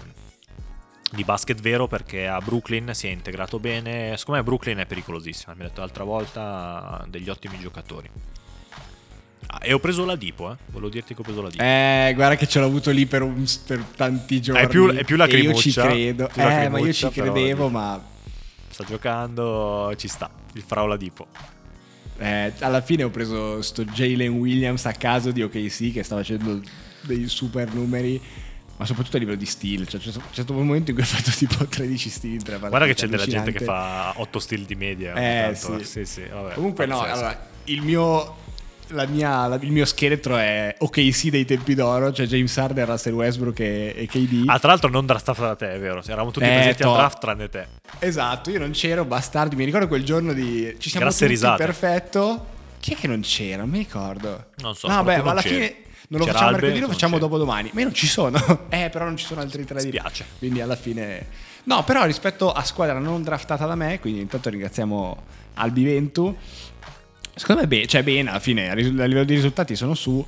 di 1.10 1.24
basket 1.24 1.60
vero 1.60 1.88
perché 1.88 2.28
a 2.28 2.38
Brooklyn 2.40 2.90
si 2.94 3.08
è 3.08 3.10
integrato 3.10 3.58
bene. 3.58 4.16
Secondo 4.16 4.40
me 4.40 4.46
Brooklyn 4.46 4.78
è 4.78 4.86
pericolosissima, 4.86 5.54
mi 5.54 5.62
ha 5.62 5.68
detto 5.68 5.80
l'altra 5.80 6.04
volta, 6.04 7.04
degli 7.08 7.28
ottimi 7.28 7.58
giocatori. 7.58 8.08
Ah, 9.48 9.60
e 9.62 9.72
ho 9.72 9.78
preso 9.78 10.04
la 10.04 10.16
Dipo, 10.16 10.52
eh. 10.52 10.56
volevo 10.66 10.90
dirti 10.90 11.14
che 11.14 11.20
ho 11.20 11.24
preso 11.24 11.42
la 11.42 11.50
Dipo. 11.50 11.62
Eh, 11.62 12.12
guarda 12.14 12.36
che 12.36 12.46
ce 12.46 12.60
l'ho 12.60 12.66
avuto 12.66 12.90
lì 12.90 13.06
per, 13.06 13.22
un- 13.22 13.44
per 13.66 13.82
tanti 13.96 14.40
giorni. 14.40 14.62
È 14.62 14.68
più- 14.68 14.90
è 14.92 15.04
più 15.04 15.16
E 15.20 15.26
Io 15.38 15.54
ci 15.54 15.72
lacrimuccia, 15.72 15.82
credo. 15.82 16.28
Eh, 16.34 16.42
ma 16.42 16.42
io 16.42 16.68
lacrimuccia, 16.68 17.10
ci 17.10 17.20
credevo, 17.20 17.68
ma 17.68 18.00
Sta 18.68 18.84
giocando, 18.84 19.94
ci 19.96 20.06
sta, 20.06 20.30
il 20.52 20.62
fra 20.62 20.82
Oladipo. 20.82 21.26
Eh, 22.18 22.52
alla 22.60 22.80
fine 22.80 23.04
ho 23.04 23.10
preso 23.10 23.60
sto 23.62 23.84
Jalen 23.84 24.32
Williams 24.32 24.86
a 24.86 24.92
caso 24.92 25.30
di 25.30 25.42
OKC 25.42 25.92
che 25.92 26.02
sta 26.02 26.16
facendo 26.16 26.60
dei 27.02 27.28
super 27.28 27.72
numeri. 27.72 28.20
Ma 28.78 28.84
soprattutto 28.84 29.16
a 29.16 29.20
livello 29.20 29.38
di 29.38 29.46
steal, 29.46 29.88
cioè, 29.88 29.98
c'è, 29.98 30.10
stato 30.10 30.52
un 30.52 30.66
momento 30.66 30.90
in 30.90 30.96
cui 30.96 31.04
ha 31.04 31.08
fatto 31.08 31.30
tipo 31.34 31.64
13 31.64 32.10
steal 32.10 32.34
in 32.34 32.42
tre. 32.42 32.58
Guarda 32.58 32.84
che 32.84 32.92
c'è 32.92 33.06
della 33.06 33.24
gente 33.24 33.50
che 33.50 33.64
fa 33.64 34.12
8 34.16 34.38
steal 34.38 34.62
di 34.62 34.74
media. 34.74 35.14
Eh, 35.14 35.56
tanto, 35.58 35.78
sì. 35.78 35.84
sì, 35.84 36.04
sì, 36.04 36.22
vabbè, 36.30 36.52
Comunque 36.52 36.84
no, 36.84 37.00
allora, 37.00 37.48
il 37.64 37.80
mio, 37.80 38.36
mia- 39.08 39.46
la- 39.46 39.58
il 39.60 39.70
mio 39.72 39.84
scheletro 39.84 40.36
è 40.36 40.74
OKC 40.78 41.28
dei 41.28 41.44
tempi 41.44 41.74
d'oro, 41.74 42.12
cioè 42.12 42.26
James 42.26 42.56
Harden, 42.56 42.84
Russell 42.86 43.12
Westbrook 43.14 43.58
e, 43.60 43.94
e 43.96 44.06
KD. 44.06 44.44
Ah, 44.46 44.58
tra 44.58 44.68
l'altro 44.68 44.88
non 44.90 45.06
draftata 45.06 45.40
da 45.46 45.54
te, 45.56 45.72
è 45.74 45.78
vero? 45.78 46.02
Eravamo 46.04 46.30
tutti 46.30 46.46
Eh, 46.46 46.50
presenti 46.52 46.82
al 46.82 46.88
to- 46.90 46.94
draft 46.96 47.18
tranne 47.20 47.48
te. 47.48 47.66
Esatto, 47.98 48.50
io 48.50 48.58
non 48.58 48.70
c'ero, 48.70 49.04
bastardi. 49.04 49.56
Mi 49.56 49.64
ricordo 49.64 49.88
quel 49.88 50.04
giorno 50.04 50.32
di... 50.32 50.74
Ci 50.78 50.88
siamo 50.90 51.06
Grasse 51.06 51.20
tutti, 51.24 51.32
risate. 51.32 51.64
perfetto. 51.64 52.46
Chi 52.80 52.92
è 52.92 52.96
che 52.96 53.06
non 53.08 53.20
c'era? 53.20 53.58
Non 53.62 53.70
mi 53.70 53.78
ricordo. 53.78 54.46
Non 54.58 54.74
so, 54.74 54.86
No, 54.88 55.02
beh, 55.02 55.22
ma 55.22 55.30
alla 55.32 55.40
c'eri. 55.42 55.54
fine 55.54 55.76
non 56.08 56.20
lo 56.20 56.26
C'era 56.26 56.38
facciamo 56.38 56.50
mercoledì, 56.52 56.80
lo 56.80 56.88
facciamo 56.88 57.18
dopo 57.18 57.38
domani. 57.38 57.70
Ma 57.72 57.80
io 57.80 57.86
non 57.86 57.94
ci 57.94 58.06
sono. 58.06 58.38
eh, 58.70 58.90
però 58.90 59.04
non 59.06 59.16
ci 59.16 59.24
sono 59.26 59.40
altri 59.40 59.64
tre 59.64 59.82
di 59.82 59.88
Spiace. 59.88 60.24
Quindi 60.38 60.60
alla 60.60 60.76
fine... 60.76 61.26
No, 61.64 61.82
però 61.82 62.04
rispetto 62.04 62.52
a 62.52 62.62
squadra 62.62 63.00
non 63.00 63.24
draftata 63.24 63.66
da 63.66 63.74
me, 63.74 63.98
quindi 63.98 64.20
intanto 64.20 64.48
ringraziamo 64.50 65.22
Albi 65.54 65.82
Ventu. 65.82 66.36
Secondo 67.38 67.60
me, 67.62 67.68
beh, 67.68 67.86
cioè 67.86 68.02
bene, 68.02 68.30
alla 68.30 68.40
fine 68.40 68.70
a 68.70 68.72
ris- 68.74 68.86
a 68.98 69.04
livello 69.04 69.24
di 69.24 69.34
risultati 69.34 69.76
sono 69.76 69.92
su. 69.92 70.24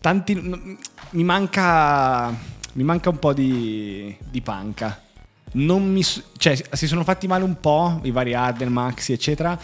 Tanti, 0.00 0.34
n- 0.34 0.76
mi 1.10 1.24
manca, 1.24 2.28
mi 2.74 2.84
manca 2.84 3.10
un 3.10 3.18
po' 3.18 3.32
di, 3.32 4.16
di 4.30 4.40
panca. 4.42 5.02
Mi, 5.54 6.04
cioè, 6.36 6.56
si 6.72 6.86
sono 6.86 7.02
fatti 7.02 7.26
male 7.26 7.42
un 7.42 7.58
po' 7.60 7.98
i 8.04 8.12
vari 8.12 8.34
Arden, 8.34 8.68
Maxi, 8.72 9.12
eccetera. 9.12 9.58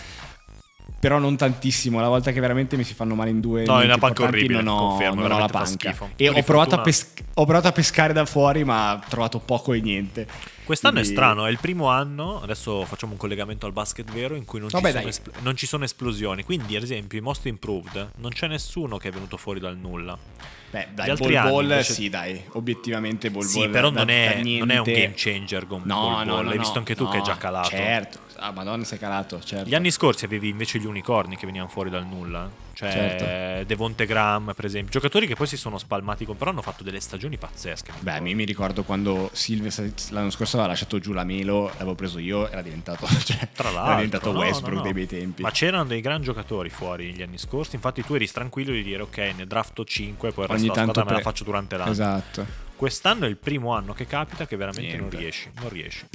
Però 1.03 1.19
non 1.19 1.37
tantissimo. 1.37 2.01
La 2.01 2.07
volta 2.07 2.31
che 2.31 2.39
veramente 2.39 2.77
mi 2.77 2.85
si 2.85 2.95
fanno 2.95 3.17
male 3.17 3.31
in 3.31 3.41
due. 3.41 3.65
No, 3.65 3.81
è 3.81 3.85
una 3.87 3.99
panca 3.99 4.23
orribile, 4.23 4.63
Non 4.63 4.75
ho, 4.79 4.89
confermo, 4.91 5.21
non 5.23 5.33
ho 5.33 5.39
la 5.41 5.49
panca. 5.49 5.97
E 6.15 6.29
ho 6.29 6.41
provato, 6.45 6.81
pes- 6.81 7.11
ho 7.35 7.45
provato 7.45 7.67
a 7.67 7.73
pescare 7.73 8.13
da 8.13 8.25
fuori, 8.25 8.63
ma 8.63 8.95
ho 8.95 9.01
trovato 9.09 9.41
poco 9.41 9.73
e 9.73 9.81
niente. 9.81 10.29
Quest'anno 10.65 10.95
Quindi- 11.01 11.11
è 11.11 11.13
strano, 11.17 11.47
è 11.47 11.51
il 11.51 11.59
primo 11.59 11.89
anno, 11.89 12.41
adesso 12.41 12.85
facciamo 12.85 13.13
un 13.13 13.19
collegamento 13.19 13.67
al 13.67 13.73
basket 13.73 14.13
vero 14.13 14.37
in 14.37 14.45
cui 14.45 14.61
non, 14.61 14.69
Vabbè, 14.71 14.91
ci, 14.93 14.97
sono 14.99 15.09
espl- 15.09 15.33
non 15.41 15.57
ci 15.57 15.67
sono 15.67 15.83
esplosioni. 15.85 16.45
Quindi, 16.45 16.77
ad 16.77 16.85
esempio, 16.85 17.19
i 17.19 17.21
Most 17.21 17.47
Improved 17.47 18.11
non 18.19 18.31
c'è 18.31 18.47
nessuno 18.47 18.97
che 18.97 19.09
è 19.09 19.11
venuto 19.11 19.37
fuori 19.37 19.59
dal 19.59 19.77
nulla. 19.77 20.17
Beh, 20.71 20.87
Gli 20.93 20.95
dai, 20.95 21.11
altri 21.11 21.33
Ball 21.35 21.63
invece- 21.65 21.93
sì, 21.93 22.09
dai, 22.09 22.41
obiettivamente 22.53 23.29
Ball 23.31 23.43
sì, 23.43 23.59
Ball 23.59 23.71
però 23.73 23.91
da- 23.91 23.99
non, 24.05 24.09
è, 24.09 24.41
non 24.41 24.71
è 24.71 24.79
un 24.79 24.85
game 24.85 25.13
changer 25.17 25.67
con 25.67 25.83
No, 25.85 25.95
Ball 25.97 26.11
no, 26.11 26.15
Ball. 26.15 26.27
no, 26.27 26.43
L'hai 26.43 26.55
no, 26.55 26.61
visto 26.63 26.79
anche 26.79 26.95
tu 26.95 27.09
che 27.09 27.19
è 27.19 27.23
già 27.23 27.37
calato. 27.37 27.69
Certo, 27.69 28.19
ah, 28.43 28.53
madonna 28.53 28.85
sei 28.85 28.99
calato, 28.99 29.41
certo. 29.43 29.69
Gli 29.69 29.75
anni 29.75 29.91
scorsi 29.91 30.25
avevi 30.25 30.49
invece 30.49 30.79
gli 30.79 30.87
unicorni 30.87 31.37
che 31.37 31.47
venivano 31.47 31.71
fuori 31.71 31.91
dal 31.91 32.07
nulla. 32.07 32.51
Cioè, 32.75 32.91
Certo. 32.91 33.67
Devonte 33.67 34.07
Graham, 34.07 34.53
per 34.57 34.65
esempio. 34.65 34.91
Giocatori 34.93 35.27
che 35.27 35.35
poi 35.37 35.47
si 35.47 35.57
sono 35.57 35.79
spalmati 35.79 36.25
con. 36.25 36.37
Però 36.37 36.51
hanno 36.51 36.63
fatto 36.63 36.83
delle 36.83 37.01
stagioni 37.01 37.37
pazzesche. 37.37 37.93
Beh, 38.01 38.21
mi, 38.21 38.35
mi 38.35 38.45
ricordo 38.45 38.83
quando 38.83 39.31
Silver 39.33 39.73
l'anno 40.11 40.31
scorso 40.31 40.57
aveva 40.57 40.73
lasciato 40.73 40.99
giù 40.99 41.13
la 41.13 41.23
Melo, 41.23 41.67
l'avevo 41.69 41.95
preso 41.95 42.19
io, 42.19 42.49
era 42.51 42.63
diventato, 42.63 43.07
cioè, 43.25 43.49
Tra 43.53 43.71
l'altro, 43.71 43.85
era 43.85 43.95
diventato 43.97 44.33
no, 44.33 44.39
Westbrook 44.41 44.73
no, 44.73 44.79
no. 44.79 44.83
dei 44.85 44.93
bei 44.93 45.07
tempi. 45.07 45.43
Ma 45.43 45.51
c'erano 45.51 45.85
dei 45.85 46.01
gran 46.01 46.23
giocatori 46.23 46.71
fuori 46.71 47.13
gli 47.13 47.23
anni 47.23 47.39
scorsi. 47.39 47.77
Infatti, 47.77 48.03
tu 48.03 48.15
eri 48.15 48.27
tranquillo 48.31 48.73
di 48.73 48.83
dire: 48.83 49.03
Ok, 49.03 49.19
ne 49.37 49.47
drafto 49.47 49.85
5, 49.85 50.33
poi 50.33 50.45
il 50.45 50.51
resto 50.51 50.63
della 50.73 50.83
squadra 50.83 51.05
me 51.05 51.09
la 51.11 51.15
pre- 51.17 51.25
faccio 51.25 51.45
durante 51.45 51.77
l'anno. 51.77 51.91
Esatto. 51.91 52.47
Quest'anno 52.75 53.27
è 53.27 53.29
il 53.29 53.37
primo 53.37 53.73
anno 53.75 53.93
che 53.93 54.07
capita 54.07 54.45
che 54.47 54.57
veramente 54.57 54.97
non 54.97 55.09
Niente. 55.09 55.17
riesci. 55.19 55.51
Non 55.61 55.69
riesci. 55.69 56.07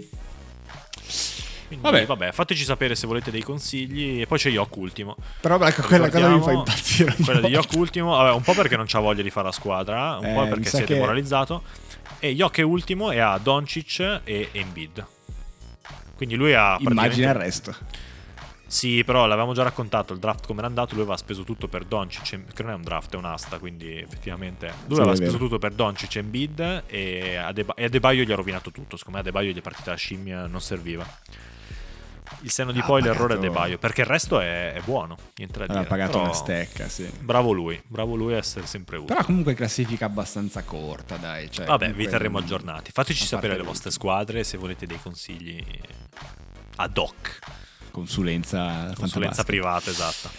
Quindi, 1.67 1.83
Vabbè. 1.83 2.05
vabbè. 2.05 2.31
fateci 2.31 2.63
sapere 2.63 2.95
se 2.95 3.07
volete 3.07 3.29
dei 3.29 3.41
consigli. 3.43 4.21
E 4.21 4.25
poi 4.27 4.37
c'è 4.37 4.49
Yok 4.49 4.75
ultimo. 4.77 5.15
Però 5.41 5.59
ecco, 5.59 5.81
quella 5.83 6.09
cosa 6.09 6.29
mi 6.29 6.41
fa 6.41 6.51
impazzire. 6.51 7.15
Quella 7.23 7.41
di 7.41 7.53
Yok 7.53 7.71
ultimo, 7.73 8.11
vabbè, 8.15 8.31
un 8.33 8.41
po' 8.41 8.53
perché 8.53 8.77
non 8.77 8.85
c'ha 8.87 8.99
voglia 8.99 9.21
di 9.21 9.29
fare 9.29 9.47
la 9.47 9.51
squadra, 9.51 10.17
un 10.17 10.25
Eh, 10.25 10.33
po' 10.33 10.47
perché 10.47 10.69
si 10.69 10.77
è 10.77 10.83
che- 10.85 10.93
demoralizzato. 10.93 11.63
E 12.19 12.29
Yok 12.29 12.57
è 12.59 12.61
ultimo 12.63 13.11
e 13.11 13.19
ha 13.19 13.37
Doncic 13.37 14.21
e 14.23 14.49
Embiid. 14.53 15.05
Quindi 16.15 16.35
lui 16.35 16.53
ha 16.53 16.77
Immagina 16.79 17.29
il 17.29 17.35
resto. 17.35 17.75
Sì, 18.69 19.03
però 19.05 19.25
l'avevamo 19.27 19.53
già 19.53 19.63
raccontato, 19.63 20.11
il 20.11 20.19
draft 20.19 20.45
come 20.45 20.59
era 20.59 20.67
andato, 20.67 20.93
lui 20.93 21.03
aveva 21.03 21.15
speso 21.15 21.43
tutto 21.43 21.69
per 21.69 21.85
Doncic, 21.85 22.53
che 22.53 22.63
non 22.63 22.71
è 22.71 22.75
un 22.75 22.81
draft, 22.81 23.13
è 23.13 23.17
un'asta, 23.17 23.59
quindi 23.59 23.97
effettivamente 23.99 24.65
lui 24.87 24.95
Sì, 24.95 25.01
aveva 25.01 25.15
speso 25.15 25.37
tutto 25.37 25.57
per 25.57 25.71
Doncic 25.71 26.15
e 26.15 26.19
Embiid 26.19 26.83
e 26.87 27.35
Adeba- 27.37 27.75
e 27.75 27.85
Adebayo 27.85 28.23
gli 28.23 28.31
ha 28.31 28.35
rovinato 28.35 28.71
tutto, 28.71 28.97
secondo 28.97 29.19
me 29.19 29.23
Adebayo 29.23 29.51
gli 29.53 29.57
è 29.57 29.61
partita 29.61 29.91
la 29.91 29.95
scimmia, 29.97 30.47
non 30.47 30.59
serviva. 30.59 31.05
Il 32.41 32.51
senno 32.51 32.71
di 32.71 32.79
Ha 32.79 32.83
poi 32.83 33.01
l'errore 33.01 33.33
è 33.33 33.37
pagato- 33.37 33.45
Adebayo, 33.57 33.77
perché 33.79 34.01
il 34.01 34.07
resto 34.07 34.39
è, 34.39 34.73
è 34.73 34.81
buono, 34.83 35.17
niente 35.37 35.59
da 35.59 35.65
dire. 35.73 35.85
pagato 35.85 36.11
però- 36.13 36.23
una 36.25 36.33
stecca, 36.33 36.87
sì. 36.87 37.09
Bravo 37.19 37.51
lui, 37.51 37.81
bravo 37.87 38.15
lui 38.15 38.33
a 38.33 38.37
essere 38.37 38.65
sempre 38.67 38.97
utile. 38.97 39.13
Però 39.15 39.25
comunque 39.25 39.53
classifica 39.55 40.05
abbastanza 40.05 40.63
corta, 40.63 41.17
dai. 41.17 41.49
Cioè, 41.51 41.65
Vabbè, 41.65 41.85
comunque- 41.85 42.05
vi 42.05 42.09
terremo 42.11 42.37
aggiornati. 42.37 42.91
Fateci 42.91 43.25
sapere 43.25 43.55
le 43.57 43.63
vostre 43.63 43.89
squadre 43.91 44.43
se 44.43 44.57
volete 44.57 44.85
dei 44.85 44.99
consigli 45.01 45.63
ad 46.77 46.97
hoc, 46.97 47.39
Consulenza, 47.91 48.91
consulenza 48.95 49.43
privata, 49.43 49.89
esatto. 49.89 50.29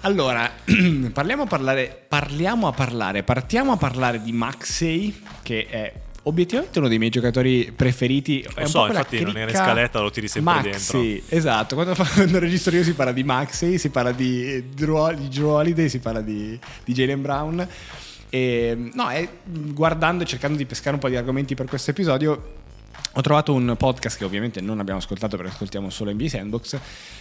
Allora, 0.00 0.50
parliamo 1.12 1.42
a 1.42 1.46
parlare, 1.46 2.04
parliamo 2.08 2.68
a 2.68 2.72
parlare, 2.72 3.22
partiamo 3.22 3.72
a 3.72 3.76
parlare 3.76 4.22
di 4.22 4.32
Maxey, 4.32 5.22
che 5.42 5.66
è 5.68 5.92
obiettivamente 6.26 6.78
uno 6.78 6.88
dei 6.88 6.98
miei 6.98 7.10
giocatori 7.10 7.72
preferiti. 7.74 8.40
È 8.40 8.48
Lo 8.54 8.60
un 8.62 8.66
so, 8.66 8.80
po' 8.80 8.86
infatti 8.88 9.20
non 9.20 9.36
era 9.36 9.50
in 9.50 9.56
scaletta, 9.56 10.00
lo 10.00 10.10
tiri 10.10 10.28
sempre 10.28 10.54
Maxey, 10.54 11.22
esatto. 11.28 11.74
Quando, 11.74 11.94
quando 12.14 12.38
registro 12.38 12.74
io 12.74 12.84
si 12.84 12.94
parla 12.94 13.12
di 13.12 13.24
Maxey, 13.24 13.78
si 13.78 13.90
parla 13.90 14.12
di 14.12 14.68
Drew, 14.70 15.14
di 15.14 15.28
Drew 15.28 15.48
Holiday, 15.48 15.88
si 15.88 15.98
parla 15.98 16.20
di, 16.20 16.58
di 16.84 16.92
Jalen 16.92 17.22
Brown. 17.22 17.68
E, 18.28 18.90
no, 18.92 19.08
è, 19.08 19.28
guardando 19.44 20.24
e 20.24 20.26
cercando 20.26 20.56
di 20.56 20.66
pescare 20.66 20.94
un 20.94 21.00
po' 21.00 21.08
di 21.08 21.16
argomenti 21.16 21.54
per 21.54 21.66
questo 21.66 21.92
episodio, 21.92 22.54
ho 23.12 23.20
trovato 23.20 23.54
un 23.54 23.74
podcast 23.78 24.18
che 24.18 24.24
ovviamente 24.24 24.60
non 24.60 24.80
abbiamo 24.80 24.98
ascoltato 24.98 25.36
perché 25.36 25.52
ascoltiamo 25.52 25.90
solo 25.90 26.12
NBA 26.12 26.28
Sandbox, 26.28 26.78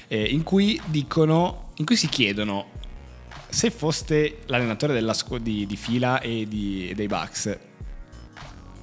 eh, 0.07 0.23
in 0.23 0.43
cui 0.43 0.81
dicono, 0.85 1.69
in 1.75 1.85
cui 1.85 1.95
si 1.95 2.09
chiedono 2.09 2.83
se 3.47 3.69
foste 3.69 4.39
l'allenatore 4.47 4.93
della 4.93 5.13
squ- 5.13 5.39
di, 5.39 5.65
di 5.65 5.77
fila 5.77 6.19
e, 6.19 6.45
di- 6.47 6.89
e 6.89 6.95
dei 6.95 7.07
Bucks, 7.07 7.57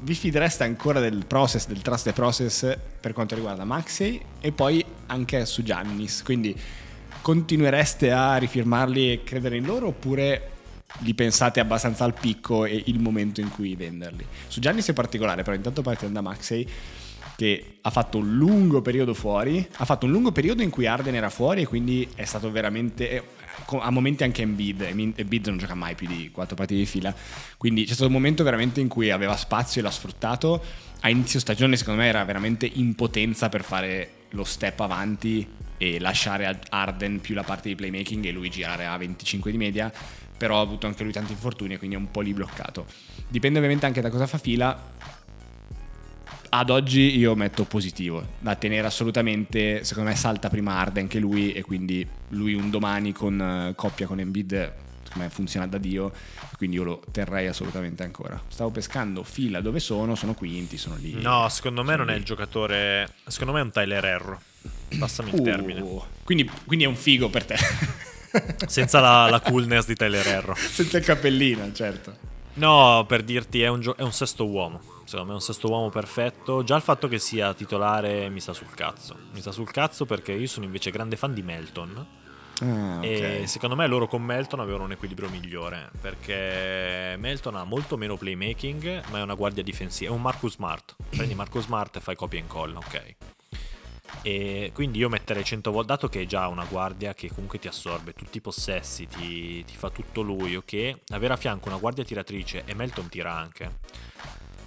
vi 0.03 0.15
fidereste 0.15 0.65
ancora 0.65 1.01
del 1.01 1.25
process, 1.27 1.67
del 1.67 1.81
trust 1.81 2.05
the 2.05 2.13
process 2.13 2.77
per 3.01 3.13
quanto 3.13 3.35
riguarda 3.35 3.65
Maxey 3.65 4.21
e 4.41 4.51
poi 4.51 4.85
anche 5.07 5.47
su 5.47 5.63
Giannis? 5.63 6.23
Quindi 6.23 6.57
continuereste 7.21 8.11
a 8.11 8.37
rifirmarli 8.37 9.13
e 9.13 9.23
credere 9.23 9.57
in 9.57 9.65
loro 9.65 9.89
oppure 9.89 10.51
li 10.99 11.15
pensate 11.15 11.61
abbastanza 11.61 12.05
al 12.05 12.15
picco 12.15 12.65
e 12.65 12.83
il 12.87 12.99
momento 12.99 13.41
in 13.41 13.51
cui 13.51 13.77
venderli? 13.77 14.27
Su 14.49 14.61
Giannis 14.61 14.89
in 14.89 14.95
particolare, 14.95 15.43
però 15.43 15.55
intanto 15.55 15.83
partendo 15.83 16.15
da 16.15 16.21
Maxey 16.21 16.67
che 17.37 17.79
ha 17.81 17.91
fatto 17.91 18.19
un 18.19 18.37
lungo 18.37 18.83
periodo 18.83 19.15
fuori, 19.15 19.67
ha 19.77 19.85
fatto 19.85 20.07
un 20.07 20.13
lungo 20.13 20.33
periodo 20.33 20.63
in 20.63 20.71
cui 20.71 20.87
Arden 20.87 21.15
era 21.15 21.31
fuori 21.31 21.63
e 21.63 21.67
quindi 21.67 22.09
è 22.15 22.25
stato 22.25 22.51
veramente 22.51 23.23
a 23.81 23.91
momenti 23.91 24.23
anche 24.23 24.43
Embiid, 24.43 24.81
Embiid 24.83 25.47
non 25.47 25.59
gioca 25.59 25.75
mai 25.75 25.95
più 25.95 26.07
di 26.07 26.31
quattro 26.31 26.55
partite 26.57 26.81
di 26.81 26.87
fila, 26.87 27.15
quindi 27.57 27.85
c'è 27.85 27.93
stato 27.93 28.07
un 28.07 28.13
momento 28.13 28.45
veramente 28.45 28.81
in 28.81 28.89
cui 28.89 29.11
aveva 29.11 29.37
spazio 29.37 29.81
e 29.81 29.85
l'ha 29.85 29.91
sfruttato, 29.91 30.63
a 31.01 31.09
inizio 31.09 31.41
stagione 31.41 31.77
secondo 31.77 32.01
me 32.01 32.09
era 32.09 32.25
veramente 32.25 32.67
in 32.67 32.95
potenza 32.95 33.49
per 33.49 33.63
fare 33.65 34.11
lo 34.31 34.45
step 34.45 34.81
avanti 34.81 35.47
e 35.77 35.99
lasciare 35.99 36.47
a 36.47 36.57
Arden 36.69 37.21
più 37.21 37.35
la 37.35 37.43
parte 37.43 37.69
di 37.69 37.75
playmaking 37.75 38.25
e 38.25 38.31
lui 38.31 38.51
girare 38.51 38.87
a 38.87 38.97
25 38.97 39.51
di 39.51 39.57
media, 39.57 39.93
però 40.37 40.59
ha 40.59 40.61
avuto 40.61 40.87
anche 40.87 41.03
lui 41.03 41.13
tanti 41.13 41.33
infortuni 41.33 41.75
e 41.75 41.79
quindi 41.79 41.97
è 41.97 41.99
un 41.99 42.11
po' 42.11 42.21
lì 42.21 42.33
bloccato. 42.33 42.87
Dipende 43.29 43.59
ovviamente 43.59 43.87
anche 43.87 44.01
da 44.01 44.11
cosa 44.11 44.27
fa 44.27 44.39
fila, 44.39 44.91
ad 46.55 46.69
oggi 46.69 47.17
io 47.17 47.35
metto 47.35 47.65
positivo, 47.65 48.23
da 48.39 48.55
tenere 48.57 48.87
assolutamente, 48.87 49.85
secondo 49.85 50.11
me 50.11 50.17
salta 50.17 50.51
prima 50.51 50.77
Arden 50.79 51.09
che 51.09 51.19
lui 51.19 51.53
e 51.53 51.63
quindi 51.63 52.07
lui 52.29 52.53
un 52.53 52.69
domani 52.69 53.13
con 53.13 53.69
uh, 53.71 53.75
coppia 53.75 54.07
con 54.07 54.21
Embiid 54.21 54.73
secondo 55.03 55.29
me 55.29 55.31
funziona 55.31 55.67
da 55.67 55.79
Dio, 55.79 56.13
quindi 56.57 56.77
io 56.77 56.83
lo 56.85 57.03
terrei 57.11 57.47
assolutamente 57.47 58.03
ancora. 58.03 58.41
Stavo 58.49 58.71
pescando 58.71 59.23
fila 59.23 59.61
dove 59.61 59.81
sono, 59.81 60.15
sono 60.15 60.35
quinti, 60.35 60.77
sono 60.77 60.97
lì. 60.97 61.21
No, 61.21 61.49
secondo 61.49 61.83
me 61.83 61.97
non 61.97 62.07
lì. 62.07 62.13
è 62.13 62.17
il 62.17 62.25
giocatore, 62.25 63.09
secondo 63.27 63.53
me 63.55 63.61
è 63.61 63.63
un 63.63 63.71
Tyler 63.71 64.05
Erro, 64.05 64.41
passami 64.99 65.31
il 65.33 65.41
uh, 65.41 65.43
termine. 65.43 65.85
Quindi, 66.23 66.51
quindi, 66.67 66.85
è 66.85 66.89
un 66.89 66.97
figo 66.97 67.31
per 67.31 67.47
te. 67.47 67.57
Senza 68.67 69.01
la, 69.01 69.29
la 69.29 69.41
coolness 69.41 69.87
di 69.87 69.95
Tyler 69.95 70.27
Erro. 70.27 70.55
Senza 70.55 70.99
il 70.99 71.05
cappellino, 71.05 71.73
certo. 71.73 72.31
No, 72.55 73.05
per 73.07 73.23
dirti, 73.23 73.63
è 73.63 73.69
un, 73.69 73.81
gio- 73.81 73.97
è 73.97 74.03
un 74.03 74.13
sesto 74.13 74.47
uomo. 74.47 75.01
Secondo 75.13 75.33
me 75.33 75.39
è 75.39 75.43
un 75.43 75.47
sesto 75.47 75.69
uomo 75.69 75.91
perfetto. 75.91 76.65
Già 76.65 76.75
il 76.75 76.81
fatto 76.81 77.07
che 77.07 77.19
sia 77.19 77.53
titolare 77.53 78.31
mi 78.31 78.41
sta 78.41 78.55
sul 78.55 78.71
cazzo. 78.75 79.15
Mi 79.35 79.41
sta 79.41 79.53
sul 79.53 79.71
cazzo 79.71 80.07
perché 80.07 80.33
io 80.33 80.47
sono 80.47 80.65
invece 80.65 80.91
grande 80.91 81.17
fan 81.17 81.35
di 81.35 81.43
Melton. 81.43 82.07
Ah, 82.63 82.97
okay. 82.97 83.43
E 83.43 83.47
secondo 83.47 83.77
me 83.77 83.87
loro 83.87 84.07
con 84.07 84.23
Melton 84.23 84.61
avevano 84.61 84.85
un 84.85 84.93
equilibrio 84.93 85.29
migliore. 85.29 85.91
Perché 86.01 87.17
Melton 87.19 87.57
ha 87.57 87.65
molto 87.65 87.99
meno 87.99 88.17
playmaking, 88.17 89.03
ma 89.11 89.19
è 89.19 89.23
una 89.23 89.35
guardia 89.35 89.63
difensiva. 89.63 90.11
È 90.11 90.15
un 90.15 90.23
Marcus 90.23 90.55
Smart. 90.55 90.97
Prendi 91.11 91.35
Marcus 91.35 91.65
Smart 91.65 91.95
e 91.97 92.01
fai 92.01 92.17
copia 92.17 92.39
e 92.39 92.43
incolla, 92.43 92.79
ok. 92.79 93.15
E 94.23 94.71
quindi 94.73 94.97
io 94.97 95.11
metterei 95.11 95.45
100 95.45 95.71
volte, 95.71 95.89
dato 95.89 96.09
che 96.09 96.23
è 96.23 96.27
già 96.27 96.49
una 96.49 96.65
guardia 96.65 97.13
che 97.13 97.29
comunque 97.29 97.59
ti 97.59 97.69
assorbe 97.69 98.15
tutti 98.15 98.39
i 98.39 98.41
possessi, 98.41 99.07
ti, 99.07 99.63
ti 99.63 99.77
fa 99.77 99.91
tutto 99.91 100.23
lui, 100.23 100.57
ok? 100.57 101.01
Avere 101.09 101.35
a 101.35 101.37
fianco 101.37 101.69
una 101.69 101.77
guardia 101.77 102.03
tiratrice, 102.03 102.63
e 102.65 102.75
Melton 102.75 103.11
tira 103.11 103.35
anche. 103.35 103.81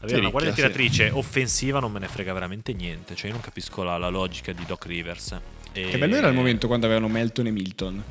Avere 0.06 0.20
una 0.22 0.30
guardia 0.30 0.53
tiratrice 0.53 1.08
sì. 1.10 1.14
offensiva 1.14 1.80
non 1.80 1.91
me 1.91 1.99
ne 1.99 2.08
frega 2.08 2.34
veramente 2.34 2.74
niente, 2.74 3.16
cioè 3.16 3.28
io 3.28 3.34
non 3.34 3.41
capisco 3.41 3.84
la, 3.84 3.97
la 3.97 4.10
logica 4.10 4.51
di 4.53 4.66
Doc 4.66 4.86
Rivers. 4.86 5.39
E... 5.74 5.89
Che 5.89 5.97
bello 5.97 6.16
era 6.16 6.28
il 6.28 6.36
momento 6.36 6.68
quando 6.68 6.86
avevano 6.86 7.08
Melton 7.08 7.47
e 7.47 7.51
Milton. 7.51 8.03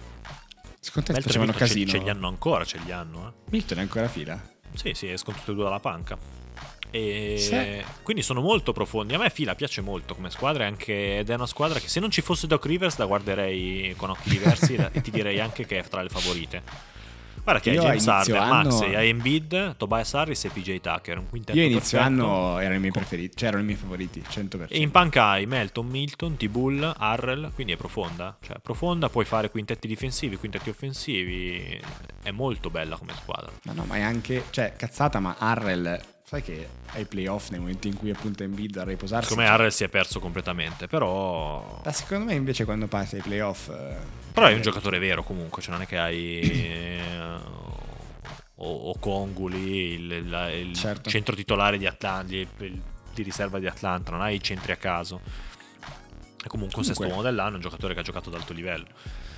Secondo 0.81 1.07
te 1.07 1.13
Melton 1.13 1.23
facevano 1.23 1.51
Milton 1.51 1.67
casino? 1.67 1.87
Ce, 1.87 1.99
ce 1.99 2.03
li 2.03 2.11
hanno 2.11 2.29
ancora, 2.29 2.65
ce 2.65 2.79
li 2.85 2.93
hanno. 2.93 3.29
Eh. 3.29 3.51
Milton 3.51 3.79
è 3.79 3.81
ancora 3.81 4.09
fila? 4.09 4.53
Sì, 4.75 4.93
sì, 4.95 5.11
escono 5.11 5.37
tutti 5.37 5.51
e 5.51 5.55
due 5.55 5.65
dalla 5.65 5.81
panca. 5.81 6.19
E 6.95 7.37
sì. 7.39 7.85
Quindi 8.05 8.23
sono 8.23 8.41
molto 8.41 8.73
profondi. 8.73 9.15
A 9.15 9.19
me 9.19 9.29
Fila 9.29 9.57
piace 9.57 9.81
molto 9.81 10.15
come 10.15 10.31
squadra 10.31 10.65
anche, 10.65 11.19
ed 11.19 11.29
è 11.29 11.35
una 11.35 11.47
squadra 11.47 11.81
che 11.81 11.89
se 11.89 11.99
non 11.99 12.09
ci 12.11 12.23
fosse 12.23 12.47
Doc 12.47 12.67
Rivers 12.67 12.99
la 12.99 13.07
guarderei 13.07 13.95
con 13.97 14.11
occhi 14.11 14.29
diversi 14.29 14.75
e 14.93 15.01
ti 15.01 15.11
direi 15.11 15.41
anche 15.41 15.67
che 15.67 15.79
è 15.79 15.89
tra 15.89 16.03
le 16.03 16.09
favorite. 16.09 16.63
Guarda 17.45 17.61
che 17.61 17.71
hai 17.71 17.77
James 17.77 18.07
Harden, 18.07 18.37
anno... 18.37 18.69
Max, 18.71 18.81
hai 18.81 19.09
Embiid, 19.11 19.77
Tobias 19.77 20.15
Harris 20.15 20.45
e 20.47 20.49
PJ 20.49 20.81
Tucker. 20.81 21.19
Un 21.19 21.29
quintetto 21.29 21.59
Io 21.59 21.67
inizio 21.67 21.99
perfetto. 21.99 22.25
anno 22.25 22.59
erano 22.59 22.75
i 22.77 22.79
miei 22.79 22.91
preferiti, 22.91 23.37
cioè 23.37 23.49
erano 23.49 23.63
i 23.63 23.67
miei 23.67 23.79
favoriti, 23.79 24.25
100%. 24.27 24.67
E 24.69 24.79
in 24.79 24.91
panca 24.91 25.27
hai 25.27 25.45
Melton, 25.45 25.87
Milton, 25.87 26.39
T-Bull, 26.39 26.95
Harrell, 26.97 27.53
quindi 27.53 27.75
è 27.75 27.77
profonda. 27.77 28.35
Cioè 28.41 28.57
profonda, 28.63 29.11
puoi 29.11 29.27
fare 29.27 29.51
quintetti 29.51 29.87
difensivi, 29.87 30.37
quintetti 30.37 30.71
offensivi. 30.71 31.79
È 32.23 32.31
molto 32.31 32.71
bella 32.71 32.97
come 32.97 33.13
squadra. 33.15 33.53
No, 33.65 33.75
no, 33.75 33.85
ma 33.85 33.97
è 33.97 34.01
anche, 34.01 34.45
cioè 34.49 34.73
cazzata, 34.75 35.21
ma 35.21 35.37
Harrell 35.39 36.01
sai 36.27 36.43
che 36.43 36.69
ai 36.93 37.05
playoff 37.05 37.51
nel 37.51 37.61
momento 37.61 37.87
in 37.87 37.97
cui 37.97 38.11
appunto 38.11 38.43
Embiid 38.43 38.79
a 38.79 38.85
riposarsi 38.85 39.29
secondo 39.29 39.49
me 39.49 39.55
Harrell 39.55 39.69
si 39.69 39.85
è 39.85 39.89
perso 39.89 40.21
completamente 40.21 40.87
però 40.87 41.83
ma 41.85 41.93
secondo 41.93 42.25
me 42.25 42.35
invece 42.35 42.65
quando 42.65 42.87
passi 42.87 43.17
ai 43.17 43.21
playoff 43.21 43.69
eh, 43.69 43.97
però 44.33 44.47
è 44.47 44.55
un 44.55 44.63
giocatore 44.63 44.99
vero 44.99 45.23
comunque 45.23 45.61
cioè 45.61 45.73
non 45.73 45.83
è 45.83 45.87
che 45.87 45.99
hai 45.99 46.41
eh, 46.41 47.39
o, 48.55 48.75
o 48.91 48.99
Conguli 48.99 49.93
il, 49.93 50.11
il, 50.13 50.67
il 50.67 50.75
certo. 50.75 51.11
centro 51.11 51.35
titolare 51.35 51.77
di 51.77 51.87
Atlanta 51.87 52.27
di, 52.27 52.49
di 52.57 53.23
riserva 53.23 53.59
di 53.59 53.67
Atlanta 53.67 54.11
non 54.11 54.23
hai 54.23 54.37
i 54.37 54.43
centri 54.43 54.73
a 54.73 54.77
caso 54.77 55.21
è 56.43 56.47
comunque 56.47 56.79
un 56.79 56.85
sesto 56.85 57.07
uomo 57.07 57.21
dell'anno 57.21 57.57
un 57.57 57.61
giocatore 57.61 57.93
che 57.93 58.01
ha 58.01 58.03
giocato 58.03 58.31
ad 58.31 58.37
alto 58.37 58.55
livello 58.55 58.87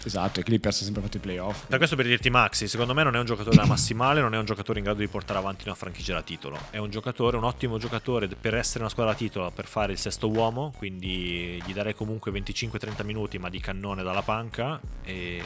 Esatto, 0.07 0.39
i 0.39 0.45
Clippers 0.45 0.83
ha 0.83 0.85
sempre 0.85 1.03
fatto 1.03 1.17
i 1.17 1.21
playoff. 1.21 1.67
Per 1.67 1.79
questo 1.79 1.97
per 1.97 2.07
dirti 2.07 2.31
Maxi, 2.31 2.69
secondo 2.69 2.95
me 2.95 3.03
non 3.03 3.17
è 3.17 3.19
un 3.19 3.25
giocatore 3.25 3.57
da 3.57 3.67
massimale, 3.67 4.21
non 4.21 4.35
è 4.35 4.39
un 4.39 4.45
giocatore 4.45 4.79
in 4.79 4.85
grado 4.85 5.01
di 5.01 5.09
portare 5.09 5.41
avanti 5.41 5.65
una 5.67 5.75
franchigia 5.75 6.15
da 6.15 6.23
titolo. 6.23 6.57
È 6.71 6.79
un 6.79 6.91
giocatore, 6.91 7.37
un 7.37 7.43
ottimo 7.43 7.77
giocatore 7.79 8.29
per 8.29 8.55
essere 8.55 8.85
una 8.85 8.89
squadra 8.89 9.15
da 9.15 9.19
titolo, 9.19 9.51
per 9.51 9.67
fare 9.67 9.91
il 9.91 9.99
sesto 9.99 10.31
uomo, 10.31 10.73
quindi 10.77 11.61
gli 11.67 11.73
darei 11.73 11.93
comunque 11.93 12.31
25-30 12.31 13.05
minuti 13.05 13.39
ma 13.39 13.51
di 13.51 13.59
cannone 13.59 14.05
dalla 14.05 14.23
panca 14.23 14.81
e, 15.03 15.43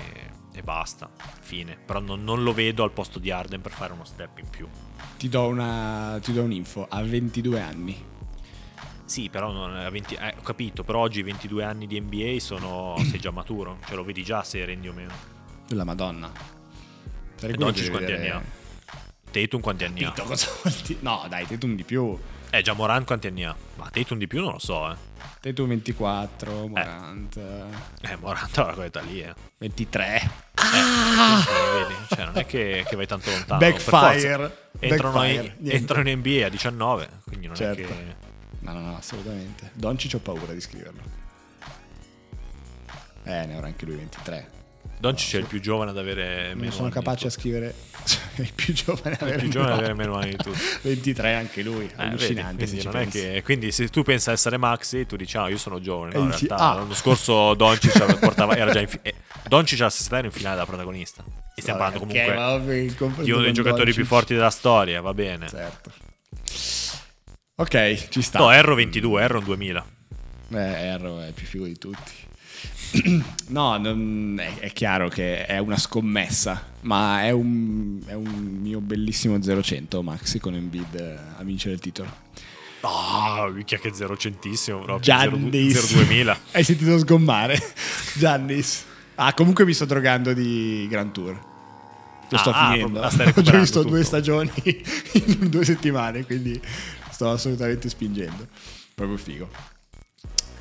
e 0.52 0.62
basta, 0.62 1.10
fine. 1.40 1.78
Però 1.82 1.98
non, 1.98 2.22
non, 2.22 2.42
lo 2.42 2.52
vedo 2.52 2.82
al 2.82 2.92
posto 2.92 3.18
di 3.18 3.30
Arden 3.30 3.62
per 3.62 3.72
fare 3.72 3.94
uno 3.94 4.04
step 4.04 4.36
in 4.40 4.50
più. 4.50 4.68
Ti 5.16 5.28
do, 5.30 5.46
una, 5.46 6.18
ti 6.20 6.34
do 6.34 6.42
un'info, 6.42 6.86
ha 6.86 7.00
22 7.00 7.60
anni. 7.62 8.04
Sì, 9.10 9.28
però 9.28 9.50
non, 9.50 9.88
20, 9.90 10.14
eh, 10.14 10.34
ho 10.38 10.42
capito, 10.42 10.84
però 10.84 11.00
oggi 11.00 11.20
22 11.22 11.64
anni 11.64 11.88
di 11.88 12.00
NBA 12.00 12.38
sono, 12.38 12.94
sei 13.10 13.18
già 13.18 13.32
maturo, 13.32 13.78
cioè 13.84 13.96
lo 13.96 14.04
vedi 14.04 14.22
già 14.22 14.44
se 14.44 14.64
rendi 14.64 14.86
o 14.86 14.92
meno. 14.92 15.12
La 15.70 15.82
madonna. 15.82 16.30
E 17.40 17.52
Doncic 17.54 17.90
quanti 17.90 18.12
anni 18.12 18.28
ha? 18.28 18.40
Tatum 19.32 19.60
quanti 19.60 19.82
anni 19.82 20.04
ha? 20.04 20.14
No, 21.00 21.26
dai, 21.28 21.44
Tatum 21.44 21.74
di 21.74 21.82
più. 21.82 22.16
Eh, 22.50 22.62
già 22.62 22.72
Morant 22.72 23.04
quanti 23.04 23.26
anni 23.26 23.44
ha? 23.44 23.56
Ma 23.74 23.90
Tatum 23.90 24.16
di 24.16 24.28
più 24.28 24.42
non 24.42 24.52
lo 24.52 24.58
so, 24.60 24.92
eh. 24.92 24.94
Tatum 25.40 25.66
24, 25.66 26.68
Morant... 26.68 27.36
Eh, 27.36 28.12
eh 28.12 28.16
Morant 28.16 28.58
ha 28.58 28.64
quella 28.66 28.84
età 28.84 29.00
lì, 29.00 29.22
eh. 29.22 29.34
23. 29.58 30.30
Ah! 30.54 31.40
Eh, 31.40 31.78
vedi? 31.80 31.94
Cioè, 32.10 32.24
non 32.26 32.36
è 32.36 32.46
che, 32.46 32.84
che 32.88 32.94
vai 32.94 33.08
tanto 33.08 33.28
lontano. 33.28 33.58
Backfire. 33.58 34.70
Entrano, 34.78 35.18
Backfire. 35.18 35.56
In, 35.58 35.70
entrano 35.72 36.08
in 36.08 36.18
NBA 36.18 36.46
a 36.46 36.48
19, 36.48 37.08
quindi 37.24 37.48
non 37.48 37.56
certo. 37.56 37.82
è 37.82 37.86
che... 37.86 38.28
No, 38.60 38.72
no, 38.72 38.80
no, 38.80 38.96
assolutamente. 38.96 39.70
Doncic 39.74 40.14
ho 40.14 40.18
paura 40.18 40.52
di 40.52 40.60
scriverlo. 40.60 41.02
Eh, 43.24 43.46
ne 43.46 43.54
avrà 43.54 43.66
anche 43.66 43.84
lui 43.84 43.96
23. 43.96 44.58
Doncic 44.98 45.32
no, 45.32 45.38
è 45.38 45.42
il 45.42 45.48
più 45.48 45.60
giovane 45.60 45.90
ad 45.90 45.98
avere 45.98 46.48
meno 46.48 46.64
Non 46.64 46.72
sono 46.72 46.88
capace 46.90 47.26
a 47.26 47.30
scrivere 47.30 47.74
il 48.36 48.52
più 48.54 48.74
giovane 48.74 49.14
ad 49.14 49.22
avere, 49.22 49.36
il 49.36 49.42
più 49.42 49.50
giovane 49.50 49.72
ad 49.72 49.78
avere 49.78 49.94
meno 49.94 50.14
anni 50.14 50.30
di 50.30 50.36
tutti. 50.36 50.58
23 50.82 51.34
anche 51.34 51.62
lui, 51.62 51.86
eh, 51.86 51.92
allucinante. 51.96 52.66
Vedi, 52.66 52.86
quindi, 52.86 53.10
che, 53.10 53.42
quindi, 53.42 53.72
se 53.72 53.88
tu 53.88 54.02
pensi 54.02 54.28
a 54.28 54.32
essere 54.32 54.58
Maxi, 54.58 55.06
tu 55.06 55.16
dici 55.16 55.38
"Ah, 55.38 55.48
io 55.48 55.56
sono 55.56 55.80
giovane". 55.80 56.12
No, 56.14 56.24
in 56.24 56.28
realtà 56.28 56.56
ah. 56.56 56.74
l'anno 56.74 56.94
scorso 56.94 57.54
Doncic 57.54 58.18
portava 58.18 58.56
era 58.56 58.72
già 58.72 58.80
in 58.80 58.88
fi- 58.88 58.98
eh, 59.00 59.14
Doncic 59.48 59.80
alla 59.80 59.90
stessa 59.90 60.18
in 60.18 60.30
finale 60.30 60.56
da 60.56 60.66
protagonista. 60.66 61.24
E 61.54 61.60
stiamo 61.62 61.78
parlando 61.78 62.06
comunque 62.06 62.36
okay, 62.36 63.24
di 63.24 63.30
uno 63.30 63.42
dei 63.42 63.52
giocatori 63.52 63.84
Doncic. 63.84 63.94
più 63.94 64.04
forti 64.04 64.34
della 64.34 64.50
storia, 64.50 65.00
va 65.00 65.14
bene. 65.14 65.48
Certo. 65.48 65.92
Ok, 67.60 68.08
ci 68.08 68.22
sta. 68.22 68.38
No, 68.38 68.50
Erro 68.50 68.74
22, 68.74 69.22
Erro 69.22 69.40
2000. 69.40 69.86
Eh, 70.48 70.56
Erro 70.56 71.20
è 71.20 71.30
più 71.32 71.44
figo 71.44 71.66
di 71.66 71.76
tutti. 71.76 72.10
no, 73.48 73.76
non, 73.76 74.40
è, 74.40 74.60
è, 74.60 74.72
chiaro 74.72 75.08
che 75.08 75.44
è 75.44 75.58
una 75.58 75.76
scommessa, 75.76 76.68
ma 76.80 77.22
è 77.22 77.30
un, 77.32 78.00
è 78.06 78.14
un 78.14 78.60
mio 78.62 78.80
bellissimo 78.80 79.36
0-100 79.36 80.02
Maxi 80.02 80.40
con 80.40 80.54
Embiid 80.54 81.18
a 81.36 81.42
vincere 81.42 81.74
il 81.74 81.80
titolo. 81.80 82.10
Ah, 82.80 83.42
oh, 83.42 83.50
minchia 83.50 83.78
che 83.78 83.92
0 83.92 84.16
centissimo 84.16 84.78
proprio. 84.78 85.00
Giannis. 85.00 85.92
0-2000. 85.92 86.36
Hai 86.52 86.64
sentito 86.64 86.96
sgommare? 86.96 87.58
Giannis. 88.16 88.86
Ah, 89.16 89.34
comunque 89.34 89.66
mi 89.66 89.74
sto 89.74 89.84
drogando 89.84 90.32
di 90.32 90.86
Grand 90.88 91.12
Tour. 91.12 91.48
Lo 92.30 92.38
sto 92.38 92.52
ah, 92.52 92.70
finendo. 92.70 93.02
Ah, 93.02 93.12
Ho 93.36 93.42
già 93.42 93.58
visto 93.58 93.80
tutto. 93.80 93.92
due 93.92 94.04
stagioni 94.04 94.50
in 95.12 95.50
due 95.50 95.64
settimane, 95.64 96.24
quindi 96.24 96.58
sto 97.20 97.30
assolutamente 97.30 97.90
spingendo. 97.90 98.46
Proprio 98.94 99.18
figo. 99.18 99.50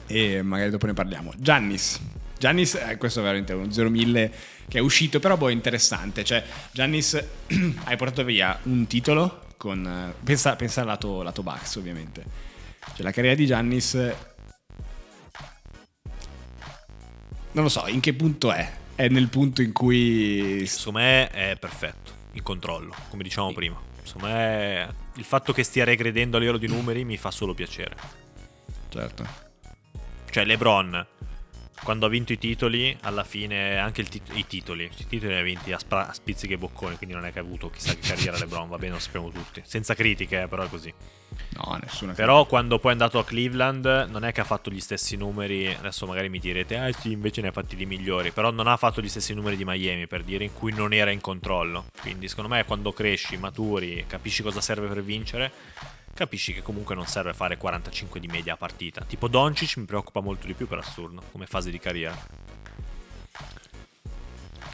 E 0.07 0.41
magari 0.41 0.69
dopo 0.69 0.87
ne 0.87 0.93
parliamo. 0.93 1.31
Giannis, 1.37 1.99
Giannis, 2.37 2.75
eh, 2.75 2.97
questo 2.97 3.19
è 3.19 3.23
veramente 3.23 3.53
un 3.53 3.69
0-1000 3.69 4.31
che 4.67 4.79
è 4.79 4.81
uscito, 4.81 5.19
però 5.19 5.37
boh, 5.37 5.49
è 5.49 5.53
interessante. 5.53 6.25
Cioè, 6.25 6.43
Giannis, 6.71 7.23
hai 7.85 7.95
portato 7.95 8.23
via 8.25 8.59
un 8.63 8.87
titolo 8.87 9.45
con... 9.55 9.85
eh, 9.85 10.13
Pensa, 10.21 10.55
pensa 10.57 10.81
al 10.81 10.87
lato, 10.87 11.21
lato 11.21 11.43
Bucks, 11.43 11.75
ovviamente. 11.75 12.25
Cioè, 12.93 13.03
la 13.03 13.11
carriera 13.11 13.35
di 13.35 13.45
Giannis... 13.45 13.93
Non 17.51 17.63
lo 17.63 17.69
so, 17.69 17.87
in 17.87 17.99
che 17.99 18.13
punto 18.13 18.51
è? 18.51 18.71
È 18.95 19.07
nel 19.07 19.29
punto 19.29 19.61
in 19.61 19.71
cui... 19.71 20.65
Secondo 20.65 20.99
me 20.99 21.29
è 21.29 21.55
perfetto, 21.57 22.11
in 22.33 22.43
controllo, 22.43 22.93
come 23.09 23.23
diciamo 23.23 23.53
prima. 23.53 23.79
Secondo 24.03 24.27
me 24.27 25.07
il 25.19 25.25
fatto 25.25 25.51
che 25.51 25.63
stia 25.63 25.83
regredendo 25.83 26.37
a 26.37 26.39
livello 26.39 26.57
di 26.57 26.67
numeri 26.67 27.03
mi 27.03 27.17
fa 27.17 27.29
solo 27.29 27.53
piacere. 27.53 27.93
Certo. 28.87 29.27
Cioè 30.29 30.45
LeBron, 30.45 31.05
quando 31.83 32.05
ha 32.05 32.09
vinto 32.09 32.33
i 32.33 32.37
titoli, 32.37 32.95
alla 33.01 33.23
fine 33.23 33.77
anche 33.77 34.03
tit- 34.03 34.35
i 34.35 34.45
titoli, 34.45 34.89
i 34.95 35.07
titoli 35.07 35.33
li 35.33 35.39
ha 35.39 35.43
vinti 35.43 35.71
a, 35.71 35.79
spra- 35.79 36.09
a 36.09 36.13
spizzichi 36.13 36.53
e 36.53 36.57
bocconi, 36.57 36.97
quindi 36.97 37.15
non 37.15 37.25
è 37.25 37.31
che 37.31 37.39
ha 37.39 37.41
avuto 37.41 37.69
chissà 37.69 37.93
che 37.93 37.99
carriera 37.99 38.37
LeBron, 38.37 38.67
va 38.67 38.77
bene, 38.77 38.93
lo 38.93 38.99
sappiamo 38.99 39.29
tutti. 39.29 39.61
Senza 39.65 39.93
critiche, 39.93 40.43
eh, 40.43 40.47
però 40.47 40.63
è 40.63 40.69
così. 40.69 40.93
No, 41.51 41.77
nessuna 41.81 42.13
Però 42.13 42.45
quando 42.45 42.79
poi 42.79 42.89
è 42.89 42.93
andato 42.93 43.19
a 43.19 43.25
Cleveland 43.25 44.07
non 44.09 44.23
è 44.23 44.31
che 44.31 44.41
ha 44.41 44.45
fatto 44.45 44.69
gli 44.69 44.79
stessi 44.79 45.15
numeri, 45.15 45.67
adesso 45.67 46.05
magari 46.05 46.29
mi 46.29 46.39
direte, 46.39 46.77
ah 46.77 46.91
sì, 46.91 47.11
invece 47.11 47.41
ne 47.41 47.49
ha 47.49 47.51
fatti 47.51 47.75
di 47.75 47.85
migliori, 47.85 48.31
però 48.31 48.51
non 48.51 48.67
ha 48.67 48.77
fatto 48.77 49.01
gli 49.01 49.09
stessi 49.09 49.33
numeri 49.33 49.55
di 49.55 49.65
Miami 49.65 50.07
per 50.07 50.23
dire 50.23 50.43
in 50.43 50.53
cui 50.53 50.73
non 50.73 50.93
era 50.93 51.11
in 51.11 51.21
controllo. 51.21 51.85
Quindi 52.01 52.27
secondo 52.27 52.49
me 52.49 52.65
quando 52.65 52.91
cresci, 52.91 53.37
maturi, 53.37 54.05
capisci 54.07 54.43
cosa 54.43 54.61
serve 54.61 54.87
per 54.87 55.03
vincere, 55.03 55.51
capisci 56.19 56.53
che 56.53 56.61
comunque 56.61 56.95
non 56.95 57.07
serve 57.07 57.33
fare 57.33 57.55
45 57.55 58.19
di 58.19 58.27
media 58.27 58.53
a 58.53 58.57
partita. 58.57 59.05
Tipo 59.05 59.29
Doncic 59.29 59.77
mi 59.77 59.85
preoccupa 59.85 60.19
molto 60.19 60.47
di 60.47 60.53
più 60.53 60.67
per 60.67 60.79
assurdo, 60.79 61.23
come 61.31 61.45
fase 61.45 61.71
di 61.71 61.79
carriera. 61.79 62.17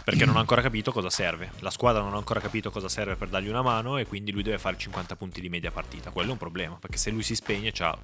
Perché 0.03 0.25
non 0.25 0.37
ha 0.37 0.39
ancora 0.39 0.61
capito 0.61 0.91
cosa 0.91 1.11
serve. 1.11 1.51
La 1.59 1.69
squadra 1.69 2.01
non 2.01 2.15
ha 2.15 2.17
ancora 2.17 2.39
capito 2.39 2.71
cosa 2.71 2.89
serve 2.89 3.15
per 3.15 3.27
dargli 3.27 3.47
una 3.47 3.61
mano 3.61 3.97
e 3.97 4.07
quindi 4.07 4.31
lui 4.31 4.41
deve 4.41 4.57
fare 4.57 4.75
50 4.75 5.15
punti 5.15 5.39
di 5.39 5.49
media 5.49 5.69
a 5.69 5.71
partita. 5.71 6.09
Quello 6.09 6.29
è 6.29 6.31
un 6.31 6.37
problema, 6.39 6.77
perché 6.79 6.97
se 6.97 7.11
lui 7.11 7.21
si 7.21 7.35
spegne, 7.35 7.71
ciao. 7.71 7.99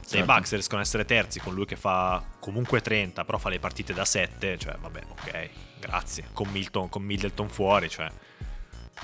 Se 0.00 0.14
i 0.14 0.18
Certo. 0.18 0.32
Bucks 0.32 0.52
riescono 0.52 0.80
a 0.80 0.84
essere 0.84 1.04
terzi 1.04 1.40
con 1.40 1.54
lui 1.54 1.64
che 1.64 1.74
fa 1.74 2.22
comunque 2.38 2.80
30, 2.80 3.24
però 3.24 3.38
fa 3.38 3.48
le 3.48 3.58
partite 3.58 3.92
da 3.92 4.04
7, 4.04 4.58
cioè 4.58 4.76
vabbè, 4.80 5.02
ok, 5.08 5.50
grazie. 5.80 6.28
Con, 6.32 6.48
Milton, 6.50 6.88
con 6.88 7.02
Middleton 7.02 7.48
fuori, 7.48 7.88
cioè. 7.88 8.08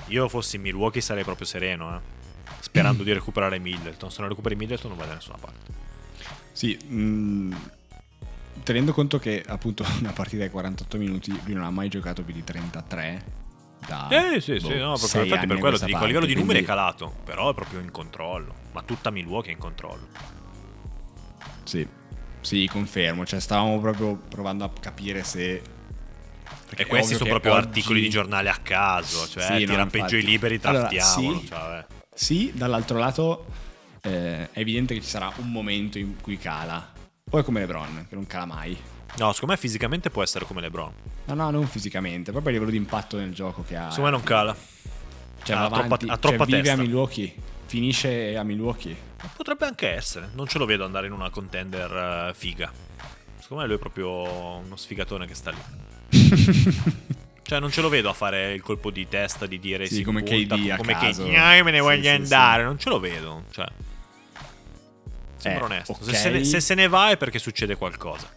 Io 0.07 0.29
fossi 0.29 0.57
Milwaukee 0.57 1.01
sarei 1.01 1.25
proprio 1.25 1.45
sereno, 1.45 1.97
eh. 1.97 2.22
Sperando 2.59 3.03
di 3.03 3.13
recuperare 3.13 3.59
Middleton. 3.59 4.11
Se 4.11 4.19
non 4.21 4.29
recuperi 4.29 4.55
Middleton 4.55 4.89
non 4.89 4.97
vai 4.97 5.07
da 5.07 5.13
nessuna 5.15 5.37
parte. 5.39 5.71
Sì, 6.51 6.75
mh, 6.75 7.69
tenendo 8.63 8.93
conto 8.93 9.19
che 9.19 9.43
appunto 9.45 9.83
una 9.99 10.11
partita 10.11 10.43
di 10.43 10.49
48 10.49 10.97
minuti, 10.97 11.31
lui 11.45 11.53
non 11.53 11.63
ha 11.63 11.69
mai 11.71 11.89
giocato 11.89 12.23
più 12.23 12.33
di 12.33 12.43
33. 12.43 13.41
Da, 13.85 14.07
Eh 14.07 14.39
sì, 14.39 14.59
sì, 14.59 14.67
boh, 14.67 14.75
no, 14.77 14.97
proprio, 14.97 15.23
infatti 15.23 15.45
per 15.47 15.57
quello 15.57 15.77
ti 15.77 15.85
dico, 15.85 15.97
a 15.97 16.05
livello 16.05 16.25
di 16.25 16.31
parte, 16.33 16.47
numeri 16.47 16.63
è 16.63 16.67
calato, 16.67 17.13
però 17.25 17.49
è 17.51 17.53
proprio 17.53 17.81
in 17.81 17.91
controllo. 17.91 18.53
Ma 18.71 18.81
tutta 18.81 19.09
Milwaukee 19.09 19.51
è 19.51 19.53
in 19.53 19.59
controllo. 19.59 20.07
Sì, 21.63 21.85
sì, 22.41 22.67
confermo. 22.71 23.25
Cioè, 23.25 23.39
stavamo 23.41 23.79
proprio 23.81 24.15
provando 24.15 24.63
a 24.63 24.69
capire 24.79 25.23
se. 25.23 25.61
perché 26.67 26.83
E 26.83 26.85
questi 26.85 27.15
sono 27.15 27.29
proprio 27.29 27.53
oggi- 27.53 27.67
articoli 27.67 28.01
di 28.01 28.09
giornale 28.09 28.49
a 28.49 28.57
caso, 28.61 29.27
cioè 29.27 29.57
Sì, 29.59 29.65
no, 29.65 29.85
peggio 29.87 30.15
i 30.15 30.23
liberi, 30.23 30.59
Allora, 30.63 30.87
draftiamolo. 30.87 31.39
sì. 31.39 31.47
cioè. 31.47 31.85
Sì, 32.13 32.51
dall'altro 32.53 32.97
lato 32.97 33.45
eh, 34.01 34.51
è 34.51 34.59
evidente 34.59 34.93
che 34.93 35.01
ci 35.01 35.07
sarà 35.07 35.31
un 35.37 35.51
momento 35.51 35.97
in 35.97 36.19
cui 36.19 36.37
cala. 36.37 36.91
Poi 37.29 37.41
è 37.41 37.43
come 37.43 37.61
LeBron, 37.61 38.05
che 38.09 38.15
non 38.15 38.27
cala 38.27 38.45
mai. 38.45 38.77
No, 39.17 39.31
secondo 39.31 39.53
me 39.53 39.57
fisicamente 39.57 40.09
può 40.09 40.23
essere 40.23 40.45
come 40.45 40.61
LeBron. 40.61 40.91
No, 41.25 41.33
no, 41.33 41.49
non 41.51 41.67
fisicamente, 41.67 42.31
proprio 42.31 42.51
a 42.51 42.53
livello 42.53 42.71
di 42.71 42.77
impatto 42.77 43.17
nel 43.17 43.33
gioco 43.33 43.63
che 43.63 43.75
ha. 43.75 43.89
Secondo 43.89 44.09
me 44.09 44.17
non 44.17 44.23
cala. 44.23 44.55
cioè, 45.43 45.55
ha 45.55 45.69
troppa- 45.69 45.97
ha 46.07 46.17
troppa 46.17 46.37
cioè, 46.37 46.45
vive 46.45 46.61
testa. 46.61 46.73
a 46.73 46.77
Milwaukee, 46.77 47.35
finisce 47.65 48.35
a 48.35 48.43
Milwaukee. 48.43 48.95
Potrebbe 49.35 49.65
anche 49.65 49.89
essere. 49.89 50.29
Non 50.33 50.47
ce 50.47 50.57
lo 50.57 50.65
vedo 50.65 50.83
andare 50.83 51.07
in 51.07 51.13
una 51.13 51.29
contender 51.29 52.29
eh, 52.29 52.33
figa. 52.35 52.71
Secondo 53.39 53.63
me 53.63 53.67
lui 53.69 53.77
è 53.77 53.79
proprio 53.79 54.57
uno 54.57 54.75
sfigatone 54.75 55.25
che 55.25 55.35
sta 55.35 55.51
lì. 55.51 55.61
Cioè, 57.53 57.61
non 57.61 57.69
ce 57.71 57.81
lo 57.81 57.89
vedo 57.89 58.09
a 58.09 58.13
fare 58.13 58.53
il 58.53 58.63
colpo 58.63 58.89
di 58.89 59.07
testa 59.07 59.45
di 59.45 59.59
dire 59.59 59.85
Sì, 59.85 59.97
si 59.97 60.01
come 60.03 60.23
punta, 60.23 60.55
KD 60.55 60.75
come 60.75 60.93
caso. 60.93 61.23
KD, 61.27 61.35
"Ah, 61.35 61.55
io 61.55 61.63
me 61.63 61.69
ne 61.69 61.77
Sì, 61.77 61.83
voglio 61.83 62.01
sì, 62.01 62.07
andare. 62.09 62.63
Non 62.63 62.79
ce 62.79 62.89
lo 62.89 62.99
vedo. 62.99 63.43
Cioè, 63.51 63.67
sembra 65.37 65.61
Eh, 65.61 65.65
onesto. 65.65 65.97
Se, 66.01 66.09
ok. 66.09 66.15
se 66.15 66.29
ne, 66.31 66.43
se 66.45 66.59
se 66.59 66.73
ne 66.73 66.87
va 66.87 67.11
è 67.11 67.17
perché 67.17 67.37
succede 67.37 67.75
qualcosa. 67.75 68.27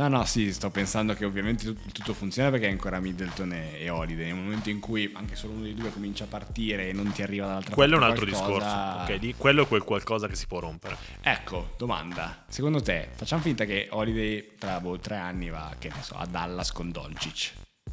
No, 0.00 0.08
no, 0.08 0.24
sì, 0.24 0.50
sto 0.52 0.70
pensando 0.70 1.12
che 1.14 1.26
ovviamente 1.26 1.64
tut- 1.64 1.92
tutto 1.92 2.14
funziona 2.14 2.48
perché 2.50 2.68
è 2.68 2.70
ancora 2.70 3.00
Middleton 3.00 3.52
e, 3.52 3.80
e 3.80 3.90
Holiday. 3.90 4.26
Nel 4.26 4.34
momento 4.34 4.70
in 4.70 4.80
cui 4.80 5.10
anche 5.14 5.36
solo 5.36 5.52
uno 5.52 5.62
dei 5.64 5.74
due 5.74 5.90
comincia 5.92 6.24
a 6.24 6.26
partire 6.26 6.88
e 6.88 6.92
non 6.94 7.12
ti 7.12 7.22
arriva 7.22 7.46
dall'altra 7.46 7.74
Quello 7.74 7.94
è 7.96 7.98
un 7.98 8.04
parte 8.06 8.20
altro 8.22 8.36
qualcosa- 8.38 8.64
discorso. 8.94 9.12
ok? 9.12 9.18
Di- 9.18 9.34
quello 9.36 9.62
è 9.62 9.66
quel 9.68 9.82
qualcosa 9.84 10.26
che 10.26 10.36
si 10.36 10.46
può 10.46 10.58
rompere. 10.60 10.96
Ecco, 11.20 11.74
domanda. 11.76 12.44
Secondo 12.48 12.80
te, 12.80 13.08
facciamo 13.14 13.42
finta 13.42 13.64
che 13.66 13.88
Holiday 13.90 14.54
tra 14.58 14.80
boh, 14.80 14.98
tre 14.98 15.16
anni 15.16 15.50
va, 15.50 15.74
che 15.78 15.90
ne 15.94 16.02
so, 16.02 16.14
a 16.16 16.24
Dallas 16.24 16.72
con 16.72 16.90
Doncic, 16.90 17.52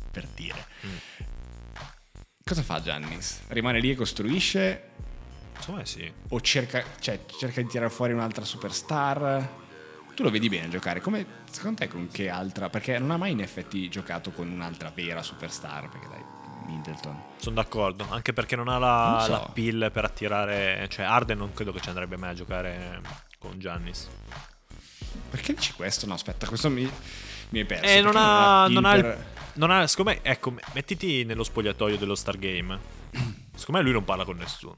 per 0.09 0.27
dire. 0.33 0.65
Mm. 0.85 0.95
Cosa 2.43 2.61
fa 2.63 2.81
Giannis? 2.81 3.41
Rimane 3.47 3.81
lì 3.81 3.91
e 3.91 3.95
costruisce 3.95 4.83
me 5.67 5.85
sì. 5.85 6.09
o 6.29 6.39
cerca, 6.39 6.81
cioè, 6.99 7.19
cerca 7.37 7.61
di 7.61 7.67
tirare 7.67 7.89
fuori 7.89 8.13
un'altra 8.13 8.45
superstar? 8.45 9.65
Tu 10.17 10.23
lo 10.23 10.31
vedi 10.31 10.49
bene 10.49 10.67
giocare, 10.67 10.99
come 10.99 11.23
secondo 11.51 11.77
te 11.77 11.87
con 11.87 12.07
che 12.11 12.27
altra? 12.27 12.69
Perché 12.69 12.97
non 12.97 13.11
ha 13.11 13.17
mai 13.17 13.33
in 13.33 13.39
effetti 13.39 13.87
giocato 13.87 14.31
con 14.31 14.49
un'altra 14.49 14.91
vera 14.91 15.21
superstar, 15.21 15.89
perché 15.89 16.07
dai, 16.07 16.23
Middleton. 16.65 17.21
Sono 17.37 17.53
d'accordo, 17.53 18.03
anche 18.09 18.33
perché 18.33 18.55
non 18.55 18.67
ha 18.67 18.79
la, 18.79 19.09
Non 19.11 19.21
so. 19.21 19.31
la 19.33 19.49
pill 19.53 19.91
per 19.91 20.05
attirare. 20.05 20.87
Cioè, 20.89 21.05
Arden 21.05 21.37
non 21.37 21.53
credo 21.53 21.71
che 21.71 21.81
ci 21.81 21.89
andrebbe 21.89 22.17
mai 22.17 22.31
a 22.31 22.33
giocare 22.33 22.99
con 23.37 23.59
Giannis. 23.59 24.07
Perché 25.29 25.53
dici 25.53 25.73
questo? 25.73 26.07
No, 26.07 26.15
aspetta, 26.15 26.47
questo 26.47 26.71
mi, 26.71 26.89
mi 27.49 27.59
hai 27.59 27.65
perso. 27.65 27.85
Eh, 27.85 28.01
non 28.01 28.13
ha. 28.15 28.65
pill 28.65 28.73
Non 28.73 28.85
ha, 28.85 28.95
il- 28.95 29.17
non 29.53 29.69
ha- 29.69 29.85
secondo 29.85 30.09
me, 30.11 30.19
ecco, 30.23 30.55
mettiti 30.73 31.25
nello 31.25 31.43
spogliatoio 31.43 31.95
dello 31.95 32.15
Stargame. 32.15 32.96
Secondo 33.57 33.79
me 33.79 33.81
lui 33.85 33.93
non 33.93 34.05
parla 34.05 34.23
con 34.23 34.37
nessuno. 34.37 34.75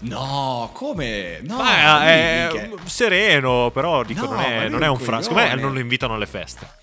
No, 0.00 0.70
come? 0.72 1.40
No, 1.42 1.56
Ma 1.56 2.04
è, 2.06 2.48
è 2.48 2.70
sereno, 2.84 3.70
però 3.72 4.02
dico, 4.04 4.24
No, 4.26 4.32
non, 4.32 4.40
è, 4.40 4.68
non 4.68 4.82
è 4.82 4.86
un 4.88 4.96
un 4.98 5.04
fra. 5.04 5.20
Secondo 5.22 5.42
me 5.42 5.54
non 5.54 5.72
lo 5.72 5.78
invitano 5.80 6.14
alle 6.14 6.26
feste. 6.26 6.82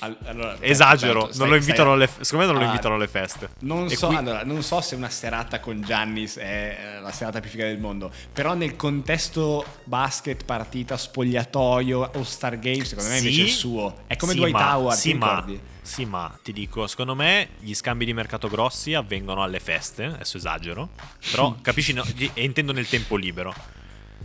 Al- 0.00 0.16
allora, 0.24 0.56
Esagero, 0.60 1.20
aspetta, 1.20 1.24
non 1.26 1.32
stai- 1.32 1.48
lo 1.48 1.54
invitano 1.54 1.82
stai- 1.82 1.92
alle 1.94 2.06
fe- 2.08 2.24
Secondo 2.24 2.44
me 2.46 2.52
non 2.52 2.54
lo 2.54 2.58
Allora, 2.58 2.70
invitano 2.72 2.94
alle 2.96 3.06
feste. 3.08 3.48
Non 3.60 3.88
so, 3.88 4.06
qui- 4.08 4.16
allora, 4.16 4.42
non 4.44 4.62
so 4.64 4.80
se 4.80 4.94
una 4.96 5.08
serata 5.08 5.60
con 5.60 5.80
Giannis 5.80 6.38
è 6.38 6.76
eh, 6.96 7.00
la 7.00 7.12
serata 7.12 7.38
più 7.38 7.48
figa 7.50 7.66
del 7.66 7.78
mondo, 7.78 8.10
però 8.32 8.54
nel 8.54 8.74
contesto 8.74 9.64
basket, 9.84 10.44
partita, 10.44 10.96
spogliatoio 10.96 12.10
o 12.16 12.22
Star 12.24 12.58
Game, 12.58 12.84
secondo 12.84 13.10
me 13.10 13.18
invece 13.18 13.42
è 13.42 13.44
il 13.44 13.50
suo. 13.50 13.98
È 14.08 14.16
come 14.16 14.32
sì, 14.32 14.38
Dwight 14.38 14.54
ma- 14.56 14.76
Howard, 14.76 14.98
Sì 14.98 15.12
ti 15.12 15.18
ma, 15.18 15.26
ricordi? 15.28 15.60
Sì, 15.82 16.04
ma 16.04 16.38
ti 16.42 16.52
dico, 16.52 16.86
secondo 16.86 17.14
me 17.16 17.50
gli 17.58 17.74
scambi 17.74 18.04
di 18.04 18.14
mercato 18.14 18.48
grossi 18.48 18.94
avvengono 18.94 19.42
alle 19.42 19.58
feste. 19.60 20.04
Adesso 20.04 20.36
esagero. 20.36 20.90
Però 21.30 21.56
capisci, 21.60 21.92
no, 21.92 22.04
e 22.34 22.44
intendo 22.44 22.72
nel 22.72 22.88
tempo 22.88 23.16
libero. 23.16 23.52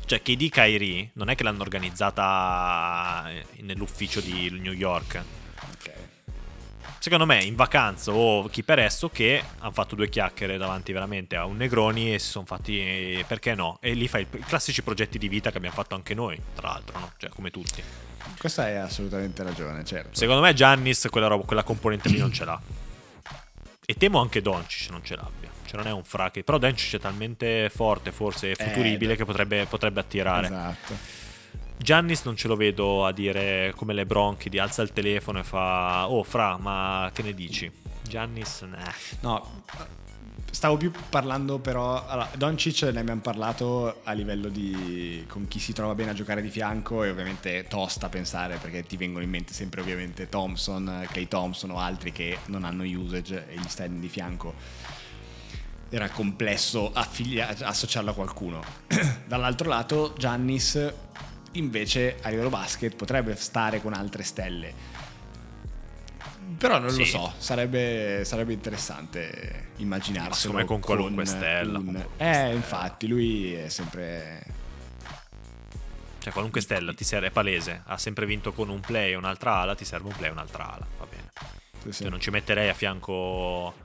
Cioè, 0.06 0.22
di 0.22 0.50
Kyrie 0.50 1.10
non 1.14 1.30
è 1.30 1.36
che 1.36 1.44
l'hanno 1.44 1.64
organizzata 1.64 3.30
nell'ufficio 3.62 4.22
di 4.22 4.50
New 4.52 4.72
York. 4.72 5.22
Ok. 5.74 5.92
Secondo 7.00 7.26
me, 7.26 7.44
in 7.44 7.56
vacanza 7.56 8.12
o 8.12 8.48
chi 8.48 8.64
per 8.64 8.80
esso, 8.80 9.10
che 9.10 9.44
hanno 9.58 9.72
fatto 9.72 9.96
due 9.96 10.10
chiacchiere 10.10 10.58
davanti 10.58 10.94
veramente 10.94 11.36
a 11.36 11.46
un 11.46 11.58
Negroni 11.58 12.14
e 12.14 12.20
si 12.20 12.30
sono 12.30 12.46
fatti. 12.46 12.80
eh, 12.80 13.26
perché 13.28 13.56
no? 13.56 13.80
E 13.82 13.94
lì 13.94 14.08
fai 14.08 14.28
i 14.32 14.40
classici 14.40 14.84
progetti 14.84 15.18
di 15.18 15.28
vita 15.28 15.52
che 15.52 15.58
abbiamo 15.58 15.76
fatto 15.76 15.96
anche 15.96 16.14
noi, 16.14 16.40
tra 16.56 16.70
l'altro, 16.70 17.00
no? 17.00 17.12
Cioè, 17.18 17.30
come 17.30 17.50
tutti. 17.50 17.84
Questa 18.38 18.64
hai 18.64 18.78
assolutamente 18.78 19.44
ragione, 19.44 19.84
certo. 19.84 20.16
Secondo 20.18 20.42
me 20.42 20.54
Giannis 20.54 21.08
quella, 21.10 21.28
roba, 21.28 21.44
quella 21.46 21.64
componente 21.64 22.10
lì 22.10 22.18
non 22.18 22.32
ce 22.32 22.46
l'ha. 22.46 22.60
E 23.86 23.94
temo 23.94 24.20
anche 24.20 24.42
Doncic 24.42 24.90
non 24.90 25.04
ce 25.04 25.16
l'abbia. 25.16 25.50
Cioè 25.66 25.78
non 25.78 25.88
è 25.88 25.92
un 25.92 26.04
fra 26.04 26.30
che... 26.30 26.44
Però 26.44 26.58
Doncic 26.58 26.96
è 26.96 27.00
talmente 27.00 27.70
forte, 27.74 28.12
forse 28.12 28.56
futuribile, 28.56 29.14
Eh, 29.14 29.16
che 29.16 29.26
potrebbe, 29.26 29.66
potrebbe 29.66 30.00
attirare. 30.00 30.48
Esatto. 30.48 31.26
Giannis 31.78 32.24
non 32.24 32.36
ce 32.36 32.48
lo 32.48 32.56
vedo 32.56 33.06
a 33.06 33.12
dire 33.12 33.72
come 33.76 33.94
LeBron 33.94 34.36
che 34.36 34.50
ti 34.50 34.58
alza 34.60 34.82
il 34.82 34.92
telefono 34.92 35.40
e 35.40 35.44
fa... 35.44 36.10
Oh, 36.10 36.24
fra, 36.24 36.58
ma 36.58 37.10
che 37.14 37.22
ne 37.22 37.34
dici? 37.34 37.72
Giannis... 38.02 38.62
Nah. 38.62 38.94
No, 39.22 39.64
stavo 40.58 40.76
più 40.76 40.92
parlando 41.10 41.60
però... 41.60 42.04
Allora, 42.08 42.32
Doncic 42.36 42.82
ne 42.92 43.00
abbiamo 43.00 43.22
parlato 43.22 44.02
a 44.04 44.12
livello 44.14 44.50
di... 44.50 45.24
con 45.28 45.48
chi 45.48 45.60
si 45.60 45.72
trova 45.72 45.94
bene 45.94 46.10
a 46.10 46.14
giocare 46.16 46.42
di 46.42 46.50
fianco 46.50 47.04
e 47.04 47.12
ovviamente 47.12 47.66
tosta 47.70 48.10
pensare 48.10 48.58
perché 48.58 48.82
ti 48.82 48.98
vengono 48.98 49.24
in 49.24 49.30
mente 49.30 49.54
sempre 49.54 49.82
ovviamente 49.82 50.30
Thompson, 50.30 51.06
Clay 51.12 51.28
Thompson 51.28 51.70
o 51.70 51.78
altri 51.78 52.12
che 52.12 52.40
non 52.48 52.64
hanno 52.64 52.82
usage 52.82 53.48
e 53.50 53.60
gli 53.60 53.68
stai 53.68 54.00
di 54.00 54.10
fianco. 54.10 54.56
Era 55.90 56.10
complesso 56.10 56.92
affiglia- 56.92 57.56
associarlo 57.62 58.10
a 58.10 58.14
qualcuno. 58.16 58.64
Dall'altro 59.28 59.70
lato 59.70 60.16
Giannis 60.18 60.92
invece 61.52 62.18
a 62.24 62.30
livello 62.30 62.50
basket 62.50 62.96
potrebbe 62.96 63.36
stare 63.36 63.80
con 63.80 63.94
altre 63.94 64.24
stelle. 64.24 64.97
Però 66.58 66.80
non 66.80 66.90
Sì. 66.92 67.00
lo 67.00 67.06
so, 67.06 67.34
sarebbe, 67.38 68.24
sarebbe 68.26 68.54
interessante 68.54 69.70
Ma 69.78 69.82
immaginarselo. 69.84 70.34
secondo 70.36 70.58
me 70.62 70.66
con 70.66 70.80
qualunque 70.80 71.26
stella, 71.26 71.78
un- 71.78 71.84
con 71.86 71.94
qualunque 71.94 72.26
eh, 72.26 72.34
stella. 72.34 72.54
infatti, 72.54 73.08
lui 73.08 73.54
è 73.54 73.70
sempre... 73.70 74.44
Cioè, 76.20 76.32
qualunque 76.34 76.62
stella 76.62 76.94
ti 76.94 77.04
serve, 77.04 77.28
è 77.28 77.32
palese. 77.32 77.84
Ha 77.86 77.98
sempre 77.98 78.26
vinto 78.26 78.52
con 78.54 78.70
un 78.70 78.80
play 78.82 79.12
e 79.12 79.16
un'altra 79.16 79.58
ala, 79.58 79.76
ti 79.76 79.86
serve 79.86 80.08
un 80.10 80.16
play 80.16 80.30
e 80.30 80.32
un'altra 80.32 80.74
ala. 80.74 80.86
Va 81.00 81.06
bene. 81.10 81.30
sì, 81.84 81.92
sì. 81.92 82.02
Cioè, 82.04 82.10
non 82.10 82.20
ci 82.20 82.30
metterei 82.32 82.70
a 82.70 82.74
fianco 82.74 83.76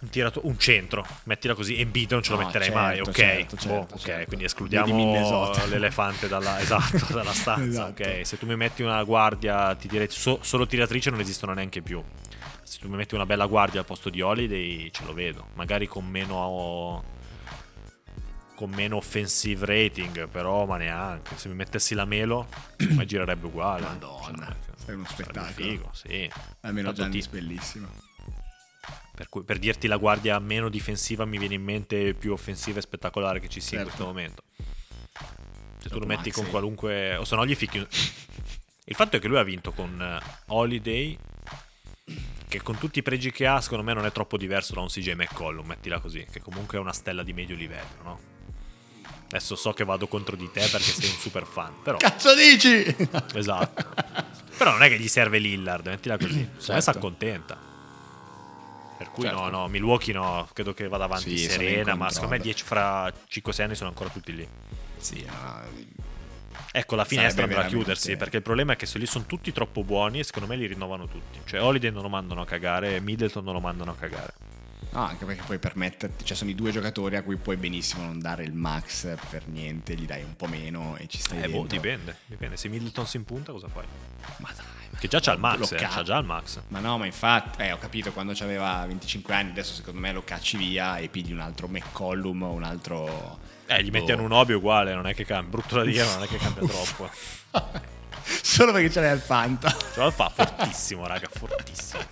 un, 0.00 0.08
tirato- 0.08 0.40
un 0.46 0.58
centro, 0.58 1.06
mettila 1.24 1.54
così. 1.54 1.78
Embiid 1.80 2.12
non 2.12 2.22
ce 2.22 2.30
lo 2.32 2.38
No, 2.40 2.46
metterei 2.46 2.68
certo, 2.68 2.82
mai, 2.82 3.00
ok? 3.00 3.10
certo, 3.12 3.56
Boh, 3.56 3.60
certo, 3.62 3.94
ok, 3.94 4.00
certo. 4.00 4.26
quindi 4.26 4.44
escludiamo 4.44 5.12
l'elefante 5.68 6.28
dalla, 6.28 6.58
esatto, 6.60 7.12
dalla 7.12 7.32
stanza, 7.32 7.64
Esatto. 7.90 8.02
ok? 8.02 8.26
Se 8.26 8.38
tu 8.38 8.46
mi 8.46 8.56
metti 8.56 8.82
una 8.82 9.02
guardia, 9.04 9.74
ti 9.74 9.88
direi 9.88 10.08
so- 10.10 10.40
solo 10.42 10.66
tiratrice 10.66 11.10
non 11.10 11.20
esistono 11.20 11.52
neanche 11.52 11.82
più. 11.82 12.02
Se 12.62 12.78
tu 12.78 12.88
mi 12.88 12.96
metti 12.96 13.14
una 13.14 13.26
bella 13.26 13.46
guardia 13.46 13.80
al 13.80 13.86
posto 13.86 14.10
di 14.10 14.20
Holiday, 14.20 14.90
ce 14.92 15.04
lo 15.04 15.12
vedo. 15.12 15.48
Magari 15.54 15.86
con 15.88 16.06
meno 16.06 17.02
con 18.54 18.68
meno 18.70 18.96
offensive 18.96 19.64
rating, 19.64 20.28
però 20.28 20.66
ma 20.66 20.76
neanche. 20.76 21.36
Se 21.38 21.48
mi 21.48 21.54
mettessi 21.54 21.94
la 21.94 22.04
Melo, 22.04 22.46
mi 22.90 23.06
girerebbe 23.06 23.46
uguale. 23.46 23.82
Madonna, 23.84 24.46
Cioè, 24.46 24.74
sarebbe 24.76 24.92
uno 25.00 25.06
spettacolo. 25.08 25.44
figo, 25.52 25.90
sì. 25.94 26.30
Almeno 26.60 26.88
Tanto 26.88 27.02
Giannis 27.02 27.24
ti- 27.24 27.30
bellissimo. 27.30 27.88
Per, 29.20 29.28
cui- 29.28 29.42
per 29.42 29.58
dirti 29.58 29.86
la 29.86 29.98
guardia 29.98 30.38
meno 30.38 30.70
difensiva 30.70 31.26
mi 31.26 31.36
viene 31.36 31.52
in 31.56 31.62
mente 31.62 32.14
più 32.14 32.32
offensiva 32.32 32.78
e 32.78 32.80
spettacolare 32.80 33.38
che 33.38 33.48
ci 33.50 33.60
sia 33.60 33.80
in 33.80 33.84
Certo. 33.84 33.96
questo 33.98 34.06
momento. 34.06 34.42
Se 34.56 35.88
tu 35.88 35.88
Dopo 35.88 35.98
lo 35.98 36.06
metti 36.06 36.28
Maxey. 36.28 36.42
con 36.42 36.50
qualunque... 36.50 37.16
O 37.16 37.24
se 37.26 37.36
no 37.36 37.44
gli 37.44 37.54
ficchi... 37.54 37.76
un- 37.76 37.86
Il 38.86 38.94
fatto 38.94 39.16
è 39.16 39.20
che 39.20 39.28
lui 39.28 39.36
ha 39.36 39.42
vinto 39.42 39.72
con 39.72 40.00
eh, 40.00 40.18
Holiday, 40.46 41.18
che 42.48 42.62
con 42.62 42.78
tutti 42.78 43.00
i 43.00 43.02
pregi 43.02 43.30
che 43.30 43.46
ha, 43.46 43.60
secondo 43.60 43.84
me 43.84 43.92
non 43.92 44.06
è 44.06 44.10
troppo 44.10 44.38
diverso 44.38 44.72
da 44.72 44.80
un 44.80 44.86
CJ 44.88 45.10
McCollum, 45.12 45.66
mettila 45.66 46.00
così, 46.00 46.26
che 46.30 46.40
comunque 46.40 46.78
è 46.78 46.80
una 46.80 46.94
stella 46.94 47.22
di 47.22 47.34
medio 47.34 47.56
livello, 47.56 48.02
no? 48.02 48.20
Adesso 49.26 49.54
so 49.54 49.72
che 49.74 49.84
vado 49.84 50.08
contro 50.08 50.34
di 50.34 50.50
te 50.50 50.60
perché 50.66 50.90
sei 50.92 51.10
un 51.10 51.16
super 51.16 51.44
fan, 51.44 51.74
però... 51.82 51.98
Cazzo 51.98 52.34
dici? 52.34 52.84
Esatto. 53.34 53.84
Però 54.56 54.70
non 54.72 54.82
è 54.82 54.88
che 54.88 54.98
gli 54.98 55.08
serve 55.08 55.38
Lillard, 55.38 55.86
mettila 55.86 56.16
così. 56.16 56.30
Secondo 56.38 56.52
me 56.54 56.60
Certo. 56.62 56.80
si 56.80 56.90
accontenta. 56.90 57.68
Per 59.00 59.10
cui 59.12 59.24
Certo. 59.24 59.40
no, 59.40 59.48
no, 59.48 59.66
Milwaukee 59.68 60.12
no, 60.12 60.46
credo 60.52 60.74
che 60.74 60.86
vada 60.86 61.04
avanti 61.04 61.38
Sì, 61.38 61.48
serena, 61.48 61.94
ma 61.94 62.10
secondo 62.10 62.34
me 62.34 62.40
10 62.42 62.64
fra 62.64 63.06
5-6 63.08 63.62
anni 63.62 63.74
sono 63.74 63.88
ancora 63.88 64.10
tutti 64.10 64.34
lì. 64.34 64.46
sì, 64.98 65.24
no, 65.24 65.62
Ecco, 66.70 66.96
la 66.96 67.06
finestra 67.06 67.44
andrà 67.44 67.62
a 67.64 67.66
chiudersi, 67.66 68.18
perché 68.18 68.36
il 68.36 68.42
problema 68.42 68.74
è 68.74 68.76
che 68.76 68.84
se 68.84 68.98
lì 68.98 69.06
sono 69.06 69.24
tutti 69.24 69.52
troppo 69.52 69.82
buoni 69.84 70.18
e 70.18 70.24
secondo 70.24 70.46
me 70.50 70.56
li 70.56 70.66
rinnovano 70.66 71.06
tutti. 71.08 71.40
Cioè 71.46 71.62
Holiday 71.62 71.90
non 71.90 72.02
lo 72.02 72.10
mandano 72.10 72.42
a 72.42 72.44
cagare, 72.44 73.00
Middleton 73.00 73.42
non 73.42 73.54
lo 73.54 73.60
mandano 73.60 73.92
a 73.92 73.94
cagare. 73.94 74.34
No, 74.90 75.04
anche 75.06 75.24
perché 75.24 75.42
puoi 75.46 75.58
permetterti, 75.58 76.22
cioè 76.24 76.36
sono 76.36 76.50
i 76.50 76.54
due 76.54 76.70
giocatori 76.70 77.16
a 77.16 77.22
cui 77.22 77.36
puoi 77.36 77.56
benissimo 77.56 78.04
non 78.04 78.18
dare 78.18 78.42
il 78.44 78.52
max 78.52 79.16
per 79.30 79.46
niente, 79.48 79.94
gli 79.94 80.04
dai 80.04 80.22
un 80.22 80.36
po' 80.36 80.46
meno 80.46 80.96
e 80.98 81.06
ci 81.08 81.18
stai 81.18 81.38
Eh, 81.38 81.48
boh, 81.48 81.60
dentro. 81.60 81.76
dipende, 81.78 82.16
dipende. 82.26 82.56
Se 82.58 82.68
Middleton 82.68 83.06
si 83.06 83.16
impunta 83.16 83.50
cosa 83.52 83.68
fai? 83.68 83.86
Ma 84.36 84.50
dai, 84.54 84.79
Che 85.00 85.08
già 85.08 85.18
c'ha 85.18 85.32
il 85.32 85.38
max, 85.38 85.72
eh, 85.72 85.76
c'ha 85.76 86.02
già 86.02 86.18
il 86.18 86.26
max. 86.26 86.60
Ma 86.68 86.78
no, 86.78 86.98
ma 86.98 87.06
infatti, 87.06 87.62
eh, 87.62 87.72
ho 87.72 87.78
capito 87.78 88.12
quando 88.12 88.34
aveva 88.40 88.84
25 88.86 89.32
anni, 89.32 89.48
adesso 89.48 89.72
secondo 89.72 89.98
me 89.98 90.12
lo 90.12 90.22
cacci 90.22 90.58
via 90.58 90.98
e 90.98 91.08
pigli 91.08 91.32
un 91.32 91.40
altro 91.40 91.68
McCollum 91.68 92.42
o 92.42 92.50
un 92.50 92.64
altro... 92.64 93.38
Eh, 93.64 93.82
gli 93.82 93.90
boh. 93.90 94.20
un 94.20 94.32
hobby 94.32 94.52
uguale, 94.52 94.92
non 94.92 95.06
è 95.06 95.14
che 95.14 95.24
cambia. 95.24 95.52
Brutto 95.52 95.76
da 95.76 95.84
dire, 95.84 96.04
ma 96.04 96.14
non 96.16 96.24
è 96.24 96.26
che 96.26 96.36
cambia 96.36 96.66
troppo. 96.68 97.10
Solo 98.22 98.72
perché 98.72 98.90
ce 98.90 99.00
l'hai 99.00 99.10
al 99.10 99.20
Fanta. 99.20 99.70
Ce 99.70 100.00
lo 100.00 100.10
fa 100.10 100.28
fortissimo, 100.28 101.06
raga, 101.06 101.28
fortissimo. 101.32 102.02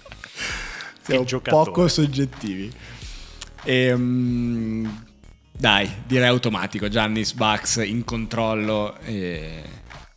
Siamo 1.02 1.40
poco 1.40 1.88
soggettivi. 1.88 2.72
Ehm, 3.64 5.04
dai, 5.52 6.02
direi 6.06 6.28
automatico. 6.28 6.88
Giannis 6.88 7.34
Bucks 7.34 7.76
in 7.84 8.02
controllo 8.04 8.96
e, 9.00 9.62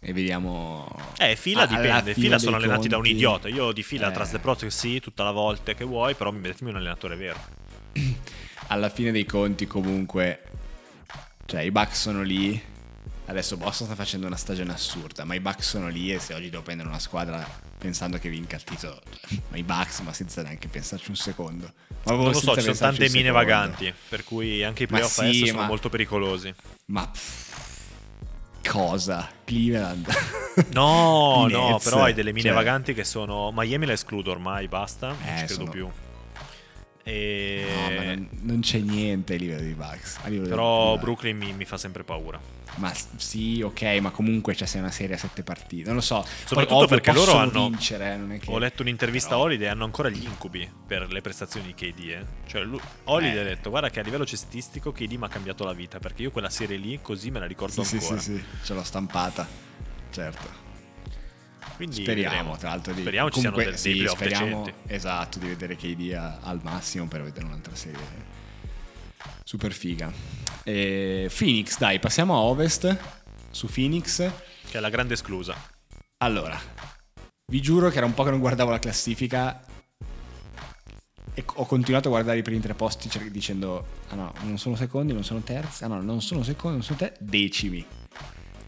e 0.04 0.14
vediamo. 0.14 0.88
Eh, 1.18 1.36
fila 1.36 1.66
dipende. 1.68 2.14
Fila 2.16 2.40
sono 2.40 2.56
allenati 2.56 2.88
da 2.88 2.96
un 2.98 3.04
conti. 3.04 3.16
idiota. 3.16 3.48
Io 3.48 3.72
di 3.72 3.84
fila 3.84 4.10
Eh. 4.10 4.12
tras 4.12 4.32
le 4.32 4.40
prozze 4.40 4.70
sì, 4.72 5.00
tutta 5.00 5.24
la 5.24 5.32
volta 5.32 5.74
che 5.74 5.84
vuoi, 5.86 6.16
però 6.16 6.32
mi 6.32 6.40
mettimi 6.40 6.72
un 6.72 6.78
allenatore 6.78 7.16
vero. 7.16 7.40
Alla 8.68 8.90
fine 8.90 9.12
dei 9.12 9.26
conti, 9.26 9.68
comunque, 9.68 10.42
cioè 11.46 11.62
i 11.62 11.72
Bucks 11.72 12.00
sono 12.02 12.24
lì. 12.24 12.70
Adesso 13.26 13.56
Boston 13.56 13.88
sta 13.88 13.96
facendo 13.96 14.28
una 14.28 14.36
stagione 14.36 14.74
assurda, 14.74 15.24
ma 15.24 15.36
i 15.36 15.40
Bucks 15.40 15.66
sono 15.70 15.88
lì 15.88 16.12
e 16.12 16.20
se 16.20 16.34
oggi 16.34 16.50
devo 16.50 16.64
prendere 16.64 16.90
una 16.90 17.00
squadra 17.00 17.48
pensando 17.78 18.18
che 18.18 18.28
vinca 18.30 18.56
il 18.58 18.64
titolo, 18.64 19.02
ma 19.50 19.58
i 19.58 19.64
Bucks, 19.64 20.00
ma 20.00 20.12
senza 20.12 20.42
neanche 20.42 20.68
pensarci 20.68 21.10
un 21.10 21.16
secondo. 21.16 21.72
Ma 22.04 22.14
Non 22.14 22.26
lo 22.26 22.34
so, 22.34 22.56
ci 22.56 22.62
sono 22.62 22.74
tante 22.76 23.04
mine 23.10 23.26
secondo. 23.28 23.32
vaganti, 23.34 23.94
per 24.10 24.24
cui 24.24 24.64
anche 24.64 24.84
i 24.84 24.88
Ma 24.90 24.98
playoff 24.98 25.14
sì, 25.14 25.22
a 25.22 25.28
est 25.30 25.46
sono 25.46 25.60
ma- 25.62 25.68
molto 25.68 25.90
pericolosi. 25.90 26.54
Ma 26.88 27.08
pff, 27.08 27.51
cosa? 28.68 29.30
Cleveland? 29.46 30.08
No, 30.74 31.48
no, 31.50 31.80
però 31.82 32.04
hai 32.04 32.14
delle 32.14 32.34
mine 32.34 32.48
cioè- 32.50 32.54
vaganti 32.56 32.94
che 32.94 33.06
sono... 33.06 33.52
Miami 33.56 33.86
la 33.86 33.94
escludo 33.94 34.32
ormai, 34.32 34.68
basta, 34.68 35.08
non 35.08 35.18
Eh, 35.24 35.28
ci 35.40 35.46
credo 35.46 35.54
sono- 35.54 35.70
più. 35.72 35.90
E... 37.04 37.66
No, 37.68 37.96
ma 37.96 38.04
non, 38.04 38.30
non 38.42 38.60
c'è 38.60 38.78
niente 38.80 39.34
a 39.34 39.38
livello 39.38 39.62
di 39.62 39.74
Bucks. 39.74 40.20
livello 40.26 40.50
Però 40.50 40.94
di- 40.96 41.02
Brooklyn 41.02 41.38
mi, 41.38 41.52
mi 41.54 41.66
fa 41.66 41.78
sempre 41.78 42.04
paura. 42.04 42.40
Ma 42.76 42.94
sì, 43.18 43.62
ok, 43.62 43.82
ma 44.00 44.12
comunque 44.12 44.54
c'è 44.54 44.80
una 44.80 44.92
serie 44.92 45.16
a 45.16 45.18
sette 45.18 45.44
partite. 45.44 45.86
Non 45.88 45.96
lo 45.96 46.02
so. 46.02 46.22
Poi, 46.22 46.30
Soprattutto 46.46 46.76
ovvio, 46.76 46.88
perché 46.88 47.12
loro 47.12 47.34
hanno- 47.34 47.68
vincere, 47.70 48.20
eh, 48.34 48.38
che... 48.38 48.50
Ho 48.52 48.58
letto 48.60 48.82
un'intervista 48.82 49.30
Però- 49.30 49.42
a 49.42 49.44
Holiday 49.46 49.68
hanno 49.68 49.84
ancora 49.84 50.10
gli 50.10 50.24
incubi 50.24 50.70
per 50.88 51.12
le 51.12 51.22
prestazioni 51.22 51.66
di 51.68 51.74
KD. 51.74 52.00
Eh. 52.10 52.26
Cioè, 52.48 52.64
lui- 52.64 52.80
Holiday 53.06 53.36
Eh. 53.38 53.40
ha 53.42 53.44
detto: 53.44 53.70
Guarda, 53.72 53.90
che 53.90 54.00
a 54.00 54.04
livello 54.04 54.26
cestistico 54.26 54.92
KD 54.92 55.12
mi 55.14 55.26
ha 55.26 55.28
cambiato 55.28 55.66
la 55.66 55.74
vita. 55.74 56.00
Perché 56.00 56.22
io 56.22 56.32
quella 56.32 56.50
serie 56.50 56.78
lì 56.78 57.00
così 57.02 57.30
me 57.32 57.40
la 57.40 57.46
ricordo 57.48 57.84
Sì, 57.84 57.98
sì, 58.00 58.04
ancora. 58.04 58.22
sì, 58.22 58.36
sì, 58.38 58.44
ce 58.64 58.74
l'ho 58.74 58.84
stampata. 58.84 59.46
Certo. 60.12 60.61
Quindi 61.82 62.04
Speriamo, 62.04 62.36
vedremo. 62.36 62.58
tra 62.58 62.70
l'altro. 62.70 62.94
Di... 62.94 63.02
Speriamo 63.02 63.30
ci 63.32 63.40
siano 63.40 63.56
comunque, 63.56 63.82
dei- 63.82 63.94
dei 63.94 64.02
playoff 64.04 64.18
speriamo. 64.20 64.72
Esatto, 64.86 65.40
di 65.40 65.48
vedere 65.48 65.76
KD 65.76 66.14
a- 66.14 66.38
al 66.44 66.60
massimo 66.62 67.08
per 67.08 67.24
vedere 67.24 67.46
un'altra 67.46 67.74
serie 67.74 68.00
super 69.44 69.74
figa. 69.74 70.12
E 70.64 71.30
Phoenix, 71.36 71.80
dai, 71.80 71.98
passiamo 72.00 72.36
a 72.36 72.42
Ovest. 72.42 72.98
Su 73.50 73.68
Phoenix. 73.68 74.18
Che 74.70 74.78
è 74.78 74.80
la 74.80 74.90
grande 74.90 75.16
esclusa. 75.16 75.56
Allora, 76.18 76.60
vi 77.52 77.62
giuro 77.62 77.90
che 77.90 77.98
era 77.98 78.06
un 78.06 78.14
po' 78.14 78.26
che 78.26 78.30
non 78.30 78.40
guardavo 78.40 78.70
la 78.70 78.78
classifica 78.80 79.60
e 81.34 81.44
ho 81.56 81.66
continuato 81.66 82.10
a 82.10 82.12
guardare 82.12 82.38
i 82.38 82.44
primi 82.44 82.60
tre 82.60 82.76
posti 82.76 83.10
dicendo 83.32 83.86
ah 84.10 84.16
no, 84.16 84.34
non 84.44 84.60
sono 84.60 84.76
secondi, 84.76 85.14
non 85.14 85.24
sono 85.24 85.40
terzi, 85.40 85.84
ah 85.84 85.88
no, 85.88 86.00
non 86.00 86.22
sono 86.22 86.44
secondi, 86.44 86.78
non 86.78 86.86
sono 86.86 87.00
terzi, 87.00 87.18
decimi. 87.26 87.86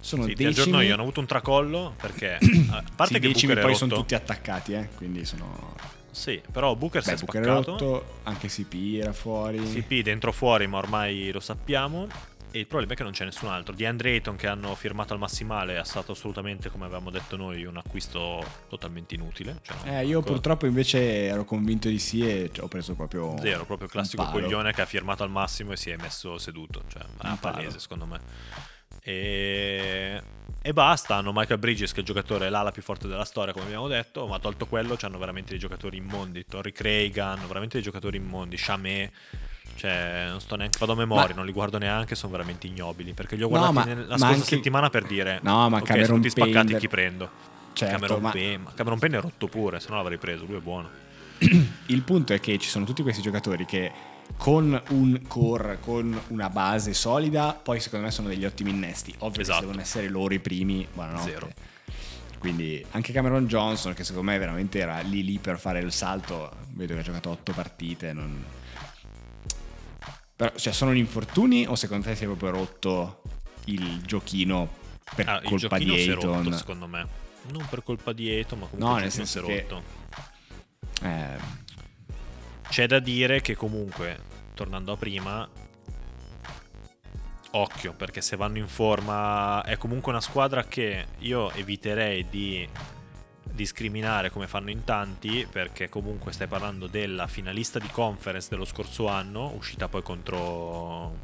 Sono 0.03 0.23
Sì, 0.23 0.33
ti 0.35 0.43
decimi. 0.43 0.49
aggiorno 0.61 0.81
io. 0.81 0.93
Hanno 0.93 1.01
avuto 1.03 1.19
un 1.21 1.25
tracollo 1.25 1.95
perché. 1.99 2.37
A 2.71 2.83
parte 2.95 3.15
Sì, 3.15 3.19
che 3.21 3.27
decimi 3.27 3.53
Booker 3.53 3.69
poi 3.69 3.75
sono 3.75 3.95
tutti 3.95 4.15
attaccati, 4.15 4.73
eh, 4.73 4.89
quindi 4.97 5.23
sono 5.23 5.75
Sì, 6.11 6.41
però 6.51 6.75
Booker 6.75 7.01
si 7.01 7.09
Beh, 7.11 7.15
è 7.15 7.19
Booker 7.19 7.41
è 7.41 7.45
spaccato. 7.45 7.71
rotto, 7.71 8.05
anche 8.23 8.47
CP 8.49 8.99
era 8.99 9.13
fuori. 9.13 9.63
CP 9.63 10.01
dentro 10.03 10.31
fuori, 10.33 10.67
ma 10.67 10.77
ormai 10.77 11.31
lo 11.31 11.39
sappiamo. 11.39 12.07
E 12.55 12.59
il 12.59 12.67
problema 12.67 12.93
è 12.93 12.95
che 12.95 13.01
non 13.01 13.13
c'è 13.13 13.23
nessun 13.25 13.49
altro. 13.49 13.73
Di 13.73 13.83
Andre 13.85 14.11
Ayton 14.11 14.35
che 14.35 14.45
hanno 14.45 14.75
firmato 14.75 15.13
al 15.13 15.17
massimale 15.19 15.79
è 15.79 15.83
stato 15.85 16.11
assolutamente, 16.11 16.69
come 16.69 16.83
avevamo 16.85 17.09
detto 17.09 17.35
noi, 17.35 17.63
un 17.65 17.77
acquisto 17.77 18.45
totalmente 18.69 19.15
inutile. 19.15 19.57
Cioè, 19.63 19.77
Eh, 20.01 20.05
io 20.05 20.17
ancora- 20.17 20.33
purtroppo 20.35 20.65
invece 20.67 21.23
ero 21.25 21.45
convinto 21.45 21.87
di 21.87 21.97
sì 21.97 22.27
e 22.27 22.51
ho 22.59 22.67
preso 22.67 22.93
proprio 22.93 23.35
Zero, 23.39 23.65
proprio 23.65 23.87
il 23.87 23.91
classico 23.93 24.23
coglione 24.25 24.71
che 24.71 24.81
ha 24.81 24.85
firmato 24.85 25.23
al 25.23 25.31
massimo 25.31 25.71
e 25.71 25.77
si 25.77 25.89
è 25.89 25.95
messo 25.95 26.37
seduto. 26.37 26.83
Cioè, 26.89 27.01
palo. 27.17 27.37
palese, 27.39 27.79
secondo 27.79 28.05
me. 28.05 28.19
E... 29.03 30.21
e 30.61 30.73
basta. 30.73 31.15
Hanno 31.15 31.31
Michael 31.33 31.59
Bridges, 31.59 31.91
che 31.91 31.97
è 31.97 31.99
il 31.99 32.05
giocatore 32.05 32.49
l'ala 32.49 32.71
più 32.71 32.81
forte 32.81 33.07
della 33.07 33.25
storia, 33.25 33.53
come 33.53 33.65
abbiamo 33.65 33.87
detto. 33.87 34.25
Ma 34.27 34.39
tolto 34.39 34.65
quello, 34.65 34.97
hanno 35.01 35.17
veramente 35.17 35.51
dei 35.51 35.59
giocatori 35.59 35.97
immondi. 35.97 36.45
Torrey 36.47 36.71
Craig 36.71 37.17
hanno 37.17 37.47
veramente 37.47 37.75
dei 37.75 37.83
giocatori 37.83 38.17
immondi. 38.17 38.55
Chamé. 38.57 39.11
Cioè, 39.75 40.27
non 40.29 40.39
sto 40.39 40.55
neanche. 40.55 40.77
Vado 40.79 40.93
a 40.93 40.95
memoria, 40.95 41.29
Ma- 41.29 41.33
non 41.35 41.45
li 41.45 41.51
guardo 41.51 41.77
neanche. 41.77 42.15
Sono 42.15 42.31
veramente 42.31 42.67
ignobili. 42.67 43.13
Perché 43.13 43.35
li 43.35 43.43
ho 43.43 43.49
No, 43.49 43.57
guardati 43.57 43.75
ma- 43.75 43.83
nel- 43.85 43.97
la 44.07 44.11
ma 44.11 44.17
scorsa 44.17 44.33
anche- 44.35 44.45
settimana 44.55 44.89
per 44.89 45.03
dire: 45.05 45.39
No, 45.43 45.69
ma 45.69 45.77
ok, 45.77 45.83
Cameron 45.83 46.05
sono 46.05 46.17
tutti 46.17 46.29
spaccati. 46.29 46.53
Payne- 46.65 46.79
Chi 46.79 46.87
prendo? 46.87 47.29
Certo, 47.73 47.93
Cameron 47.95 48.21
ma- 48.21 48.31
Payne. 48.31 48.57
Ma 48.57 48.71
Cameron 48.75 48.99
Payne 48.99 49.17
è 49.17 49.21
rotto 49.21 49.47
pure. 49.47 49.79
Se 49.79 49.87
no 49.89 49.95
l'avrei 49.97 50.17
preso. 50.17 50.45
Lui 50.45 50.57
è 50.57 50.59
buono. 50.59 50.89
Il 51.87 52.01
punto 52.03 52.33
è 52.33 52.39
che 52.39 52.57
ci 52.59 52.69
sono 52.69 52.85
tutti 52.85 53.01
questi 53.01 53.21
giocatori 53.21 53.65
che 53.65 53.91
con 54.37 54.81
un 54.89 55.21
core, 55.27 55.79
con 55.79 56.19
una 56.27 56.49
base 56.49 56.93
solida, 56.93 57.53
poi 57.53 57.79
secondo 57.79 58.05
me 58.05 58.11
sono 58.11 58.27
degli 58.27 58.45
ottimi 58.45 58.71
innesti. 58.71 59.13
Ovvio 59.19 59.41
Esatto. 59.41 59.59
che 59.59 59.65
devono 59.65 59.81
essere 59.81 60.09
loro 60.09 60.33
i 60.33 60.39
primi, 60.39 60.87
buonanotte. 60.91 61.29
Zero. 61.29 61.49
Quindi 62.39 62.85
anche 62.91 63.13
Cameron 63.13 63.47
Johnson, 63.47 63.93
che 63.93 64.03
secondo 64.03 64.29
me 64.31 64.37
veramente 64.37 64.79
era 64.79 64.99
lì 64.99 65.23
lì 65.23 65.37
per 65.39 65.57
fare 65.57 65.79
il 65.79 65.93
salto, 65.93 66.51
vedo 66.71 66.93
che 66.93 66.99
ha 66.99 67.03
giocato 67.03 67.29
otto 67.29 67.53
partite. 67.53 68.11
Non... 68.11 68.43
Però, 70.35 70.51
cioè, 70.55 70.73
sono 70.73 70.93
gli 70.93 70.97
infortuni 70.97 71.65
o 71.65 71.75
secondo 71.75 72.05
te 72.07 72.15
si 72.15 72.23
è 72.23 72.25
proprio 72.25 72.49
rotto 72.49 73.21
il 73.65 74.01
giochino 74.01 74.67
per 75.15 75.29
Ah, 75.29 75.41
colpa 75.41 75.77
di 75.77 75.85
giochino 75.85 75.95
si 76.03 76.09
è 76.09 76.13
rotto, 76.15 76.33
Ayton. 76.33 76.53
secondo 76.57 76.87
me. 76.87 77.07
Non 77.51 77.65
per 77.69 77.83
colpa 77.83 78.11
di 78.13 78.29
Ayton, 78.29 78.59
ma 78.59 78.65
comunque 78.67 78.93
No, 78.93 78.99
nel 78.99 79.09
giochino 79.09 79.25
si 79.25 79.37
è 79.37 79.41
senso 79.41 79.47
che- 79.47 79.65
rotto. 79.69 79.83
Eh, 81.05 81.37
C'è 82.73 82.87
da 82.87 82.97
dire 82.97 83.39
che 83.39 83.55
comunque, 83.55 84.17
tornando 84.55 84.93
a 84.93 84.97
prima, 84.97 85.47
occhio, 87.51 87.93
perché 87.93 88.19
se 88.19 88.35
vanno 88.35 88.57
in 88.57 88.67
forma 88.67 89.61
è 89.61 89.77
comunque 89.77 90.11
una 90.11 90.19
squadra 90.19 90.63
che 90.63 91.05
io 91.19 91.51
eviterei 91.51 92.27
di 92.27 92.67
discriminare 93.43 94.31
come 94.31 94.47
fanno 94.47 94.71
in 94.71 94.83
tanti, 94.83 95.47
perché 95.47 95.87
comunque 95.87 96.31
stai 96.31 96.47
parlando 96.47 96.87
della 96.87 97.27
finalista 97.27 97.77
di 97.77 97.89
conference 97.89 98.47
dello 98.49 98.65
scorso 98.65 99.07
anno, 99.07 99.53
uscita 99.55 99.87
poi 99.87 100.01
contro... 100.01 101.15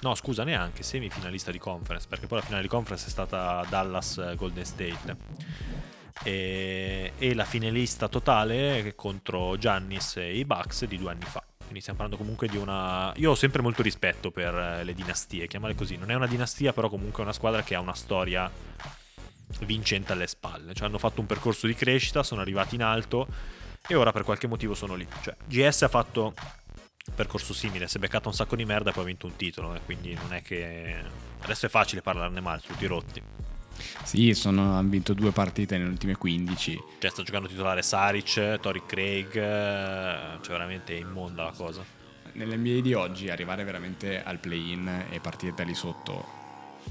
No, 0.00 0.16
scusa, 0.16 0.42
neanche 0.42 0.82
semifinalista 0.82 1.52
di 1.52 1.58
conference, 1.58 2.08
perché 2.08 2.26
poi 2.26 2.40
la 2.40 2.44
finale 2.44 2.62
di 2.62 2.68
conference 2.68 3.06
è 3.06 3.10
stata 3.10 3.64
Dallas 3.68 4.18
eh, 4.18 4.34
Golden 4.34 4.64
State. 4.64 5.16
E, 6.24 7.12
e 7.16 7.34
la 7.34 7.44
finalista 7.44 8.08
totale 8.08 8.92
contro 8.96 9.56
Giannis 9.56 10.16
e 10.16 10.36
i 10.36 10.44
Bucks 10.44 10.84
di 10.86 10.98
due 10.98 11.12
anni 11.12 11.24
fa. 11.24 11.42
Quindi 11.68 11.80
stiamo 11.80 11.98
parlando 11.98 12.16
comunque 12.16 12.48
di 12.48 12.56
una... 12.56 13.12
Io 13.16 13.32
ho 13.32 13.34
sempre 13.34 13.60
molto 13.60 13.82
rispetto 13.82 14.30
per 14.30 14.54
eh, 14.54 14.84
le 14.84 14.94
dinastie, 14.94 15.46
chiamale 15.46 15.74
così. 15.74 15.96
Non 15.96 16.10
è 16.10 16.14
una 16.14 16.26
dinastia, 16.26 16.72
però 16.72 16.88
comunque 16.88 17.20
è 17.20 17.22
una 17.24 17.34
squadra 17.34 17.62
che 17.62 17.74
ha 17.74 17.80
una 17.80 17.94
storia 17.94 18.50
vincente 19.60 20.12
alle 20.12 20.26
spalle. 20.26 20.72
Cioè 20.72 20.86
hanno 20.86 20.96
fatto 20.96 21.20
un 21.20 21.26
percorso 21.26 21.66
di 21.66 21.74
crescita, 21.74 22.22
sono 22.22 22.40
arrivati 22.40 22.74
in 22.74 22.82
alto 22.82 23.26
e 23.86 23.94
ora 23.94 24.12
per 24.12 24.24
qualche 24.24 24.46
motivo 24.46 24.74
sono 24.74 24.94
lì. 24.94 25.06
Cioè 25.20 25.36
GS 25.46 25.82
ha 25.82 25.88
fatto 25.88 26.32
un 27.06 27.14
percorso 27.14 27.52
simile, 27.52 27.86
si 27.86 27.98
è 27.98 28.00
beccato 28.00 28.28
un 28.28 28.34
sacco 28.34 28.56
di 28.56 28.64
merda 28.64 28.88
e 28.88 28.92
poi 28.94 29.02
ha 29.02 29.06
vinto 29.06 29.26
un 29.26 29.36
titolo. 29.36 29.74
E 29.74 29.80
quindi 29.84 30.14
non 30.14 30.32
è 30.32 30.40
che... 30.40 30.96
Adesso 31.40 31.66
è 31.66 31.68
facile 31.68 32.00
parlarne 32.00 32.40
male, 32.40 32.62
tutti 32.62 32.86
rotti. 32.86 33.22
Sì, 34.04 34.34
sono, 34.34 34.76
hanno 34.76 34.88
vinto 34.88 35.14
due 35.14 35.30
partite 35.32 35.76
nelle 35.76 35.90
ultime 35.90 36.16
15. 36.16 36.82
Cioè 36.98 37.10
sta 37.10 37.22
giocando 37.22 37.48
titolare 37.48 37.82
Saric, 37.82 38.58
Tori 38.60 38.82
Craig, 38.86 39.36
eh, 39.36 40.38
cioè 40.40 40.52
veramente 40.52 40.94
immonda 40.94 41.44
la 41.44 41.52
cosa. 41.52 41.84
Nell'NBA 42.32 42.80
di 42.80 42.94
oggi 42.94 43.30
arrivare 43.30 43.64
veramente 43.64 44.22
al 44.22 44.38
play-in 44.38 45.06
e 45.10 45.20
partire 45.20 45.52
da 45.54 45.64
lì 45.64 45.74
sotto, 45.74 46.24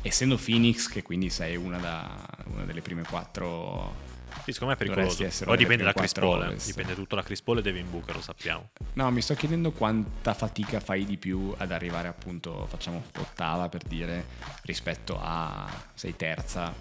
essendo 0.02 0.38
Phoenix, 0.38 0.88
che 0.88 1.04
quindi 1.04 1.30
sei 1.30 1.56
una, 1.56 1.78
da, 1.78 2.26
una 2.46 2.64
delle 2.64 2.82
prime 2.82 3.04
quattro... 3.04 4.07
Sì, 4.44 4.52
secondo 4.54 4.74
me 4.76 4.80
è 4.80 4.86
pericoloso. 4.86 5.46
Poi 5.46 5.58
dipende 5.58 5.84
da 5.84 5.94
Chris 5.94 6.14
Paul. 6.14 6.44
eh. 6.52 6.56
Dipende 6.64 6.94
tutto 6.96 7.16
da 7.16 7.24
Chris 7.24 7.42
Paul 7.42 7.58
e 7.58 7.62
Devin 7.62 7.90
Booker, 7.90 8.16
lo 8.16 8.22
sappiamo. 8.22 8.70
No, 8.94 9.12
mi 9.12 9.22
sto 9.22 9.34
chiedendo 9.36 9.72
quanta 9.72 10.34
fatica 10.34 10.80
fai 10.80 11.06
di 11.06 11.18
più 11.18 11.54
ad 11.58 11.72
arrivare 11.72 12.08
appunto, 12.08 12.66
facciamo 12.68 13.04
ottava 13.18 13.68
per 13.70 13.84
dire, 13.84 14.26
rispetto 14.64 15.20
a 15.22 15.68
sei 15.94 16.16
terza. 16.16 16.74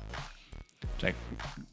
Cioè, 0.97 1.13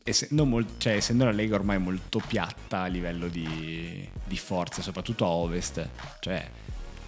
essendo, 0.03 0.45
mol- 0.45 0.77
cioè, 0.77 0.93
essendo 0.93 1.25
la 1.25 1.31
Lega 1.31 1.55
ormai 1.55 1.77
molto 1.77 2.19
piatta 2.25 2.81
a 2.81 2.87
livello 2.87 3.27
di, 3.27 4.09
di 4.25 4.37
forze, 4.37 4.81
soprattutto 4.81 5.25
a 5.25 5.29
ovest, 5.29 5.87
cioè 6.19 6.45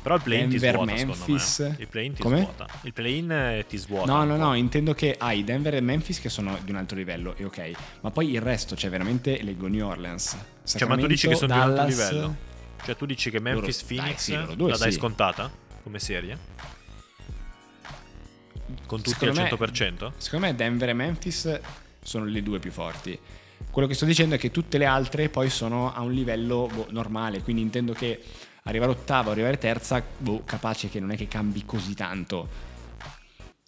Però 0.06 0.18
il 0.18 0.22
play-in 0.22 0.50
ti 0.52 0.60
Denver, 0.60 0.74
svuota, 0.84 0.94
Memphis. 0.94 1.44
secondo 1.44 1.72
me. 1.78 1.82
Il 1.84 1.88
play-in 1.88 2.14
ti 2.14 2.22
Come? 2.22 2.38
svuota. 2.38 2.68
Il 2.84 2.94
play-in 2.94 3.32
eh, 3.32 3.66
ti 3.68 3.78
svuota. 3.78 4.12
No, 4.14 4.24
no, 4.24 4.38
no, 4.38 4.54
intendo 4.54 4.94
che 4.94 5.16
hai 5.18 5.44
Denver 5.44 5.74
e 5.74 5.82
Memphis 5.82 6.20
che 6.22 6.30
sono 6.30 6.56
di 6.64 6.70
un 6.70 6.78
altro 6.78 6.96
livello, 6.96 7.34
e 7.38 7.44
ok, 7.44 7.72
ma 8.02 8.12
poi 8.12 8.30
il 8.30 8.40
resto, 8.40 8.76
cioè 8.76 8.92
veramente 8.92 9.42
leggo 9.42 9.66
New 9.68 9.84
Orleans. 9.84 10.38
Cioè, 10.64 10.88
ma 10.88 10.96
tu 10.96 11.08
dici 11.08 11.28
che 11.28 11.34
sono 11.34 11.54
di 11.54 11.58
un 11.60 11.66
altro 11.66 11.76
Dallas- 11.86 12.12
livello? 12.12 12.36
Cioè 12.84 12.96
tu 12.96 13.08
dici 13.08 13.32
che 13.32 13.40
Memphis 13.40 13.82
Loro- 13.82 13.88
dai, 13.88 13.98
Phoenix 13.98 14.20
sì, 14.22 14.36
loro 14.36 14.54
due 14.54 14.70
la 14.70 14.78
dai 14.78 14.92
sì. 14.92 14.98
scontata 15.00 15.52
come 15.82 15.98
serie? 15.98 16.38
Con 18.86 19.02
tutti 19.02 19.18
Secondo 19.18 19.42
al 19.42 19.50
me- 19.60 19.66
100%? 19.68 20.12
Secondo 20.18 20.46
me 20.46 20.54
Denver 20.56 20.90
e 20.90 20.94
Memphis 20.94 21.60
sono 22.04 22.26
le 22.26 22.44
due 22.44 22.60
più 22.60 22.70
forti. 22.72 23.18
Quello 23.72 23.88
che 23.88 23.96
sto 23.96 24.06
dicendo 24.06 24.36
è 24.36 24.38
che 24.38 24.52
tutte 24.52 24.78
le 24.78 24.86
altre 24.86 25.30
poi 25.30 25.50
sono 25.50 25.94
a 25.94 26.02
un 26.02 26.12
livello 26.14 26.70
boh, 26.72 26.88
normale, 26.92 27.42
quindi 27.42 27.62
intendo 27.64 27.94
che 27.94 28.22
arrivare 28.68 28.92
ottava 28.92 29.32
arrivare 29.32 29.58
terza, 29.60 30.02
boh, 30.18 30.42
capace 30.44 30.90
che 30.90 31.00
non 31.00 31.12
è 31.12 31.16
che 31.18 31.28
cambi 31.28 31.64
così 31.66 31.94
tanto. 31.94 32.74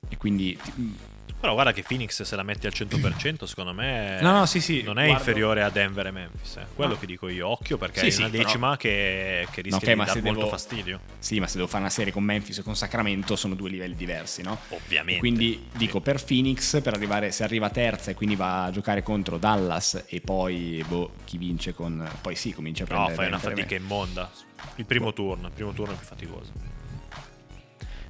E 0.09 0.17
quindi 0.17 0.57
ti- 0.63 0.95
Però 1.39 1.53
guarda 1.53 1.71
che 1.71 1.83
Phoenix 1.83 2.23
se 2.23 2.35
la 2.35 2.41
metti 2.41 2.65
al 2.65 2.73
100% 2.73 3.45
secondo 3.45 3.71
me 3.71 4.17
No, 4.21 4.31
no, 4.31 4.45
sì, 4.47 4.59
sì, 4.59 4.81
non 4.81 4.97
è 4.97 5.03
guardo- 5.05 5.19
inferiore 5.19 5.61
a 5.61 5.69
Denver 5.69 6.07
e 6.07 6.11
Memphis. 6.11 6.55
eh. 6.57 6.65
Quello 6.73 6.93
No. 6.93 6.99
che 6.99 7.05
dico 7.05 7.27
io, 7.29 7.47
occhio 7.47 7.77
perché 7.77 7.99
Sì, 7.99 8.05
è 8.07 8.09
sì, 8.09 8.19
una 8.21 8.29
però- 8.31 8.43
decima 8.43 8.75
che, 8.77 9.47
che 9.51 9.61
rischia 9.61 9.91
ok, 9.91 9.95
ma 9.97 10.11
di 10.11 10.21
molto 10.21 10.39
devo- 10.39 10.49
fastidio. 10.49 10.99
Sì, 11.19 11.39
ma 11.39 11.45
se 11.45 11.57
devo 11.57 11.67
fare 11.67 11.81
una 11.83 11.91
serie 11.91 12.11
con 12.11 12.23
Memphis 12.23 12.57
o 12.57 12.63
con 12.63 12.75
Sacramento 12.75 13.35
sono 13.35 13.53
due 13.53 13.69
livelli 13.69 13.95
diversi, 13.95 14.41
no? 14.41 14.57
Ovviamente. 14.69 15.19
Quindi 15.19 15.63
Sì. 15.73 15.77
dico 15.77 15.99
per 16.01 16.23
Phoenix, 16.23 16.81
per 16.81 16.93
arrivare, 16.95 17.31
se 17.31 17.43
arriva 17.43 17.69
terza 17.69 18.09
e 18.09 18.15
quindi 18.15 18.35
va 18.35 18.63
a 18.63 18.71
giocare 18.71 19.03
contro 19.03 19.37
Dallas 19.37 20.05
e 20.07 20.21
poi 20.21 20.83
boh, 20.87 21.11
chi 21.23 21.37
vince 21.37 21.75
con... 21.75 22.09
Poi 22.19 22.35
sì, 22.35 22.51
comincia 22.51 22.83
a 22.83 22.87
No, 22.87 22.93
prendere... 22.93 23.15
fai 23.15 23.27
una 23.27 23.37
e 23.37 23.39
fatica 23.39 23.75
immonda. 23.75 24.31
Il 24.75 24.85
primo 24.85 25.13
turno, 25.13 25.47
il 25.47 25.53
primo 25.53 25.71
turno 25.73 25.93
è 25.93 25.97
più 25.97 26.05
faticoso. 26.05 26.51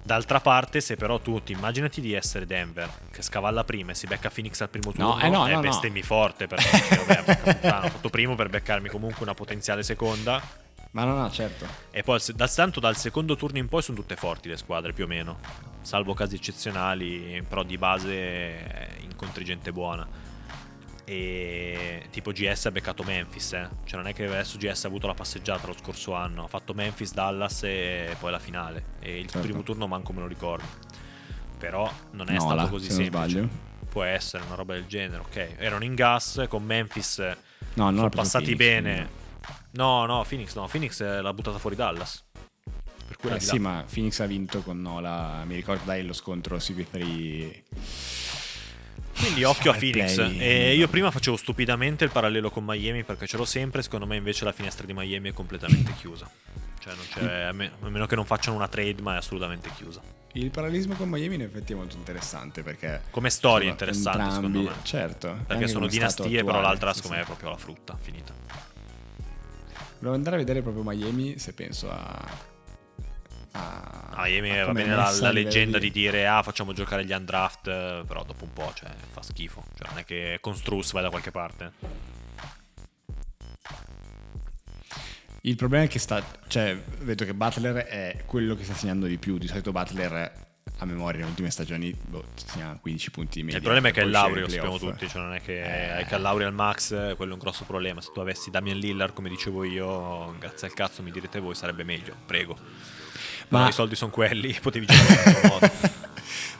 D'altra 0.04 0.40
parte, 0.40 0.80
se 0.80 0.96
però 0.96 1.20
tu 1.20 1.44
ti 1.44 1.52
immaginati 1.52 2.00
di 2.00 2.14
essere 2.14 2.46
Denver, 2.46 2.90
che 3.12 3.22
scavalla 3.22 3.66
prima 3.66 3.92
e 3.92 3.96
si 3.96 4.08
becca 4.08 4.30
Phoenix 4.30 4.62
al 4.62 4.70
primo 4.70 4.94
No, 4.96 5.12
turno, 5.14 5.26
eh 5.26 5.30
no, 5.30 5.46
eh, 5.48 5.50
no, 5.50 5.56
no. 5.56 5.62
bestemmi 5.62 6.02
forte 6.02 6.48
perché 6.48 6.96
vabbè, 7.06 7.84
ho 7.84 7.90
fatto 7.90 8.10
primo 8.10 8.36
per 8.36 8.48
beccarmi 8.50 8.88
comunque 8.88 9.24
una 9.24 9.34
potenziale 9.34 9.84
seconda. 9.84 10.42
Ma 10.92 11.04
no, 11.04 11.14
no, 11.14 11.30
certo. 11.30 11.68
E 11.92 12.04
poi 12.04 12.22
se- 12.22 12.32
da 12.34 12.48
tanto 12.48 12.80
dal 12.80 12.96
secondo 12.96 13.36
turno 13.36 13.58
in 13.58 13.68
poi 13.68 13.82
sono 13.82 13.98
tutte 13.98 14.16
forti 14.16 14.48
le 14.48 14.56
squadre 14.56 14.94
più 14.94 15.04
o 15.04 15.08
meno. 15.08 15.40
Salvo 15.82 16.14
casi 16.14 16.36
eccezionali, 16.36 17.44
però 17.46 17.64
di 17.64 17.78
base 17.78 18.96
incontri 19.02 19.44
gente 19.44 19.74
buona. 19.74 20.08
E 21.10 22.08
tipo 22.10 22.32
GS 22.32 22.66
ha 22.66 22.72
beccato 22.72 23.02
Memphis, 23.04 23.54
eh. 23.54 23.70
Cioè 23.86 23.98
non 23.98 24.08
è 24.08 24.14
che 24.14 24.26
adesso 24.26 24.58
GS 24.58 24.84
ha 24.84 24.88
avuto 24.88 25.08
la 25.08 25.14
passeggiata 25.14 25.66
lo 25.66 25.74
scorso 25.74 26.14
anno, 26.14 26.44
ha 26.44 26.48
fatto 26.48 26.74
Memphis, 26.74 27.14
Dallas 27.14 27.64
e 27.64 28.14
poi 28.20 28.32
la 28.32 28.40
finale. 28.40 28.84
E 29.00 29.18
il 29.18 29.28
Certo. 29.30 29.48
primo 29.48 29.64
turno 29.64 29.88
manco 29.88 30.12
me 30.12 30.20
lo 30.20 30.28
ricordo. 30.28 30.66
Però 31.58 31.90
non 32.12 32.30
è 32.30 32.34
No, 32.34 32.40
stato 32.42 32.56
là, 32.56 32.68
così 32.68 32.88
se 32.88 32.96
semplice. 33.04 33.30
sbaglio. 33.30 33.50
Può 33.90 34.04
essere 34.04 34.44
una 34.44 34.56
roba 34.56 34.74
del 34.74 34.86
genere, 34.86 35.22
ok. 35.22 35.54
Erano 35.58 35.86
in 35.86 35.96
gas 35.96 36.44
con 36.50 36.64
Memphis, 36.66 37.20
No, 37.20 37.86
non 37.86 37.96
sono 37.96 38.10
passati 38.10 38.56
Phoenix, 38.56 38.58
bene. 38.58 39.10
No, 39.72 40.06
no, 40.06 40.26
Phoenix 40.28 40.56
no, 40.56 40.68
Phoenix 40.68 41.00
eh, 41.00 41.22
l'ha 41.22 41.34
buttata 41.34 41.58
fuori 41.58 41.78
Dallas. 41.78 42.22
Per 43.08 43.16
cui 43.16 43.30
Eh, 43.32 43.40
sì, 43.40 43.60
ma 43.60 43.86
Phoenix 43.90 44.20
ha 44.20 44.26
vinto 44.26 44.62
con 44.62 44.82
Nola. 44.82 45.44
Mi 45.46 45.56
ricordo 45.56 45.86
dai 45.86 46.06
lo 46.06 46.12
scontro 46.14 46.58
CP3. 46.58 47.64
Quindi 49.20 49.44
occhio 49.44 49.72
a 49.72 49.76
Phoenix. 49.76 50.18
E 50.18 50.76
io 50.76 50.88
prima 50.88 51.12
facevo 51.12 51.36
stupidamente 51.38 52.04
il 52.04 52.12
parallelo 52.12 52.50
con 52.50 52.64
Miami 52.66 53.04
perché 53.04 53.28
ce 53.28 53.38
l'ho 53.38 53.46
sempre. 53.46 53.82
Secondo 53.82 54.06
me 54.06 54.16
invece 54.16 54.46
la 54.46 54.52
finestra 54.52 54.86
di 54.86 54.94
Miami 54.94 55.30
è 55.30 55.34
completamente 55.34 55.94
chiusa. 55.94 56.30
Cioè, 56.80 56.94
non 56.94 57.06
c'è, 57.12 57.42
a, 57.42 57.52
me- 57.52 57.72
a 57.82 57.90
meno 57.90 58.06
che 58.06 58.16
non 58.16 58.26
facciano 58.26 58.56
una 58.56 58.68
trade, 58.68 59.02
ma 59.02 59.16
è 59.16 59.18
assolutamente 59.18 59.70
chiusa. 59.76 60.02
Il 60.34 60.52
parallelismo 60.52 60.94
con 60.94 61.10
Miami 61.10 61.36
in 61.36 61.42
effetti 61.42 61.74
è 61.74 61.76
molto 61.76 61.98
interessante 61.98 62.62
perché. 62.62 63.02
Come 63.10 63.30
storia 63.30 63.70
interessante, 63.70 64.20
entrambi- 64.20 64.48
secondo 64.48 64.70
me. 64.70 64.76
Certo. 64.84 65.38
Perché 65.48 65.68
sono 65.68 65.88
dinastie, 65.88 66.44
però 66.44 66.62
l'altra, 66.62 66.92
sì, 66.94 66.98
secondo 67.02 67.18
me, 67.18 67.24
è 67.24 67.26
proprio 67.26 67.50
la 67.50 67.58
frutta. 67.58 67.98
Finita. 68.00 68.34
Volevo 69.98 70.16
andare 70.16 70.36
a 70.36 70.40
vedere 70.40 70.62
proprio 70.62 70.84
Miami 70.84 71.40
se 71.40 71.54
penso 71.54 71.90
a. 71.90 72.56
a 73.58 74.22
A 74.22 74.24
Miami 74.26 74.58
a 74.60 74.66
va 74.66 74.72
è 74.72 74.74
bene 74.74 74.96
la, 74.96 75.12
la 75.20 75.32
leggenda 75.32 75.78
di 75.78 75.92
dire 75.92 76.28
ah 76.28 76.42
facciamo 76.44 76.74
giocare 76.74 77.06
gli 77.06 77.12
undraft, 77.12 77.68
eh, 77.68 78.04
però 78.08 78.24
dopo 78.24 78.44
un 78.46 78.54
po' 78.54 78.72
cioè, 78.74 78.90
fa 79.12 79.22
schifo. 79.22 79.64
Cioè, 79.78 79.90
non 79.90 80.00
è 80.00 80.04
che 80.04 80.38
con 80.42 80.56
Struss 80.56 80.92
vai 80.94 81.04
da 81.04 81.10
qualche 81.10 81.32
parte. 81.32 81.72
Il 85.42 85.56
problema 85.56 85.86
è 85.86 85.88
che 85.88 86.00
sta. 86.00 86.22
Cioè, 86.48 86.78
vedo 87.00 87.24
che 87.24 87.34
Butler 87.34 87.76
è 87.86 88.24
quello 88.26 88.56
che 88.56 88.64
sta 88.64 88.74
segnando 88.74 89.06
di 89.06 89.18
più. 89.18 89.38
Di 89.38 89.48
solito 89.48 89.72
Butler 89.72 90.46
a 90.80 90.86
memoria 90.86 91.20
nelle 91.20 91.30
ultime 91.30 91.50
stagioni 91.50 91.96
boh, 92.00 92.26
segna 92.36 92.78
15 92.80 93.12
punti 93.12 93.40
in 93.40 93.46
media. 93.46 93.60
il 93.60 93.64
problema 93.66 93.90
è 93.90 93.92
che 93.92 94.02
è 94.02 94.04
il 94.04 94.12
Lauri, 94.12 94.42
lo 94.42 94.50
sappiamo 94.50 94.78
tutti, 94.78 95.08
cioè 95.08 95.22
non 95.22 95.34
è 95.34 95.42
che 95.42 95.62
Eh. 95.62 95.90
hai 95.92 96.06
Callauri 96.06 96.44
al 96.44 96.54
max, 96.54 96.92
eh, 96.92 97.14
quello 97.16 97.32
è 97.32 97.34
un 97.34 97.40
grosso 97.40 97.64
problema. 97.64 98.02
Se 98.02 98.12
tu 98.14 98.20
avessi 98.20 98.52
Damian 98.52 98.78
Lillard, 98.78 99.14
come 99.14 99.30
dicevo 99.30 99.64
io, 99.64 100.36
grazie 100.38 100.68
al 100.68 100.74
cazzo 100.74 101.02
mi 101.02 101.12
direte 101.12 101.40
voi, 101.40 101.56
sarebbe 101.56 101.84
meglio, 101.84 102.16
prego. 102.26 102.58
Ma 103.50 103.68
i 103.70 103.72
soldi 103.72 103.96
sono 103.96 104.12
quelli, 104.12 104.58
potevi 104.62 104.86
giocare. 104.86 105.72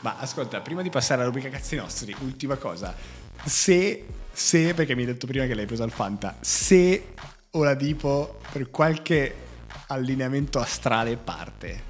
Ma 0.02 0.18
ascolta, 0.20 0.62
prima 0.62 0.82
di 0.82 0.90
passare 0.90 1.16
alla 1.16 1.26
rubrica 1.26 1.50
cazzi 1.50 1.76
nostri, 1.76 2.16
ultima 2.20 2.56
cosa. 2.56 2.96
Se, 3.44 4.06
se, 4.32 4.74
perché 4.74 4.96
mi 4.96 5.02
hai 5.02 5.08
detto 5.08 5.28
prima 5.28 5.46
che 5.46 5.54
l'hai 5.56 5.66
preso 5.66 5.84
al 5.84 5.92
Fanta, 5.92 6.38
se 6.40 7.14
Oladipo 7.52 8.40
per 8.52 8.70
qualche 8.70 9.36
allineamento 9.88 10.60
astrale 10.60 11.18
parte. 11.18 11.84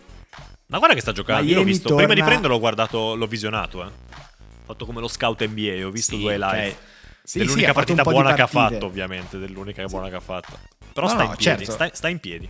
Ma 0.68 0.78
guarda 0.78 0.96
che 0.96 1.02
sta 1.02 1.12
giocando, 1.12 1.50
io 1.50 1.58
l'ho 1.58 1.64
visto, 1.64 1.88
prima 1.96 2.14
di 2.14 2.20
torna- 2.20 2.26
prenderlo 2.26 2.56
l'ho 2.56 2.60
guardato, 2.60 3.16
l'ho 3.16 3.28
visionato, 3.28 3.84
eh. 3.84 3.88
Ho 3.88 4.74
fatto 4.74 4.86
come 4.86 5.00
lo 5.00 5.08
scout 5.08 5.46
NBA, 5.46 5.86
ho 5.86 5.92
visto 5.92 6.16
Sì, 6.16 6.22
due 6.22 6.38
live. 6.38 6.68
ok. 6.70 6.76
Sì, 7.24 7.40
dell'unica 7.40 7.68
sì, 7.68 7.74
partita 7.74 8.04
buona 8.04 8.34
che 8.34 8.42
ha 8.42 8.48
fatto, 8.48 8.86
ovviamente, 8.86 9.38
dell'unica 9.38 9.86
buona 9.86 10.10
che 10.10 10.16
ha 10.16 10.20
fatto. 10.22 10.58
Però 10.94 11.08
No, 11.08 11.14
sta 11.14 11.24
no, 11.24 11.30
in 11.32 11.36
piedi, 11.36 11.66
certo. 11.66 11.72
sta, 11.72 11.90
sta 11.94 12.08
in 12.08 12.20
piedi. 12.20 12.50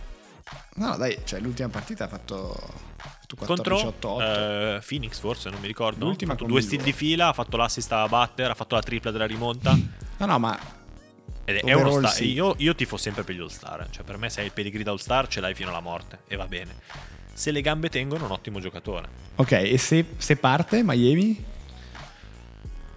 No, 0.74 0.96
dai, 0.96 1.18
cioè 1.24 1.40
l'ultima 1.40 1.68
partita 1.68 2.04
ha 2.04 2.08
fatto, 2.08 2.52
ha 2.52 3.08
fatto 3.08 3.36
fatto 3.36 3.46
Contro 3.46 3.94
14-8-8. 4.00 4.20
eh, 4.76 4.82
Phoenix 4.86 5.18
forse, 5.18 5.50
non 5.50 5.60
mi 5.60 5.66
ricordo. 5.66 6.04
L'ultima 6.06 6.32
ha 6.32 6.36
fatto 6.36 6.46
due 6.48 6.60
steal 6.60 6.82
di 6.82 6.92
fila, 6.92 7.28
ha 7.28 7.32
fatto 7.32 7.56
l'assist 7.56 7.90
a 7.92 8.06
Butter, 8.06 8.50
ha 8.50 8.54
fatto 8.54 8.74
la 8.76 8.82
tripla 8.82 9.10
della 9.10 9.26
rimonta. 9.26 9.76
No, 10.18 10.26
no, 10.26 10.38
ma 10.38 10.58
Ed 11.44 11.56
è, 11.56 11.72
uno 11.72 11.98
star. 11.98 12.12
sì. 12.12 12.32
Io, 12.32 12.54
io 12.58 12.74
tifo 12.74 12.96
sempre 12.96 13.24
per 13.24 13.34
gli 13.34 13.40
All-Star. 13.40 13.88
Cioè, 13.90 14.04
per 14.04 14.18
me, 14.18 14.30
se 14.30 14.40
hai 14.40 14.46
il 14.46 14.52
pedigree 14.52 14.84
da 14.84 14.92
All-Star, 14.92 15.26
ce 15.28 15.40
l'hai 15.40 15.54
fino 15.54 15.70
alla 15.70 15.80
morte. 15.80 16.20
E 16.28 16.36
va 16.36 16.46
bene. 16.46 16.74
Se 17.32 17.50
le 17.50 17.60
gambe 17.60 17.88
tengono, 17.88 18.24
un 18.24 18.30
ottimo 18.32 18.60
giocatore. 18.60 19.08
ok, 19.36 19.52
e 19.52 19.78
se, 19.78 20.04
se 20.16 20.36
parte 20.36 20.82
Miami? 20.84 21.44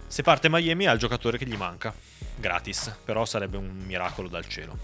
Se 0.06 0.22
parte 0.22 0.48
Miami, 0.50 0.86
ha 0.86 0.92
il 0.92 0.98
giocatore 0.98 1.38
che 1.38 1.46
gli 1.46 1.56
manca. 1.56 1.94
Gratis. 2.36 2.94
Però 3.04 3.24
sarebbe 3.24 3.56
un 3.56 3.68
miracolo 3.86 4.28
dal 4.28 4.46
cielo. 4.46 4.76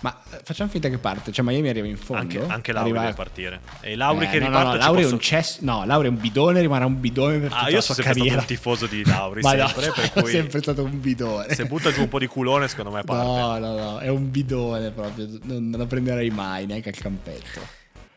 Ma 0.00 0.16
eh, 0.32 0.40
facciamo 0.44 0.70
finta 0.70 0.88
che 0.88 0.96
parte, 0.98 1.30
cioè 1.32 1.44
Miami 1.44 1.68
arriva 1.68 1.86
in 1.86 1.96
fondo. 1.98 2.22
Anche, 2.22 2.42
anche 2.52 2.72
Lauri 2.72 2.88
Arriva- 2.90 3.04
deve 3.04 3.16
partire. 3.16 3.60
E 3.80 3.96
Lauri 3.96 4.24
Eh, 4.24 4.28
che 4.30 4.38
no, 4.38 4.46
riparte. 4.46 4.66
No, 4.66 4.72
no, 4.72 4.78
Lauri 4.78 4.98
è 5.00 5.02
posso- 5.02 5.14
un 5.14 5.20
cesso. 5.20 5.58
No, 5.62 5.84
Lauri 5.84 6.06
è 6.06 6.10
un 6.10 6.18
bidone, 6.18 6.60
rimarrà 6.60 6.86
un 6.86 7.00
bidone 7.00 7.38
per 7.38 7.48
tutta 7.50 7.60
Ah, 7.62 7.68
io 7.68 7.80
sono 7.80 7.94
sempre 7.94 8.02
stato 8.04 8.18
carriera. 8.18 8.40
un 8.40 8.46
tifoso 8.46 8.86
di 8.86 9.04
Lauri. 9.06 9.40
Ma 9.42 9.54
no, 9.54 9.66
sempre, 9.68 9.92
per 9.92 10.04
è 10.04 10.10
cui 10.22 10.30
sempre 10.30 10.58
stato 10.62 10.84
un 10.84 11.00
bidone. 11.00 11.54
se 11.54 11.64
butta 11.66 11.92
giù 11.92 12.00
un 12.00 12.08
po' 12.08 12.18
di 12.18 12.26
culone, 12.26 12.68
secondo 12.68 12.90
me 12.92 13.02
parte. 13.02 13.24
No, 13.24 13.58
no, 13.58 13.76
no, 13.78 13.98
è 13.98 14.08
un 14.08 14.30
bidone 14.30 14.90
proprio, 14.90 15.28
non, 15.42 15.68
non 15.68 15.80
la 15.80 15.86
prenderei 15.86 16.30
mai 16.30 16.64
neanche 16.66 16.88
al 16.88 16.96
campetto. 16.96 17.60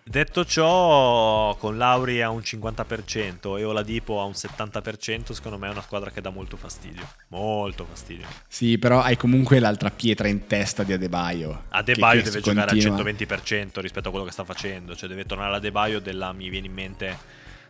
Detto 0.05 0.43
ciò, 0.43 1.55
con 1.55 1.77
Lauri 1.77 2.21
a 2.21 2.29
un 2.29 2.39
50% 2.41 3.57
e 3.57 3.63
Oladipo 3.63 4.19
a 4.19 4.25
un 4.25 4.33
70%, 4.33 5.31
secondo 5.31 5.57
me 5.57 5.67
è 5.67 5.71
una 5.71 5.81
squadra 5.81 6.11
che 6.11 6.19
dà 6.19 6.29
molto 6.29 6.57
fastidio. 6.57 7.07
Molto 7.29 7.85
fastidio. 7.89 8.25
Sì, 8.47 8.77
però 8.77 9.01
hai 9.01 9.15
comunque 9.15 9.59
l'altra 9.59 9.89
pietra 9.91 10.27
in 10.27 10.45
testa 10.45 10.83
di 10.83 10.91
che- 12.21 12.23
che 12.23 12.29
deve 12.29 12.41
giocare 12.41 12.65
continua- 12.67 12.91
al 12.91 12.97
120% 12.97 13.79
rispetto 13.79 14.07
a 14.09 14.11
quello 14.11 14.25
che 14.25 14.31
sta 14.33 14.43
facendo, 14.43 14.93
cioè 14.93 15.07
deve 15.07 15.25
tornare 15.25 15.55
Adebayo 15.55 15.99
della 16.01 16.33
mi 16.33 16.49
viene 16.49 16.67
in 16.67 16.73
mente 16.73 17.17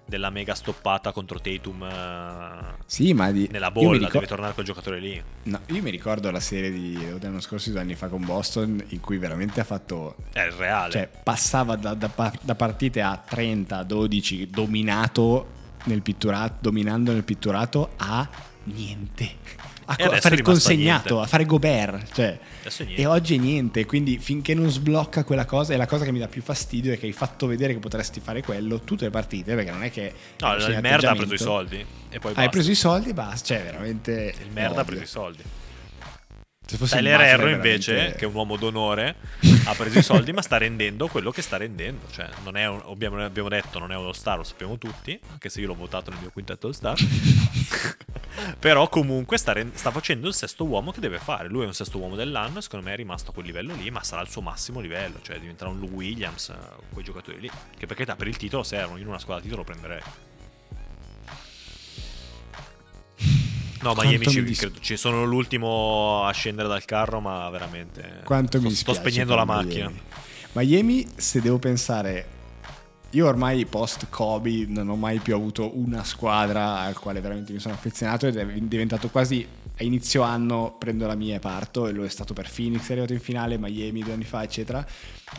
della 0.06 0.30
mega 0.30 0.54
stoppata 0.54 1.12
contro 1.12 1.40
Tatum 1.40 1.84
eh, 1.84 2.76
Sì, 2.86 3.14
ma 3.14 3.32
di... 3.32 3.48
nella 3.52 3.72
bolla, 3.72 3.94
ricor- 3.94 4.14
deve 4.14 4.28
tornare 4.28 4.54
quel 4.54 4.66
giocatore 4.66 5.00
lì. 5.00 5.22
No, 5.44 5.60
io 5.68 5.82
mi 5.82 5.90
ricordo 5.90 6.30
la 6.32 6.40
serie 6.40 6.72
di 6.72 6.94
dell'anno 6.94 7.40
scorso, 7.40 7.72
due 7.72 7.80
anni 7.80 7.96
fa 7.96 8.08
con 8.08 8.24
Boston, 8.24 8.84
in 8.90 9.00
cui 9.00 9.18
veramente 9.18 9.60
ha 9.60 9.64
fatto 9.64 10.16
È 10.32 10.42
il 10.42 10.52
reale. 10.52 10.92
Cioè, 10.92 11.10
passava 11.24 11.76
da, 11.76 11.94
da 11.94 12.10
da 12.42 12.56
partite 12.56 13.02
a 13.02 13.18
30, 13.18 13.84
12, 13.84 14.50
dominato 14.50 15.62
nel 15.86 16.02
pitturato, 16.02 16.56
dominando 16.62 17.12
nel 17.12 17.24
pitturato, 17.24 17.92
a 17.98 18.28
niente. 18.66 19.63
A, 19.86 19.96
co- 19.98 20.16
fare 20.20 20.36
il 20.36 20.42
consegnato, 20.42 21.14
niente. 21.14 21.26
a 21.26 21.28
fare 21.28 21.46
Gobert. 21.46 22.14
Cioè. 22.14 22.40
E 22.96 23.06
oggi 23.06 23.36
è 23.36 23.38
niente, 23.38 23.86
quindi 23.86 24.18
finché 24.20 24.54
non 24.54 24.70
sblocca 24.70 25.24
quella 25.24 25.46
cosa, 25.46 25.74
è 25.74 25.78
la 25.78 25.86
cosa 25.86 26.06
che 26.06 26.12
mi 26.12 26.20
dà 26.20 26.28
più 26.28 26.42
fastidio 26.42 26.94
è 26.94 26.98
che 26.98 27.06
hai 27.06 27.12
fatto 27.12 27.48
vedere 27.48 27.74
che 27.74 27.80
potresti 27.80 28.20
fare 28.20 28.42
quello 28.42 28.80
tutte 28.82 29.06
le 29.06 29.12
partite, 29.12 29.56
perché 29.56 29.72
non 29.72 29.84
è 29.84 29.92
che... 29.92 30.14
no, 30.40 30.48
hai 30.48 30.72
il 30.72 30.80
merda 30.82 31.12
ha 31.12 31.16
preso 31.16 31.34
i 31.34 31.38
soldi 31.38 31.86
e 32.10 32.20
poi 32.20 32.30
Hai 32.32 32.36
basta. 32.36 32.50
preso 32.50 32.72
i 32.72 32.76
soldi 32.76 33.10
e 33.10 33.14
basta, 33.14 33.46
cioè 33.56 33.64
veramente... 33.64 34.34
Il 34.40 34.52
merda 34.52 34.78
ha 34.78 34.82
ovvio. 34.82 34.86
preso 34.86 35.04
i 35.04 35.08
soldi. 35.08 35.44
Se 36.66 36.78
fosse 36.78 36.96
Tyler 36.96 37.20
Herro 37.22 37.50
invece, 37.50 37.92
veramente- 37.92 38.18
che 38.20 38.26
è 38.26 38.28
un 38.28 38.34
uomo 38.36 38.56
d'onore, 38.56 39.16
ha 39.66 39.74
preso 39.76 40.00
i 40.00 40.04
soldi 40.04 40.32
ma 40.32 40.42
sta 40.42 40.58
rendendo 40.58 41.08
quello 41.08 41.30
che 41.32 41.42
sta 41.42 41.58
rendendo. 41.58 42.08
Cioè, 42.10 42.28
non 42.44 42.56
è 42.58 42.66
un- 42.68 42.82
abbiamo, 42.88 43.24
abbiamo 43.24 43.50
detto, 43.50 43.80
non 43.80 43.92
è 43.92 43.96
uno 43.96 44.14
star, 44.14 44.38
lo 44.38 44.44
sappiamo 44.44 44.78
tutti, 44.78 45.20
anche 45.32 45.50
se 45.50 45.60
io 45.62 45.68
l'ho 45.68 45.76
votato 45.76 46.10
nel 46.10 46.20
mio 46.20 46.32
quintetto 46.32 46.68
all 46.68 46.74
star. 46.74 46.96
Però 48.60 48.90
comunque 48.90 49.38
sta, 49.38 49.52
ren- 49.54 49.72
sta 49.76 49.92
facendo 49.92 50.28
il 50.28 50.34
sesto 50.34 50.66
uomo 50.66 50.92
che 50.92 51.00
deve 51.00 51.20
fare. 51.20 51.48
Lui 51.50 51.64
è 51.64 51.68
un 51.68 51.74
sesto 51.74 51.98
uomo 52.00 52.16
dell'anno 52.16 52.60
e 52.60 52.62
secondo 52.62 52.86
me 52.86 52.94
è 52.94 52.96
rimasto 52.96 53.30
a 53.32 53.34
quel 53.34 53.46
livello 53.46 53.76
lì, 53.76 53.92
ma 53.92 54.02
sarà 54.04 54.22
il 54.22 54.30
suo 54.30 54.42
massimo 54.42 54.80
livello. 54.80 55.20
Cioè 55.22 55.38
diventerà 55.40 55.70
un 55.70 55.80
Lou 55.80 55.90
Williams, 55.90 56.50
eh, 56.50 56.56
quei 56.92 57.04
giocatori 57.04 57.40
lì. 57.40 57.50
Che 57.78 57.86
per 57.86 57.96
carità 57.96 58.16
per 58.16 58.28
il 58.28 58.38
titolo 58.38 58.64
servono, 58.64 58.96
io 58.98 59.04
in 59.04 59.10
una 59.10 59.20
squadra 59.20 59.44
titolo 59.44 59.62
lo 59.62 59.68
prenderei. 59.68 60.02
No, 63.84 63.94
Miami 63.96 64.28
ci, 64.28 64.44
credo, 64.44 64.80
ci 64.80 64.96
sono 64.96 65.26
l'ultimo 65.26 66.24
a 66.26 66.32
scendere 66.32 66.68
dal 66.68 66.86
carro, 66.86 67.20
ma 67.20 67.50
veramente. 67.50 68.22
Quanto 68.24 68.62
mi 68.62 68.72
sto, 68.72 68.94
sto 68.94 69.02
spegnendo 69.02 69.36
la 69.36 69.46
macchina. 69.46 69.90
Miami. 69.90 70.02
Miami, 70.54 71.08
se 71.16 71.42
devo 71.42 71.60
pensare, 71.60 72.28
io 73.10 73.28
ormai 73.28 73.66
post 73.66 74.08
Kobe 74.10 74.66
non 74.68 74.90
ho 74.90 74.96
mai 74.96 75.20
più 75.20 75.36
avuto 75.36 75.78
una 75.78 76.04
squadra 76.04 76.80
al 76.80 76.98
quale 76.98 77.22
veramente 77.22 77.52
mi 77.52 77.60
sono 77.60 77.74
affezionato 77.74 78.26
ed 78.28 78.38
è 78.38 78.46
diventato 78.46 79.10
quasi 79.10 79.46
a 79.78 79.84
inizio 79.84 80.22
anno 80.22 80.76
prendo 80.78 81.06
la 81.08 81.16
mia 81.16 81.36
e 81.36 81.40
parto 81.40 81.88
e 81.88 81.92
lo 81.92 82.06
è 82.06 82.10
stato 82.10 82.34
per 82.34 82.50
Phoenix, 82.54 82.88
è 82.88 82.92
arrivato 82.92 83.14
in 83.14 83.20
finale, 83.20 83.58
Miami 83.58 84.02
due 84.02 84.14
anni 84.14 84.24
fa, 84.24 84.44
eccetera. 84.44 84.86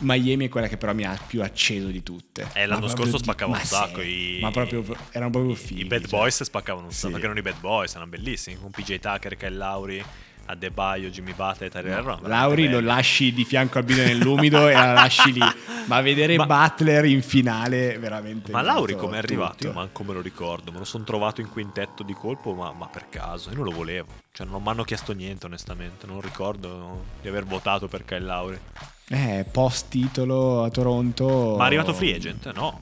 Miami 0.01 0.45
è 0.47 0.49
quella 0.49 0.67
che 0.67 0.77
però 0.77 0.93
mi 0.93 1.03
ha 1.03 1.17
più 1.25 1.41
acceso 1.41 1.87
di 1.87 2.03
tutte. 2.03 2.47
Eh, 2.53 2.65
l'anno 2.65 2.87
scorso 2.87 2.93
proprio 2.95 3.17
di- 3.17 3.23
spaccava 3.23 3.57
un 3.57 3.63
sacco, 3.63 4.01
sì, 4.01 4.37
i- 4.37 4.39
ma 4.41 4.51
proprio 4.51 4.83
erano 5.11 5.31
proprio 5.31 5.55
fighi. 5.55 5.81
I 5.81 5.85
Bad 5.85 6.01
cioè. 6.01 6.09
Boys 6.09 6.43
spaccavano 6.43 6.85
un 6.87 6.91
sacco. 6.91 7.05
Sì. 7.07 7.11
Perché 7.11 7.25
erano 7.25 7.39
i 7.39 7.43
Bad 7.43 7.59
Boys, 7.59 7.91
erano 7.95 8.09
bellissimi. 8.09 8.57
Con 8.57 8.71
PJ 8.71 8.99
Tucker, 8.99 9.35
Kyle 9.37 9.49
Lauri, 9.55 10.03
Adebayo, 10.47 11.09
Jimmy 11.09 11.33
Butler, 11.33 11.71
Tyler 11.71 11.87
erano 11.91 12.03
veramente 12.21 12.27
Lauri 12.29 12.69
lo 12.69 12.79
lasci 12.79 13.33
di 13.33 13.43
fianco 13.45 13.79
al 13.79 13.83
bidone 13.83 14.07
nell'umido 14.13 14.67
e 14.67 14.73
la 14.73 14.93
lasci 14.93 15.33
lì. 15.33 15.39
Ma 15.87 16.01
vedere 16.01 16.35
Ma- 16.35 16.45
Butler 16.45 17.05
in 17.05 17.23
finale 17.23 17.97
veramente. 17.97 18.51
Ma 18.51 18.61
Lauri 18.61 18.93
dato 18.93 19.05
come 19.05 19.17
è 19.17 19.19
arrivato? 19.21 19.53
tutto. 19.53 19.67
Io 19.67 19.73
manco 19.73 20.03
me 20.03 20.13
lo 20.13 20.21
ricordo. 20.21 20.71
Me 20.71 20.77
lo 20.79 20.83
sono 20.83 21.03
trovato 21.03 21.41
in 21.41 21.49
quintetto 21.49 22.03
di 22.03 22.13
colpo, 22.13 22.53
ma, 22.53 22.71
ma 22.73 22.85
per 22.87 23.07
caso. 23.09 23.49
Io 23.49 23.55
non 23.55 23.65
lo 23.65 23.71
volevo. 23.71 24.07
Cioè, 24.31 24.45
non 24.45 24.61
mi 24.61 24.69
hanno 24.69 24.83
chiesto 24.83 25.13
niente, 25.13 25.47
onestamente. 25.47 26.05
Non 26.05 26.21
ricordo 26.21 27.05
di 27.21 27.27
aver 27.27 27.45
votato 27.45 27.87
per 27.87 28.03
Kyle 28.05 28.19
Lauri. 28.19 28.59
Eh, 29.07 29.45
post 29.49 29.87
titolo 29.89 30.63
a 30.63 30.69
Toronto. 30.69 31.55
Ma 31.57 31.63
è 31.63 31.67
arrivato 31.67 31.93
free 31.93 32.15
agent? 32.15 32.51
No. 32.53 32.81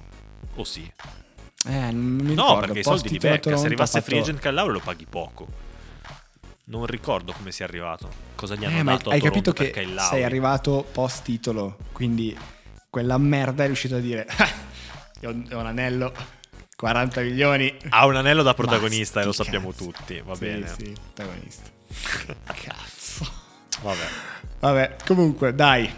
O 0.55 0.63
sì? 0.63 0.89
Eh, 1.65 1.91
non 1.91 2.19
mi 2.21 2.33
No, 2.33 2.57
perché 2.59 2.79
i 2.79 2.83
soldi 2.83 3.09
li 3.09 3.17
becca. 3.17 3.55
Se 3.57 3.65
arrivasse 3.65 3.99
fatto- 3.99 4.05
free 4.09 4.19
agent 4.21 4.39
Kyle 4.39 4.51
Lauri 4.53 4.73
lo 4.73 4.79
paghi 4.79 5.05
poco. 5.09 5.47
Non 6.65 6.85
ricordo 6.85 7.33
come 7.33 7.51
sia 7.51 7.65
arrivato. 7.65 8.09
Cosa 8.35 8.55
gli 8.55 8.63
hanno 8.63 8.77
Eh, 8.79 8.83
ma 8.83 8.91
dato 8.95 9.09
a 9.09 9.13
hai 9.13 9.21
capito 9.21 9.51
che 9.51 9.73
sei 10.09 10.23
arrivato 10.23 10.85
post 10.89 11.23
titolo, 11.23 11.77
quindi 11.91 12.35
quella 12.89 13.17
merda 13.17 13.63
è 13.63 13.65
riuscito 13.67 13.95
a 13.95 13.99
dire. 13.99 14.25
"Io 15.21 15.29
ho 15.29 15.33
un 15.59 15.65
anello, 15.65 16.13
40 16.75 17.19
milioni. 17.21 17.75
Ha 17.89 18.05
un 18.05 18.15
anello 18.15 18.43
da 18.43 18.49
Ma 18.49 18.55
protagonista 18.55 19.19
e 19.21 19.25
lo 19.25 19.33
sappiamo 19.33 19.71
cazzi. 19.71 19.83
tutti. 19.83 20.21
Va 20.25 20.35
Sì, 20.35 20.39
bene. 20.45 20.67
Sì, 20.67 20.95
protagonista. 21.13 21.69
Cazzo. 22.53 23.29
Vabbè. 23.81 24.07
Vabbè, 24.59 24.95
comunque, 25.05 25.53
dai. 25.53 25.93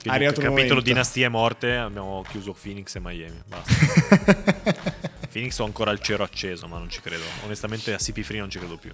Quindi, 0.00 0.18
arrivato 0.18 0.40
capitolo 0.40 0.66
momento. 0.66 0.80
dinastie 0.80 1.28
morte, 1.28 1.76
abbiamo 1.76 2.24
chiuso 2.28 2.56
Phoenix 2.60 2.94
e 2.94 3.00
Miami. 3.00 3.42
Basta. 3.46 4.98
Phoenix 5.30 5.58
ho 5.58 5.64
ancora 5.64 5.90
il 5.90 6.00
cero 6.00 6.24
acceso, 6.24 6.66
ma 6.66 6.78
non 6.78 6.88
ci 6.88 7.00
credo. 7.00 7.22
Onestamente 7.44 7.92
a 7.92 7.98
CP 7.98 8.20
Free 8.22 8.40
non 8.40 8.50
ci 8.50 8.58
credo 8.58 8.76
più. 8.76 8.92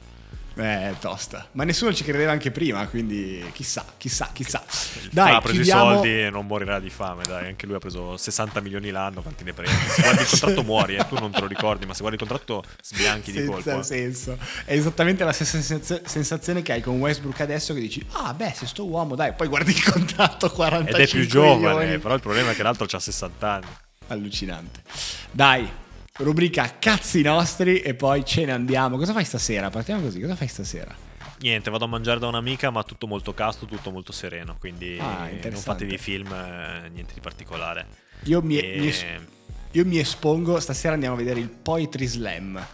Eh, 0.59 0.95
tosta. 1.01 1.49
Ma 1.53 1.65
nessuno 1.65 1.93
ci 1.93 2.03
credeva 2.03 2.33
anche 2.33 2.51
prima, 2.51 2.87
quindi 2.89 3.45
chissà, 3.53 3.85
chissà, 3.99 4.31
chissà. 4.33 4.65
Dai, 5.11 5.35
ha 5.35 5.41
preso 5.41 5.57
chiudiamo... 5.57 5.91
i 5.91 5.95
soldi 5.95 6.21
e 6.23 6.31
non 6.31 6.47
morirà 6.47 6.81
di 6.81 6.89
fame, 6.89 7.25
dai. 7.25 7.49
Anche 7.49 7.67
lui 7.67 7.75
ha 7.75 7.79
preso 7.79 8.17
60 8.17 8.61
milioni 8.61 8.91
l'anno, 8.91 9.21
quanti 9.21 9.45
ne 9.45 9.53
prende? 9.53 9.77
Se 9.89 10.01
guardi 10.01 10.23
il 10.23 10.29
contratto 10.29 10.63
muori, 10.65 10.97
eh. 10.97 11.07
tu 11.07 11.17
non 11.17 11.31
te 11.31 11.41
lo 11.41 11.47
ricordi, 11.47 11.85
ma 11.85 11.93
se 11.93 12.01
guardi 12.01 12.23
il 12.23 12.27
contratto 12.27 12.65
sbianchi 12.81 13.33
di 13.33 13.45
colpo. 13.45 13.61
Senza 13.61 13.95
eh. 13.95 13.99
senso. 13.99 14.39
È 14.65 14.73
esattamente 14.73 15.25
la 15.25 15.33
stessa 15.33 15.61
sensazio- 15.61 16.01
sensazione 16.07 16.63
che 16.63 16.73
hai 16.73 16.81
con 16.81 16.99
Westbrook 16.99 17.39
adesso 17.41 17.75
che 17.75 17.81
dici, 17.81 18.05
ah 18.13 18.33
beh, 18.33 18.53
se 18.55 18.67
sto 18.67 18.87
uomo, 18.87 19.15
dai, 19.15 19.35
poi 19.35 19.49
guardi 19.49 19.73
il 19.73 19.85
contratto 19.85 20.51
45 20.51 21.03
Ed 21.03 21.07
è 21.07 21.11
più 21.11 21.27
giovane, 21.27 21.79
milioni. 21.81 21.99
però 21.99 22.15
il 22.15 22.21
problema 22.21 22.53
è 22.53 22.55
che 22.55 22.63
l'altro 22.63 22.87
ha 22.91 23.01
60 23.01 23.51
anni. 23.51 23.67
Allucinante. 24.09 24.81
Dai, 25.31 25.69
rubrica 26.19 26.77
cazzi 26.79 27.23
nostri 27.23 27.81
e 27.81 27.95
poi 27.95 28.25
ce 28.25 28.45
ne 28.45 28.53
andiamo. 28.53 28.97
Cosa 28.97 29.13
fai 29.13 29.25
stasera? 29.25 29.71
Partiamo 29.71 30.03
così, 30.03 30.21
cosa 30.21 30.35
fai 30.37 30.49
stasera? 30.49 30.95
Niente, 31.41 31.71
vado 31.71 31.85
a 31.85 31.89
mangiare 31.89 32.19
da 32.19 32.27
un'amica, 32.29 32.71
ma 32.71 32.83
tutto 32.83 33.07
molto 33.07 33.35
casto, 33.35 33.67
tutto 33.67 33.91
molto 33.91 34.13
sereno. 34.13 34.57
Quindi 34.59 34.97
Ah, 34.99 35.29
non 35.43 35.53
fatevi 35.61 35.99
film, 35.99 36.33
eh, 36.33 36.89
niente 36.93 37.13
di 37.15 37.21
particolare. 37.21 37.87
Io 38.25 38.41
mi, 38.43 38.59
E- 38.59 38.79
mi 38.79 38.87
es- 38.89 39.05
io 39.73 39.85
mi 39.85 39.99
espongo, 39.99 40.59
stasera 40.61 40.95
andiamo 40.95 41.15
a 41.15 41.19
vedere 41.19 41.41
il 41.41 41.49
Poetry 41.51 42.07
Slam. 42.07 42.67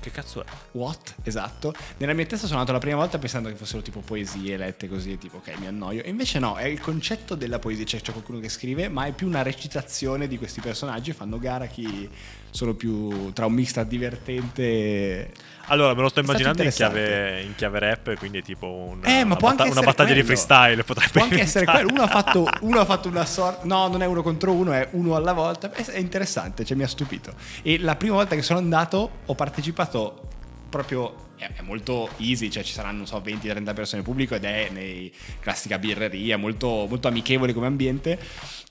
Che 0.00 0.10
cazzo 0.10 0.42
è? 0.42 0.46
What? 0.70 1.16
Esatto. 1.24 1.74
Nella 1.98 2.14
mia 2.14 2.24
testa 2.24 2.46
sono 2.46 2.60
andato 2.60 2.72
la 2.72 2.78
prima 2.82 2.96
volta 2.96 3.18
pensando 3.18 3.50
che 3.50 3.54
fossero 3.54 3.82
tipo 3.82 4.00
poesie 4.00 4.56
lette 4.56 4.88
così, 4.88 5.18
tipo 5.18 5.36
ok, 5.36 5.58
mi 5.58 5.66
annoio. 5.66 6.02
E 6.02 6.08
invece 6.08 6.38
no, 6.38 6.54
è 6.56 6.64
il 6.64 6.80
concetto 6.80 7.34
della 7.34 7.58
poesia, 7.58 7.84
cioè 7.84 8.00
c'è 8.00 8.12
qualcuno 8.12 8.40
che 8.40 8.48
scrive, 8.48 8.88
ma 8.88 9.04
è 9.04 9.12
più 9.12 9.26
una 9.26 9.42
recitazione 9.42 10.26
di 10.26 10.38
questi 10.38 10.62
personaggi, 10.62 11.12
fanno 11.12 11.36
gara 11.38 11.66
chi 11.66 12.08
sono 12.50 12.74
più 12.74 13.32
tra 13.32 13.46
un 13.46 13.52
mix 13.52 13.80
divertente 13.82 15.30
Allora, 15.66 15.94
me 15.94 16.02
lo 16.02 16.08
sto 16.08 16.18
immaginando 16.20 16.62
in 16.62 16.70
chiave, 16.70 17.42
in 17.42 17.54
chiave 17.54 17.78
rap, 17.78 18.14
quindi 18.16 18.42
tipo 18.42 18.66
una, 18.66 19.06
Eh, 19.06 19.22
una 19.22 19.36
batta- 19.36 19.64
una 19.64 19.80
battaglia 19.82 20.14
di 20.14 20.22
quello. 20.22 20.24
freestyle. 20.24 20.82
Potrebbe 20.82 21.12
Può 21.12 21.22
anche 21.22 21.40
essere 21.40 21.64
quello. 21.64 21.88
Uno 21.92 22.02
ha, 22.02 22.08
fatto, 22.08 22.48
uno 22.62 22.80
ha 22.80 22.84
fatto 22.84 23.08
una 23.08 23.24
sorta. 23.24 23.64
No, 23.66 23.86
non 23.86 24.02
è 24.02 24.06
uno 24.06 24.22
contro 24.22 24.52
uno, 24.52 24.72
è 24.72 24.88
uno 24.92 25.14
alla 25.14 25.32
volta. 25.32 25.70
È 25.70 25.98
interessante, 25.98 26.64
cioè 26.64 26.76
mi 26.76 26.82
ha 26.82 26.88
stupito. 26.88 27.32
E 27.62 27.78
la 27.78 27.94
prima 27.94 28.14
volta 28.14 28.34
che 28.34 28.42
sono 28.42 28.58
andato 28.58 29.10
ho 29.26 29.34
partecipato 29.36 30.28
proprio. 30.68 31.28
È 31.48 31.62
molto 31.62 32.10
easy, 32.18 32.50
cioè 32.50 32.62
ci 32.62 32.72
saranno, 32.72 32.98
non 32.98 33.06
so, 33.06 33.18
20-30 33.24 33.74
persone 33.74 33.98
in 33.98 34.04
pubblico 34.04 34.34
ed 34.34 34.44
è 34.44 34.68
nei 34.70 35.12
classica 35.40 35.78
birreria, 35.78 36.36
molto, 36.36 36.86
molto 36.88 37.08
amichevole 37.08 37.52
come 37.52 37.66
ambiente. 37.66 38.18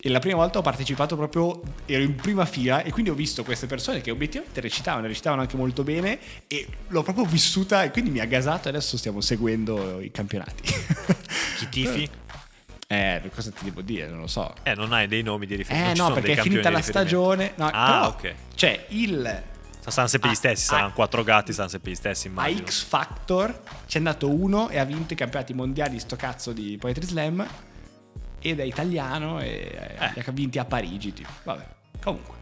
E 0.02 0.10
la 0.10 0.20
prima 0.20 0.36
volta 0.38 0.60
ho 0.60 0.62
partecipato 0.62 1.16
proprio, 1.16 1.62
ero 1.86 2.04
in 2.04 2.16
prima 2.16 2.46
fila 2.46 2.84
e 2.84 2.92
quindi 2.92 3.10
ho 3.12 3.16
visto 3.16 3.44
queste 3.44 3.66
persone 3.68 4.02
che 4.02 4.12
obiettivamente 4.12 4.62
recitavano, 4.62 5.08
recitavano 5.08 5.42
anche 5.42 5.58
molto 5.58 5.84
bene 5.84 6.20
e 6.48 6.68
l'ho 6.88 7.04
proprio 7.04 7.26
vissuta 7.26 7.84
e 7.84 7.92
quindi 7.92 8.10
mi 8.12 8.20
ha 8.20 8.26
gasato 8.26 8.68
e 8.68 8.72
adesso 8.72 8.98
stiamo 8.98 9.20
seguendo 9.22 10.00
i 10.00 10.12
campionati. 10.12 10.64
Chi 11.58 11.70
tifi? 11.70 12.10
Eh, 12.92 13.22
cosa 13.36 13.52
ti 13.52 13.66
devo 13.66 13.82
dire? 13.82 14.08
Non 14.08 14.22
lo 14.22 14.26
so. 14.26 14.52
Eh, 14.64 14.74
non 14.74 14.94
hai 14.94 15.08
dei 15.08 15.22
nomi 15.22 15.46
di 15.46 15.54
riferimento. 15.56 15.92
Eh 15.94 15.96
non 15.96 16.08
ci 16.08 16.14
no, 16.16 16.20
perché 16.20 16.40
è 16.40 16.42
finita 16.42 16.70
la 16.72 16.78
riferimento. 16.78 16.92
stagione. 16.92 17.52
No, 17.58 17.66
Ah, 17.72 17.86
però, 17.86 18.08
ok. 18.08 18.36
Cioè, 18.56 18.86
il 18.88 19.44
Saranno 19.90 20.08
sempre 20.10 20.30
gli 20.30 20.34
Ah, 20.34 20.36
stessi, 20.38 20.64
ah. 20.66 20.74
saranno 20.76 20.94
quattro 20.94 21.24
gatti, 21.24 21.52
saranno 21.52 21.70
sempre 21.72 21.92
gli 21.92 21.96
stessi, 21.96 22.28
a 22.28 22.30
immagino. 22.30 22.66
X 22.68 22.84
Factor 22.84 23.62
c'è 23.88 23.98
andato 23.98 24.30
uno 24.30 24.70
e 24.70 24.78
ha 24.80 24.84
vinto 24.86 25.14
i 25.14 25.16
campionati 25.16 25.54
mondiali 25.54 26.00
sto 26.00 26.16
cazzo 26.16 26.52
di 26.54 26.78
Poetry 26.80 27.06
Slam 27.06 27.46
ed 28.42 28.60
è 28.60 28.64
italiano 28.64 29.40
e 29.42 29.96
Eh. 30.00 30.12
li 30.16 30.24
ha 30.26 30.32
vinti 30.32 30.60
a 30.60 30.66
Parigi, 30.66 31.14
tipo. 31.14 31.30
Vabbè, 31.44 31.66
comunque. 32.04 32.38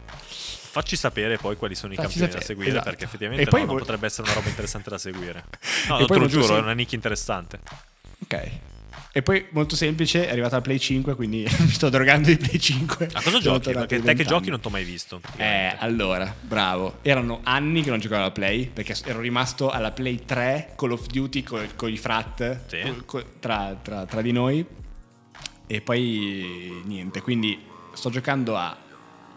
Facci 0.70 0.96
sapere 0.96 1.38
poi 1.38 1.56
quali 1.58 1.74
sono 1.74 1.94
i 1.94 1.96
Facci 1.96 2.20
campioni 2.20 2.28
da 2.28 2.32
sapere, 2.34 2.46
seguire, 2.48 2.70
esatto. 2.72 2.90
perché 2.90 3.04
effettivamente 3.06 3.50
no, 3.50 3.58
non 3.58 3.66
voi- 3.66 3.78
potrebbe 3.80 4.06
essere 4.06 4.24
una 4.28 4.34
roba 4.36 4.50
interessante 4.50 4.90
da 4.92 4.98
seguire. 5.00 5.44
No, 5.88 5.98
no, 6.00 6.06
poi 6.06 6.18
te 6.18 6.24
lo 6.24 6.30
giuro, 6.30 6.44
è 6.44 6.48
sem- 6.48 6.64
una 6.64 6.74
nick 6.74 6.92
interessante. 6.92 7.60
Ok. 8.24 8.50
E 9.12 9.22
poi 9.24 9.48
molto 9.52 9.76
semplice, 9.76 10.28
è 10.28 10.32
arrivata 10.32 10.58
la 10.58 10.62
Play 10.62 10.78
5, 10.80 11.16
quindi 11.16 11.44
mi 11.60 11.70
sto 11.70 11.90
drogando 11.90 12.28
di 12.30 12.38
Play 12.38 12.60
5. 12.60 13.10
A 13.14 13.22
cosa 13.22 13.40
giochi? 13.40 13.72
Perché 13.72 13.88
te 13.88 13.96
che 13.98 14.02
20 14.02 14.26
giochi 14.26 14.50
non 14.50 14.60
ti 14.60 14.68
ho 14.68 14.70
mai 14.70 14.84
visto. 14.84 15.20
Eh, 15.38 15.76
allora, 15.80 16.34
bravo. 16.40 17.00
Erano 17.02 17.40
anni 17.44 17.82
che 17.82 17.90
non 17.90 18.00
giocavo 18.00 18.22
alla 18.22 18.32
Play, 18.32 18.68
perché 18.68 18.96
ero 19.06 19.20
rimasto 19.20 19.70
alla 19.70 19.92
Play 19.92 20.24
3 20.26 20.74
Call 20.76 20.92
of 20.92 21.08
Duty 21.08 21.44
con, 21.44 21.68
con 21.76 21.92
i 21.92 21.98
frat 21.98 22.66
Sì. 22.68 22.82
co- 22.82 23.04
co- 23.06 23.26
tra, 23.40 23.76
tra- 23.82 24.06
tra 24.06 24.22
di 24.22 24.32
noi. 24.32 24.66
E 25.66 25.82
poi 25.82 26.82
niente, 26.86 27.22
quindi 27.22 27.60
sto 27.94 28.10
giocando 28.10 28.56
a... 28.56 28.78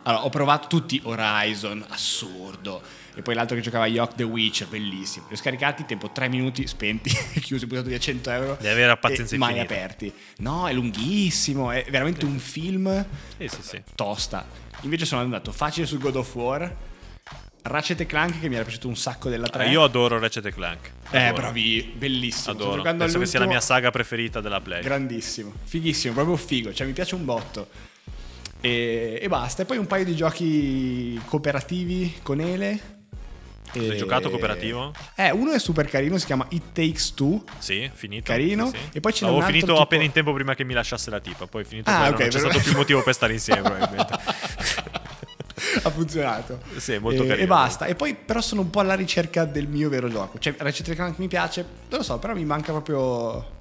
Allora, 0.03 0.25
ho 0.25 0.29
provato 0.31 0.67
tutti 0.69 1.01
Horizon, 1.03 1.85
assurdo. 1.89 2.81
E 3.21 3.23
poi 3.23 3.35
l'altro 3.35 3.55
che 3.55 3.61
giocava 3.62 3.85
a 3.85 3.87
Yoke 3.87 4.14
The 4.16 4.23
Witcher, 4.23 4.66
bellissimo. 4.66 5.27
Li 5.29 5.35
ho 5.35 5.37
scaricati, 5.37 5.85
tempo 5.85 6.11
3 6.11 6.29
minuti, 6.29 6.66
spenti, 6.66 7.11
chiusi, 7.41 7.66
buttato 7.66 7.89
via 7.89 7.99
100 7.99 8.31
euro. 8.31 8.55
Devi 8.57 8.68
avere 8.68 8.87
la 8.87 8.97
pazienza 8.97 9.37
mai 9.37 9.51
infinita. 9.59 9.75
aperti. 9.75 10.12
No, 10.39 10.66
è 10.66 10.73
lunghissimo, 10.73 11.71
è 11.71 11.85
veramente 11.91 12.25
un 12.25 12.39
film 12.39 13.05
Sì, 13.37 13.49
sì, 13.49 13.62
sì. 13.62 13.83
tosta. 13.95 14.47
Invece 14.83 15.05
sono 15.05 15.21
andato 15.21 15.53
facile 15.53 15.87
su 15.87 15.99
God 15.99 16.16
of 16.16 16.35
War. 16.35 16.75
Ratchet 17.62 18.01
e 18.01 18.07
Clank 18.07 18.41
che 18.41 18.49
mi 18.49 18.55
era 18.55 18.64
piaciuto 18.64 18.89
un 18.89 18.97
sacco 18.97 19.29
della 19.29 19.47
3. 19.47 19.68
Io 19.68 19.83
adoro 19.83 20.18
Ratchet 20.18 20.47
e 20.47 20.53
Clank. 20.55 20.91
Eh, 21.11 21.25
Adoro. 21.25 21.43
bravi, 21.43 21.93
bellissimo. 21.95 22.53
Adoro. 22.55 22.81
Penso 22.81 23.18
che 23.18 23.27
sia 23.27 23.39
la 23.39 23.45
mia 23.45 23.57
all'ultimo. 23.57 23.61
saga 23.61 23.91
preferita 23.91 24.41
della 24.41 24.62
Play. 24.62 24.83
Grandissimo, 24.83 25.53
fighissimo, 25.64 26.14
proprio 26.14 26.37
figo. 26.37 26.73
Cioè, 26.73 26.87
mi 26.87 26.95
piace 26.95 27.14
un 27.14 27.27
botto. 27.27 27.68
E, 28.62 29.18
e 29.21 29.29
basta. 29.29 29.61
E 29.62 29.64
poi 29.66 29.77
un 29.77 29.87
paio 29.87 30.07
di 30.07 30.16
giochi 30.16 31.21
cooperativi 31.27 32.14
con 32.23 32.41
Ele. 32.41 32.99
Hai 33.73 33.89
E- 33.91 33.97
giocato 33.97 34.31
cooperativo? 34.31 34.93
Eh, 35.14 35.31
uno 35.31 35.53
è 35.53 35.59
super 35.59 35.87
carino, 35.89 36.18
si 36.18 36.27
chiama 36.27 36.47
It 36.51 36.73
Takes 36.73 37.14
Two. 37.14 37.43
Sì, 37.59 37.89
finito. 37.95 38.31
Carino. 38.33 38.66
Sì, 38.71 38.77
sì. 38.91 38.97
E 38.97 39.01
poi 39.01 39.12
ce 39.12 39.25
n'è 39.25 39.31
L'avevo 39.31 39.47
finito 39.49 39.66
tipo- 39.66 39.81
appena 39.81 40.03
in 40.05 40.12
tempo 40.12 40.33
prima 40.33 40.55
che 40.55 40.64
mi 40.64 40.75
lasciasse 40.75 41.11
la 41.11 41.21
tipa. 41.21 41.47
Poi 41.47 41.64
finito 41.64 41.89
Ah, 41.91 41.99
quello, 41.99 42.14
ok, 42.14 42.21
non 42.21 42.29
c'è 42.29 42.37
però- 42.39 42.51
stato 42.51 42.64
più 42.68 42.77
motivo 42.77 43.03
per 43.03 43.14
stare 43.14 43.33
insieme, 43.33 43.61
probabilmente. 43.62 44.18
ha 45.83 45.91
funzionato. 45.91 46.61
Sì, 46.77 46.99
molto 46.99 47.23
e, 47.23 47.27
carino. 47.27 47.45
E 47.45 47.47
basta. 47.47 47.85
E 47.87 47.95
poi 47.95 48.14
però 48.14 48.41
sono 48.41 48.62
un 48.62 48.71
po' 48.71 48.81
alla 48.81 48.95
ricerca 48.95 49.45
del 49.45 49.68
mio 49.68 49.89
vero 49.89 50.09
gioco. 50.09 50.39
Cioè, 50.39 50.55
Ratchet 50.59 50.95
Clank 50.95 51.18
mi 51.18 51.29
piace, 51.29 51.62
non 51.89 51.99
lo 51.99 52.05
so, 52.05 52.18
però 52.18 52.35
mi 52.35 52.45
manca 52.45 52.73
proprio... 52.73 53.59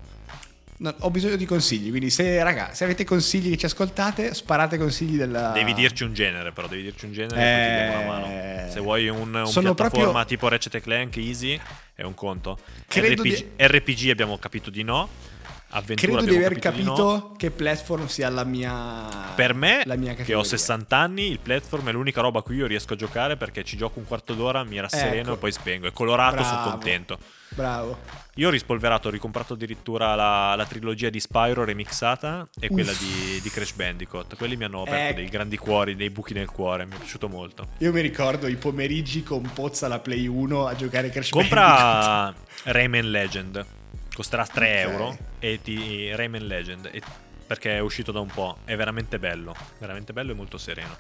no, 0.79 0.93
ho 0.99 1.09
bisogno 1.09 1.35
di 1.37 1.45
consigli, 1.45 1.89
quindi 1.89 2.09
se, 2.09 2.43
raga, 2.43 2.73
se 2.73 2.83
avete 2.83 3.05
consigli 3.05 3.49
che 3.51 3.57
ci 3.57 3.65
ascoltate, 3.65 4.33
sparate 4.33 4.77
consigli 4.77 5.15
della... 5.15 5.51
Devi 5.51 5.73
dirci 5.73 6.03
un 6.03 6.13
genere, 6.13 6.51
però 6.51 6.67
devi 6.67 6.81
dirci 6.83 7.05
un 7.05 7.13
genere 7.13 7.39
e 7.41 7.55
poi 7.55 7.63
ti 7.63 8.01
diamo 8.01 8.17
una 8.17 8.25
Eh, 8.27 8.55
mano. 8.57 8.71
Se 8.71 8.79
vuoi 8.79 9.07
un, 9.09 9.17
un 9.19 9.43
piattaforma 9.43 9.73
proprio- 9.73 10.25
tipo 10.25 10.47
Ratchet 10.47 10.81
Clank 10.81 11.17
Easy, 11.17 11.59
è 11.95 12.03
un 12.03 12.13
conto. 12.13 12.57
RPG, 12.87 13.21
di- 13.21 13.45
RPG 13.57 14.09
abbiamo 14.09 14.37
capito 14.37 14.69
di 14.69 14.83
no. 14.83 15.09
Avventura 15.71 16.17
Credo 16.17 16.31
di 16.31 16.35
aver 16.35 16.57
capito, 16.57 16.93
capito, 16.95 17.03
no. 17.03 17.33
che 17.37 17.51
platform 17.51 18.07
sia 18.07 18.27
la 18.29 18.43
mia... 18.43 19.05
Per 19.35 19.53
me, 19.53 19.83
la 19.85 19.95
mia 19.97 20.13
che 20.15 20.33
ho 20.33 20.41
categoria. 20.41 20.49
60 20.49 20.97
anni, 20.97 21.27
il 21.29 21.37
platform 21.37 21.89
è 21.89 21.91
l'unica 21.91 22.21
roba 22.21 22.39
a 22.39 22.41
cui 22.41 22.55
io 22.55 22.65
riesco 22.65 22.93
a 22.93 22.95
giocare 22.95 23.37
perché 23.37 23.63
ci 23.63 23.77
gioco 23.77 23.99
un 23.99 24.05
quarto 24.05 24.33
d'ora, 24.33 24.63
mi 24.63 24.79
rassereno 24.79 25.19
Ecco. 25.19 25.33
e 25.33 25.37
poi 25.37 25.51
spengo. 25.51 25.85
È 25.87 25.91
colorato, 25.91 26.43
sono 26.43 26.63
contento. 26.71 27.19
Bravo. 27.49 27.99
Io 28.39 28.47
ho 28.47 28.51
rispolverato, 28.51 29.09
ho 29.09 29.11
ricomprato 29.11 29.53
addirittura 29.55 30.15
la, 30.15 30.55
la 30.55 30.65
trilogia 30.65 31.09
di 31.09 31.19
Spyro 31.19 31.65
remixata 31.65 32.47
e 32.57 32.69
quella 32.69 32.93
di, 32.93 33.41
di 33.41 33.49
Crash 33.49 33.73
Bandicoot. 33.73 34.37
Quelli 34.37 34.55
mi 34.55 34.63
hanno 34.63 34.83
aperto 34.83 35.11
Eh. 35.11 35.13
dei 35.15 35.27
grandi 35.29 35.57
cuori, 35.57 35.97
dei 35.97 36.09
buchi 36.09 36.33
nel 36.33 36.47
cuore, 36.49 36.85
mi 36.85 36.93
è 36.93 36.97
piaciuto 36.97 37.27
molto. 37.27 37.67
Io 37.79 37.91
mi 37.91 37.99
ricordo 37.99 38.47
i 38.47 38.55
pomeriggi 38.55 39.23
con 39.23 39.41
Pozza 39.53 39.89
la 39.89 39.99
Play 39.99 40.25
1 40.27 40.67
a 40.67 40.73
giocare 40.73 41.09
Crash 41.09 41.31
Bandicoot. 41.31 41.59
Compra 41.59 42.33
Rayman 42.71 43.11
Legend, 43.11 43.65
costerà 44.15 44.45
3 44.45 44.85
Ok. 44.85 44.89
euro 44.91 45.17
e 45.39 45.59
ti 45.61 46.15
Rayman 46.15 46.47
Legend 46.47 46.89
e- 46.93 47.01
perché 47.45 47.75
è 47.75 47.79
uscito 47.79 48.13
da 48.13 48.21
un 48.21 48.27
po', 48.29 48.59
è 48.63 48.77
veramente 48.77 49.19
bello, 49.19 49.53
veramente 49.79 50.13
bello 50.13 50.31
e 50.31 50.35
molto 50.35 50.57
sereno. 50.57 50.97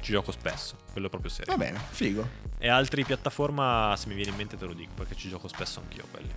Ci 0.00 0.12
gioco 0.12 0.32
spesso, 0.32 0.76
quello 0.92 1.08
è 1.08 1.10
proprio 1.10 1.30
Va 1.30 1.36
sereno. 1.36 1.56
bene, 1.58 1.78
figo. 1.90 2.26
E 2.58 2.68
altri 2.68 3.04
piattaforma, 3.04 3.92
se 3.98 4.08
mi 4.08 4.14
viene 4.14 4.30
in 4.30 4.36
mente 4.36 4.56
te 4.56 4.64
lo 4.64 4.72
dico, 4.72 4.92
perché 4.94 5.14
ci 5.14 5.28
gioco 5.28 5.46
spesso 5.46 5.80
anch'io 5.80 6.04
quelli. 6.10 6.28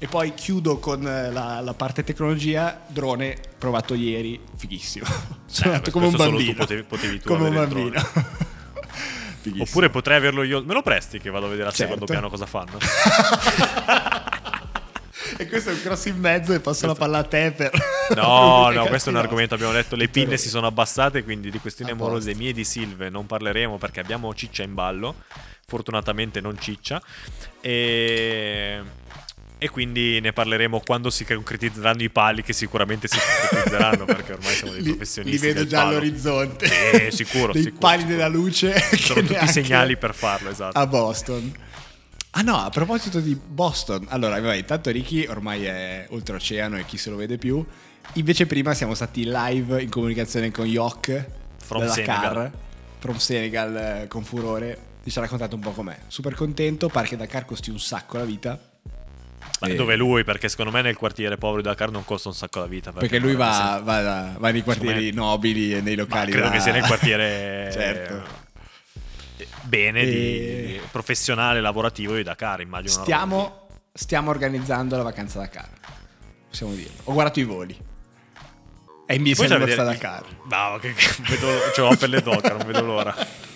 E 0.00 0.06
poi 0.06 0.32
chiudo 0.34 0.78
con 0.78 1.04
eh, 1.06 1.30
la, 1.32 1.60
la 1.60 1.74
parte 1.74 2.04
tecnologia. 2.04 2.80
Drone 2.86 3.36
provato 3.58 3.94
ieri, 3.94 4.38
fighissimo. 4.56 5.04
Sono 5.46 5.72
Eh, 5.72 5.74
andato 5.74 5.90
come 5.90 6.06
un 6.06 6.12
questo 6.14 6.30
bambino. 6.30 6.54
potevi- 6.54 6.82
potevi 6.84 7.20
tu 7.20 7.28
come 7.28 7.48
un 7.48 7.54
bambino. 7.54 8.00
Oppure 9.60 9.88
potrei 9.90 10.16
averlo 10.18 10.42
io. 10.42 10.62
Me 10.62 10.74
lo 10.74 10.82
presti 10.82 11.18
che 11.18 11.30
vado 11.30 11.46
a 11.46 11.48
vedere 11.48 11.68
al 11.68 11.74
Certo. 11.74 11.92
secondo 11.94 12.12
piano 12.12 12.28
cosa 12.30 12.46
fanno? 12.46 12.78
E 15.40 15.46
questo 15.46 15.70
è 15.70 15.72
un 15.74 15.82
cross 15.82 16.06
in 16.06 16.18
mezzo 16.18 16.52
e 16.52 16.58
passo 16.58 16.86
la 16.88 16.94
palla 16.96 17.18
a 17.18 17.22
te 17.22 17.52
per... 17.52 17.70
No, 18.16 18.70
no, 18.70 18.86
questo 18.86 19.10
è 19.10 19.12
un 19.12 19.18
argomento. 19.20 19.54
Abbiamo 19.54 19.72
detto 19.72 19.94
le 19.94 20.08
pinne 20.08 20.36
si 20.36 20.48
sono 20.48 20.66
abbassate, 20.66 21.22
quindi 21.22 21.50
di 21.50 21.58
questioni 21.60 21.92
amorose 21.92 22.34
mie 22.34 22.50
e 22.50 22.52
di 22.54 22.64
Silve 22.64 23.08
non 23.08 23.26
parleremo 23.26 23.78
perché 23.78 24.00
abbiamo 24.00 24.34
Ciccia 24.34 24.64
in 24.64 24.74
ballo. 24.74 25.14
Fortunatamente 25.66 26.40
non 26.40 26.58
Ciccia. 26.58 27.00
E. 27.60 28.82
E 29.60 29.68
quindi 29.70 30.20
ne 30.20 30.32
parleremo 30.32 30.80
quando 30.86 31.10
si 31.10 31.24
concretizzeranno 31.24 32.02
i 32.02 32.10
pali, 32.10 32.42
che 32.42 32.52
sicuramente 32.52 33.08
si 33.08 33.18
concretizzeranno 33.18 34.04
perché 34.06 34.34
ormai 34.34 34.54
siamo 34.54 34.72
dei 34.72 34.82
Li, 34.82 34.90
professionisti. 34.90 35.36
li 35.36 35.52
vedo 35.52 35.66
già 35.66 35.78
palo. 35.78 35.88
all'orizzonte. 35.90 36.66
Sì, 37.10 37.24
sicuro, 37.24 37.52
Dei 37.52 37.62
sicuro, 37.62 37.80
pali 37.80 38.00
sicuro. 38.02 38.16
della 38.16 38.28
luce. 38.28 38.78
Sono 38.96 39.20
tutti 39.22 39.32
neanche 39.32 39.52
segnali 39.52 39.96
per 39.96 40.14
farlo, 40.14 40.50
esatto. 40.50 40.78
A 40.78 40.86
Boston. 40.86 41.52
Ah 42.32 42.42
no, 42.42 42.56
a 42.58 42.70
proposito 42.70 43.18
di 43.18 43.34
Boston. 43.34 44.06
Allora, 44.10 44.40
vabbè, 44.40 44.54
intanto 44.56 44.90
Ricky 44.90 45.26
ormai 45.26 45.64
è 45.64 46.06
oltreoceano 46.10 46.78
e 46.78 46.84
chi 46.84 46.96
se 46.96 47.10
lo 47.10 47.16
vede 47.16 47.36
più. 47.36 47.64
Invece 48.14 48.46
prima 48.46 48.74
siamo 48.74 48.94
stati 48.94 49.24
live 49.26 49.82
in 49.82 49.88
comunicazione 49.90 50.52
con 50.52 50.66
Yok 50.66 51.26
From 51.64 51.80
della 51.80 51.92
Senegal. 51.92 52.20
Car, 52.32 52.50
from 53.00 53.16
Senegal 53.16 53.76
eh, 53.76 54.06
con 54.08 54.22
furore. 54.22 54.78
Ti 55.02 55.10
ci 55.10 55.18
ha 55.18 55.22
raccontato 55.22 55.56
un 55.56 55.62
po' 55.62 55.72
com'è. 55.72 55.98
Super 56.06 56.34
contento, 56.34 56.88
pare 56.88 57.08
che 57.08 57.16
Dakar 57.16 57.44
costi 57.44 57.70
un 57.70 57.80
sacco 57.80 58.18
la 58.18 58.24
vita. 58.24 58.60
Ma 59.60 59.66
Eh, 59.68 59.74
dove 59.74 59.96
lui? 59.96 60.22
Perché 60.24 60.48
secondo 60.48 60.70
me 60.70 60.82
nel 60.82 60.96
quartiere 60.96 61.36
povero 61.36 61.60
di 61.62 61.68
Dakar 61.68 61.90
non 61.90 62.04
costa 62.04 62.28
un 62.28 62.34
sacco 62.34 62.60
la 62.60 62.66
vita. 62.66 62.92
Perché 62.92 63.18
lui 63.18 63.32
non 63.32 63.42
è 63.42 63.44
va, 63.44 63.80
va, 63.82 64.00
da- 64.02 64.34
va 64.38 64.50
nei 64.50 64.62
quartieri 64.62 65.12
nobili 65.12 65.74
e 65.74 65.80
nei 65.80 65.96
locali. 65.96 66.30
credo 66.30 66.46
da- 66.48 66.52
che 66.52 66.60
sia 66.60 66.72
nel 66.72 66.84
quartiere 66.84 67.70
certo. 67.74 68.22
bene 69.62 70.04
di, 70.04 70.10
E- 70.10 70.64
di 70.66 70.80
professionale 70.92 71.60
lavorativo 71.60 72.14
di 72.14 72.22
Dakar, 72.22 72.60
immagino. 72.60 72.92
Stiamo, 73.02 73.68
stiamo 73.92 74.30
organizzando 74.30 74.96
la 74.96 75.02
vacanza 75.02 75.38
Dakar. 75.40 75.68
Possiamo 76.48 76.72
dirlo. 76.74 76.92
Ho 77.04 77.12
guardato 77.12 77.40
i 77.40 77.44
voli. 77.44 77.76
È 79.06 79.14
in 79.14 79.22
così. 79.24 79.34
Poi 79.34 79.46
Bielsa 79.46 79.64
c'è 79.64 79.74
da 79.74 79.84
Dakar. 79.84 80.24
No, 80.50 80.78
che, 80.80 80.94
vedo, 81.28 81.48
c'ho 81.74 81.88
la 81.88 81.96
pelle 81.96 82.20
d'oca, 82.22 82.52
non 82.56 82.66
vedo 82.66 82.82
l'ora. 82.82 83.14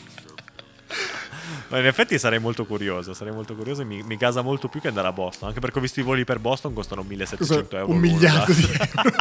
Ma 1.72 1.78
in 1.78 1.86
effetti 1.86 2.18
sarei 2.18 2.38
molto 2.38 2.66
curioso, 2.66 3.14
sarei 3.14 3.32
molto 3.32 3.54
curioso 3.54 3.80
e 3.80 3.86
mi, 3.86 4.02
mi 4.02 4.16
gasa 4.16 4.42
molto 4.42 4.68
più 4.68 4.78
che 4.78 4.88
andare 4.88 5.08
a 5.08 5.12
Boston, 5.12 5.48
anche 5.48 5.60
perché 5.60 5.78
ho 5.78 5.80
visto 5.80 6.00
i 6.00 6.02
voli 6.02 6.22
per 6.24 6.38
Boston 6.38 6.74
costano 6.74 7.02
1700 7.02 7.76
euro. 7.78 7.90
un 7.92 7.98
miliardo 7.98 8.52
di 8.52 8.62
euro. 8.62 9.14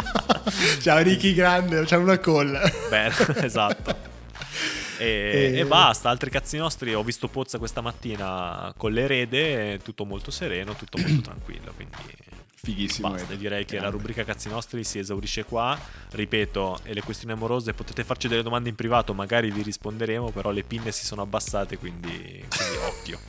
Ciao 0.82 0.98
Ricky 1.02 1.34
Grande, 1.34 1.86
c'è 1.86 1.96
una 1.96 2.20
call. 2.20 2.52
Beh, 2.90 3.12
esatto. 3.46 3.96
E, 4.98 5.52
E- 5.56 5.60
e 5.60 5.66
basta, 5.66 6.10
altri 6.10 6.30
cazzi 6.30 6.58
nostri. 6.58 6.94
Ho 6.94 7.04
visto 7.04 7.30
Pozza 7.30 7.58
questa 7.58 7.80
mattina 7.80 8.74
con 8.76 8.92
l'erede, 8.92 9.80
tutto 9.82 10.04
molto 10.04 10.30
sereno, 10.30 10.76
tutto 10.76 10.98
molto 10.98 11.22
tranquillo. 11.22 11.72
Quindi 11.74 11.96
Fighissimo. 12.62 13.10
basta. 13.10 13.34
Direi 13.34 13.66
che 13.66 13.76
la 13.76 13.82
Grande. 13.82 13.98
rubrica 13.98 14.24
cazzi 14.24 14.50
nostri 14.50 14.84
si 14.84 15.00
esaurisce 15.00 15.44
qua. 15.46 15.78
Ripeto, 16.12 16.80
e 16.84 16.94
le 16.94 17.02
questioni 17.02 17.34
amorose 17.34 17.74
potete 17.74 18.04
farci 18.04 18.28
delle 18.28 18.44
domande 18.44 18.70
in 18.70 18.76
privato, 18.76 19.14
magari 19.14 19.50
vi 19.52 19.62
risponderemo. 19.64 20.30
Però 20.32 20.52
le 20.52 20.64
pinne 20.64 20.92
si 20.92 21.06
sono 21.06 21.22
abbassate, 21.24 21.78
quindi, 21.78 22.10
quindi 22.10 22.76
occhio. 22.86 23.20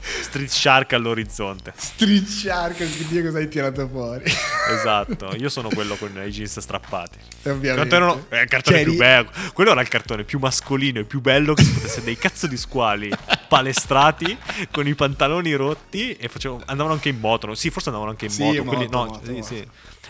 Street 0.00 0.48
Shark 0.48 0.92
all'orizzonte. 0.92 1.72
Street 1.76 2.26
Shark, 2.26 2.76
che 2.76 3.06
Dio 3.08 3.22
cosa 3.22 3.38
hai 3.38 3.48
tirato 3.48 3.86
fuori. 3.88 4.24
Esatto, 4.70 5.34
io 5.36 5.48
sono 5.48 5.68
quello 5.68 5.94
con 5.96 6.10
i 6.24 6.30
jeans 6.30 6.58
strappati. 6.58 7.18
Ovviamente. 7.44 7.88
Cartone 7.88 8.04
no- 8.04 8.26
eh, 8.36 8.42
il 8.42 8.48
cartone 8.48 8.76
Cioè, 8.76 8.84
più 8.84 8.96
bello. 8.96 9.30
Quello 9.52 9.70
era 9.70 9.80
il 9.80 9.88
cartone 9.88 10.24
più 10.24 10.38
mascolino 10.38 11.00
e 11.00 11.04
più 11.04 11.20
bello 11.20 11.54
che 11.54 11.62
si 11.62 11.72
potesse 11.72 12.02
dei 12.02 12.16
cazzo 12.16 12.46
di 12.46 12.56
squali 12.56 13.10
palestrati 13.48 14.36
con 14.70 14.86
i 14.86 14.94
pantaloni 14.94 15.52
rotti 15.54 16.12
e 16.14 16.28
facevo- 16.28 16.62
andavano 16.66 16.94
anche 16.94 17.08
in 17.08 17.18
moto. 17.20 17.54
Sì, 17.54 17.70
forse 17.70 17.88
andavano 17.88 18.10
anche 18.12 18.26
in 18.26 18.30
Sì, 18.30 18.42
moto. 18.42 18.64
moto, 18.64 18.76
quelli- 18.76 18.90
no, 18.90 19.04
moto, 19.04 19.20
sì, 19.24 19.32
moto. 19.32 19.44
sì. 19.46 19.68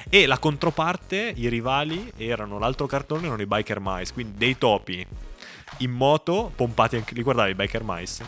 E 0.08 0.26
la 0.26 0.38
controparte, 0.38 1.32
i 1.36 1.48
rivali, 1.48 2.12
erano 2.16 2.58
l'altro 2.58 2.86
cartone, 2.86 3.26
erano 3.26 3.42
i 3.42 3.46
Biker 3.46 3.78
Mice, 3.80 4.12
quindi 4.12 4.38
dei 4.38 4.56
topi 4.56 5.04
in 5.78 5.90
moto, 5.90 6.52
pompati 6.54 6.96
anche. 6.96 7.12
Li 7.14 7.22
guardavi 7.22 7.50
i 7.50 7.54
Biker 7.54 7.82
Mice? 7.84 8.24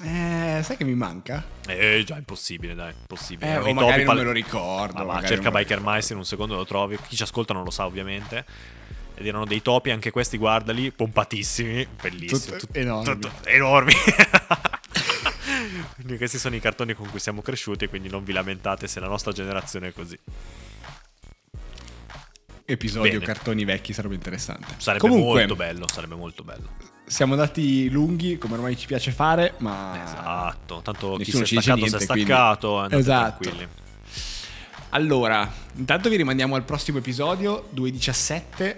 Eh, 0.00 0.60
sai 0.62 0.76
che 0.76 0.84
mi 0.84 0.94
manca? 0.94 1.44
Eh, 1.68 2.02
già, 2.06 2.16
impossibile, 2.16 2.74
dai, 2.74 2.92
impossibile. 2.98 3.52
Eh, 3.52 3.56
o 3.58 3.74
magari 3.74 4.04
non 4.04 4.06
pal- 4.06 4.16
me 4.16 4.22
lo 4.24 4.32
ricordo. 4.32 4.98
Ma 4.98 5.04
va, 5.04 5.12
magari 5.14 5.34
cerca 5.34 5.50
Biker. 5.50 5.80
Mice 5.82 6.12
in 6.14 6.18
un 6.18 6.24
secondo 6.24 6.56
lo 6.56 6.64
trovi. 6.64 6.96
Chi 7.06 7.14
ci 7.14 7.22
ascolta 7.22 7.52
non 7.52 7.62
lo 7.62 7.70
sa, 7.70 7.84
ovviamente. 7.84 8.44
Ed 9.14 9.26
erano 9.26 9.44
dei 9.44 9.60
topi, 9.60 9.90
anche 9.90 10.10
questi, 10.10 10.38
guardali, 10.38 10.90
pompatissimi. 10.90 11.86
Bellissimo. 12.00 12.56
Tutto 12.56 12.78
enormi. 12.78 13.04
tutto- 13.04 13.30
enormi. 13.44 13.92
quindi 15.96 16.16
questi 16.16 16.38
sono 16.38 16.56
i 16.56 16.60
cartoni 16.60 16.94
con 16.94 17.08
cui 17.10 17.20
siamo 17.20 17.42
cresciuti, 17.42 17.86
quindi 17.86 18.08
non 18.08 18.24
vi 18.24 18.32
lamentate 18.32 18.88
se 18.88 18.98
la 18.98 19.08
nostra 19.08 19.32
generazione 19.32 19.88
è 19.88 19.92
così. 19.92 20.18
Episodio 22.64 23.12
Bene. 23.12 23.24
cartoni 23.24 23.64
vecchi 23.64 23.92
sarebbe 23.92 24.14
interessante. 24.14 24.74
Sarebbe 24.78 25.06
Comunque, 25.08 25.40
molto 25.40 25.56
bello, 25.56 25.86
sarebbe 25.88 26.14
molto 26.14 26.42
bello. 26.44 26.68
siamo 27.04 27.32
andati 27.32 27.90
lunghi, 27.90 28.38
come 28.38 28.54
ormai 28.54 28.76
ci 28.76 28.86
piace 28.86 29.10
fare, 29.10 29.54
ma... 29.58 30.00
Esatto, 30.04 30.80
tanto 30.82 31.16
chi 31.16 31.24
si 31.30 31.42
è 31.42 31.44
staccato 31.44 31.60
si 31.60 31.70
è 31.70 31.74
niente, 31.74 32.06
quindi- 32.06 32.24
staccato, 32.24 32.78
andate 32.78 32.96
Esatto. 32.98 33.42
tranquilli. 33.42 33.68
Allora, 34.90 35.50
intanto 35.76 36.08
vi 36.08 36.16
rimandiamo 36.16 36.54
al 36.54 36.64
prossimo 36.64 36.98
episodio, 36.98 37.68
2.17. 37.74 38.76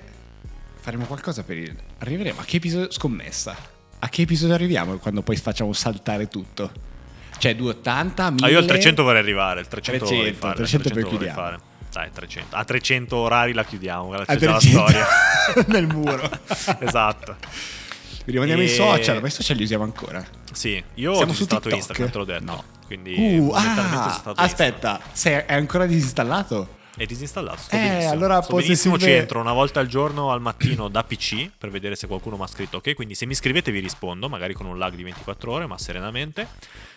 Faremo 0.81 1.05
qualcosa 1.07 1.43
per 1.43 1.57
il... 1.59 1.77
Arriveremo 1.99 2.41
a 2.41 2.45
che 2.45 2.57
episodio? 2.57 2.91
Scommessa. 2.91 3.57
A 3.99 4.09
che 4.09 4.23
episodio 4.23 4.55
arriviamo 4.55 4.97
quando 4.99 5.23
poi 5.23 5.37
facciamo 5.37 5.73
saltare 5.73 6.29
tutto? 6.29 6.71
Cioè 7.39 7.57
280, 7.57 8.31
1000... 8.31 8.47
Ah, 8.47 8.51
io 8.51 8.59
al 8.59 8.67
300 8.67 9.03
vorrei 9.03 9.21
arrivare, 9.21 9.61
il 9.61 9.67
300, 9.69 10.05
vorrei 10.05 10.21
300, 10.21 10.41
fare, 10.47 10.55
300 10.57 10.89
poi 10.89 11.03
vorrei 11.03 11.17
chiudiamo. 11.19 11.41
fare. 11.41 11.59
Dai, 11.95 12.11
300. 12.13 12.57
A 12.57 12.65
300 12.65 13.17
orari 13.17 13.53
la 13.53 13.65
chiudiamo, 13.65 14.11
c'è 14.11 14.37
già 14.37 14.51
la 14.51 14.59
300 14.59 14.61
storia. 14.61 15.07
nel 15.69 15.87
muro. 15.87 16.29
esatto. 16.81 17.37
Vi 18.25 18.33
rimandiamo 18.33 18.63
E- 18.63 18.65
i 18.65 18.69
social, 18.69 19.21
ma 19.21 19.29
i 19.29 19.31
social 19.31 19.57
li 19.57 19.63
usiamo 19.63 19.85
ancora. 19.85 20.25
Sì, 20.53 20.83
io 20.95 21.15
Siamo 21.15 21.31
ho 21.31 21.35
su? 21.35 21.43
Instagram, 21.43 22.11
te 22.11 22.19
l'ho 22.19 22.25
detto. 22.25 22.45
No. 22.45 22.65
Quindi 22.87 23.15
Uh, 23.39 23.51
ah, 23.55 24.23
aspetta, 24.37 25.01
sei, 25.13 25.45
è 25.47 25.55
ancora 25.55 25.87
disinstallato? 25.87 26.83
È 26.97 27.05
disinstallato. 27.07 27.59
Sto 27.59 27.77
Eh, 27.77 27.79
benissimo. 27.81 28.11
allora 28.13 28.43
sto 28.43 28.55
benissimo. 28.57 28.77
Ci 28.95 29.01
possessive- 29.01 29.19
entro 29.21 29.41
una 29.41 29.53
volta 29.53 29.81
al 29.81 29.87
giorno 29.87 30.31
al 30.33 30.41
mattino 30.41 30.89
da 30.89 31.03
PC 31.05 31.51
per 31.57 31.71
vedere 31.71 31.97
se 31.97 32.07
qualcuno 32.07 32.37
mi 32.37 32.43
ha 32.43 32.47
scritto. 32.47 32.79
Ok, 32.79 32.95
quindi 32.95 33.15
se 33.15 33.27
mi 33.27 33.35
scrivete 33.35 33.71
vi 33.73 33.81
rispondo, 33.81 34.29
magari 34.29 34.55
con 34.55 34.67
un 34.67 34.79
lag 34.79 34.95
di 34.95 35.03
24 35.03 35.53
ore, 35.53 35.67
ma 35.67 35.77
serenamente. 35.79 36.47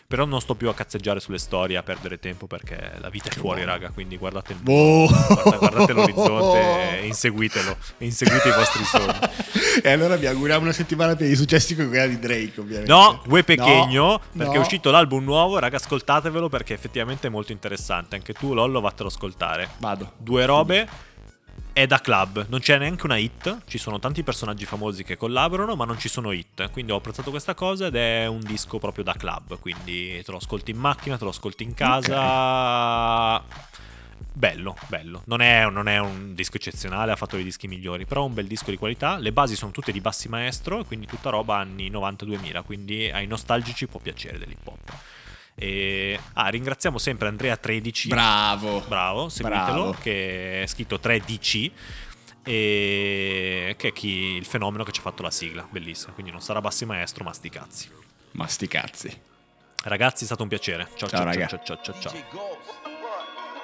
Però 0.08 0.24
non 0.24 0.40
sto 0.40 0.56
più 0.56 0.70
a 0.70 0.74
cazzeggiare 0.74 1.20
sulle 1.20 1.38
storie, 1.38 1.76
a 1.76 1.84
perdere 1.84 2.18
tempo 2.18 2.48
perché 2.48 2.94
la 3.00 3.10
vita 3.10 3.28
è 3.30 3.34
fuori, 3.34 3.66
raga. 3.66 3.90
Quindi 3.90 4.18
guardate 4.18 4.54
il 4.54 4.60
Boh. 4.60 5.06
Guarda- 5.08 5.58
guardate 5.58 5.92
l'orizzonte 5.92 7.00
e 7.02 7.06
inseguitelo. 7.08 7.76
E 7.98 8.06
inseguite 8.06 8.48
i 8.48 8.54
vostri 8.54 8.86
sogni. 8.86 9.20
e 9.84 9.92
allora 9.92 10.16
vi 10.16 10.26
auguriamo 10.28 10.64
una 10.64 10.72
settimana 10.72 11.14
piena 11.18 11.32
di 11.32 11.38
successi 11.38 11.76
con 11.76 11.90
quella 11.90 12.08
di 12.08 12.20
Drake, 12.20 12.54
ovviamente. 12.62 12.90
No, 12.90 13.22
Ue 13.26 13.44
Pechegno, 13.44 14.06
No, 14.06 14.22
perché 14.38 14.54
no. 14.54 14.60
è 14.60 14.60
uscito 14.60 14.92
l'album 14.92 15.26
nuovo, 15.26 15.60
raga, 15.60 15.76
ascoltatevelo 15.76 16.48
perché 16.48 16.74
effettivamente 16.74 17.28
è 17.28 17.30
molto 17.30 17.52
interessante. 17.52 18.16
Anche 18.16 18.32
tu, 18.32 18.54
Lollo, 18.54 18.80
vattelo 18.80 19.10
ascoltare. 19.10 19.72
Vado. 19.80 20.14
Due 20.16 20.46
robe. 20.46 20.88
È 21.78 21.86
da 21.86 22.00
club, 22.00 22.48
non 22.50 22.60
c'è 22.60 22.80
neanche 22.80 23.06
una 23.06 23.18
hit. 23.18 23.66
Ci 23.68 23.78
sono 23.78 24.00
tanti 24.00 24.24
personaggi 24.24 24.66
famosi 24.66 25.04
che 25.04 25.16
collaborano, 25.16 25.76
ma 25.76 25.86
non 25.86 26.00
ci 26.00 26.10
sono 26.10 26.32
hit. 26.32 26.72
Quindi 26.72 26.92
ho 26.92 26.96
apprezzato 26.96 27.30
questa 27.30 27.54
cosa 27.54 27.86
ed 27.86 27.96
è 27.96 28.26
un 28.26 28.40
disco 28.40 28.80
proprio 28.80 29.04
da 29.04 29.14
club. 29.14 29.60
Quindi 29.60 30.20
te 30.24 30.32
lo 30.32 30.38
ascolti 30.38 30.72
in 30.72 30.78
macchina, 30.78 31.20
te 31.20 31.24
lo 31.24 31.30
ascolti 31.30 31.62
in 31.62 31.76
casa. 31.76 33.44
Bello, 34.34 34.76
bello. 34.88 35.22
Non 35.26 35.42
è, 35.42 35.70
non 35.70 35.88
è 35.88 36.00
un 36.00 36.34
disco 36.34 36.56
eccezionale, 36.58 37.12
ha 37.12 37.16
fatto 37.16 37.36
dei 37.36 37.46
dischi 37.46 37.68
migliori, 37.68 38.08
però 38.08 38.24
è 38.24 38.26
un 38.26 38.34
bel 38.34 38.48
disco 38.48 38.72
di 38.72 38.78
qualità. 38.78 39.20
Le 39.20 39.32
basi 39.32 39.56
sono 39.56 39.70
tutte 39.70 39.92
di 39.92 40.02
bassi 40.02 40.28
maestro, 40.30 40.84
quindi 40.84 41.06
tutta 41.06 41.30
roba 41.30 41.58
anni 41.58 41.92
90-2000, 41.92 42.64
quindi 42.64 43.08
ai 43.12 43.28
nostalgici 43.28 43.86
può 43.86 44.00
piacere 44.00 44.40
dell'hip 44.40 44.66
hop. 44.66 44.96
E... 45.60 46.20
Ah, 46.34 46.50
ringraziamo 46.50 47.00
sempre 47.00 47.30
Andrea13. 47.30 48.08
Bravo. 48.08 48.84
Bravo, 48.88 49.30
seguitelo, 49.30 49.66
Bravo. 49.66 49.96
che 50.00 50.62
è 50.62 50.68
scritto 50.68 51.00
3DC. 51.02 51.72
E 52.44 53.76
che 53.78 53.88
è 53.90 53.92
chi, 53.92 54.36
il 54.36 54.46
fenomeno 54.46 54.84
che 54.84 54.92
ci 54.92 55.00
ha 55.00 55.04
fatto 55.04 55.24
la 55.24 55.32
sigla, 55.32 55.68
bellissima. 55.70 56.14
Quindi 56.14 56.32
non 56.32 56.42
sarà 56.42 56.62
bassi 56.62 56.86
maestro, 56.86 57.24
ma 57.24 57.34
sti 57.34 57.50
cazzi. 57.50 57.90
Ma 58.32 58.48
sti 58.48 58.68
cazzi. 58.68 59.22
Ragazzi, 59.84 60.24
è 60.24 60.26
stato 60.28 60.44
un 60.44 60.50
piacere. 60.50 60.88
Ciao, 60.96 61.10
Ciao, 61.10 61.20
ciao, 61.20 61.24
raga. 61.24 61.48
ciao, 61.48 61.62
ciao, 61.64 61.80
ciao, 61.82 62.00
ciao. 62.00 62.87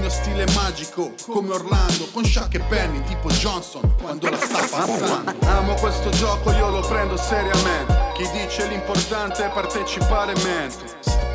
mio 0.00 0.10
stile 0.10 0.46
magico 0.54 1.12
come 1.28 1.52
Orlando 1.52 2.08
Con 2.12 2.24
Shaq 2.24 2.54
e 2.54 2.60
Penny 2.60 3.02
tipo 3.02 3.28
Johnson 3.28 3.94
quando 4.00 4.30
la 4.30 4.38
sta 4.38 4.58
passando. 4.58 5.34
Amo 5.46 5.74
questo 5.74 6.08
gioco 6.10 6.50
io 6.52 6.70
lo 6.70 6.80
prendo 6.80 7.16
seriamente. 7.16 8.12
Chi 8.14 8.28
dice 8.32 8.66
l'importante 8.66 9.44
è 9.44 9.50
partecipare 9.50 10.32
mente. 10.42 10.84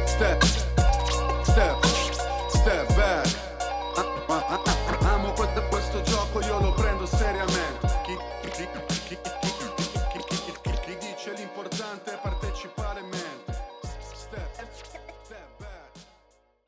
Step, 0.05 0.43
step 1.43 1.84